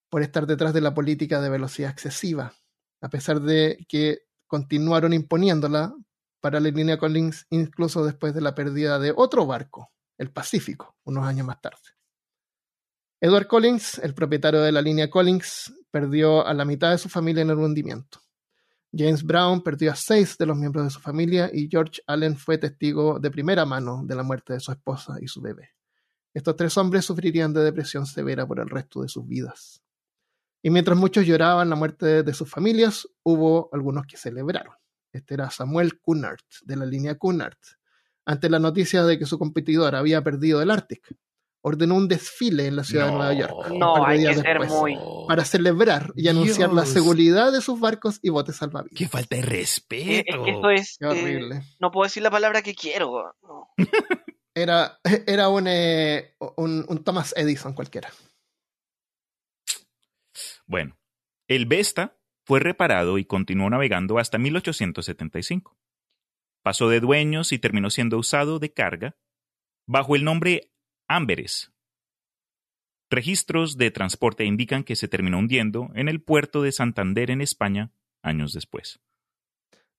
por 0.10 0.22
estar 0.22 0.48
detrás 0.48 0.74
de 0.74 0.82
la 0.82 0.94
política 0.94 1.40
de 1.40 1.50
velocidad 1.50 1.92
excesiva, 1.92 2.54
a 3.02 3.10
pesar 3.10 3.42
de 3.42 3.86
que 3.88 4.20
continuaron 4.48 5.14
imponiéndola 5.14 5.94
para 6.40 6.60
la 6.60 6.70
línea 6.70 6.98
Collins 6.98 7.46
incluso 7.50 8.06
después 8.06 8.34
de 8.34 8.42
la 8.42 8.56
pérdida 8.56 9.00
de 9.00 9.14
otro 9.16 9.46
barco, 9.46 9.92
el 10.18 10.32
Pacífico, 10.32 10.96
unos 11.04 11.26
años 11.26 11.46
más 11.46 11.62
tarde. 11.62 11.78
Edward 13.20 13.48
Collins, 13.48 13.98
el 14.00 14.14
propietario 14.14 14.62
de 14.62 14.72
la 14.72 14.82
línea 14.82 15.10
Collins, 15.10 15.74
perdió 15.90 16.46
a 16.46 16.54
la 16.54 16.66
mitad 16.66 16.92
de 16.92 17.00
su 17.00 17.10
familia 17.10 17.42
en 17.42 17.50
el 17.50 17.58
hundimiento. 17.58 18.20
James 18.96 19.24
Brown 19.24 19.62
perdió 19.62 19.92
a 19.92 19.96
seis 19.96 20.38
de 20.38 20.46
los 20.46 20.56
miembros 20.56 20.86
de 20.86 20.92
su 20.92 21.00
familia 21.00 21.50
y 21.52 21.68
George 21.70 22.02
Allen 22.08 22.38
fue 22.38 22.58
testigo 22.58 23.20
de 23.20 23.32
primera 23.32 23.66
mano 23.66 24.04
de 24.06 24.16
la 24.16 24.24
muerte 24.24 24.54
de 24.54 24.60
su 24.60 24.72
esposa 24.72 25.18
y 25.20 25.28
su 25.28 25.42
bebé. 25.42 25.72
Estos 26.34 26.56
tres 26.56 26.78
hombres 26.78 27.06
sufrirían 27.06 27.54
de 27.54 27.64
depresión 27.64 28.06
severa 28.06 28.48
por 28.48 28.60
el 28.60 28.70
resto 28.70 29.02
de 29.02 29.10
sus 29.10 29.28
vidas. 29.28 29.82
Y 30.62 30.70
mientras 30.70 30.98
muchos 30.98 31.26
lloraban 31.26 31.70
la 31.70 31.76
muerte 31.76 32.24
de 32.24 32.34
sus 32.34 32.50
familias, 32.50 33.08
hubo 33.24 33.70
algunos 33.72 34.06
que 34.06 34.18
celebraron. 34.18 34.74
Este 35.12 35.36
era 35.36 35.50
Samuel 35.50 36.00
Cunard, 36.00 36.40
de 36.64 36.76
la 36.76 36.86
línea 36.86 37.16
Cunard, 37.16 37.58
ante 38.26 38.50
la 38.50 38.60
noticia 38.60 39.04
de 39.04 39.18
que 39.18 39.26
su 39.26 39.40
competidor 39.40 39.96
había 39.96 40.22
perdido 40.24 40.62
el 40.62 40.72
Arctic. 40.72 41.16
ordenó 41.62 41.96
un 41.96 42.08
desfile 42.08 42.68
en 42.68 42.76
la 42.76 42.84
ciudad 42.84 43.08
de 43.08 43.12
Nueva 43.12 43.34
York. 43.34 43.72
No, 43.72 44.06
hay 44.06 44.18
que 44.18 44.22
días 44.24 44.36
ser 44.38 44.60
después, 44.60 44.70
muy. 44.70 44.98
Para 45.28 45.44
celebrar 45.46 46.12
y 46.16 46.28
anunciar 46.28 46.72
la 46.72 46.86
seguridad 46.86 47.52
de 47.52 47.62
sus 47.62 47.80
barcos 47.80 48.20
y 48.22 48.30
botes 48.30 48.56
salvavidas. 48.58 48.98
¡Qué 48.98 49.08
falta 49.08 49.36
de 49.36 49.42
Es, 49.42 49.50
respeto! 49.50 50.44
que 50.44 50.52
eso 50.52 50.70
es. 50.70 50.98
Qué 51.00 51.06
eh, 51.06 51.10
horrible. 51.10 51.62
no 51.80 51.92
puedo 51.92 52.06
decir 52.06 52.24
la 52.24 52.32
palabra 52.32 52.62
que 52.62 52.74
quiero. 52.74 53.34
no. 53.44 53.70
Era, 54.54 55.00
era 55.28 55.50
un, 55.50 55.68
eh, 55.68 56.36
un, 56.58 56.86
un 56.88 57.04
Thomas 57.04 57.34
Edison 57.38 57.74
cualquiera. 57.74 58.10
Bueno, 60.68 61.00
el 61.48 61.66
Vesta 61.66 62.20
fue 62.46 62.60
reparado 62.60 63.18
y 63.18 63.26
continuó 63.26 63.70
navegando 63.70 64.20
hasta 64.20 64.38
1875. 64.38 65.78
Pasó 66.62 66.90
de 66.90 67.00
dueños 67.00 67.52
y 67.52 67.60
terminó 67.60 67.90
siendo 67.90 68.18
usado 68.18 68.60
de 68.60 68.74
carga 68.74 69.18
bajo 69.88 70.16
el 70.16 70.24
nombre 70.24 70.74
Amberes. 71.08 71.74
Registros 73.10 73.78
de 73.78 73.90
transporte 73.90 74.44
indican 74.44 74.84
que 74.84 74.98
se 74.98 75.08
terminó 75.08 75.40
hundiendo 75.40 75.90
en 75.96 76.10
el 76.10 76.22
puerto 76.22 76.62
de 76.62 76.74
Santander 76.74 77.32
en 77.32 77.40
España 77.40 77.94
años 78.22 78.52
después. 78.52 79.00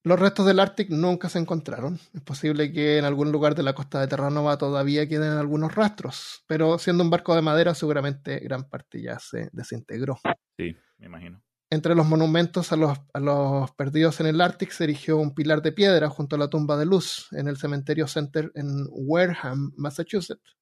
Los 0.03 0.17
restos 0.17 0.45
del 0.45 0.59
Arctic 0.59 0.89
nunca 0.89 1.27
se 1.27 1.39
encontraron. 1.39 1.99
Es 2.13 2.21
posible 2.21 2.71
que 2.71 2.97
en 2.97 3.05
algún 3.05 3.33
lugar 3.33 3.53
de 3.53 3.63
la 3.63 3.73
costa 3.73 3.99
de 3.99 4.07
Terranova 4.07 4.57
todavía 4.57 5.09
queden 5.09 5.33
algunos 5.33 5.75
rastros, 5.75 6.43
pero 6.47 6.79
siendo 6.79 7.03
un 7.03 7.09
barco 7.09 7.35
de 7.35 7.41
madera 7.41 7.75
seguramente 7.75 8.39
gran 8.39 8.69
parte 8.69 9.01
ya 9.01 9.19
se 9.19 9.49
desintegró. 9.51 10.17
Sí, 10.57 10.73
me 10.97 11.07
imagino. 11.07 11.43
Entre 11.69 11.93
los 11.95 12.07
monumentos 12.07 12.71
a 12.71 12.77
los, 12.77 12.97
a 13.13 13.19
los 13.19 13.71
perdidos 13.71 14.19
en 14.21 14.27
el 14.27 14.41
Ártico 14.41 14.71
se 14.71 14.85
erigió 14.85 15.17
un 15.17 15.35
pilar 15.35 15.61
de 15.61 15.73
piedra 15.73 16.09
junto 16.09 16.35
a 16.35 16.39
la 16.39 16.49
tumba 16.49 16.77
de 16.77 16.85
Luz 16.85 17.27
en 17.31 17.47
el 17.47 17.57
cementerio 17.57 18.07
Center 18.07 18.51
en 18.55 18.87
Wareham, 18.89 19.73
Massachusetts, 19.75 20.57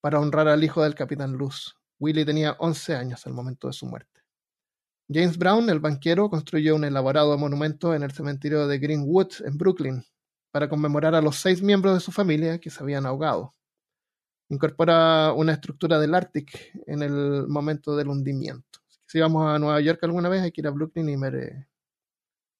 para 0.00 0.20
honrar 0.20 0.48
al 0.48 0.62
hijo 0.62 0.82
del 0.82 0.94
capitán 0.94 1.32
Luz. 1.32 1.76
Willie 1.98 2.24
tenía 2.24 2.56
11 2.58 2.94
años 2.94 3.26
al 3.26 3.34
momento 3.34 3.66
de 3.66 3.72
su 3.72 3.84
muerte. 3.84 4.15
James 5.08 5.38
Brown, 5.38 5.70
el 5.70 5.78
banquero, 5.80 6.28
construyó 6.28 6.74
un 6.74 6.84
elaborado 6.84 7.36
monumento 7.38 7.94
en 7.94 8.02
el 8.02 8.10
cementerio 8.12 8.66
de 8.66 8.78
Greenwood, 8.78 9.28
en 9.44 9.56
Brooklyn, 9.56 10.04
para 10.50 10.68
conmemorar 10.68 11.14
a 11.14 11.20
los 11.20 11.36
seis 11.36 11.62
miembros 11.62 11.94
de 11.94 12.00
su 12.00 12.10
familia 12.12 12.58
que 12.58 12.70
se 12.70 12.82
habían 12.82 13.06
ahogado. 13.06 13.54
Incorpora 14.48 15.32
una 15.32 15.52
estructura 15.52 15.98
del 15.98 16.14
Arctic 16.14 16.72
en 16.86 17.02
el 17.02 17.46
momento 17.48 17.96
del 17.96 18.08
hundimiento. 18.08 18.80
Si 19.06 19.20
vamos 19.20 19.48
a 19.48 19.58
Nueva 19.58 19.80
York 19.80 20.00
alguna 20.02 20.28
vez, 20.28 20.42
hay 20.42 20.52
que 20.52 20.60
ir 20.60 20.66
a 20.66 20.70
Brooklyn 20.70 21.08
y 21.08 21.16
ver, 21.16 21.34
eh, 21.36 21.66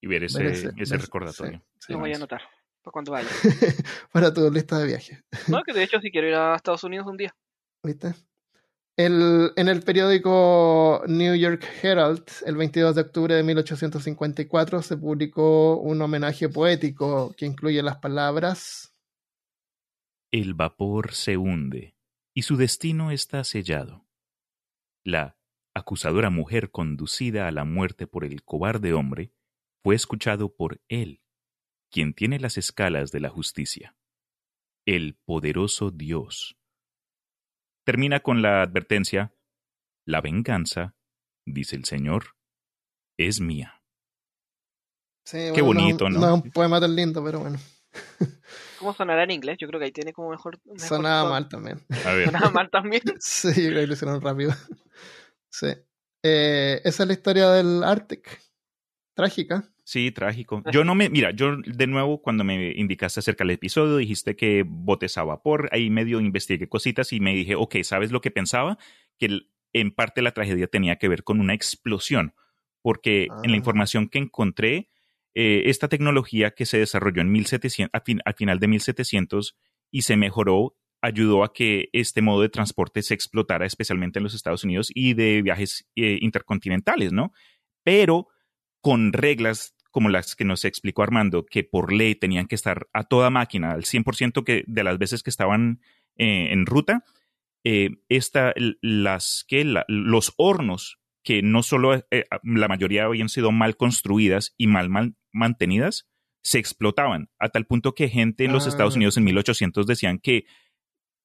Y 0.01 0.07
ver 0.07 0.25
ese, 0.25 0.39
ver 0.43 0.47
ese, 0.53 0.73
ese- 0.77 0.97
recordatorio. 0.99 1.63
sí, 1.79 1.93
Lo 1.93 2.01
voy 2.01 2.13
a 2.13 2.17
anotar 2.17 2.43
para 2.83 2.93
cuando 2.93 3.13
vaya. 3.13 3.29
para 4.13 4.33
tu 4.33 4.49
lista 4.51 4.79
de 4.79 4.87
viajes. 4.87 5.25
No, 5.49 5.63
que 5.65 5.73
de 5.73 5.83
hecho 5.83 6.01
sí 6.01 6.11
quiero 6.11 6.29
ir 6.29 6.35
a 6.35 6.55
Estados 6.55 6.85
Unidos 6.85 7.07
un 7.09 7.17
día. 7.17 7.35
¿Viste? 7.83 8.15
El- 8.97 9.53
en 9.57 9.69
el 9.69 9.83
periódico 9.83 11.03
New 11.07 11.35
York 11.35 11.63
Herald, 11.83 12.25
el 12.47 12.57
22 12.57 12.95
de 12.95 13.03
octubre 13.03 13.35
de 13.35 13.43
1854, 13.43 14.81
se 14.83 14.97
publicó 14.97 15.79
un 15.79 16.01
homenaje 16.01 16.49
poético 16.49 17.35
que 17.37 17.45
incluye 17.47 17.83
las 17.83 17.99
palabras 17.99 18.95
El 20.33 20.55
vapor 20.55 21.13
se 21.13 21.37
hunde 21.37 21.95
y 22.35 22.43
su 22.43 22.57
destino 22.57 23.11
está 23.11 23.45
sellado. 23.45 24.07
La 25.05 25.39
acusadora 25.75 26.31
mujer 26.31 26.71
conducida 26.71 27.47
a 27.49 27.53
la 27.53 27.65
muerte 27.65 28.07
por 28.07 28.25
el 28.25 28.43
cobarde 28.43 28.93
hombre 28.93 29.33
fue 29.83 29.95
escuchado 29.95 30.55
por 30.55 30.81
él, 30.89 31.23
quien 31.91 32.13
tiene 32.13 32.41
las 32.41 32.59
escalas 32.59 33.13
de 33.13 33.21
la 33.21 33.29
justicia. 33.29 33.95
El 34.85 35.17
poderoso 35.25 35.91
Dios. 35.91 36.59
Termina 37.87 38.19
con 38.19 38.43
la 38.43 38.63
advertencia, 38.63 39.33
la 40.05 40.21
venganza, 40.21 40.97
dice 41.47 41.77
el 41.77 41.85
Señor, 41.85 42.35
es 43.17 43.41
mía. 43.41 43.81
Sí, 45.25 45.53
Qué 45.55 45.63
bueno, 45.63 45.83
bonito, 45.83 46.11
¿no? 46.11 46.19
No 46.19 46.27
es 46.27 46.33
un 46.43 46.51
poema 46.51 46.81
tan 46.81 46.97
lindo, 46.97 47.23
pero 47.25 47.39
bueno. 47.39 47.61
¿Cómo 48.81 48.93
sonará 48.93 49.23
en 49.23 49.31
inglés? 49.31 49.59
Yo 49.61 49.69
creo 49.69 49.79
que 49.79 49.87
ahí 49.87 49.93
tiene 49.93 50.13
como 50.13 50.31
mejor. 50.31 50.59
mejor 50.65 50.81
Sonaba 50.81 51.31
mal 51.31 51.49
también. 51.49 51.81
A 52.05 52.13
ver, 52.13 52.27
Sonaba 52.27 52.51
mal 52.51 52.71
también. 52.71 53.03
Sí, 53.21 53.51
yo 53.51 53.71
creo 53.71 53.83
que 53.83 53.87
lo 53.87 53.93
hicieron 53.93 54.21
rápido. 54.21 54.53
Sí. 55.49 55.69
Eh, 56.25 56.81
esa 56.85 57.05
es 57.05 57.07
la 57.07 57.13
historia 57.13 57.51
del 57.51 57.85
Arctic. 57.85 58.43
Trágica. 59.15 59.73
Sí, 59.89 60.11
trágico. 60.11 60.65
Yo 60.73 60.83
no 60.83 60.97
me, 60.97 61.09
mira, 61.09 61.31
yo 61.31 61.59
de 61.65 61.87
nuevo 61.87 62.21
cuando 62.21 62.43
me 62.43 62.73
indicaste 62.73 63.21
acerca 63.21 63.45
del 63.45 63.53
episodio, 63.53 63.97
dijiste 63.99 64.35
que 64.35 64.65
botes 64.67 65.17
a 65.17 65.23
vapor, 65.23 65.69
ahí 65.71 65.91
medio 65.91 66.21
investigué 66.21 66.69
cositas 66.69 67.13
y 67.13 67.21
me 67.21 67.33
dije, 67.33 67.55
ok, 67.55 67.77
¿sabes 67.85 68.11
lo 68.11 68.21
que 68.21 68.33
pensaba? 68.33 68.79
Que 69.17 69.43
en 69.73 69.93
parte 69.93 70.23
la 70.23 70.33
tragedia 70.33 70.67
tenía 70.67 70.97
que 70.97 71.07
ver 71.07 71.23
con 71.23 71.39
una 71.39 71.55
explosión, 71.55 72.35
porque 72.83 73.29
en 73.45 73.51
la 73.53 73.55
Ah. 73.55 73.59
información 73.59 74.09
que 74.09 74.19
encontré, 74.19 74.89
eh, 75.37 75.63
esta 75.67 75.87
tecnología 75.87 76.51
que 76.51 76.67
se 76.67 76.79
desarrolló 76.79 77.23
en 77.23 77.31
1700, 77.31 77.91
a 77.93 78.03
fin- 78.05 78.23
al 78.25 78.35
final 78.35 78.59
de 78.59 78.67
1700 78.67 79.57
y 79.93 80.03
se 80.03 80.17
mejoró, 80.17 80.75
ayudó 81.01 81.45
a 81.45 81.53
que 81.53 81.91
este 81.93 82.23
modo 82.23 82.43
de 82.43 82.49
transporte 82.49 83.03
se 83.03 83.15
explotara 83.15 83.67
especialmente 83.67 84.19
en 84.19 84.25
los 84.25 84.35
Estados 84.35 84.65
Unidos 84.65 84.91
y 84.93 85.15
de 85.15 85.43
viajes 85.43 85.89
eh, 85.95 86.19
intercontinentales, 86.21 87.13
¿no? 87.13 87.33
Pero 87.85 88.27
con 88.81 89.13
reglas 89.13 89.75
como 89.97 90.11
las 90.11 90.37
que 90.37 90.45
nos 90.45 90.67
explicó 90.67 91.03
Armando, 91.03 91.47
que 91.47 91.65
por 91.65 91.91
ley 91.91 92.15
tenían 92.15 92.49
que 92.49 92.55
estar 92.55 92.87
a 92.93 93.05
toda 93.05 93.31
máquina, 93.31 93.71
al 93.73 93.85
100% 93.87 94.45
que, 94.45 94.63
de 94.67 94.85
las 94.85 94.99
veces 94.99 95.23
que 95.23 95.31
estaban 95.31 95.81
eh, 96.17 96.49
en 96.53 96.67
ruta, 96.67 97.03
eh, 97.65 97.93
esta, 98.11 98.53
las, 98.83 99.47
que 99.49 99.65
la- 99.65 99.87
los 99.89 100.35
hornos, 100.37 100.99
que 101.25 101.41
no 101.41 101.63
solo 101.63 101.95
eh, 102.11 102.25
la 102.43 102.69
mayoría 102.69 103.07
habían 103.07 103.31
sido 103.31 103.53
mal 103.53 103.79
construidas 103.79 104.55
y 104.59 104.67
mal, 104.67 104.91
mal 104.91 105.15
mantenidas, 105.33 106.07
se 106.43 106.59
explotaban, 106.59 107.31
a 107.39 107.49
tal 107.49 107.65
punto 107.65 107.95
que 107.95 108.11
gente 108.11 108.45
en 108.45 108.53
los 108.53 108.67
Ah, 108.67 108.69
Estados 108.69 108.97
Unidos 108.97 109.17
en 109.17 109.25
1800 109.25 109.87
decían 109.87 110.19
que 110.19 110.45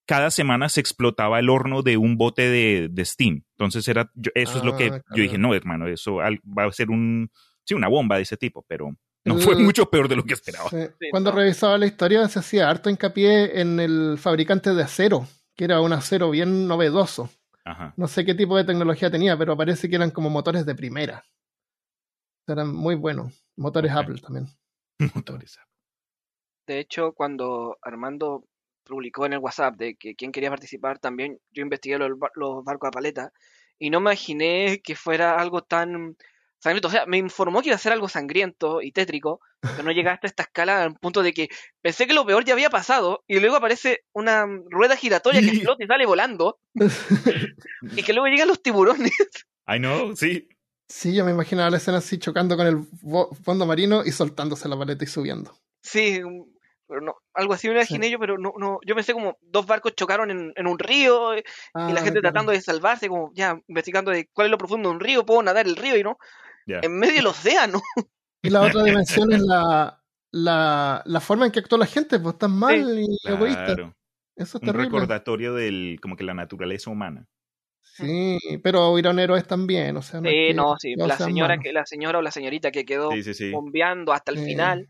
cada 0.08 0.32
semana 0.32 0.70
se 0.70 0.80
explotaba 0.80 1.40
el 1.40 1.50
horno 1.50 1.82
de 1.84 1.98
un 1.98 2.16
bote 2.16 2.44
de, 2.50 2.88
de 2.90 3.04
Steam. 3.06 3.44
Entonces 3.58 3.86
era, 3.90 4.10
yo- 4.16 4.32
eso 4.34 4.58
es 4.60 4.64
lo 4.64 4.76
que 4.78 4.88
Ah, 4.94 5.02
yo 5.14 5.24
dije, 5.24 5.38
no, 5.38 5.54
hermano, 5.54 5.88
eso 5.88 6.22
al- 6.22 6.40
va 6.46 6.64
a 6.66 6.72
ser 6.72 6.90
un, 6.90 7.32
sí, 7.66 7.74
una 7.74 7.88
bomba 7.88 8.18
de 8.18 8.24
ese 8.24 8.38
tipo, 8.38 8.64
pero 8.68 8.96
no 9.26 9.38
fue 9.38 9.56
mucho 9.56 9.90
peor 9.90 10.08
de 10.08 10.16
lo 10.16 10.24
que 10.24 10.34
esperaba. 10.34 10.70
Sí. 10.70 10.78
Cuando 11.12 11.32
revisaba 11.32 11.78
la 11.78 11.86
historia 11.86 12.28
se 12.28 12.40
hacía 12.40 12.70
harto 12.70 12.90
hincapié 12.90 13.62
en 13.62 13.80
el 13.80 14.18
fabricante 14.18 14.74
de 14.74 14.84
acero, 14.84 15.28
que 15.56 15.66
era 15.66 15.82
un 15.82 15.94
acero 15.94 16.30
bien 16.32 16.68
novedoso. 16.68 17.30
Ajá. 17.64 17.94
No 17.98 18.08
sé 18.08 18.26
qué 18.26 18.34
tipo 18.34 18.58
de 18.58 18.64
tecnología 18.64 19.12
tenía, 19.12 19.38
pero 19.38 19.56
parece 19.56 19.88
que 19.90 19.96
eran 19.96 20.10
como 20.12 20.30
motores 20.30 20.66
de 20.66 20.74
primera. 20.74 21.24
Eran 22.48 22.74
muy 22.74 22.96
buenos. 22.96 23.46
Motores. 23.56 23.92
Apple 23.92 24.20
también. 24.20 24.48
Motores. 25.16 25.60
De 26.68 26.80
hecho, 26.80 27.14
cuando 27.14 27.78
Armando 27.82 28.46
publicó 28.84 29.26
en 29.26 29.34
el 29.34 29.40
WhatsApp 29.40 29.76
de 29.76 29.96
que 29.96 30.16
quién 30.16 30.32
quería 30.32 30.50
participar, 30.50 30.98
también 31.00 31.40
yo 31.52 31.62
investigué 31.62 31.98
los, 32.00 32.18
bar- 32.18 32.32
los 32.36 32.64
barcos 32.64 32.88
a 32.88 32.92
paleta 32.92 33.32
y 33.78 33.90
no 33.90 34.00
imaginé 34.00 34.82
que 34.84 34.96
fuera 34.96 35.36
algo 35.40 35.62
tan 35.62 36.18
sangriento. 36.62 36.88
O 36.88 36.92
sea, 36.92 37.06
me 37.06 37.18
informó 37.18 37.62
que 37.62 37.70
iba 37.70 37.76
a 37.76 37.80
ser 37.80 37.92
algo 37.92 38.08
sangriento 38.08 38.82
y 38.82 38.92
tétrico, 38.92 39.42
pero 39.62 39.84
no 39.84 39.92
llegaste 39.92 40.28
a 40.28 40.30
esta 40.30 40.44
escala 40.44 40.84
al 40.84 40.96
punto 40.96 41.24
de 41.24 41.34
que 41.34 41.50
pensé 41.82 42.08
que 42.08 42.14
lo 42.14 42.26
peor 42.26 42.46
ya 42.46 42.54
había 42.54 42.70
pasado 42.70 43.24
y 43.28 43.40
luego 43.40 43.56
aparece 43.58 44.04
una 44.14 44.46
rueda 44.70 44.96
giratoria 44.96 45.42
que 45.42 45.48
explota 45.76 45.84
y 45.84 45.88
sale 45.88 46.06
volando 46.06 46.60
y 47.96 48.04
que 48.04 48.14
luego 48.14 48.28
llegan 48.28 48.48
los 48.48 48.62
tiburones. 48.62 49.12
I 49.68 49.78
know, 49.78 50.16
sí. 50.16 50.48
Sí, 50.88 51.16
yo 51.16 51.24
me 51.24 51.32
imaginaba 51.32 51.70
la 51.70 51.78
escena 51.78 52.00
así 52.00 52.18
chocando 52.20 52.58
con 52.58 52.68
el 52.68 52.86
fondo 53.44 53.66
marino 53.66 54.04
y 54.06 54.12
soltándose 54.12 54.68
la 54.68 54.78
paleta 54.78 55.06
y 55.06 55.08
subiendo. 55.08 55.58
Sí, 55.82 56.20
mm, 56.22 56.44
pero 56.86 57.00
no, 57.00 57.16
algo 57.34 57.54
así 57.54 57.70
me 57.70 57.76
imaginé 57.76 58.12
yo, 58.12 58.20
pero 58.20 58.38
no, 58.38 58.52
no, 58.58 58.80
yo 58.86 58.94
pensé 58.94 59.14
como 59.14 59.38
dos 59.40 59.66
barcos 59.66 59.96
chocaron 59.96 60.30
en, 60.32 60.52
en 60.54 60.68
un 60.68 60.78
río 60.78 61.34
y 61.38 61.38
la 61.38 61.44
Ah, 61.74 61.88
gente 61.88 62.20
claro. 62.20 62.22
tratando 62.34 62.52
de 62.52 62.60
salvarse, 62.60 63.08
como 63.08 63.32
ya 63.34 63.58
investigando 63.68 64.12
de 64.12 64.28
cuál 64.34 64.48
es 64.48 64.52
lo 64.52 64.58
profundo 64.58 64.90
de 64.90 64.96
un 64.96 65.00
río, 65.00 65.26
puedo 65.26 65.42
nadar 65.42 65.66
el 65.66 65.78
río 65.78 65.96
y 65.96 66.04
no, 66.04 66.18
En 66.82 66.98
medio 66.98 67.16
del 67.16 67.28
océano. 67.28 67.82
Y 68.42 68.50
la 68.50 68.62
otra 68.62 68.84
dimensión 68.84 69.32
es 69.34 69.42
la, 69.42 70.02
la, 70.32 71.02
la 71.06 71.20
forma 71.20 71.46
en 71.46 71.52
que 71.52 71.60
actuó 71.60 71.78
la 71.78 71.86
gente, 71.86 72.20
pues 72.20 72.38
tan 72.38 72.52
mal 72.52 73.00
y 73.00 73.08
egoísta. 73.28 73.66
Claro. 73.66 73.96
Eso 74.36 74.58
es 74.58 74.62
Un 74.64 74.68
terrible. 74.68 74.86
recordatorio 74.86 75.54
del, 75.54 76.00
como 76.02 76.16
que 76.16 76.24
la 76.24 76.34
naturaleza 76.34 76.90
humana. 76.90 77.28
Sí, 77.84 78.38
pero 78.64 78.90
hubieron 78.90 79.20
héroes 79.20 79.46
también, 79.46 79.98
o 79.98 80.02
sea, 80.02 80.22
no 80.22 80.30
es 80.30 80.34
Sí, 80.34 80.48
que 80.48 80.54
no, 80.54 80.76
sí, 80.80 80.96
la 80.96 81.18
señora, 81.18 81.58
que, 81.60 81.74
la 81.74 81.86
señora 81.86 82.20
o 82.20 82.22
la 82.22 82.32
señorita 82.32 82.72
que 82.72 82.86
quedó 82.86 83.12
Sí, 83.12 83.22
sí, 83.24 83.34
sí. 83.34 83.52
bombeando 83.52 84.14
hasta 84.14 84.32
el 84.32 84.38
Sí. 84.40 84.46
final. 84.46 84.90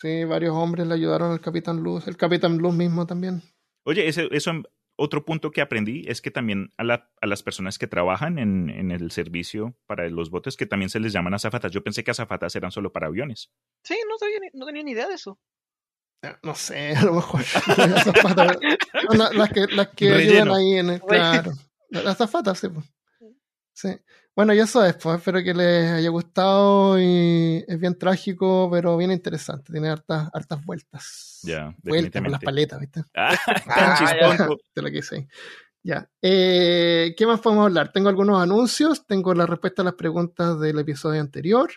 Sí, 0.00 0.24
varios 0.24 0.54
hombres 0.56 0.86
le 0.88 0.94
ayudaron 0.94 1.30
al 1.30 1.40
Capitán 1.40 1.80
Luz, 1.82 2.08
el 2.08 2.16
Capitán 2.16 2.58
Luz 2.58 2.74
mismo 2.74 3.06
también. 3.06 3.40
Oye, 3.84 4.08
ese, 4.08 4.28
eso 4.32 4.50
otro 4.96 5.24
punto 5.24 5.50
que 5.50 5.60
aprendí 5.60 6.04
es 6.06 6.20
que 6.20 6.30
también 6.30 6.70
a, 6.76 6.84
la- 6.84 7.10
a 7.20 7.26
las 7.26 7.42
personas 7.42 7.78
que 7.78 7.86
trabajan 7.86 8.38
en, 8.38 8.70
en 8.70 8.90
el 8.90 9.10
servicio 9.10 9.74
para 9.86 10.08
los 10.10 10.30
botes, 10.30 10.56
que 10.56 10.66
también 10.66 10.90
se 10.90 11.00
les 11.00 11.12
llaman 11.12 11.34
azafatas. 11.34 11.72
Yo 11.72 11.82
pensé 11.82 12.04
que 12.04 12.10
azafatas 12.10 12.54
eran 12.56 12.70
solo 12.70 12.92
para 12.92 13.06
aviones. 13.06 13.50
Sí, 13.84 13.96
no, 14.08 14.18
sabía 14.18 14.38
no 14.52 14.66
tenía 14.66 14.82
ni 14.82 14.92
idea 14.92 15.08
de 15.08 15.14
eso. 15.14 15.38
No 16.42 16.54
sé, 16.54 16.94
a 16.96 17.02
lo 17.04 17.14
mejor. 17.14 17.40
Las 17.76 18.06
azafatas, 18.06 18.56
no, 19.16 19.32
las 19.32 19.48
que, 19.50 19.66
las 19.68 19.88
que 19.88 20.06
ayudan 20.12 20.18
Relleno. 20.48 20.54
ahí 20.54 20.72
en 20.78 20.90
el. 20.90 21.00
Claro. 21.00 21.52
Las 21.88 22.06
azafatas, 22.06 22.58
sí. 22.60 22.68
pues. 22.68 22.86
Sí. 23.74 23.88
Bueno, 24.34 24.54
y 24.54 24.60
eso 24.60 24.84
es, 24.84 24.94
pues. 24.96 25.18
Espero 25.18 25.42
que 25.42 25.52
les 25.52 25.90
haya 25.90 26.08
gustado. 26.08 26.98
Y 26.98 27.64
es 27.68 27.78
bien 27.78 27.98
trágico, 27.98 28.68
pero 28.70 28.96
bien 28.96 29.10
interesante. 29.12 29.72
Tiene 29.72 29.88
hartas, 29.90 30.30
hartas 30.32 30.64
vueltas. 30.64 31.40
Ya, 31.42 31.74
Vueltas 31.82 32.22
con 32.22 32.30
las 32.32 32.40
paletas, 32.40 32.80
¿viste? 32.80 33.02
Ah, 33.14 33.36
Ah, 33.66 33.96
chisponto. 33.98 34.58
Te 34.72 34.82
lo 34.82 34.90
quise 34.90 35.16
ahí. 35.16 35.28
Ya. 35.82 36.08
Eh, 36.22 37.14
¿Qué 37.16 37.26
más 37.26 37.40
podemos 37.40 37.66
hablar? 37.66 37.92
Tengo 37.92 38.08
algunos 38.08 38.40
anuncios, 38.40 39.06
tengo 39.06 39.34
la 39.34 39.46
respuesta 39.46 39.82
a 39.82 39.84
las 39.84 39.94
preguntas 39.94 40.60
del 40.60 40.78
episodio 40.78 41.20
anterior, 41.20 41.70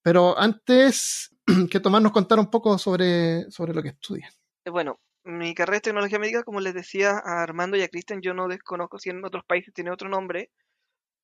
pero 0.00 0.38
antes 0.38 1.30
que 1.70 1.80
Tomás 1.80 2.02
nos 2.02 2.12
contara 2.12 2.40
un 2.40 2.50
poco 2.50 2.78
sobre, 2.78 3.50
sobre 3.50 3.74
lo 3.74 3.82
que 3.82 3.88
estudia. 3.90 4.30
Eh, 4.64 4.70
Bueno, 4.70 5.00
mi 5.24 5.54
carrera 5.54 5.76
es 5.78 5.82
tecnología 5.82 6.20
médica, 6.20 6.44
como 6.44 6.60
les 6.60 6.72
decía 6.72 7.20
a 7.24 7.42
Armando 7.42 7.76
y 7.76 7.82
a 7.82 7.88
Cristian, 7.88 8.22
yo 8.22 8.32
no 8.32 8.46
desconozco 8.46 8.98
si 8.98 9.10
en 9.10 9.24
otros 9.24 9.44
países 9.44 9.74
tiene 9.74 9.90
otro 9.90 10.08
nombre, 10.08 10.50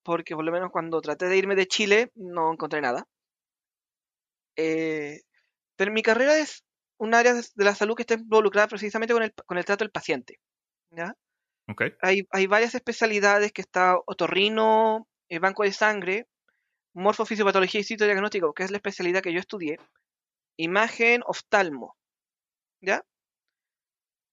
porque 0.02 0.34
por 0.34 0.44
lo 0.44 0.52
menos 0.52 0.70
cuando 0.70 1.00
traté 1.00 1.26
de 1.26 1.36
irme 1.36 1.54
de 1.54 1.66
Chile 1.66 2.10
no 2.14 2.52
encontré 2.52 2.80
nada. 2.80 3.06
Eh, 4.56 5.20
pero 5.76 5.92
mi 5.92 6.02
carrera 6.02 6.38
es 6.38 6.64
un 6.98 7.14
área 7.14 7.34
de 7.34 7.64
la 7.64 7.74
salud 7.74 7.94
que 7.94 8.02
está 8.02 8.14
involucrada 8.14 8.68
precisamente 8.68 9.14
con 9.14 9.22
el, 9.22 9.32
con 9.46 9.58
el 9.58 9.64
trato 9.64 9.84
del 9.84 9.92
paciente. 9.92 10.40
¿ya? 10.90 11.14
Ok. 11.68 11.82
Hay, 12.02 12.26
hay 12.30 12.46
varias 12.46 12.74
especialidades 12.74 13.52
que 13.52 13.62
está 13.62 13.96
otorrino, 14.06 15.06
eh, 15.28 15.38
banco 15.38 15.62
de 15.62 15.72
sangre, 15.72 16.26
morfofisiopatología 16.94 17.80
y 17.80 17.84
citodiagnóstico, 17.84 18.52
que 18.54 18.64
es 18.64 18.70
la 18.70 18.78
especialidad 18.78 19.22
que 19.22 19.32
yo 19.32 19.40
estudié, 19.40 19.78
imagen, 20.56 21.22
oftalmo, 21.26 21.96
¿ya? 22.80 23.04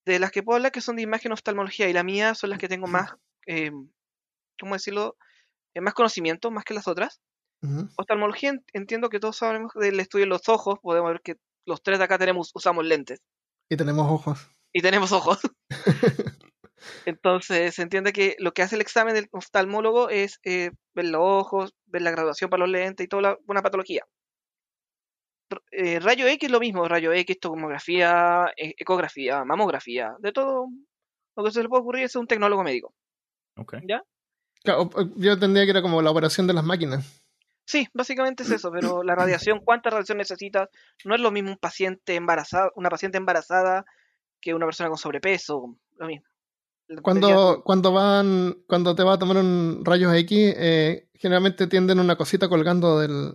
De 0.04 0.18
las 0.18 0.30
que 0.30 0.42
puedo 0.42 0.56
hablar 0.56 0.72
que 0.72 0.80
son 0.80 0.96
de 0.96 1.02
imagen, 1.02 1.32
oftalmología, 1.32 1.88
y 1.88 1.92
la 1.92 2.04
mía 2.04 2.34
son 2.34 2.50
las 2.50 2.58
que 2.58 2.68
tengo 2.68 2.86
más, 2.86 3.14
eh, 3.46 3.70
¿cómo 4.58 4.74
decirlo? 4.74 5.16
Eh, 5.76 5.80
más 5.82 5.92
conocimiento, 5.92 6.50
más 6.50 6.64
que 6.64 6.72
las 6.74 6.88
otras. 6.88 7.20
Ujú. 7.62 7.88
Oftalmología 7.98 8.50
en- 8.50 8.64
entiendo 8.72 9.10
que 9.10 9.20
todos 9.20 9.36
sabemos 9.36 9.72
del 9.74 10.00
estudio 10.00 10.24
de 10.24 10.30
los 10.30 10.48
ojos, 10.48 10.78
podemos 10.80 11.10
ver 11.12 11.20
que 11.22 11.36
los 11.66 11.82
tres 11.82 11.98
de 11.98 12.04
acá 12.04 12.16
tenemos, 12.18 12.50
usamos 12.54 12.84
lentes 12.86 13.20
Y 13.68 13.76
tenemos 13.76 14.10
ojos. 14.10 14.48
y 14.72 14.80
tenemos 14.80 15.12
ojos. 15.12 15.38
Entonces 17.04 17.74
se 17.74 17.82
entiende 17.82 18.12
que 18.12 18.36
lo 18.38 18.52
que 18.52 18.62
hace 18.62 18.74
el 18.76 18.80
examen 18.80 19.14
del 19.14 19.28
oftalmólogo 19.32 20.08
es 20.08 20.38
eh, 20.44 20.70
ver 20.94 21.06
los 21.06 21.20
ojos, 21.22 21.74
ver 21.86 22.02
la 22.02 22.10
graduación 22.10 22.48
para 22.50 22.60
los 22.60 22.70
lentes 22.70 23.04
y 23.04 23.08
toda 23.08 23.22
la, 23.22 23.38
una 23.46 23.62
patología. 23.62 24.04
R- 25.50 25.60
eh, 25.72 26.00
rayo 26.00 26.26
X 26.26 26.50
lo 26.50 26.60
mismo, 26.60 26.88
rayo 26.88 27.12
X, 27.12 27.38
tomografía, 27.40 28.46
e- 28.56 28.74
ecografía, 28.78 29.44
mamografía, 29.44 30.14
de 30.20 30.32
todo 30.32 30.68
lo 31.36 31.44
que 31.44 31.50
se 31.50 31.62
le 31.62 31.68
puede 31.68 31.82
ocurrir 31.82 32.04
es 32.04 32.16
un 32.16 32.26
tecnólogo 32.26 32.62
médico. 32.64 32.94
ok. 33.56 33.76
Claro, 33.86 34.04
Yo 35.16 35.32
entendía 35.32 35.64
que 35.64 35.70
era 35.70 35.82
como 35.82 36.02
la 36.02 36.10
operación 36.10 36.46
de 36.46 36.54
las 36.54 36.64
máquinas. 36.64 37.22
Sí, 37.64 37.88
básicamente 37.92 38.44
es 38.44 38.50
eso, 38.50 38.70
pero 38.70 39.02
la 39.02 39.14
radiación, 39.16 39.60
¿cuánta 39.64 39.90
radiación 39.90 40.18
necesitas? 40.18 40.68
No 41.04 41.14
es 41.16 41.20
lo 41.20 41.32
mismo 41.32 41.50
un 41.50 41.56
paciente 41.56 42.14
embarazada, 42.14 42.70
una 42.76 42.88
paciente 42.90 43.18
embarazada 43.18 43.84
que 44.40 44.54
una 44.54 44.66
persona 44.66 44.88
con 44.88 44.98
sobrepeso, 44.98 45.76
lo 45.98 46.06
mismo. 46.06 46.26
Cuando, 47.02 47.62
cuando 47.64 47.92
van, 47.92 48.58
cuando 48.68 48.94
te 48.94 49.02
va 49.02 49.14
a 49.14 49.18
tomar 49.18 49.38
un 49.38 49.82
rayos 49.84 50.14
X, 50.14 50.54
eh, 50.56 51.08
generalmente 51.14 51.66
tienden 51.66 51.98
una 51.98 52.14
cosita 52.14 52.48
colgando 52.48 53.00
del, 53.00 53.32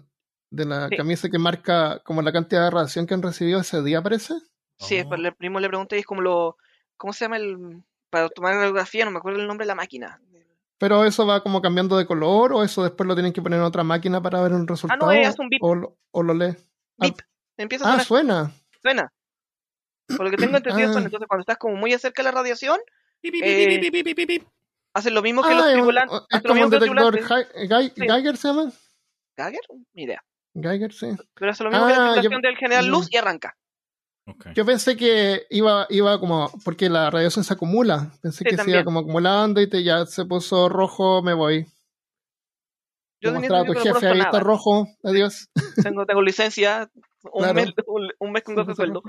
de 0.49 0.65
la 0.65 0.87
Sí. 0.87 0.95
camisa 0.95 1.27
que 1.29 1.37
marca 1.37 1.99
como 2.05 2.21
la 2.21 2.31
cantidad 2.31 2.63
de 2.63 2.71
radiación 2.71 3.05
que 3.05 3.13
han 3.13 3.21
recibido 3.21 3.59
ese 3.59 3.81
día, 3.83 4.01
parece. 4.01 4.35
Sí, 4.79 5.01
Oh. 5.05 5.15
le, 5.17 5.33
primo 5.33 5.59
le 5.59 5.67
pregunté 5.67 5.97
y 5.97 5.99
es 5.99 6.05
como 6.05 6.21
lo. 6.21 6.55
¿Cómo 6.95 7.11
se 7.11 7.25
llama 7.25 7.35
el. 7.37 7.83
Para 8.09 8.29
tomar 8.29 8.55
radiografía, 8.55 9.03
no 9.03 9.11
me 9.11 9.17
acuerdo 9.17 9.39
el 9.41 9.47
nombre 9.47 9.65
de 9.65 9.69
la 9.69 9.75
máquina. 9.75 10.21
Pero 10.81 11.05
eso 11.05 11.25
va 11.27 11.41
como 11.43 11.61
cambiando 11.61 11.95
de 11.97 12.05
color 12.07 12.51
o 12.53 12.63
eso 12.63 12.83
después 12.83 13.07
lo 13.07 13.13
tienen 13.15 13.31
que 13.31 13.41
poner 13.41 13.59
en 13.59 13.65
otra 13.65 13.83
máquina 13.83 14.21
para 14.21 14.41
ver 14.41 14.51
un 14.51 14.67
resultado. 14.67 15.11
eh, 15.11 15.25
hace 15.25 15.39
un 15.41 15.47
bip. 15.47 15.63
O 15.63 15.75
lo, 15.75 15.97
o 16.11 16.23
lo 16.23 16.33
lee. 16.33 16.55
Ah, 16.99 17.05
Bip. 17.05 17.19
Empieza 17.55 17.85
a 17.85 17.89
Ah, 17.89 17.91
sonar, 17.91 18.05
suena. 18.07 18.51
suena. 18.81 19.13
Por 20.17 20.25
lo 20.25 20.31
que 20.31 20.37
tengo 20.37 20.57
entendido, 20.57 20.89
Ah. 20.89 20.91
suena. 20.93 21.05
Entonces, 21.05 21.27
cuando 21.27 21.41
estás 21.41 21.57
como 21.57 21.75
muy 21.75 21.91
cerca 21.99 22.23
de 22.23 22.29
la 22.29 22.31
radiación, 22.31 22.79
Eh, 23.23 23.31
pi. 23.31 24.41
hacen 24.93 25.13
lo 25.13 25.21
mismo 25.21 25.43
que 25.43 25.53
los 25.53 25.63
Ah, 25.63 25.67
es, 25.69 25.73
un- 25.75 25.79
tripulantes. 25.81 26.17
es 26.29 26.35
lo 26.35 26.41
como 26.41 26.53
mismo 26.55 26.65
un 26.65 26.71
los 26.71 26.79
detector 27.11 27.45
Sí. 27.95 28.01
Geiger 28.07 28.37
se 28.37 28.47
llama. 28.47 28.71
¿Geiger? 29.37 29.61
Ni 29.93 30.03
idea. 30.03 30.23
Geiger, 30.55 30.91
sí. 30.93 31.07
Pero 31.35 31.51
hace 31.51 31.63
lo 31.63 31.69
mismo 31.69 31.85
que 31.87 31.93
Ah, 31.93 31.95
la 31.95 32.05
yo- 32.07 32.11
tripulación 32.21 32.41
del 32.41 32.57
general 32.57 32.87
Luz 32.87 33.07
y 33.11 33.17
arranca. 33.17 33.55
Yo 34.55 34.65
pensé 34.65 34.95
que 34.97 35.45
iba, 35.49 35.85
iba 35.89 36.19
como, 36.19 36.51
porque 36.63 36.89
la 36.89 37.09
radiación 37.09 37.43
se 37.43 37.53
acumula. 37.53 38.11
Pensé 38.21 38.39
Sí, 38.39 38.43
que 38.45 38.51
se 38.51 38.57
también. 38.57 38.77
iba 38.79 38.85
como 38.85 38.99
acumulando 38.99 39.61
y 39.61 39.69
te, 39.69 39.83
ya 39.83 40.05
se 40.05 40.25
puso 40.25 40.69
rojo, 40.69 41.21
me 41.21 41.33
voy. 41.33 41.65
Yo 43.21 43.31
mostraba 43.33 43.61
a 43.61 43.65
tu 43.65 43.71
entendido 43.73 43.93
que 43.95 43.99
jefe, 44.01 44.13
ahí 44.13 44.19
está 44.21 44.39
rojo, 44.39 44.87
adiós. 45.03 45.49
Tengo, 45.83 46.05
tengo 46.05 46.21
licencia, 46.21 46.89
un, 47.31 47.43
Claro. 47.43 47.53
mes, 47.53 47.73
un, 47.85 48.09
un 48.19 48.31
mes 48.31 48.43
con 48.43 48.55
goce 48.55 48.67
de 48.67 48.71
Entonces, 48.71 48.75
sueldo. 48.75 49.03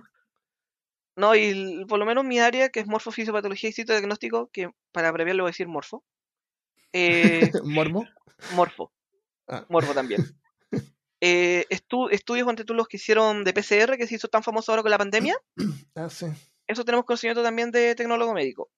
No, 1.16 1.34
y 1.34 1.84
por 1.86 1.98
lo 1.98 2.06
menos 2.06 2.24
mi 2.24 2.38
área, 2.38 2.70
que 2.70 2.80
es 2.80 2.86
morfofisiopatología 2.86 3.70
y 3.70 3.72
citodiagnóstico, 3.72 4.48
que 4.52 4.70
para 4.92 5.08
abreviar 5.08 5.36
le 5.36 5.42
voy 5.42 5.48
a 5.48 5.52
decir 5.52 5.68
morfo. 5.68 6.04
Eh, 6.92 7.50
Morbo. 7.64 8.06
morfo. 8.54 8.92
Ah. 9.48 9.64
Morfo 9.68 9.92
también. 9.94 10.22
Eh, 11.24 11.66
estu- 11.70 12.08
estudios 12.10 12.48
entre 12.48 12.64
tú 12.64 12.74
los 12.74 12.88
que 12.88 12.96
hicieron 12.96 13.44
de 13.44 13.52
PCR, 13.52 13.96
que 13.96 14.08
se 14.08 14.16
hizo 14.16 14.26
tan 14.26 14.42
famoso 14.42 14.72
ahora 14.72 14.82
con 14.82 14.90
la 14.90 14.98
pandemia. 14.98 15.36
Ah, 15.94 16.10
sí. 16.10 16.26
Eso 16.66 16.84
tenemos 16.84 17.04
conocimiento 17.04 17.42
también 17.42 17.70
de 17.70 17.94
tecnólogo 17.94 18.32
médico. 18.34 18.70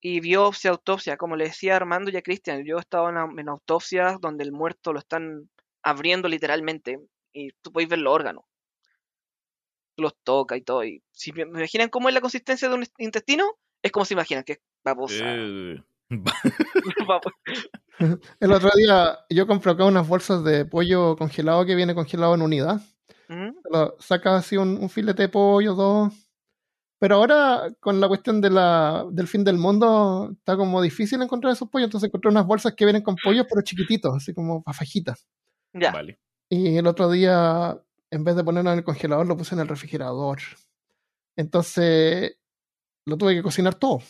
Y 0.00 0.20
biopsia, 0.20 0.70
autopsia, 0.72 1.16
como 1.16 1.36
le 1.36 1.44
decía 1.44 1.74
Armando 1.76 2.10
y 2.10 2.16
a 2.16 2.22
Cristian, 2.22 2.64
yo 2.64 2.76
he 2.76 2.80
estado 2.80 3.08
en, 3.08 3.38
en 3.38 3.48
autopsias 3.48 4.20
donde 4.20 4.44
el 4.44 4.52
muerto 4.52 4.92
lo 4.92 4.98
están 4.98 5.48
abriendo 5.82 6.28
literalmente 6.28 6.98
y 7.32 7.52
tú 7.62 7.72
puedes 7.72 7.88
ver 7.88 8.00
los 8.00 8.12
órganos. 8.12 8.44
Tú 9.94 10.02
los 10.02 10.14
toca 10.22 10.56
y 10.56 10.62
todo. 10.62 10.84
Y 10.84 11.02
si 11.12 11.32
me 11.32 11.42
imaginan 11.42 11.88
cómo 11.88 12.08
es 12.08 12.14
la 12.14 12.20
consistencia 12.20 12.68
de 12.68 12.74
un 12.74 12.84
intestino, 12.98 13.46
es 13.82 13.90
como 13.92 14.04
se 14.04 14.14
imaginan, 14.14 14.44
que 14.44 14.52
es 14.52 14.60
babosa. 14.84 15.14
Eh, 15.24 15.82
El 18.40 18.52
otro 18.52 18.70
día 18.76 19.18
yo 19.30 19.46
compré 19.46 19.72
acá 19.72 19.84
unas 19.84 20.06
bolsas 20.06 20.44
de 20.44 20.64
pollo 20.64 21.16
congelado 21.16 21.64
que 21.64 21.74
viene 21.74 21.94
congelado 21.94 22.34
en 22.34 22.42
unidad. 22.42 22.80
Lo- 23.70 23.96
Sacas 23.98 24.44
así 24.44 24.56
un, 24.56 24.78
un 24.80 24.88
filete 24.88 25.22
de 25.22 25.28
pollo, 25.28 25.74
dos. 25.74 26.12
Pero 26.98 27.16
ahora, 27.16 27.70
con 27.80 28.00
la 28.00 28.08
cuestión 28.08 28.40
de 28.40 28.48
la, 28.50 29.04
del 29.10 29.28
fin 29.28 29.44
del 29.44 29.58
mundo, 29.58 30.30
está 30.32 30.56
como 30.56 30.80
difícil 30.80 31.20
encontrar 31.20 31.52
esos 31.52 31.68
pollos. 31.68 31.86
Entonces 31.88 32.08
encontré 32.08 32.30
unas 32.30 32.46
bolsas 32.46 32.74
que 32.74 32.84
vienen 32.86 33.02
con 33.02 33.16
pollos, 33.16 33.46
pero 33.48 33.60
chiquititos, 33.62 34.14
así 34.16 34.32
como 34.32 34.62
fajitas. 34.72 35.26
Ya. 35.74 35.92
Vale. 35.92 36.18
Y 36.48 36.76
el 36.76 36.86
otro 36.86 37.10
día, 37.10 37.78
en 38.10 38.24
vez 38.24 38.36
de 38.36 38.44
ponerlo 38.44 38.70
en 38.72 38.78
el 38.78 38.84
congelador, 38.84 39.26
lo 39.26 39.36
puse 39.36 39.54
en 39.54 39.60
el 39.62 39.68
refrigerador. 39.68 40.38
Entonces, 41.36 42.38
lo 43.04 43.18
tuve 43.18 43.34
que 43.34 43.42
cocinar 43.42 43.74
todo. 43.74 44.00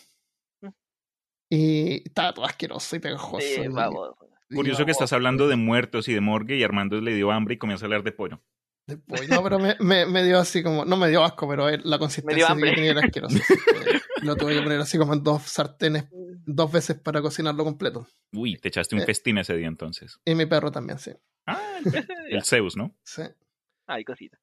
Y 1.51 2.02
estaba 2.09 2.32
todo 2.35 2.44
asqueroso 2.44 2.97
y 2.97 2.98
pegajoso. 2.98 3.47
Sí, 3.47 3.60
y- 3.62 4.55
Curioso 4.55 4.85
que 4.85 4.93
estás 4.93 5.12
hablando 5.12 5.48
de 5.48 5.56
muertos 5.56 6.09
y 6.09 6.14
de 6.14 6.20
morgue 6.20 6.56
y 6.56 6.62
Armando 6.62 7.01
le 7.01 7.14
dio 7.14 7.32
hambre 7.32 7.55
y 7.55 7.59
comienza 7.59 7.85
a 7.85 7.86
hablar 7.86 8.05
de 8.05 8.12
pollo. 8.12 8.40
de 8.86 8.97
pollo. 8.97 9.23
No, 9.28 9.43
pero 9.43 9.59
me, 9.59 9.74
me, 9.81 10.06
me 10.06 10.23
dio 10.24 10.39
así 10.39 10.62
como, 10.62 10.85
no 10.85 10.97
me 10.97 11.09
dio 11.09 11.24
asco, 11.24 11.48
pero 11.48 11.68
eh, 11.68 11.81
la 11.82 11.98
consistencia 11.98 12.47
hambre. 12.48 12.70
que 12.70 12.77
tenía 12.77 12.90
era 12.93 13.01
asquerosa. 13.01 13.39
que 14.18 14.24
lo 14.24 14.36
tuve 14.36 14.55
que 14.55 14.62
poner 14.62 14.81
así 14.81 14.98
como 14.98 15.14
en 15.14 15.23
dos 15.24 15.43
sartenes, 15.43 16.05
dos 16.47 16.70
veces 16.70 16.97
para 17.01 17.20
cocinarlo 17.23 17.64
completo. 17.64 18.06
Uy, 18.32 18.56
te 18.56 18.68
echaste 18.68 18.94
un 18.94 19.02
Eh. 19.02 19.06
festín 19.06 19.39
ese 19.39 19.56
día 19.56 19.66
entonces. 19.66 20.20
Y 20.24 20.35
mi 20.36 20.47
perro 20.47 20.70
también, 20.70 20.98
sí. 21.01 21.10
Ah, 21.47 21.78
el, 21.85 22.06
el 22.36 22.43
Zeus, 22.44 22.77
¿no? 22.77 22.94
sí. 23.02 23.23
Ay, 23.89 24.05
cosita. 24.05 24.39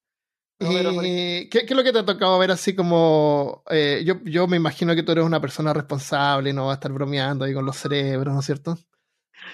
¿Y 0.71 1.49
qué, 1.49 1.59
qué 1.65 1.73
es 1.73 1.77
lo 1.77 1.83
que 1.83 1.91
te 1.91 1.99
ha 1.99 2.05
tocado 2.05 2.37
ver 2.39 2.51
así 2.51 2.75
como... 2.75 3.63
eh, 3.69 4.03
yo, 4.05 4.15
yo 4.23 4.47
me 4.47 4.57
imagino 4.57 4.95
que 4.95 5.03
tú 5.03 5.11
eres 5.11 5.23
una 5.25 5.41
persona 5.41 5.73
responsable 5.73 6.49
y 6.49 6.53
no 6.53 6.65
vas 6.67 6.71
a 6.71 6.75
estar 6.75 6.91
bromeando 6.91 7.45
ahí 7.45 7.53
con 7.53 7.65
los 7.65 7.77
cerebros, 7.77 8.33
¿no 8.33 8.39
es 8.39 8.45
cierto? 8.45 8.77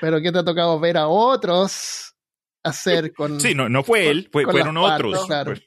Pero 0.02 0.22
¿qué 0.22 0.32
te 0.32 0.40
ha 0.40 0.44
tocado 0.46 0.80
ver 0.80 0.98
a 0.98 1.08
otros 1.08 2.16
hacer 2.64 3.14
con... 3.16 3.40
Sí, 3.40 3.54
no, 3.56 3.70
no 3.70 3.84
fue 3.84 4.08
él, 4.10 4.30
fue- 4.32 4.44
fueron 4.46 4.76
patas, 4.76 4.96
otros. 5.00 5.26
claro. 5.26 5.52
Pues, 5.52 5.64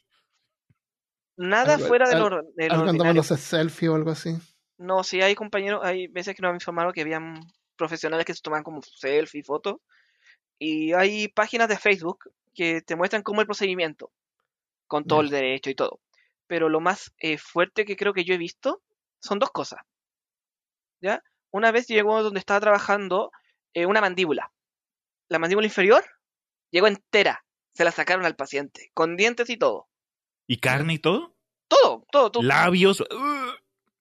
Nada 1.37 1.75
Algo- 1.75 1.87
fuera 1.87 2.09
de 2.09 2.15
al- 2.17 2.21
lo, 2.21 2.29
de 2.29 2.69
lo 2.69 2.75
ordinario. 2.75 2.99
tomándose 2.99 3.37
selfie 3.37 3.89
o 3.89 3.95
algo 3.95 4.11
así. 4.11 4.37
No, 4.79 5.03
sí 5.05 5.21
hay 5.23 5.35
compañeros, 5.35 5.81
hay 5.83 6.07
veces 6.09 6.35
que 6.35 6.43
nos 6.43 6.51
han 6.51 6.57
informado 6.57 6.93
que 6.93 7.01
habían 7.03 7.41
profesionales 7.77 8.27
que 8.27 8.35
se 8.35 8.43
toman 8.43 8.63
como 8.63 8.81
selfie, 8.83 9.43
fotos, 9.43 9.77
y 10.59 10.93
hay 10.93 11.29
páginas 11.29 11.69
de 11.69 11.77
Facebook 11.79 12.31
que 12.55 12.83
te 12.83 12.97
muestran 12.97 13.23
cómo 13.23 13.41
el 13.41 13.47
procedimiento, 13.47 14.11
con 14.93 15.05
todo 15.07 15.23
el 15.23 15.31
derecho 15.31 15.71
y 15.71 15.75
todo. 15.75 16.01
Pero 16.47 16.69
lo 16.69 16.79
más 16.79 17.15
eh, 17.17 17.39
fuerte 17.39 17.87
que 17.87 17.97
creo 17.97 18.13
que 18.13 18.25
yo 18.25 18.35
he 18.35 18.39
visto 18.39 18.83
son 19.23 19.39
dos 19.39 19.51
cosas. 19.51 19.81
¿Ya? 21.01 21.23
Una 21.51 21.73
vez 21.73 21.87
llegó 21.87 22.23
donde 22.23 22.39
estaba 22.39 22.61
trabajando 22.61 23.33
eh, 23.73 23.87
una 23.87 24.03
mandíbula. 24.03 24.53
La 25.31 25.39
mandíbula 25.39 25.67
inferior 25.67 26.05
llegó 26.71 26.89
entera. 26.89 27.43
Se 27.73 27.85
la 27.85 27.91
sacaron 27.91 28.27
al 28.27 28.37
paciente, 28.37 28.91
con 28.93 29.17
dientes 29.17 29.49
y 29.49 29.57
todo. 29.57 29.89
¿Y 30.47 30.59
carne 30.59 30.93
y 30.93 30.99
todo? 30.99 31.35
Todo. 31.69 32.05
todo. 32.13 32.31
Tú, 32.31 32.43
labios, 32.43 33.01
uh, 33.01 33.07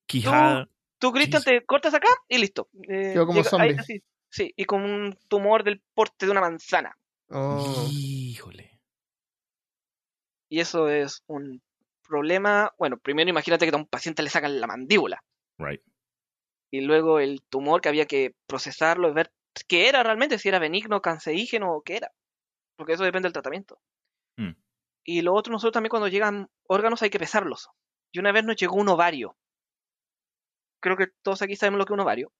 quijada. 0.04 0.68
tú 0.98 1.10
Cristian, 1.10 1.42
Jesus. 1.42 1.60
te 1.60 1.64
cortas 1.64 1.94
acá 1.94 2.08
y 2.28 2.36
listo. 2.36 2.68
Eh, 2.86 3.14
Quedó 3.14 3.26
como 3.26 3.42
zombie. 3.44 3.76
así, 3.78 4.02
sí, 4.28 4.52
y 4.54 4.66
con 4.66 4.82
un 4.82 5.18
tumor 5.28 5.64
del 5.64 5.80
porte 5.94 6.26
de 6.26 6.32
una 6.32 6.42
manzana. 6.42 6.94
Oh. 7.30 7.88
Híjole. 7.90 8.71
Y 10.52 10.60
eso 10.60 10.90
es 10.90 11.24
un 11.28 11.62
problema. 12.06 12.74
Bueno, 12.76 12.98
primero 12.98 13.30
imagínate 13.30 13.66
que 13.66 13.74
a 13.74 13.78
un 13.78 13.86
paciente 13.86 14.22
le 14.22 14.28
sacan 14.28 14.60
la 14.60 14.66
mandíbula. 14.66 15.24
Right. 15.56 15.80
Y 16.70 16.82
luego 16.82 17.20
el 17.20 17.40
tumor 17.48 17.80
que 17.80 17.88
había 17.88 18.04
que 18.04 18.34
procesarlo 18.46 19.08
y 19.08 19.14
ver 19.14 19.32
qué 19.66 19.88
era 19.88 20.02
realmente, 20.02 20.38
si 20.38 20.50
era 20.50 20.58
benigno, 20.58 21.00
cancerígeno 21.00 21.72
o 21.72 21.80
qué 21.80 21.96
era. 21.96 22.12
Porque 22.76 22.92
eso 22.92 23.02
depende 23.02 23.28
del 23.28 23.32
tratamiento. 23.32 23.80
Mm. 24.36 24.50
Y 25.04 25.22
lo 25.22 25.32
otro, 25.32 25.52
nosotros 25.54 25.72
también 25.72 25.88
cuando 25.88 26.08
llegan 26.08 26.50
órganos 26.68 27.00
hay 27.00 27.08
que 27.08 27.18
pesarlos. 27.18 27.70
Y 28.12 28.18
una 28.18 28.30
vez 28.32 28.44
nos 28.44 28.56
llegó 28.56 28.74
un 28.74 28.90
ovario. 28.90 29.34
Creo 30.80 30.98
que 30.98 31.06
todos 31.22 31.40
aquí 31.40 31.56
sabemos 31.56 31.78
lo 31.78 31.86
que 31.86 31.94
es 31.94 31.94
un 31.94 32.00
ovario. 32.00 32.30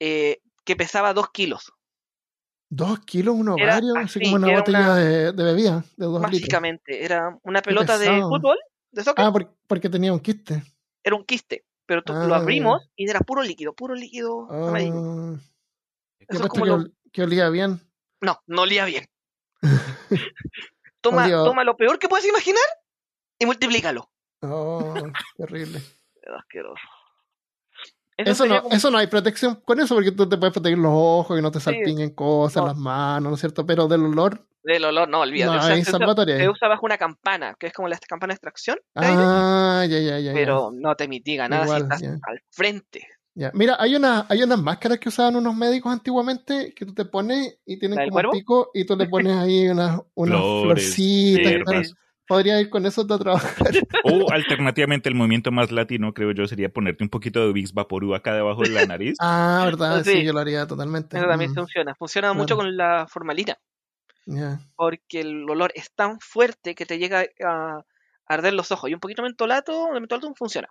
eh, 0.00 0.42
que 0.66 0.76
pesaba 0.76 1.14
dos 1.14 1.30
kilos. 1.30 1.72
Dos 2.72 3.00
kilos 3.00 3.34
un 3.34 3.48
ovario, 3.48 3.96
así 3.96 4.20
así, 4.20 4.30
como 4.30 4.36
una 4.36 4.52
botella 4.58 4.78
una- 4.78 4.94
de, 4.96 5.32
de 5.32 5.42
bebida 5.42 5.84
de 5.96 6.06
dos 6.06 6.20
litros. 6.20 6.30
Básicamente, 6.30 7.04
era 7.04 7.36
una 7.42 7.62
pelota 7.62 7.98
de 7.98 8.20
fútbol, 8.20 8.58
de 8.92 9.02
soccer, 9.02 9.24
Ah, 9.24 9.32
por- 9.32 9.52
porque 9.66 9.88
tenía 9.88 10.12
un 10.12 10.20
quiste. 10.20 10.62
era 11.02 11.16
un 11.16 11.24
quiste. 11.24 11.64
Pero 11.86 12.04
tú- 12.04 12.12
Ah, 12.12 12.24
lo 12.26 12.34
abrimos 12.36 12.88
y 12.94 13.10
era 13.10 13.18
puro 13.20 13.42
líquido, 13.42 13.74
puro 13.74 13.96
líquido 13.96 14.48
amarillo. 14.48 14.94
Ah, 14.94 15.36
yo 15.36 15.36
Eso 15.36 15.42
es 16.20 16.38
puesto 16.38 16.48
como 16.48 16.64
que, 16.64 16.70
lo- 16.70 16.90
que 17.12 17.22
olía 17.24 17.48
bien. 17.48 17.80
No, 18.20 18.38
no 18.46 18.62
olía 18.62 18.84
bien. 18.84 19.06
toma, 21.00 21.24
Olía- 21.24 21.42
toma 21.44 21.64
lo 21.64 21.76
peor 21.76 21.98
que 21.98 22.08
puedes 22.08 22.26
imaginar 22.28 22.62
y 23.38 23.46
multiplícalo. 23.46 24.08
Oh. 24.42 24.94
Es 24.96 25.04
asqueroso. 26.38 26.80
Eso 28.26 28.46
no, 28.46 28.62
como- 28.62 28.74
eso 28.74 28.90
no 28.90 28.98
hay 28.98 29.06
protección 29.06 29.56
con 29.64 29.80
eso, 29.80 29.94
porque 29.94 30.12
tú 30.12 30.28
te 30.28 30.36
puedes 30.36 30.52
proteger 30.52 30.78
los 30.78 30.92
ojos, 30.94 31.36
que 31.36 31.42
no 31.42 31.50
te 31.50 31.60
salpinguen 31.60 32.10
cosas, 32.10 32.62
No. 32.62 32.68
las 32.68 32.76
manos, 32.76 33.30
¿no 33.30 33.34
es 33.34 33.40
cierto? 33.40 33.64
Pero 33.66 33.86
del 33.88 34.04
olor, 34.04 34.46
Del 34.62 34.84
olor, 34.84 35.08
no, 35.08 35.20
olvídate. 35.20 35.52
no 35.52 35.58
O 35.58 35.62
sea, 35.62 35.74
hay 35.74 35.82
se, 35.84 35.90
usa, 35.90 35.98
salvatoria. 35.98 36.34
ahí. 36.36 36.40
se 36.42 36.48
usa 36.48 36.68
bajo 36.68 36.84
una 36.86 36.98
campana, 36.98 37.56
que 37.58 37.66
es 37.68 37.72
como 37.72 37.88
la 37.88 37.98
campana 37.98 38.32
de 38.32 38.36
extracción, 38.36 38.78
Ah, 38.94 39.84
ya, 39.88 39.98
ya, 39.98 40.18
ya. 40.18 40.18
ya. 40.20 40.32
pero 40.34 40.70
no 40.72 40.94
te 40.96 41.08
mitiga 41.08 41.48
nada 41.48 41.64
Igual, 41.64 41.78
si 41.78 41.82
estás 41.84 42.00
ya. 42.02 42.18
al 42.22 42.40
frente. 42.50 43.06
Ya. 43.34 43.50
Mira, 43.54 43.76
hay, 43.78 43.94
una, 43.94 44.26
hay 44.28 44.42
unas 44.42 44.60
máscaras 44.60 44.98
que 44.98 45.08
usaban 45.08 45.36
unos 45.36 45.54
médicos 45.54 45.90
antiguamente 45.92 46.74
que 46.74 46.84
tú 46.84 46.92
te 46.92 47.04
pones 47.04 47.58
y 47.64 47.78
tienen 47.78 47.96
¿La 47.96 48.02
del 48.02 48.10
como 48.10 48.24
un 48.28 48.30
pico 48.32 48.70
y 48.74 48.84
tú 48.84 48.96
le 48.96 49.06
pones 49.06 49.34
ahí 49.36 49.68
unas, 49.68 50.00
unas 50.14 50.38
Flores, 50.40 50.94
florcitas. 50.94 51.94
Podría 52.30 52.60
ir 52.60 52.70
con 52.70 52.86
eso 52.86 53.00
a 53.02 53.18
trabajar. 53.18 53.66
O 54.04 54.30
alternativamente 54.30 55.08
el 55.08 55.16
movimiento 55.16 55.50
más 55.50 55.72
latino, 55.72 56.14
creo 56.14 56.30
yo, 56.30 56.46
sería 56.46 56.72
ponerte 56.72 57.02
un 57.02 57.10
poquito 57.10 57.44
de 57.44 57.52
Vicks 57.52 57.72
Vaporú 57.74 58.14
acá 58.14 58.32
debajo 58.34 58.62
de 58.62 58.68
la 58.68 58.86
nariz. 58.86 59.16
Ah, 59.20 59.62
verdad, 59.64 60.04
sí, 60.04 60.12
Sí. 60.12 60.24
yo 60.24 60.32
lo 60.32 60.38
haría 60.38 60.64
totalmente. 60.68 61.18
Eso 61.18 61.26
también 61.26 61.50
Mm, 61.50 61.54
funciona. 61.54 61.94
Funciona 61.96 62.32
mucho 62.32 62.54
con 62.54 62.76
la 62.76 63.08
formalina, 63.08 63.58
porque 64.76 65.22
el 65.22 65.50
olor 65.50 65.72
es 65.74 65.92
tan 65.92 66.20
fuerte 66.20 66.76
que 66.76 66.86
te 66.86 66.98
llega 66.98 67.24
a 67.44 67.80
arder 68.26 68.52
los 68.54 68.70
ojos. 68.70 68.88
Y 68.88 68.94
un 68.94 69.00
poquito 69.00 69.22
de 69.22 69.28
mentolato, 69.30 69.86
de 69.92 69.98
mentolato 70.00 70.32
funciona. 70.36 70.68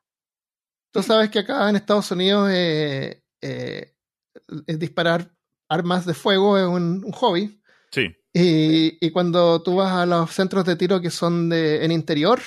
Tú 0.92 1.04
sabes 1.04 1.30
que 1.30 1.40
acá 1.40 1.70
en 1.70 1.76
Estados 1.76 2.10
Unidos 2.12 2.50
eh, 2.54 3.22
eh, 3.42 3.94
es 4.66 4.80
disparar 4.80 5.30
armas 5.68 6.06
de 6.06 6.14
fuego 6.14 6.58
es 6.58 6.64
un, 6.66 7.04
un 7.04 7.12
hobby. 7.12 7.62
Sí. 7.92 8.16
Y, 8.34 9.06
y 9.06 9.12
cuando 9.12 9.62
tú 9.64 9.76
vas 9.76 9.92
a 9.92 10.06
los 10.06 10.32
centros 10.32 10.66
de 10.66 10.76
tiro 10.76 11.02
que 11.02 11.10
son 11.10 11.50
de, 11.50 11.84
en 11.84 11.92
interior, 11.92 12.40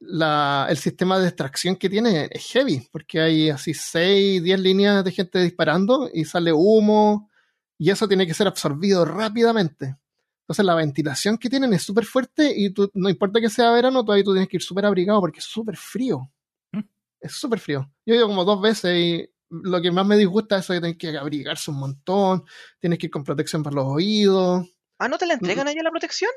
la, 0.00 0.66
el 0.68 0.76
sistema 0.76 1.18
de 1.18 1.28
extracción 1.28 1.76
que 1.76 1.88
tiene 1.88 2.28
es 2.30 2.46
heavy, 2.50 2.88
porque 2.90 3.20
hay 3.20 3.50
así 3.50 3.74
6, 3.74 4.42
10 4.42 4.60
líneas 4.60 5.04
de 5.04 5.12
gente 5.12 5.38
disparando 5.38 6.10
y 6.12 6.24
sale 6.24 6.52
humo, 6.52 7.30
y 7.78 7.90
eso 7.90 8.08
tiene 8.08 8.26
que 8.26 8.34
ser 8.34 8.46
absorbido 8.46 9.04
rápidamente. 9.04 9.96
Entonces 10.42 10.64
la 10.64 10.74
ventilación 10.74 11.38
que 11.38 11.48
tienen 11.48 11.72
es 11.72 11.82
súper 11.82 12.04
fuerte 12.04 12.52
y 12.54 12.70
tú, 12.70 12.90
no 12.94 13.08
importa 13.08 13.40
que 13.40 13.48
sea 13.48 13.70
verano, 13.70 14.04
todavía 14.04 14.24
tú 14.24 14.32
tienes 14.32 14.48
que 14.48 14.56
ir 14.56 14.62
súper 14.62 14.84
abrigado 14.84 15.20
porque 15.20 15.38
es 15.38 15.44
súper 15.44 15.76
frío. 15.76 16.30
Mm. 16.72 16.80
Es 17.20 17.32
súper 17.32 17.60
frío. 17.60 17.90
Yo 18.04 18.14
he 18.14 18.16
ido 18.16 18.26
como 18.26 18.44
dos 18.44 18.60
veces 18.60 18.96
y 18.96 19.30
lo 19.48 19.80
que 19.80 19.92
más 19.92 20.06
me 20.06 20.16
disgusta 20.16 20.58
es 20.58 20.66
que 20.66 20.80
tienes 20.80 20.98
que 20.98 21.16
abrigarse 21.16 21.70
un 21.70 21.78
montón, 21.78 22.44
tienes 22.80 22.98
que 22.98 23.06
ir 23.06 23.12
con 23.12 23.22
protección 23.22 23.62
para 23.62 23.76
los 23.76 23.86
oídos. 23.86 24.66
Ah, 25.02 25.08
¿no 25.08 25.18
te 25.18 25.26
la 25.26 25.34
entregan 25.34 25.66
allá 25.66 25.82
la 25.82 25.90
protección? 25.90 26.30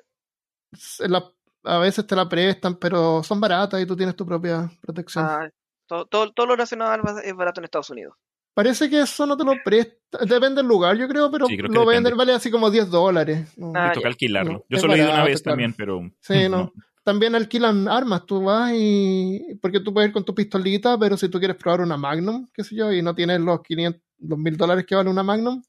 La- 0.99 1.31
a 1.67 1.77
veces 1.79 2.05
te 2.05 2.15
la 2.15 2.27
prestan, 2.29 2.75
pero 2.75 3.23
son 3.23 3.39
baratas 3.39 3.81
y 3.81 3.85
tú 3.85 3.95
tienes 3.95 4.15
tu 4.15 4.25
propia 4.25 4.69
protección. 4.81 5.25
Ah, 5.25 5.49
todo, 5.87 6.05
todo, 6.05 6.31
todo 6.31 6.45
lo 6.47 6.53
relacionado 6.55 6.91
a 6.91 6.93
armas 6.93 7.23
es 7.23 7.33
barato 7.35 7.59
en 7.61 7.65
Estados 7.65 7.89
Unidos. 7.89 8.15
Parece 8.53 8.89
que 8.89 9.01
eso 9.01 9.25
no 9.25 9.35
te 9.35 9.43
lo 9.43 9.53
presta. 9.63 10.19
Depende 10.21 10.55
del 10.61 10.67
lugar, 10.67 10.95
yo 10.95 11.07
creo, 11.07 11.29
pero 11.29 11.45
Sí, 11.47 11.57
creo 11.57 11.69
que 11.69 11.73
lo 11.73 11.81
depende. 11.81 11.95
venden, 12.09 12.17
vale 12.17 12.33
así 12.33 12.49
como 12.49 12.69
10 12.71 12.89
dólares. 12.89 13.49
No. 13.57 13.71
Ah, 13.75 13.87
Me 13.89 13.93
toca 13.93 14.07
alquilarlo. 14.07 14.51
No, 14.53 14.65
yo 14.69 14.77
solo 14.79 14.93
he 14.93 14.97
ido 14.99 15.09
una 15.11 15.23
vez 15.23 15.41
claro. 15.41 15.53
también, 15.53 15.73
pero. 15.73 16.09
Sí, 16.21 16.33
no. 16.49 16.71
También 17.03 17.35
alquilan 17.35 17.87
armas. 17.87 18.25
Tú 18.25 18.43
vas 18.43 18.71
y. 18.73 19.59
Porque 19.61 19.79
tú 19.81 19.93
puedes 19.93 20.07
ir 20.09 20.13
con 20.13 20.23
tu 20.23 20.33
pistolita, 20.33 20.97
pero 20.97 21.17
si 21.17 21.29
tú 21.29 21.37
quieres 21.39 21.57
probar 21.57 21.81
una 21.81 21.97
Magnum, 21.97 22.47
qué 22.53 22.63
sé 22.63 22.75
yo, 22.75 22.91
y 22.91 23.01
no 23.01 23.13
tienes 23.13 23.39
los 23.41 23.61
500, 23.61 24.01
los 24.19 24.39
mil 24.39 24.55
dólares 24.57 24.85
que 24.85 24.95
vale 24.95 25.09
una 25.09 25.21
Magnum, 25.23 25.61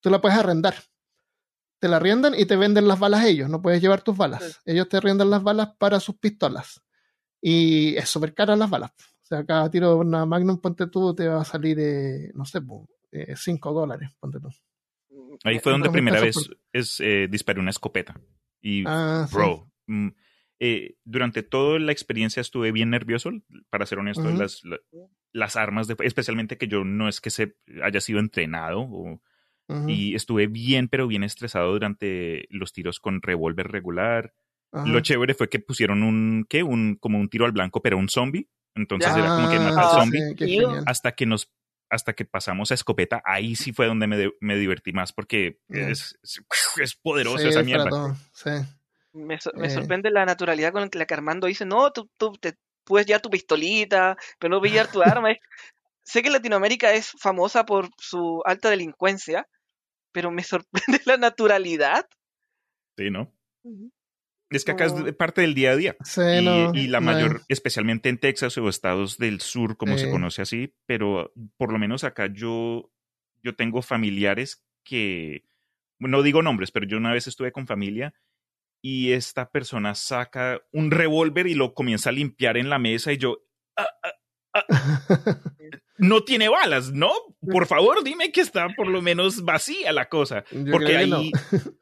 tú 0.00 0.08
la 0.10 0.20
puedes 0.20 0.38
arrendar. 0.38 0.74
Te 1.84 1.90
la 1.90 1.96
arriendan 1.98 2.32
y 2.34 2.46
te 2.46 2.56
venden 2.56 2.88
las 2.88 2.98
balas 2.98 3.26
ellos. 3.26 3.50
No 3.50 3.60
puedes 3.60 3.82
llevar 3.82 4.00
tus 4.00 4.16
balas. 4.16 4.42
Sí. 4.64 4.72
Ellos 4.72 4.88
te 4.88 4.96
arriendan 4.96 5.28
las 5.28 5.42
balas 5.42 5.74
para 5.76 6.00
sus 6.00 6.16
pistolas. 6.16 6.82
Y 7.42 7.94
es 7.96 8.08
súper 8.08 8.32
cara 8.32 8.56
las 8.56 8.70
balas. 8.70 8.90
O 8.92 9.26
sea, 9.26 9.44
cada 9.44 9.70
tiro 9.70 9.90
de 9.90 9.96
una 9.96 10.24
Magnum, 10.24 10.62
ponte 10.62 10.86
tú, 10.86 11.14
te 11.14 11.28
va 11.28 11.42
a 11.42 11.44
salir, 11.44 11.76
eh, 11.78 12.30
no 12.32 12.46
sé, 12.46 12.60
5 13.36 13.72
dólares, 13.74 14.08
ponte 14.18 14.40
tú. 14.40 14.48
Ahí 15.44 15.58
fue 15.58 15.72
donde 15.72 15.88
mil 15.90 15.92
primera 15.92 16.22
vez 16.22 16.36
pesos 16.36 16.56
es, 16.72 17.00
eh, 17.00 17.28
disparé 17.30 17.60
una 17.60 17.68
escopeta. 17.68 18.18
Y, 18.62 18.84
Ah, 18.86 19.26
sí. 19.28 19.34
bro, 19.36 19.70
mm, 19.86 20.08
eh, 20.60 20.96
durante 21.04 21.42
toda 21.42 21.78
la 21.80 21.92
experiencia 21.92 22.40
estuve 22.40 22.72
bien 22.72 22.88
nervioso, 22.88 23.30
para 23.68 23.84
ser 23.84 23.98
honesto, 23.98 24.30
las, 24.38 24.64
la- 24.64 24.78
las 25.32 25.56
armas, 25.56 25.86
de, 25.86 25.96
especialmente 26.00 26.56
que 26.56 26.66
yo 26.66 26.82
no 26.82 27.10
es 27.10 27.20
que 27.20 27.28
se 27.28 27.58
haya 27.82 28.00
sido 28.00 28.20
entrenado, 28.20 28.80
o- 28.80 29.20
Y 29.88 30.14
estuve 30.14 30.46
bien, 30.46 30.88
pero 30.88 31.06
bien 31.06 31.24
estresado 31.24 31.72
durante 31.72 32.46
los 32.50 32.72
tiros 32.72 33.00
con 33.00 33.22
revólver 33.22 33.68
regular. 33.68 34.32
ajá. 34.72 34.86
Lo 34.86 35.00
chévere 35.00 35.34
fue 35.34 35.48
que 35.48 35.58
pusieron 35.58 36.02
un, 36.02 36.44
¿qué? 36.48 36.62
Un, 36.62 36.96
como 37.00 37.18
un 37.18 37.28
tiro 37.28 37.46
al 37.46 37.52
blanco, 37.52 37.80
pero 37.80 37.96
un 37.96 38.08
zombie. 38.08 38.48
Entonces 38.74 39.12
Ya. 39.14 39.20
era 39.20 39.28
como 39.36 39.48
que 39.50 39.58
matar 39.58 39.84
Ah, 39.86 40.00
zombie. 40.00 40.20
sí. 40.38 40.58
Hasta 40.86 41.12
que 41.12 41.26
nos 41.26 41.50
hasta 41.90 42.12
que 42.14 42.24
pasamos 42.24 42.70
a 42.72 42.74
escopeta, 42.74 43.22
ahí 43.24 43.54
sí 43.54 43.72
fue 43.72 43.86
donde 43.86 44.06
me, 44.08 44.16
de- 44.16 44.32
me 44.40 44.56
divertí 44.56 44.92
más 44.92 45.12
porque 45.12 45.58
Ya. 45.68 45.88
es, 45.90 46.18
es, 46.22 46.42
es 46.82 46.94
poderosa 46.96 47.38
Sí, 47.44 47.48
esa 47.48 47.62
mierda. 47.62 47.88
todo, 47.88 48.16
sí. 48.32 48.50
Me, 49.12 49.38
so- 49.38 49.52
me 49.54 49.68
Eh. 49.68 49.70
sorprende 49.70 50.10
la 50.10 50.24
naturalidad 50.26 50.72
con 50.72 50.88
la 50.92 51.06
que 51.06 51.14
Armando 51.14 51.46
dice, 51.46 51.64
no, 51.64 51.92
tú, 51.92 52.10
tú 52.18 52.32
te 52.40 52.54
puedes 52.84 53.06
llevar 53.06 53.20
tu 53.22 53.30
pistolita, 53.30 54.16
pero 54.40 54.56
no 54.56 54.60
llevar 54.62 54.90
tu 54.90 55.02
arma. 55.18 55.28
Sé 56.02 56.22
que 56.22 56.30
Latinoamérica 56.30 56.92
es 56.92 57.12
famosa 57.20 57.64
por 57.64 57.88
su 57.96 58.42
alta 58.44 58.70
delincuencia, 58.70 59.46
pero 60.14 60.30
me 60.30 60.44
sorprende 60.44 61.00
la 61.04 61.16
naturalidad. 61.18 62.08
Sí, 62.96 63.10
¿no? 63.10 63.34
Es 64.50 64.64
que 64.64 64.70
acá 64.72 64.84
es 64.86 65.14
parte 65.16 65.40
del 65.40 65.54
día 65.54 65.72
a 65.72 65.76
día. 65.76 65.96
Sí, 66.04 66.20
y, 66.38 66.42
no, 66.42 66.70
y 66.74 66.86
la 66.86 67.00
mayor, 67.00 67.36
es- 67.40 67.44
especialmente 67.48 68.08
en 68.08 68.18
Texas 68.18 68.56
o 68.56 68.68
estados 68.68 69.18
del 69.18 69.40
sur, 69.40 69.76
como 69.76 69.98
se 69.98 70.08
conoce 70.10 70.42
así, 70.42 70.74
pero 70.86 71.32
por 71.56 71.72
lo 71.72 71.78
menos 71.78 72.04
acá 72.04 72.28
yo, 72.32 72.92
yo 73.42 73.56
tengo 73.56 73.82
familiares 73.82 74.64
que, 74.84 75.44
no 75.98 76.22
digo 76.22 76.42
nombres, 76.42 76.70
pero 76.70 76.86
yo 76.86 76.98
una 76.98 77.12
vez 77.12 77.26
estuve 77.26 77.50
con 77.52 77.66
familia 77.66 78.14
y 78.82 79.12
esta 79.12 79.50
persona 79.50 79.94
saca 79.94 80.60
un 80.72 80.90
revólver 80.90 81.46
y 81.48 81.54
lo 81.54 81.74
comienza 81.74 82.10
a 82.10 82.12
limpiar 82.12 82.56
en 82.56 82.68
la 82.68 82.78
mesa 82.78 83.12
y 83.12 83.18
yo, 83.18 83.38
"Ah, 83.76 83.88
ah, 84.04 84.12
ah, 84.54 84.64
no 85.98 86.22
tiene 86.24 86.48
balas, 86.48 86.92
¿no? 86.92 87.10
Por 87.40 87.66
favor, 87.66 88.02
dime 88.02 88.32
que 88.32 88.40
está 88.40 88.68
por 88.76 88.88
lo 88.88 89.00
menos 89.02 89.44
vacía 89.44 89.92
la 89.92 90.08
cosa. 90.08 90.44
Yo 90.50 90.72
Porque 90.72 91.06
no. 91.06 91.16
ahí, 91.18 91.32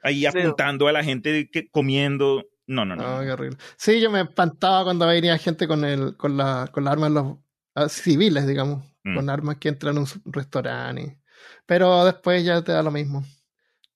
ahí 0.02 0.26
apuntando 0.26 0.88
a 0.88 0.92
la 0.92 1.02
gente 1.04 1.48
que, 1.50 1.68
comiendo. 1.70 2.44
No, 2.66 2.84
no, 2.84 2.94
no. 2.96 3.16
No. 3.18 3.22
qué 3.24 3.32
horrible. 3.32 3.58
Sí, 3.76 4.00
yo 4.00 4.10
me 4.10 4.20
espantaba 4.22 4.84
cuando 4.84 5.06
venía 5.06 5.36
gente 5.38 5.66
con 5.66 5.84
el, 5.84 6.16
con 6.16 6.36
la, 6.36 6.68
con 6.72 6.84
las 6.84 6.92
armas 6.92 7.10
los 7.10 7.36
ah, 7.74 7.88
civiles, 7.88 8.46
digamos, 8.46 8.84
Mm. 9.04 9.16
con 9.16 9.30
armas 9.30 9.56
que 9.56 9.68
entran 9.68 9.96
a 9.96 10.00
un 10.00 10.06
restaurante. 10.26 11.02
y- 11.02 11.18
Pero 11.66 12.04
después 12.04 12.44
ya 12.44 12.62
te 12.62 12.70
da 12.70 12.82
lo 12.84 12.92
mismo. 12.92 13.24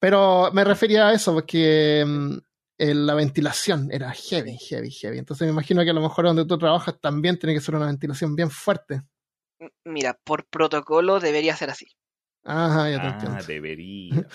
Pero 0.00 0.50
me 0.52 0.64
refería 0.64 1.06
a 1.08 1.12
eso, 1.14 1.32
porque 1.32 2.04
mm, 2.06 2.36
la 2.78 3.14
ventilación 3.14 3.88
era 3.92 4.10
heavy, 4.12 4.56
heavy, 4.58 4.90
heavy. 4.90 5.18
Entonces 5.18 5.46
me 5.46 5.52
imagino 5.52 5.84
que 5.84 5.90
a 5.90 5.94
lo 5.94 6.00
mejor 6.02 6.24
donde 6.24 6.44
tú 6.44 6.58
trabajas 6.58 7.00
también 7.00 7.38
tiene 7.38 7.54
que 7.54 7.60
ser 7.60 7.76
una 7.76 7.86
ventilación 7.86 8.34
bien 8.34 8.50
fuerte. 8.50 9.02
Mira, 9.84 10.18
por 10.24 10.46
protocolo 10.46 11.20
debería 11.20 11.56
ser 11.56 11.70
así. 11.70 11.86
Ajá, 12.44 12.90
ya 12.90 13.00
te 13.00 13.06
Ah, 13.06 13.10
entiendo. 13.12 13.44
debería. 13.46 14.10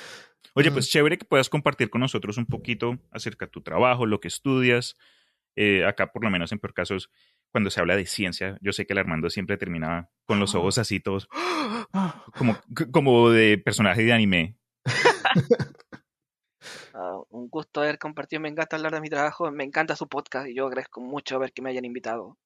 Oye, 0.56 0.70
Mm. 0.70 0.74
pues 0.74 0.90
chévere 0.90 1.18
que 1.18 1.26
puedas 1.26 1.50
compartir 1.50 1.90
con 1.90 2.02
nosotros 2.02 2.38
un 2.38 2.46
poquito 2.46 2.98
acerca 3.12 3.46
de 3.46 3.52
tu 3.52 3.62
trabajo, 3.62 4.06
lo 4.06 4.20
que 4.20 4.28
estudias. 4.28 4.96
Eh, 5.56 5.86
acá, 5.86 6.12
por 6.12 6.24
lo 6.24 6.30
menos 6.30 6.52
en 6.52 6.60
peor 6.60 6.74
casos, 6.74 7.10
cuando 7.52 7.70
se 7.70 7.80
habla 7.80 7.96
de 7.96 8.06
ciencia, 8.06 8.58
yo 8.62 8.72
sé 8.74 8.86
que 8.86 8.94
el 8.94 9.00
Armando 9.00 9.30
siempre 9.30 9.58
terminaba 9.58 10.10
con 10.26 10.40
los 10.40 10.56
ojos 10.56 10.78
así 10.78 11.00
todos, 11.02 11.28
como, 12.38 12.58
como 12.92 13.30
de 13.30 13.58
personaje 13.58 14.04
de 14.04 14.14
anime. 14.14 14.58
Ah, 16.94 17.18
un 17.30 17.48
gusto 17.50 17.82
haber 17.82 17.98
compartido, 17.98 18.42
me 18.42 18.50
encanta 18.50 18.76
hablar 18.76 18.92
de 18.94 19.02
mi 19.02 19.10
trabajo, 19.10 19.50
me 19.50 19.64
encanta 19.64 19.96
su 19.96 20.08
podcast 20.10 20.48
y 20.50 20.56
yo 20.56 20.68
agradezco 20.68 21.00
mucho 21.00 21.40
ver 21.40 21.54
que 21.54 21.62
me 21.62 21.70
hayan 21.70 21.86
invitado. 21.86 22.38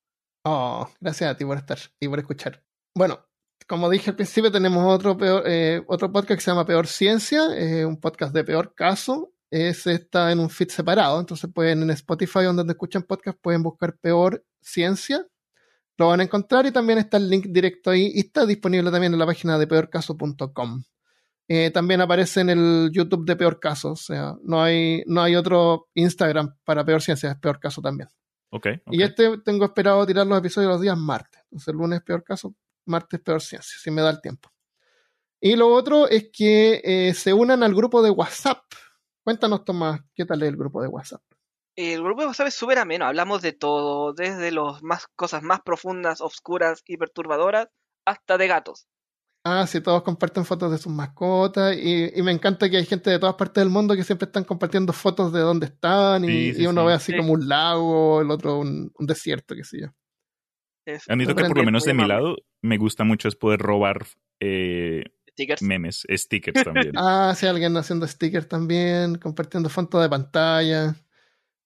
Oh, 0.46 0.88
gracias 1.02 1.32
a 1.32 1.36
ti 1.38 1.44
por 1.46 1.58
estar 1.58 1.80
y 2.00 2.08
por 2.08 2.20
escuchar. 2.20 2.64
Bueno, 2.98 3.20
como 3.68 3.90
dije 3.90 4.12
al 4.12 4.16
principio, 4.16 4.50
tenemos 4.50 4.82
otro, 4.88 5.18
peor, 5.18 5.44
eh, 5.46 5.84
otro 5.88 6.10
podcast 6.14 6.40
que 6.40 6.42
se 6.42 6.52
llama 6.52 6.66
Peor 6.66 6.88
Ciencia, 6.88 7.48
eh, 7.54 7.86
un 7.86 8.00
podcast 8.00 8.34
de 8.34 8.46
peor 8.46 8.74
caso. 8.74 9.34
Ese 9.52 9.92
está 9.94 10.32
en 10.32 10.40
un 10.40 10.50
feed 10.50 10.70
separado, 10.70 11.20
entonces 11.20 11.52
pueden 11.54 11.84
en 11.84 11.90
Spotify, 11.90 12.44
donde 12.44 12.72
escuchan 12.72 13.04
podcast, 13.04 13.38
pueden 13.42 13.64
buscar 13.64 13.98
Peor 13.98 14.46
Ciencia. 14.62 15.28
Lo 15.98 16.08
van 16.08 16.22
a 16.22 16.24
encontrar 16.24 16.66
y 16.68 16.72
también 16.72 17.00
está 17.00 17.18
el 17.18 17.30
link 17.30 17.48
directo 17.50 17.92
ahí 17.92 18.12
y 18.16 18.22
está 18.22 18.46
disponible 18.46 18.90
también 18.92 19.12
en 19.12 19.20
la 19.20 19.26
página 19.26 19.58
de 19.58 19.68
peorcaso.com. 19.68 20.84
Eh, 21.50 21.72
también 21.72 22.00
aparece 22.00 22.42
en 22.42 22.50
el 22.50 22.90
YouTube 22.94 23.26
de 23.26 23.36
Peor 23.36 23.60
Caso, 23.60 23.92
o 23.92 23.96
sea, 23.96 24.36
no 24.42 24.64
hay, 24.64 25.04
no 25.06 25.22
hay 25.22 25.36
otro 25.36 25.90
Instagram 25.94 26.56
para 26.64 26.86
Peor 26.86 27.02
Ciencia, 27.02 27.32
es 27.32 27.38
Peor 27.38 27.60
Caso 27.60 27.82
también. 27.82 28.08
Okay, 28.52 28.82
Y 28.90 29.04
este 29.04 29.38
tengo 29.40 29.66
esperado 29.66 30.06
tirar 30.06 30.26
los 30.26 30.38
episodios 30.38 30.72
los 30.72 30.82
días 30.82 30.98
martes. 30.98 31.42
Entonces, 31.44 31.68
el 31.68 31.76
lunes 31.76 32.02
peor 32.04 32.24
caso, 32.24 32.56
martes 32.86 33.20
peor 33.22 33.42
ciencia, 33.42 33.78
si 33.80 33.92
me 33.92 34.02
da 34.02 34.10
el 34.10 34.22
tiempo. 34.22 34.50
Y 35.40 35.56
lo 35.56 35.68
otro 35.74 36.08
es 36.08 36.30
que 36.32 36.82
eh, 36.84 37.14
se 37.14 37.34
unan 37.34 37.62
al 37.64 37.76
grupo 37.76 38.02
de 38.02 38.10
WhatsApp. 38.10 38.64
Cuéntanos, 39.24 39.64
Tomás, 39.66 40.02
¿qué 40.16 40.26
tal 40.26 40.42
es 40.44 40.50
el 40.50 40.58
grupo 40.58 40.82
de 40.82 40.88
WhatsApp? 40.88 41.22
El 41.76 42.02
grupo 42.04 42.22
de 42.22 42.28
WhatsApp 42.28 42.48
es 42.48 42.56
súper 42.56 42.78
ameno, 42.80 43.06
hablamos 43.06 43.42
de 43.42 43.52
todo, 43.52 44.14
desde 44.14 44.52
las 44.52 44.82
más 44.82 45.08
cosas 45.16 45.44
más 45.44 45.60
profundas, 45.62 46.22
oscuras 46.22 46.82
y 46.88 46.98
perturbadoras, 46.98 47.68
hasta 48.06 48.38
de 48.38 48.48
gatos. 48.48 48.88
Ah, 49.44 49.68
sí, 49.68 49.80
todos 49.82 50.02
comparten 50.02 50.44
fotos 50.46 50.72
de 50.72 50.80
sus 50.80 50.92
mascotas 50.92 51.76
y, 51.78 52.12
y, 52.18 52.22
me 52.24 52.32
encanta 52.32 52.68
que 52.68 52.78
hay 52.78 52.86
gente 52.86 53.12
de 53.12 53.20
todas 53.20 53.36
partes 53.36 53.62
del 53.62 53.70
mundo 53.70 53.96
que 53.96 54.04
siempre 54.04 54.26
están 54.26 54.44
compartiendo 54.44 54.92
fotos 54.92 55.32
de 55.32 55.40
dónde 55.42 55.68
están 55.68 56.24
y, 56.26 56.28
Sí, 56.28 56.54
sí, 56.56 56.62
y 56.64 56.68
uno 56.68 56.82
sí. 56.82 56.88
ve 56.88 56.94
así 56.94 57.12
Sí. 57.12 57.18
como 57.20 57.34
un 57.34 57.48
lago, 57.48 58.22
el 58.22 58.32
otro 58.32 58.58
un, 58.58 58.92
un 58.98 59.06
desierto, 59.06 59.54
qué 59.54 59.64
sé 59.64 59.82
yo. 59.82 59.88
Es 60.86 61.10
Admito 61.10 61.36
que 61.36 61.46
por 61.46 61.58
lo 61.58 61.64
menos 61.64 61.84
de 61.84 61.94
mi 61.94 62.08
lado 62.08 62.36
me 62.62 62.78
gusta 62.78 63.04
mucho 63.04 63.28
es 63.28 63.36
poder 63.36 63.60
robar 63.60 64.06
eh, 64.40 65.04
Stickers. 65.32 65.62
memes, 65.62 66.06
stickers 66.10 66.64
también. 66.64 66.92
Ah, 66.98 67.34
sí, 67.36 67.46
alguien 67.48 67.76
haciendo 67.78 68.08
stickers 68.08 68.48
también, 68.48 69.16
compartiendo 69.16 69.70
fotos 69.70 70.02
de 70.02 70.10
pantalla, 70.10 70.96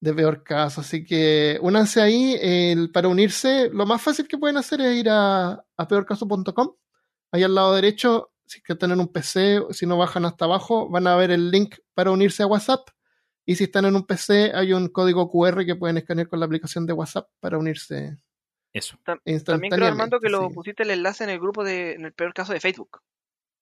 de 0.02 0.14
peor 0.14 0.44
caso. 0.44 0.82
Así 0.82 1.04
que 1.04 1.58
únanse 1.62 2.02
ahí. 2.02 2.36
el- 2.42 2.92
para 2.92 3.08
unirse, 3.10 3.70
lo 3.74 3.86
más 3.86 4.02
fácil 4.02 4.28
que 4.28 4.38
pueden 4.38 4.58
hacer 4.58 4.82
es 4.82 4.96
ir 4.98 5.10
a, 5.10 5.52
a 5.78 5.88
peorcaso.com. 5.88 6.76
Ahí 7.32 7.44
al 7.44 7.54
lado 7.54 7.76
derecho, 7.76 8.32
si 8.46 8.58
es 8.60 8.64
que 8.64 8.74
tienen 8.76 9.00
un 9.00 9.10
PC, 9.10 9.62
si 9.72 9.86
no 9.86 9.98
bajan 9.98 10.26
hasta 10.26 10.46
abajo, 10.46 10.90
van 10.90 11.06
a 11.08 11.16
ver 11.16 11.30
el 11.32 11.52
link 11.52 11.76
para 11.94 12.10
unirse 12.12 12.42
a 12.44 12.48
WhatsApp. 12.48 12.88
Y 13.46 13.56
si 13.56 13.66
están 13.66 13.86
en 13.86 13.96
un 13.96 14.06
PC, 14.06 14.52
hay 14.54 14.74
un 14.74 14.88
código 14.88 15.30
QR 15.30 15.66
que 15.66 15.76
pueden 15.76 15.98
escanear 15.98 16.28
con 16.28 16.40
la 16.40 16.46
aplicación 16.48 16.86
de 16.88 16.94
WhatsApp 16.94 17.28
para 17.40 17.58
unirse 17.58 18.18
Eso. 18.74 18.98
También 19.04 19.72
creo, 19.72 19.88
Armando, 19.88 20.20
que 20.20 20.30
lo 20.30 20.48
sí. 20.50 20.54
pusiste 20.54 20.84
el 20.84 20.92
enlace 20.92 21.24
en 21.24 21.32
el 21.32 21.40
grupo 21.40 21.64
de, 21.64 21.94
en 21.94 22.06
el 22.06 22.14
peor 22.14 22.34
caso 22.34 22.54
de 22.54 22.60
Facebook. 22.60 23.02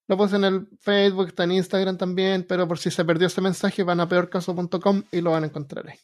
Lo 0.09 0.17
puse 0.17 0.35
en 0.37 0.45
el 0.45 0.67
Facebook, 0.79 1.27
está 1.27 1.43
en 1.43 1.51
Instagram 1.53 1.97
también, 1.97 2.45
pero 2.47 2.67
por 2.67 2.77
si 2.79 2.91
se 2.91 3.03
perdió 3.03 3.27
ese 3.27 3.41
mensaje, 3.41 3.83
van 3.83 3.99
a 3.99 4.07
peorcaso.com 4.07 5.03
y 5.11 5.21
lo 5.21 5.31
van 5.31 5.43
a 5.43 5.47
encontrar 5.47 5.87
ahí. 5.89 5.99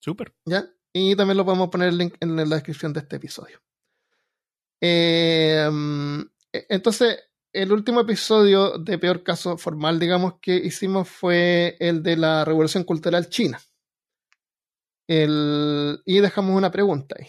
Súper. 0.00 0.34
¿Ya? 0.44 0.66
Y 0.92 1.16
también 1.16 1.38
lo 1.38 1.44
podemos 1.44 1.68
poner 1.70 1.88
el 1.88 1.98
link 1.98 2.14
en 2.20 2.36
la 2.36 2.44
descripción 2.44 2.92
de 2.92 3.00
este 3.00 3.16
episodio. 3.16 3.60
Eh, 4.80 5.68
mm, 5.70 6.20
e- 6.52 6.66
entonces, 6.70 7.18
el 7.52 7.72
último 7.72 8.00
episodio 8.00 8.78
de 8.78 8.98
Peor 8.98 9.22
Caso 9.22 9.56
Formal, 9.56 9.98
digamos, 9.98 10.34
que 10.40 10.56
hicimos 10.56 11.08
fue 11.08 11.76
el 11.80 12.02
de 12.02 12.16
la 12.16 12.44
Revolución 12.44 12.84
Cultural 12.84 13.28
China. 13.30 13.60
El- 15.08 16.02
y 16.04 16.20
dejamos 16.20 16.56
una 16.56 16.70
pregunta 16.70 17.16
ahí. 17.18 17.28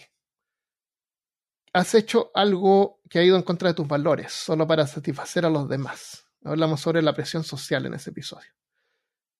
¿Has 1.74 1.92
hecho 1.96 2.30
algo 2.34 3.00
que 3.10 3.18
ha 3.18 3.24
ido 3.24 3.36
en 3.36 3.42
contra 3.42 3.68
de 3.68 3.74
tus 3.74 3.88
valores 3.88 4.32
solo 4.32 4.64
para 4.64 4.86
satisfacer 4.86 5.44
a 5.44 5.50
los 5.50 5.68
demás? 5.68 6.24
Hablamos 6.44 6.80
sobre 6.80 7.02
la 7.02 7.14
presión 7.14 7.42
social 7.42 7.84
en 7.84 7.94
ese 7.94 8.10
episodio. 8.10 8.48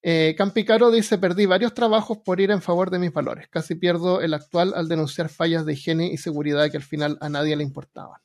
Eh, 0.02 0.34
Campicaro 0.36 0.90
dice, 0.90 1.16
perdí 1.16 1.46
varios 1.46 1.74
trabajos 1.74 2.18
por 2.18 2.40
ir 2.40 2.50
en 2.50 2.60
favor 2.60 2.90
de 2.90 2.98
mis 2.98 3.12
valores. 3.12 3.46
Casi 3.48 3.76
pierdo 3.76 4.20
el 4.20 4.34
actual 4.34 4.74
al 4.74 4.88
denunciar 4.88 5.28
fallas 5.28 5.64
de 5.64 5.74
higiene 5.74 6.08
y 6.08 6.16
seguridad 6.16 6.68
que 6.72 6.76
al 6.76 6.82
final 6.82 7.18
a 7.20 7.28
nadie 7.28 7.54
le 7.54 7.62
importaban. 7.62 8.20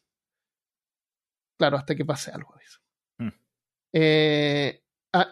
Claro, 1.60 1.77
hasta 1.77 1.94
que 1.94 2.03
pase 2.03 2.31
algo. 2.31 2.56
Dice. 2.60 2.80
Mm. 3.19 3.40
Eh, 3.94 4.84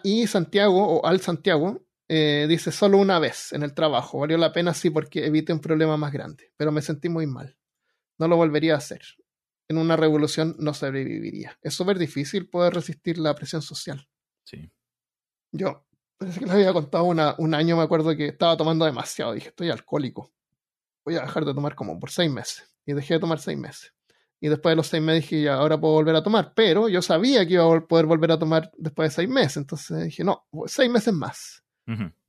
y 0.04 0.26
Santiago, 0.28 1.00
o 1.00 1.04
Al 1.04 1.20
Santiago, 1.20 1.84
eh, 2.06 2.46
dice, 2.48 2.70
solo 2.70 2.98
una 2.98 3.18
vez 3.18 3.52
en 3.52 3.64
el 3.64 3.74
trabajo. 3.74 4.20
Valió 4.20 4.38
la 4.38 4.52
pena, 4.52 4.72
sí, 4.72 4.90
porque 4.90 5.26
evité 5.26 5.52
un 5.52 5.60
problema 5.60 5.96
más 5.96 6.12
grande. 6.12 6.52
Pero 6.56 6.70
me 6.70 6.80
sentí 6.80 7.08
muy 7.08 7.26
mal. 7.26 7.57
No 8.18 8.28
lo 8.28 8.36
volvería 8.36 8.74
a 8.74 8.78
hacer. 8.78 9.02
En 9.68 9.78
una 9.78 9.96
revolución 9.96 10.56
no 10.58 10.72
sobreviviría. 10.74 11.58
Es 11.62 11.74
súper 11.74 11.98
difícil 11.98 12.48
poder 12.48 12.74
resistir 12.74 13.18
la 13.18 13.34
presión 13.34 13.62
social. 13.62 14.08
Sí. 14.44 14.70
Yo, 15.52 15.86
parece 16.18 16.40
que 16.40 16.46
les 16.46 16.54
había 16.54 16.72
contado 16.72 17.04
una- 17.04 17.34
un 17.38 17.54
año, 17.54 17.76
me 17.76 17.82
acuerdo 17.82 18.16
que 18.16 18.26
estaba 18.28 18.56
tomando 18.56 18.84
demasiado. 18.84 19.32
Dije, 19.34 19.48
estoy 19.48 19.70
alcohólico. 19.70 20.32
Voy 21.04 21.16
a 21.16 21.20
dejar 21.22 21.44
de 21.44 21.54
tomar 21.54 21.74
como 21.74 21.98
por 22.00 22.10
seis 22.10 22.30
meses. 22.30 22.64
Y 22.86 22.92
dejé 22.94 23.14
de 23.14 23.20
tomar 23.20 23.38
seis 23.40 23.58
meses. 23.58 23.92
Y 24.40 24.48
después 24.48 24.72
de 24.72 24.76
los 24.76 24.86
seis 24.86 25.02
meses 25.02 25.24
dije, 25.24 25.42
ya, 25.42 25.54
ahora 25.54 25.78
puedo 25.80 25.94
volver 25.94 26.16
a 26.16 26.22
tomar. 26.22 26.52
Pero 26.54 26.88
yo 26.88 27.02
sabía 27.02 27.46
que 27.46 27.54
iba 27.54 27.64
a 27.64 27.80
poder 27.86 28.06
volver 28.06 28.32
a 28.32 28.38
tomar 28.38 28.70
después 28.78 29.10
de 29.10 29.14
seis 29.16 29.28
meses. 29.28 29.56
Entonces 29.58 30.04
dije, 30.04 30.24
no, 30.24 30.46
seis 30.66 30.90
meses 30.90 31.12
más. 31.12 31.62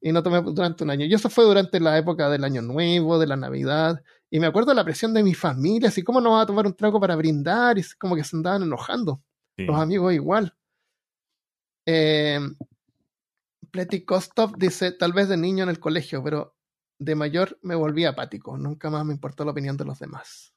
Y 0.02 0.12
no 0.14 0.24
tomé 0.24 0.42
durante 0.42 0.84
un 0.86 0.90
año. 0.90 1.06
Y 1.06 1.14
eso 1.14 1.30
fue 1.30 1.44
durante 1.44 1.80
la 1.82 1.98
época 1.98 2.30
del 2.30 2.44
Año 2.46 2.62
Nuevo, 2.62 3.20
de 3.20 3.28
la 3.28 3.36
Navidad. 3.36 4.02
Y 4.32 4.40
me 4.40 4.48
acuerdo 4.48 4.70
de 4.72 4.76
la 4.76 4.84
presión 4.86 5.14
de 5.14 5.24
mi 5.24 5.34
familia, 5.34 5.90
así 5.90 6.04
como 6.04 6.22
no 6.22 6.32
vas 6.34 6.44
a 6.44 6.48
tomar 6.48 6.66
un 6.68 6.76
trago 6.76 7.00
para 7.00 7.16
brindar, 7.16 7.78
y 7.80 7.84
como 7.98 8.16
que 8.16 8.24
se 8.24 8.36
andaban 8.36 8.64
enojando 8.64 9.22
Sí. 9.58 9.66
los 9.66 9.76
amigos 9.80 10.14
igual. 10.14 10.56
Eh, 11.86 12.40
Pleti 13.72 14.06
Kostov 14.06 14.56
dice, 14.58 14.92
tal 14.92 15.14
vez 15.14 15.28
de 15.30 15.38
niño 15.38 15.64
en 15.64 15.70
el 15.70 15.80
colegio, 15.80 16.24
pero 16.24 16.56
de 17.00 17.16
mayor 17.16 17.58
me 17.62 17.76
volví 17.76 18.06
apático. 18.06 18.58
Nunca 18.58 18.90
más 18.90 19.06
me 19.06 19.14
importó 19.14 19.46
la 19.46 19.52
opinión 19.52 19.78
de 19.78 19.86
los 19.86 20.00
demás. 20.00 20.54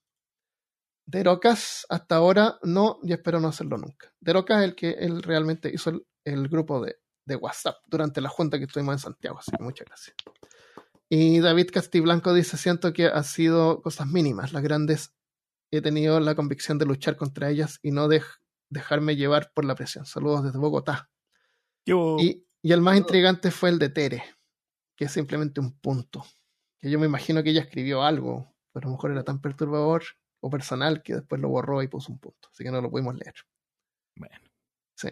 Derocas, 1.06 1.84
hasta 1.88 2.16
ahora 2.16 2.58
no, 2.62 2.98
y 3.02 3.12
espero 3.12 3.40
no 3.40 3.48
hacerlo 3.48 3.76
nunca. 3.76 4.12
Derocas 4.20 4.58
es 4.58 4.64
el 4.64 4.74
que 4.76 4.90
él 4.92 5.22
realmente 5.22 5.70
hizo 5.72 5.90
el, 5.90 6.06
el 6.24 6.48
grupo 6.48 6.80
de, 6.80 6.96
de 7.26 7.36
WhatsApp 7.36 7.76
durante 7.86 8.20
la 8.20 8.28
junta 8.28 8.58
que 8.58 8.64
estuvimos 8.64 8.94
en 8.94 8.98
Santiago, 9.00 9.38
así 9.38 9.50
que 9.50 9.62
muchas 9.62 9.86
gracias. 9.86 10.16
Y 11.14 11.40
David 11.40 11.68
Castiblanco 11.70 12.32
dice, 12.32 12.56
siento 12.56 12.94
que 12.94 13.04
ha 13.04 13.22
sido 13.22 13.82
cosas 13.82 14.06
mínimas, 14.06 14.54
las 14.54 14.62
grandes 14.62 15.14
he 15.70 15.82
tenido 15.82 16.18
la 16.20 16.34
convicción 16.34 16.78
de 16.78 16.86
luchar 16.86 17.16
contra 17.16 17.50
ellas 17.50 17.78
y 17.82 17.90
no 17.90 18.08
dej- 18.08 18.40
dejarme 18.70 19.14
llevar 19.14 19.52
por 19.52 19.66
la 19.66 19.74
presión. 19.74 20.06
Saludos 20.06 20.44
desde 20.44 20.58
Bogotá. 20.58 21.10
Yo. 21.84 22.16
Y, 22.18 22.46
y 22.62 22.72
el 22.72 22.80
más 22.80 22.96
intrigante 22.96 23.50
fue 23.50 23.68
el 23.68 23.78
de 23.78 23.90
Tere, 23.90 24.22
que 24.96 25.04
es 25.04 25.12
simplemente 25.12 25.60
un 25.60 25.78
punto. 25.78 26.24
Que 26.78 26.90
yo 26.90 26.98
me 26.98 27.04
imagino 27.04 27.42
que 27.42 27.50
ella 27.50 27.60
escribió 27.60 28.02
algo, 28.02 28.50
pero 28.72 28.86
a 28.86 28.88
lo 28.88 28.96
mejor 28.96 29.10
era 29.10 29.22
tan 29.22 29.38
perturbador 29.42 30.02
o 30.40 30.48
personal 30.48 31.02
que 31.02 31.16
después 31.16 31.42
lo 31.42 31.50
borró 31.50 31.82
y 31.82 31.88
puso 31.88 32.10
un 32.10 32.20
punto. 32.20 32.48
Así 32.50 32.64
que 32.64 32.70
no 32.70 32.80
lo 32.80 32.90
pudimos 32.90 33.14
leer. 33.16 33.34
Bueno. 34.16 34.48
Sí. 34.96 35.08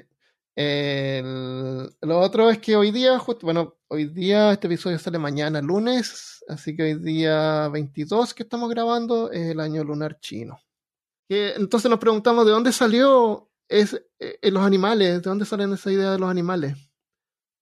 El- 0.56 1.88
lo 2.02 2.18
otro 2.20 2.50
es 2.50 2.58
que 2.58 2.76
hoy 2.76 2.90
día, 2.90 3.18
justo, 3.18 3.46
bueno, 3.46 3.76
hoy 3.88 4.06
día 4.06 4.52
este 4.52 4.66
episodio 4.66 4.98
sale 4.98 5.18
mañana 5.18 5.60
lunes, 5.62 6.44
así 6.48 6.76
que 6.76 6.82
hoy 6.82 6.94
día 6.94 7.68
22 7.68 8.34
que 8.34 8.42
estamos 8.42 8.68
grabando 8.70 9.30
es 9.30 9.50
el 9.52 9.60
año 9.60 9.84
lunar 9.84 10.18
chino. 10.20 10.58
Entonces 11.28 11.88
nos 11.90 12.00
preguntamos 12.00 12.44
de 12.44 12.52
dónde 12.52 12.72
salió 12.72 13.50
es, 13.68 13.94
eh, 14.18 14.50
los 14.50 14.64
animales, 14.64 15.22
de 15.22 15.30
dónde 15.30 15.46
salen 15.46 15.72
esa 15.72 15.92
idea 15.92 16.12
de 16.12 16.18
los 16.18 16.28
animales. 16.28 16.76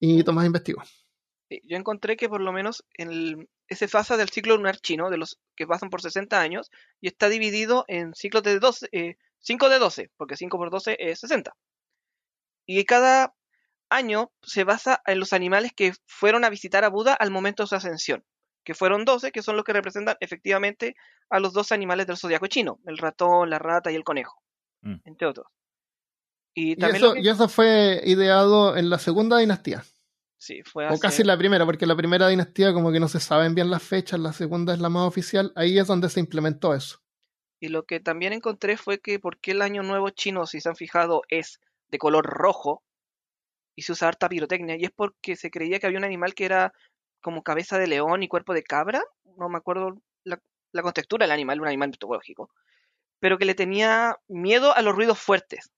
Y 0.01 0.24
Tomás 0.24 0.47
investigó. 0.47 0.82
Yo 1.65 1.77
encontré 1.77 2.16
que 2.16 2.28
por 2.28 2.40
lo 2.40 2.52
menos 2.52 2.85
en 2.94 3.10
el, 3.10 3.48
ese 3.69 3.89
fase 3.89 4.16
del 4.16 4.31
ciclo 4.31 4.56
lunar 4.56 4.78
chino, 4.78 5.10
de 5.10 5.19
los 5.19 5.39
que 5.56 5.66
pasan 5.66 5.90
por 5.90 6.01
60 6.01 6.40
años, 6.40 6.70
y 7.01 7.09
está 7.09 7.28
dividido 7.28 7.85
en 7.89 8.15
ciclos 8.15 8.43
de 8.43 8.59
12, 8.59 8.89
eh, 8.93 9.16
5 9.40 9.69
de 9.69 9.78
12, 9.78 10.10
porque 10.16 10.36
5 10.36 10.56
por 10.59 10.70
12 10.70 10.97
es 10.98 11.20
60. 11.20 11.52
Y 12.70 12.85
cada 12.85 13.35
año 13.89 14.31
se 14.43 14.65
basa 14.65 15.01
en 15.07 15.19
los 15.19 15.32
animales 15.32 15.73
que 15.74 15.95
fueron 16.07 16.45
a 16.45 16.51
visitar 16.51 16.85
a 16.85 16.90
Buda 16.90 17.15
al 17.15 17.31
momento 17.31 17.62
de 17.62 17.69
su 17.69 17.74
ascensión, 17.74 18.24
que 18.62 18.74
fueron 18.74 19.07
12, 19.07 19.32
que 19.32 19.43
son 19.43 19.57
los 19.57 19.65
que 19.65 19.73
representan 19.73 20.16
efectivamente 20.20 20.95
a 21.31 21.40
los 21.40 21.55
12 21.55 21.73
animales 21.74 22.07
del 22.07 22.19
zodiaco 22.19 22.47
chino, 22.47 22.78
el 22.86 22.99
ratón, 22.99 23.49
la 23.49 23.59
rata 23.59 23.90
y 23.90 23.95
el 23.95 24.05
conejo, 24.05 24.43
Mm. 24.82 24.97
entre 25.07 25.27
otros. 25.27 25.47
Y 26.55 26.73
Y 26.73 26.77
también 26.77 26.97
eso, 26.97 27.07
lo 27.07 27.15
que- 27.15 27.20
y 27.23 27.28
eso 27.28 27.49
fue 27.49 28.03
ideado 28.05 28.77
en 28.77 28.90
la 28.90 28.99
segunda 28.99 29.39
dinastía. 29.39 29.82
sí, 30.36 30.62
fue 30.62 30.86
O 30.89 30.99
casi 30.99 31.24
la 31.24 31.36
primera, 31.39 31.65
porque 31.65 31.86
la 31.86 31.97
primera 31.97 32.28
dinastía 32.28 32.73
como 32.74 32.93
que 32.93 33.01
no 33.01 33.09
se 33.09 33.19
saben 33.20 33.55
bien 33.55 33.70
las 33.70 33.82
fechas, 33.82 34.20
la 34.20 34.32
segunda 34.35 34.74
es 34.74 34.78
la 34.81 34.89
más 34.90 35.09
oficial, 35.09 35.53
ahí 35.57 35.78
es 35.78 35.86
donde 35.86 36.09
se 36.11 36.20
implementó 36.20 36.74
eso. 36.74 37.01
Y 37.61 37.69
lo 37.69 37.85
que 37.85 37.99
también 37.99 38.32
encontré 38.35 38.77
fue 38.77 39.01
que 39.01 39.19
por 39.19 39.39
qué 39.40 39.51
el 39.53 39.62
año 39.62 39.82
nuevo 39.82 40.11
chino, 40.11 40.47
si 40.47 40.61
se 40.61 40.69
han 40.69 40.77
fijado, 40.77 41.23
es 41.28 41.61
de 41.89 41.98
color 41.98 42.24
rojo 42.27 42.82
y 43.74 43.82
se 43.82 43.93
usa 43.93 44.09
harta 44.09 44.28
pirotecnia. 44.28 44.77
Y 44.77 44.85
es 44.85 44.90
porque 44.90 45.36
se 45.36 45.51
creía 45.51 45.78
que 45.78 45.86
había 45.86 45.98
un 45.98 46.05
animal 46.05 46.35
que 46.35 46.44
era 46.44 46.73
como 47.23 47.43
cabeza 47.43 47.78
de 47.78 47.86
león 47.86 48.23
y 48.23 48.28
cuerpo 48.28 48.55
de 48.55 48.62
cabra. 48.62 49.02
No 49.36 49.48
me 49.48 49.59
acuerdo 49.59 50.01
la, 50.24 50.40
la 50.73 50.82
contextura 50.82 51.24
del 51.24 51.32
animal, 51.32 51.60
un 51.60 51.69
animal 51.69 51.90
mitológico. 51.90 52.51
Pero 53.20 53.39
que 53.39 53.44
le 53.44 53.55
tenía 53.55 54.16
miedo 54.28 54.74
a 54.74 54.82
los 54.82 54.94
ruidos 54.94 55.19
fuertes. 55.19 55.70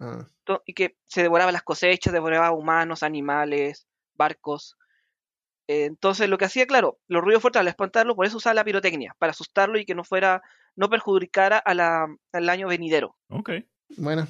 Ah, 0.00 0.26
y 0.64 0.74
que 0.74 0.96
se 1.06 1.22
devoraba 1.22 1.52
las 1.52 1.62
cosechas, 1.62 2.12
devoraba 2.12 2.52
humanos, 2.52 3.02
animales, 3.02 3.86
barcos. 4.14 4.76
Entonces 5.66 6.28
lo 6.28 6.38
que 6.38 6.46
hacía, 6.46 6.66
claro, 6.66 6.98
los 7.08 7.22
ruidos 7.22 7.42
fuertes 7.42 7.60
al 7.60 7.68
espantarlo, 7.68 8.14
por 8.16 8.24
eso 8.24 8.38
usaba 8.38 8.54
la 8.54 8.64
pirotecnia, 8.64 9.14
para 9.18 9.32
asustarlo 9.32 9.78
y 9.78 9.84
que 9.84 9.94
no 9.94 10.04
fuera, 10.04 10.40
no 10.76 10.88
perjudicara 10.88 11.58
a 11.58 11.74
la, 11.74 12.06
al 12.32 12.48
año 12.48 12.68
venidero. 12.68 13.16
Ok. 13.28 13.50
bueno. 13.96 14.26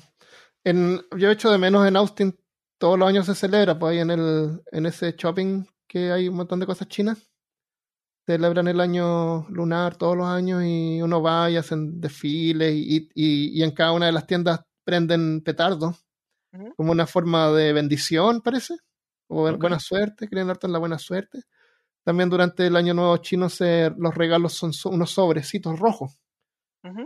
En, 0.70 1.00
yo 1.16 1.30
echo 1.30 1.50
de 1.50 1.58
menos 1.58 1.86
en 1.86 1.96
Austin, 1.96 2.36
todos 2.78 2.98
los 2.98 3.08
años 3.08 3.26
se 3.26 3.34
celebra, 3.34 3.78
pues 3.78 3.92
ahí 3.92 3.98
en, 4.00 4.10
el, 4.10 4.62
en 4.70 4.86
ese 4.86 5.14
shopping 5.16 5.64
que 5.88 6.12
hay 6.12 6.28
un 6.28 6.36
montón 6.36 6.60
de 6.60 6.66
cosas 6.66 6.88
chinas. 6.88 7.30
Celebran 8.26 8.68
el 8.68 8.80
año 8.80 9.48
lunar 9.48 9.96
todos 9.96 10.14
los 10.16 10.26
años 10.26 10.62
y 10.64 11.00
uno 11.00 11.22
va 11.22 11.50
y 11.50 11.56
hacen 11.56 11.98
desfiles 12.00 12.74
y, 12.74 13.08
y, 13.14 13.58
y 13.58 13.62
en 13.62 13.70
cada 13.70 13.92
una 13.92 14.06
de 14.06 14.12
las 14.12 14.26
tiendas 14.26 14.60
prenden 14.84 15.40
petardos 15.42 16.04
como 16.76 16.92
una 16.92 17.06
forma 17.06 17.50
de 17.52 17.72
bendición, 17.72 18.42
parece, 18.42 18.76
o 19.28 19.56
buena 19.58 19.80
suerte, 19.80 20.28
creen 20.28 20.50
harto 20.50 20.66
en 20.68 20.74
la 20.74 20.80
buena 20.80 20.98
suerte. 20.98 21.42
También 22.04 22.30
durante 22.30 22.66
el 22.66 22.76
año 22.76 22.94
nuevo 22.94 23.16
chino 23.18 23.48
se, 23.50 23.92
los 23.98 24.14
regalos 24.14 24.54
son 24.54 24.72
so- 24.74 24.90
unos 24.90 25.12
sobrecitos 25.12 25.78
rojos 25.78 26.18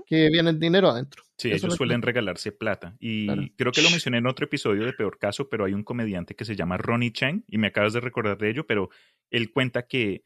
Que 0.06 0.28
vienen 0.30 0.58
dinero 0.60 0.88
adentro. 0.88 1.22
Sí, 1.38 1.48
Eso 1.48 1.66
ellos 1.66 1.70
lo- 1.70 1.76
suelen 1.76 2.02
regalarse 2.02 2.52
plata. 2.52 2.96
Y 3.00 3.26
Claro. 3.26 3.42
creo 3.56 3.72
que 3.72 3.82
lo 3.82 3.90
mencioné 3.90 4.18
en 4.18 4.26
otro 4.26 4.44
episodio 4.44 4.84
de 4.84 4.92
Peor 4.92 5.18
Caso, 5.18 5.48
pero 5.48 5.64
hay 5.64 5.72
un 5.74 5.82
comediante 5.82 6.34
que 6.34 6.44
se 6.44 6.54
llama 6.56 6.76
Ronnie 6.76 7.12
Chang, 7.12 7.42
y 7.48 7.58
me 7.58 7.68
acabas 7.68 7.92
de 7.92 8.00
recordar 8.00 8.38
de 8.38 8.50
ello, 8.50 8.66
pero 8.66 8.90
él 9.30 9.50
cuenta 9.50 9.86
que 9.86 10.24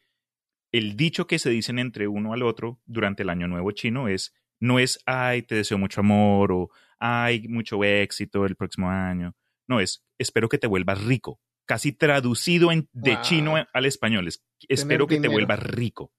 el 0.73 0.97
dicho 0.97 1.27
que 1.27 1.39
se 1.39 1.49
dicen 1.51 1.79
entre 1.79 2.09
uno 2.09 2.33
al 2.33 2.43
otro 2.43 2.81
durante 2.87 3.23
el 3.23 3.31
Año 3.31 3.47
Nuevo 3.49 3.71
chino 3.71 4.09
es, 4.09 4.35
no 4.61 4.79
es, 4.79 5.01
ay, 5.07 5.43
te 5.43 5.55
deseo 5.55 5.79
mucho 5.79 6.01
amor, 6.01 6.51
o 6.53 6.71
ay, 6.99 7.47
mucho 7.49 7.83
éxito 7.85 8.45
el 8.47 8.57
próximo 8.57 8.91
año. 8.91 9.35
No, 9.69 9.81
es, 9.81 10.05
espero 10.19 10.49
que 10.49 10.59
te 10.59 10.67
vuelvas 10.67 11.03
rico. 11.05 11.41
Casi 11.67 11.93
traducido 11.93 12.73
en, 12.73 12.89
de 12.93 13.13
Wow. 13.15 13.23
chino 13.23 13.55
al 13.73 13.87
español. 13.87 14.29
Es, 14.29 14.45
espero 14.69 15.07
que 15.07 15.21
te 15.21 15.29
vuelvas 15.29 15.61
rico. 15.63 16.13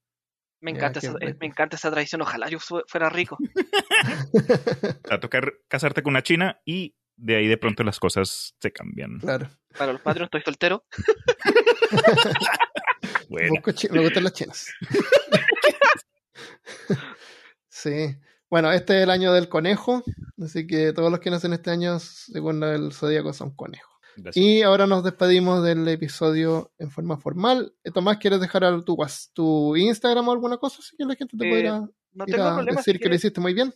Me 0.59 0.71
encanta, 0.71 0.99
esa, 0.99 1.13
eh, 1.21 1.35
me 1.39 1.45
encanta 1.47 1.75
esa 1.75 1.91
tradición. 1.91 2.21
Ojalá 2.21 2.49
yo 2.49 2.59
fu- 2.59 2.81
fuera 2.87 3.09
rico. 3.09 3.37
A 5.11 5.19
tocar 5.19 5.53
casarte 5.67 6.01
con 6.03 6.11
una 6.11 6.23
china 6.23 6.59
y 6.65 6.95
de 7.15 7.37
ahí 7.37 7.47
de 7.47 7.57
pronto 7.57 7.83
las 7.83 7.99
cosas 7.99 8.55
se 8.59 8.71
cambian. 8.71 9.19
Claro. 9.19 9.49
Para 9.77 9.93
los 9.93 10.01
patrios 10.01 10.27
estoy 10.27 10.41
soltero. 10.41 10.85
Bueno, 13.29 13.61
me 13.91 14.01
gustan 14.01 14.23
las 14.23 14.33
chinas. 14.33 14.67
sí. 17.69 18.15
Bueno, 18.49 18.71
este 18.71 18.97
es 18.97 19.03
el 19.03 19.09
año 19.09 19.33
del 19.33 19.49
conejo, 19.49 20.01
así 20.41 20.65
que 20.65 20.93
todos 20.93 21.11
los 21.11 21.19
que 21.19 21.29
nacen 21.29 21.51
este 21.51 21.69
año, 21.71 21.99
según 21.99 22.63
el 22.63 22.93
zodíaco, 22.93 23.33
son 23.33 23.53
conejos. 23.53 23.93
Gracias. 24.23 24.43
Y 24.45 24.61
ahora 24.63 24.85
nos 24.87 25.03
despedimos 25.03 25.63
del 25.63 25.87
episodio 25.87 26.71
en 26.77 26.91
forma 26.91 27.17
formal. 27.17 27.73
Eh, 27.83 27.91
Tomás, 27.91 28.17
¿quieres 28.17 28.39
dejar 28.39 28.63
al- 28.63 28.83
tu, 28.83 28.97
tu 29.33 29.75
Instagram 29.75 30.27
o 30.27 30.31
alguna 30.31 30.57
cosa? 30.57 30.79
Así 30.79 30.95
que 30.97 31.05
la 31.05 31.15
gente 31.15 31.35
te 31.37 31.45
Eh, 31.45 31.49
pudiera 31.49 31.79
No 32.13 32.25
ir 32.27 32.35
tengo 32.35 32.47
a 32.47 32.63
decir 32.63 32.95
si 32.95 32.99
que 32.99 33.09
lo 33.09 33.15
hiciste 33.15 33.39
muy 33.41 33.53
bien. 33.53 33.73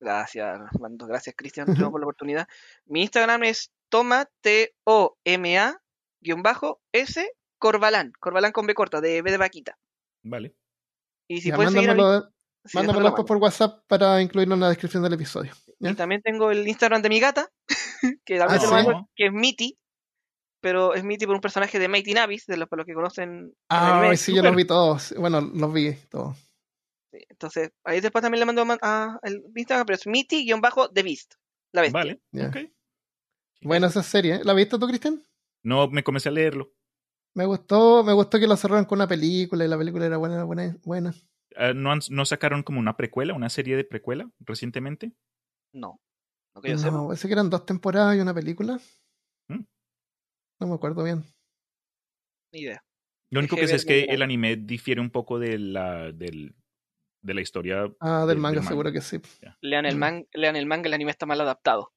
Gracias, 0.00 0.60
Armando. 0.72 1.06
Gracias, 1.06 1.34
Cristian, 1.36 1.66
por 1.66 1.78
la 2.00 2.06
oportunidad. 2.06 2.48
Mi 2.86 3.02
Instagram 3.02 3.44
es 3.44 3.70
toma, 3.88 4.28
T-O-M-A, 4.40 5.80
guion 6.20 6.42
bajo, 6.42 6.80
S, 6.92 7.30
Corbalán. 7.58 8.12
Corbalán 8.18 8.52
con 8.52 8.66
B 8.66 8.74
corta, 8.74 9.00
de 9.00 9.22
B 9.22 9.30
de 9.30 9.36
vaquita. 9.38 9.78
Vale. 10.24 10.56
Y 11.28 11.40
si 11.40 11.50
Ya, 11.50 11.56
puedes 11.56 11.72
a 11.72 11.76
mándamelo, 11.76 12.30
sí, 12.64 12.76
mándamelo 12.76 13.04
después 13.06 13.26
por 13.26 13.36
WhatsApp 13.36 13.84
para 13.86 14.20
incluirlo 14.20 14.54
en 14.54 14.60
la 14.60 14.68
descripción 14.70 15.02
del 15.02 15.12
episodio. 15.12 15.52
¿ya? 15.78 15.90
Y 15.90 15.94
también 15.94 16.20
tengo 16.22 16.50
el 16.50 16.66
Instagram 16.66 17.00
de 17.02 17.08
mi 17.08 17.20
gata, 17.20 17.48
que 18.24 18.38
también 18.38 18.60
Ah, 18.60 18.64
¿sí? 18.64 18.70
mando, 18.70 19.08
que 19.14 19.26
es 19.26 19.32
Mitty, 19.32 19.78
pero 20.62 20.94
es 20.94 21.04
Mitty 21.04 21.26
por 21.26 21.34
un 21.34 21.40
personaje 21.42 21.78
de 21.78 21.88
Mighty 21.88 22.14
Navis, 22.14 22.46
de 22.46 22.56
los, 22.56 22.68
para 22.68 22.80
los 22.80 22.86
que 22.86 22.94
conocen. 22.94 23.52
Ah, 23.68 23.98
anime. 24.00 24.16
sí, 24.16 24.34
yo 24.34 24.42
los 24.42 24.56
vi 24.56 24.64
todos. 24.64 25.14
Bueno, 25.18 25.40
los 25.42 25.72
vi 25.72 25.92
todos. 26.08 26.38
Sí, 27.12 27.18
Entonces, 27.28 27.70
ahí 27.84 28.00
después 28.00 28.22
también 28.22 28.40
le 28.40 28.46
mando 28.46 28.62
a, 28.62 28.78
a- 28.80 29.20
el 29.24 29.42
Instagram, 29.54 29.84
pero 29.84 29.96
es 29.96 30.06
Mitty-The 30.06 31.02
Beast, 31.02 31.34
la 31.72 31.82
bestia. 31.82 32.18
Vale. 32.32 32.48
Ok. 32.48 32.56
Buena 33.60 33.88
esa 33.88 34.02
serie. 34.02 34.36
¿eh? 34.36 34.40
¿La 34.44 34.54
viste 34.54 34.78
tú, 34.78 34.86
Cristian? 34.86 35.22
No, 35.62 35.88
me 35.88 36.02
comencé 36.02 36.28
a 36.30 36.32
leerlo. 36.32 36.72
Me 37.34 37.44
gustó, 37.46 38.02
me 38.04 38.12
gustó 38.12 38.38
que 38.38 38.46
lo 38.46 38.56
cerraron 38.56 38.84
con 38.84 38.98
una 38.98 39.08
película 39.08 39.64
y 39.64 39.68
la 39.68 39.78
película 39.78 40.06
era 40.06 40.16
buena, 40.16 40.44
buena, 40.44 40.76
buena. 40.84 41.14
Ah, 41.56 41.72
¿no, 41.74 41.92
han- 41.92 42.00
¿No 42.10 42.24
sacaron 42.24 42.62
como 42.62 42.80
una 42.80 42.96
precuela, 42.96 43.34
una 43.34 43.50
serie 43.50 43.76
de 43.76 43.84
precuela 43.84 44.30
recientemente? 44.40 45.12
No, 45.72 46.00
no 46.54 46.60
que 46.62 46.70
yo. 46.76 46.90
No, 46.90 47.08
que 47.14 47.32
eran 47.32 47.50
dos 47.50 47.64
temporadas 47.66 48.16
y 48.16 48.20
una 48.20 48.34
película. 48.34 48.78
No 50.62 50.68
me 50.68 50.74
acuerdo 50.74 51.02
bien. 51.04 51.24
Ni 52.52 52.60
idea. 52.60 52.82
Lo 53.30 53.40
único 53.40 53.56
Dejé 53.56 53.64
que 53.66 53.68
sé 53.70 53.76
es 53.76 53.84
que 53.84 54.04
el 54.12 54.22
anime 54.22 54.56
difiere 54.56 55.00
un 55.00 55.10
poco 55.10 55.38
de 55.38 55.58
la, 55.58 56.12
del, 56.12 56.54
de 57.22 57.34
la 57.34 57.40
historia. 57.40 57.90
Ah, 58.00 58.20
del 58.20 58.28
Del- 58.28 58.38
manga, 58.38 58.60
del 58.60 58.68
seguro 58.68 58.92
que 58.92 59.00
sí. 59.00 59.20
Lean 59.60 59.86
el, 59.86 59.96
man, 59.96 60.26
lean 60.32 60.54
el 60.56 60.66
manga, 60.66 60.86
el 60.88 60.94
anime 60.94 61.10
está 61.10 61.26
mal 61.26 61.40
adaptado. 61.40 61.92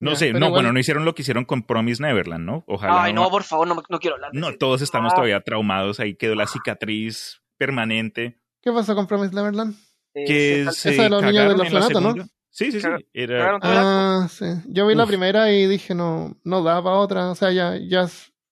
No 0.00 0.10
Ya, 0.10 0.16
sé, 0.16 0.32
no, 0.32 0.38
igual- 0.38 0.50
bueno, 0.52 0.72
no 0.72 0.78
hicieron 0.78 1.04
lo 1.06 1.14
que 1.14 1.22
hicieron 1.22 1.44
con 1.46 1.62
Promise 1.62 2.02
Neverland, 2.02 2.44
¿no? 2.44 2.64
Ojalá. 2.66 3.04
Ay, 3.04 3.12
no, 3.14 3.30
por 3.30 3.44
favor, 3.44 3.66
no, 3.66 3.82
no 3.88 3.98
quiero 3.98 4.16
hablar 4.16 4.32
de 4.32 4.38
No, 4.40 4.48
ese- 4.50 4.58
todos 4.58 4.82
estamos 4.82 5.12
Ah, 5.12 5.16
todavía 5.16 5.40
traumados. 5.40 6.00
Ahí 6.00 6.16
quedó 6.16 6.34
la 6.34 6.46
cicatriz 6.46 7.40
permanente. 7.56 8.38
¿Qué 8.62 8.72
pasó 8.72 8.94
con 8.94 9.06
Promise 9.06 9.34
Neverland? 9.34 9.74
eh, 10.14 10.24
Que 10.26 10.64
se- 10.66 10.72
se 10.72 10.90
esa 10.90 11.02
de 11.04 11.10
los 11.10 11.20
cagaron 11.22 11.60
en 11.64 11.72
la 11.74 12.00
¿no? 12.00 12.28
Sí, 12.56 12.72
sí, 12.72 12.80
sí. 12.80 12.88
Era. 13.12 13.58
Ah, 13.60 14.28
sí. 14.30 14.46
Yo 14.68 14.86
vi 14.86 14.94
la 14.94 15.04
primera 15.06 15.52
y 15.52 15.66
dije, 15.66 15.94
no, 15.94 16.38
no 16.42 16.62
daba 16.62 16.98
otra. 16.98 17.30
O 17.30 17.34
sea, 17.34 17.52
ya, 17.52 17.76
ya, 17.76 18.08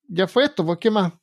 ya 0.09 0.27
fue 0.29 0.45
esto, 0.45 0.63
pues, 0.67 0.79
¿qué 0.79 0.91
más? 0.91 1.15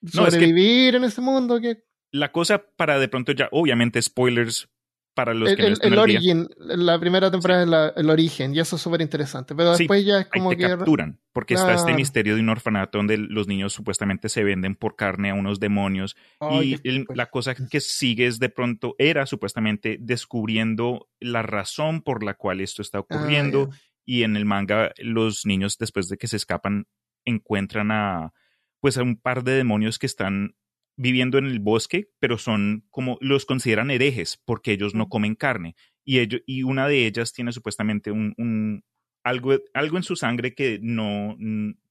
es 0.00 0.12
que- 0.12 0.16
¿Sobrevivir 0.16 0.94
en 0.94 1.02
ese 1.04 1.20
mundo? 1.20 1.60
¿Qué? 1.60 1.82
la 2.12 2.30
cosa 2.30 2.64
para 2.76 3.00
de 3.00 3.08
pronto 3.08 3.32
ya, 3.32 3.48
obviamente, 3.50 4.00
spoilers 4.00 4.68
para 5.14 5.34
los 5.34 5.50
El, 5.50 5.56
que 5.56 5.62
no 5.62 5.66
el, 5.68 5.72
están 5.74 5.92
el 5.92 5.98
al 5.98 6.06
día. 6.06 6.18
origin, 6.18 6.48
la 6.58 6.98
primera 6.98 7.30
temporada 7.30 7.62
es 7.64 7.68
la- 7.68 7.88
el 7.96 8.08
origen, 8.10 8.54
y 8.54 8.60
eso 8.60 8.76
es 8.76 8.82
súper 8.82 9.00
interesante. 9.02 9.54
Pero 9.54 9.74
Sí, 9.74 9.82
después 9.84 10.04
ya 10.04 10.20
es 10.20 10.24
Ahí 10.26 10.30
como 10.40 10.50
te 10.50 10.56
que. 10.56 10.62
capturan, 10.68 11.20
porque 11.32 11.54
está 11.54 11.72
este 11.74 11.86
Claro. 11.86 11.96
misterio 11.98 12.34
de 12.36 12.40
un 12.40 12.48
orfanato 12.48 12.98
donde 12.98 13.16
los 13.18 13.48
niños 13.48 13.72
supuestamente 13.72 14.28
se 14.28 14.44
venden 14.44 14.76
por 14.76 14.96
carne 14.96 15.30
a 15.30 15.34
unos 15.34 15.58
demonios 15.60 16.16
y 16.52 16.76
el- 16.88 17.06
la 17.14 17.26
cosa 17.26 17.54
que 17.54 17.80
sigue 17.80 18.26
es 18.26 18.38
de 18.38 18.48
pronto 18.48 18.94
era 18.98 19.26
supuestamente 19.26 19.98
descubriendo 20.00 21.08
la 21.20 21.42
razón 21.42 22.02
por 22.02 22.22
la 22.24 22.34
cual 22.34 22.60
esto 22.60 22.82
está 22.82 22.98
Ah, 22.98 23.00
ocurriendo 23.02 23.70
y 24.06 24.22
en 24.22 24.36
el 24.36 24.44
manga 24.44 24.92
los 24.98 25.44
niños 25.44 25.76
después 25.78 26.08
de 26.08 26.16
que 26.16 26.28
se 26.28 26.36
escapan 26.36 26.86
encuentran 27.24 27.90
a 27.90 28.32
pues 28.80 28.96
a 28.96 29.02
un 29.02 29.16
par 29.20 29.44
de 29.44 29.52
demonios 29.52 29.98
que 29.98 30.06
están 30.06 30.54
viviendo 31.00 31.38
en 31.38 31.46
el 31.46 31.60
bosque, 31.60 32.08
pero 32.18 32.36
son 32.38 32.84
como 32.90 33.16
los 33.20 33.46
consideran 33.46 33.90
herejes 33.90 34.40
porque 34.44 34.72
ellos 34.72 34.94
no 34.94 35.08
comen 35.08 35.34
carne. 35.34 35.74
Y 36.04 36.18
ellos 36.18 36.42
y 36.46 36.62
una 36.62 36.88
de 36.88 37.06
ellas 37.06 37.32
tiene 37.32 37.52
supuestamente 37.52 38.10
un, 38.10 38.34
un- 38.36 38.84
algo 39.24 39.58
algo 39.74 39.96
en 39.96 40.02
su 40.02 40.16
sangre 40.16 40.54
que 40.54 40.78
no 40.82 41.36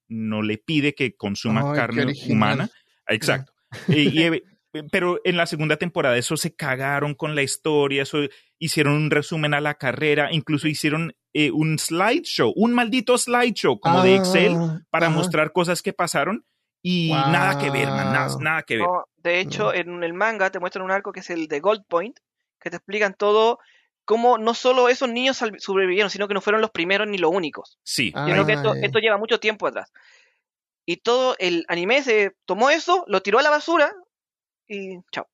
no 0.07 0.41
le 0.41 0.57
pide 0.57 0.93
que 0.95 1.15
consuma 1.15 1.61
carne 1.75 2.13
humana. 2.33 2.69
Exacto. 3.07 3.53
Y- 3.87 4.19
y- 4.25 4.43
pero 4.91 5.19
en 5.23 5.35
la 5.37 5.47
segunda 5.47 5.77
temporada 5.77 6.15
eso 6.17 6.37
se 6.37 6.55
cagaron 6.55 7.15
con 7.15 7.33
la 7.33 7.41
historia, 7.41 8.03
eso 8.03 8.19
hicieron 8.59 8.93
un 8.93 9.09
resumen 9.09 9.55
a 9.55 9.61
la 9.61 9.75
carrera, 9.75 10.29
incluso 10.31 10.67
hicieron 10.67 11.15
eh, 11.33 11.49
un 11.51 11.79
slideshow, 11.79 12.53
un 12.55 12.73
maldito 12.73 13.17
slideshow 13.17 13.79
como 13.79 14.03
de 14.03 14.15
Excel 14.15 14.53
Ah, 14.55 14.81
para 14.91 15.07
mostrar 15.15 15.51
cosas 15.51 15.81
que 15.81 15.93
pasaron 15.93 16.45
y 16.81 17.09
Wow. 17.09 17.31
nada 17.31 17.57
que 17.57 17.69
ver, 17.69 17.87
man, 17.91 18.11
nada, 18.11 18.37
nada 18.39 18.63
que 18.63 18.77
ver. 18.77 18.85
No, 18.85 19.05
de 19.17 19.39
hecho, 19.39 19.73
en 19.73 20.03
el 20.03 20.13
manga 20.13 20.49
te 20.49 20.59
muestran 20.59 20.85
un 20.85 20.91
arco 20.91 21.11
que 21.11 21.19
es 21.21 21.29
el 21.29 21.47
de 21.47 21.59
Gold 21.59 21.83
Point, 21.87 22.17
que 22.59 22.69
te 22.69 22.77
explican 22.77 23.13
todo, 23.13 23.59
cómo 24.05 24.37
no 24.37 24.53
solo 24.53 24.89
esos 24.89 25.09
niños 25.09 25.41
sobrevivieron, 25.59 26.09
sino 26.09 26.27
que 26.27 26.33
no 26.33 26.41
fueron 26.41 26.61
los 26.61 26.71
primeros 26.71 27.07
ni 27.07 27.17
los 27.17 27.31
únicos. 27.31 27.77
Sí, 27.83 28.11
Ah, 28.15 28.25
Sino 28.27 28.45
que 28.45 28.53
esto, 28.53 28.73
ya. 28.73 28.79
esto 28.81 28.99
lleva 28.99 29.17
mucho 29.17 29.39
tiempo 29.39 29.67
atrás. 29.67 29.91
Y 30.85 30.97
todo 30.97 31.35
el 31.39 31.65
anime 31.67 32.01
se 32.01 32.35
tomó 32.45 32.69
eso, 32.69 33.03
lo 33.07 33.21
tiró 33.21 33.39
a 33.39 33.43
la 33.43 33.49
basura 33.51 33.93
y 34.67 34.97
chao. 35.11 35.27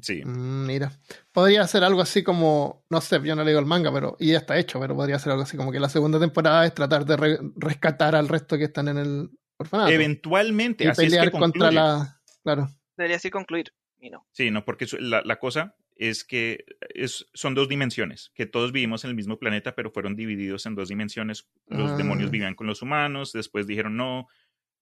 sí. 0.00 0.22
Mm, 0.24 0.66
Mira, 0.66 0.92
podría 1.32 1.66
ser 1.66 1.82
algo 1.82 2.00
así 2.02 2.22
como, 2.22 2.84
no 2.90 3.00
sé, 3.00 3.20
yo 3.24 3.34
no 3.34 3.42
leo 3.42 3.58
el 3.58 3.66
manga, 3.66 3.92
pero 3.92 4.16
y 4.20 4.32
ya 4.32 4.38
está 4.38 4.56
hecho, 4.56 4.78
pero 4.78 4.94
podría 4.94 5.18
ser 5.18 5.32
algo 5.32 5.42
así 5.42 5.56
como 5.56 5.72
que 5.72 5.80
la 5.80 5.88
segunda 5.88 6.20
temporada 6.20 6.64
es 6.66 6.74
tratar 6.74 7.04
de 7.04 7.16
re- 7.16 7.38
rescatar 7.56 8.14
al 8.14 8.28
resto 8.28 8.56
que 8.56 8.64
están 8.64 8.86
en 8.88 8.98
el 8.98 9.30
orfanato 9.60 9.90
Eventualmente, 9.92 10.84
y 10.84 10.86
así 10.88 11.02
es 11.02 11.08
pelear 11.10 11.30
que 11.30 11.38
contra 11.38 11.70
la, 11.70 12.20
claro, 12.42 12.68
Debería 12.96 13.16
así 13.16 13.30
concluir. 13.30 13.72
Y 13.98 14.10
no. 14.10 14.26
Sí, 14.32 14.50
no, 14.50 14.64
porque 14.64 14.86
la, 14.98 15.22
la 15.24 15.38
cosa 15.38 15.76
es 15.96 16.24
que 16.24 16.64
es, 16.94 17.26
son 17.34 17.54
dos 17.54 17.68
dimensiones, 17.68 18.30
que 18.34 18.46
todos 18.46 18.72
vivimos 18.72 19.04
en 19.04 19.10
el 19.10 19.16
mismo 19.16 19.38
planeta, 19.38 19.74
pero 19.74 19.90
fueron 19.90 20.16
divididos 20.16 20.64
en 20.66 20.74
dos 20.74 20.88
dimensiones. 20.88 21.46
Los 21.66 21.92
Ah. 21.92 21.96
demonios 21.96 22.30
vivían 22.30 22.54
con 22.54 22.66
los 22.66 22.80
humanos, 22.80 23.32
después 23.32 23.66
dijeron 23.66 23.96
no, 23.96 24.26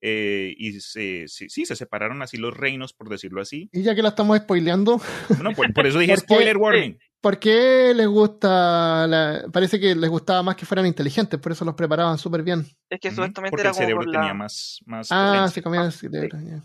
eh, 0.01 0.53
y 0.57 0.79
se, 0.79 1.27
sí, 1.27 1.49
sí, 1.49 1.65
se 1.65 1.75
separaron 1.75 2.21
así 2.21 2.37
los 2.37 2.55
reinos, 2.55 2.93
por 2.93 3.09
decirlo 3.09 3.41
así. 3.41 3.69
Y 3.73 3.83
ya 3.83 3.93
que 3.95 4.01
la 4.01 4.09
estamos 4.09 4.37
spoileando, 4.37 5.01
No, 5.43 5.51
por, 5.51 5.73
por 5.73 5.85
eso 5.87 5.99
dije 5.99 6.15
spoiler 6.15 6.55
warning. 6.55 6.97
¿Por 7.21 7.39
qué 7.39 7.93
les 7.95 8.07
gusta? 8.07 9.05
la- 9.07 9.45
Parece 9.51 9.79
que 9.79 9.95
les 9.95 10.09
gustaba 10.09 10.43
más 10.43 10.55
que 10.55 10.65
fueran 10.65 10.85
inteligentes, 10.85 11.39
por 11.39 11.51
eso 11.51 11.65
los 11.65 11.75
preparaban 11.75 12.17
súper 12.17 12.43
bien. 12.43 12.65
Es 12.89 12.99
que 12.99 13.09
supuestamente 13.11 13.51
Porque 13.51 13.61
era 13.61 13.69
el 13.69 13.75
como 13.75 13.85
cerebro 13.85 14.03
por 14.05 14.13
la- 14.13 14.19
tenía 14.19 14.33
más, 14.33 14.79
más 14.85 15.07
Ah, 15.11 15.27
potencia. 15.27 15.49
se 15.53 15.61
comían 15.63 15.85
el 15.85 15.91
cerebro, 15.91 16.39
ya. 16.41 16.63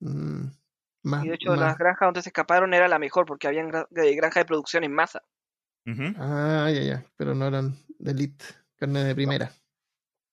Mm, 0.00 0.50
más, 1.02 1.24
Y 1.24 1.28
de 1.28 1.34
hecho, 1.34 1.50
más. 1.50 1.60
las 1.60 1.78
granjas 1.78 2.06
donde 2.06 2.22
se 2.22 2.28
escaparon 2.30 2.72
era 2.74 2.88
la 2.88 2.98
mejor 2.98 3.26
porque 3.26 3.46
habían 3.48 3.68
eh, 3.68 4.14
granjas 4.14 4.42
de 4.42 4.46
producción 4.46 4.84
en 4.84 4.92
masa. 4.92 5.22
Ujú. 5.86 6.02
Ah, 6.18 6.70
ya, 6.72 6.82
ya. 6.82 7.04
Pero 7.16 7.34
no 7.34 7.46
eran 7.46 7.76
de 7.98 8.10
elite, 8.12 8.44
carne 8.76 9.04
de 9.04 9.14
primera. 9.14 9.50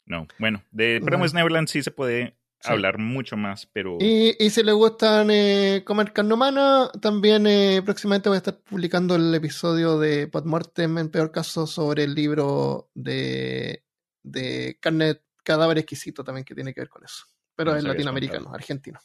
No, 0.06 0.26
bueno, 0.40 0.62
de 0.72 1.00
No. 1.02 1.06
Promised 1.08 1.36
Neverland 1.36 1.68
sí 1.68 1.84
se 1.84 1.92
puede 1.92 2.38
Sí. 2.60 2.72
hablar 2.72 2.98
mucho 2.98 3.38
más, 3.38 3.68
pero 3.72 3.98
Y, 4.00 4.36
y 4.44 4.50
si 4.50 4.64
les 4.64 4.74
gustan 4.74 5.30
eh, 5.30 5.84
comer 5.86 6.12
carne 6.12 6.34
humana, 6.34 6.90
también 7.02 7.46
eh, 7.48 7.82
próximamente 7.86 8.30
voy 8.30 8.38
a 8.38 8.40
estar 8.40 8.58
publicando 8.62 9.16
el 9.16 9.34
episodio 9.36 10.00
de 10.00 10.28
Podmortem, 10.28 10.98
en 10.98 11.10
peor 11.12 11.32
caso, 11.32 11.68
sobre 11.68 12.04
el 12.04 12.16
libro 12.16 12.90
de, 12.96 13.84
de 14.24 14.78
carne 14.82 15.22
cadáver 15.44 15.78
exquisito 15.78 16.24
también 16.24 16.44
que 16.46 16.56
tiene 16.56 16.74
que 16.74 16.82
ver 16.82 16.90
con 16.90 17.04
eso. 17.06 17.26
Pero 17.56 17.76
es 17.76 17.84
latinoamericano, 17.84 18.40
contado. 18.46 18.56
argentino. 18.56 19.00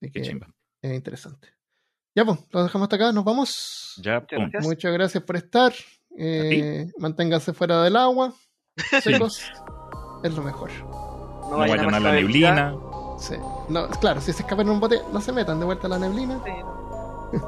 Así 0.00 0.10
qué 0.12 0.20
que 0.20 0.22
chimba. 0.22 0.48
es 0.82 0.92
interesante. 0.94 1.48
Ya 2.14 2.24
pues, 2.24 2.38
lo 2.50 2.64
dejamos 2.64 2.86
hasta 2.86 2.96
acá, 2.96 3.12
nos 3.12 3.24
vamos. 3.24 3.94
Ya, 4.02 4.20
Muchas 4.20 4.28
pum. 4.38 4.50
gracias. 4.50 4.64
Muchas 4.64 4.92
gracias 4.92 5.22
por 5.24 5.36
estar. 5.36 5.72
Eh, 6.16 6.90
manténganse 6.98 7.52
fuera 7.52 7.82
del 7.84 7.96
agua. 7.96 8.34
Secos. 9.02 9.40
es 10.24 10.34
lo 10.34 10.42
mejor. 10.42 10.70
No, 11.50 11.52
no 11.52 11.58
vayan 11.58 11.94
a 11.94 12.00
la 12.00 12.12
neblina. 12.12 12.74
Sí. 13.18 13.34
No, 13.68 13.88
claro, 13.88 14.20
si 14.20 14.32
se 14.32 14.42
escapan 14.42 14.66
en 14.66 14.72
un 14.74 14.80
bote, 14.80 15.02
no 15.12 15.20
se 15.20 15.32
metan 15.32 15.58
de 15.58 15.66
vuelta 15.66 15.86
a 15.86 15.90
la 15.90 15.98
neblina. 15.98 16.40
Sí. 16.44 16.52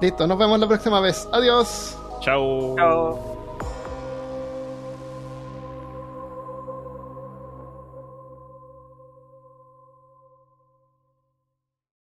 Listo, 0.00 0.26
nos 0.26 0.38
vemos 0.38 0.58
la 0.60 0.68
próxima 0.68 1.00
vez. 1.00 1.28
Adiós. 1.32 1.96
Chao. 2.20 2.74
Chao. 2.76 3.35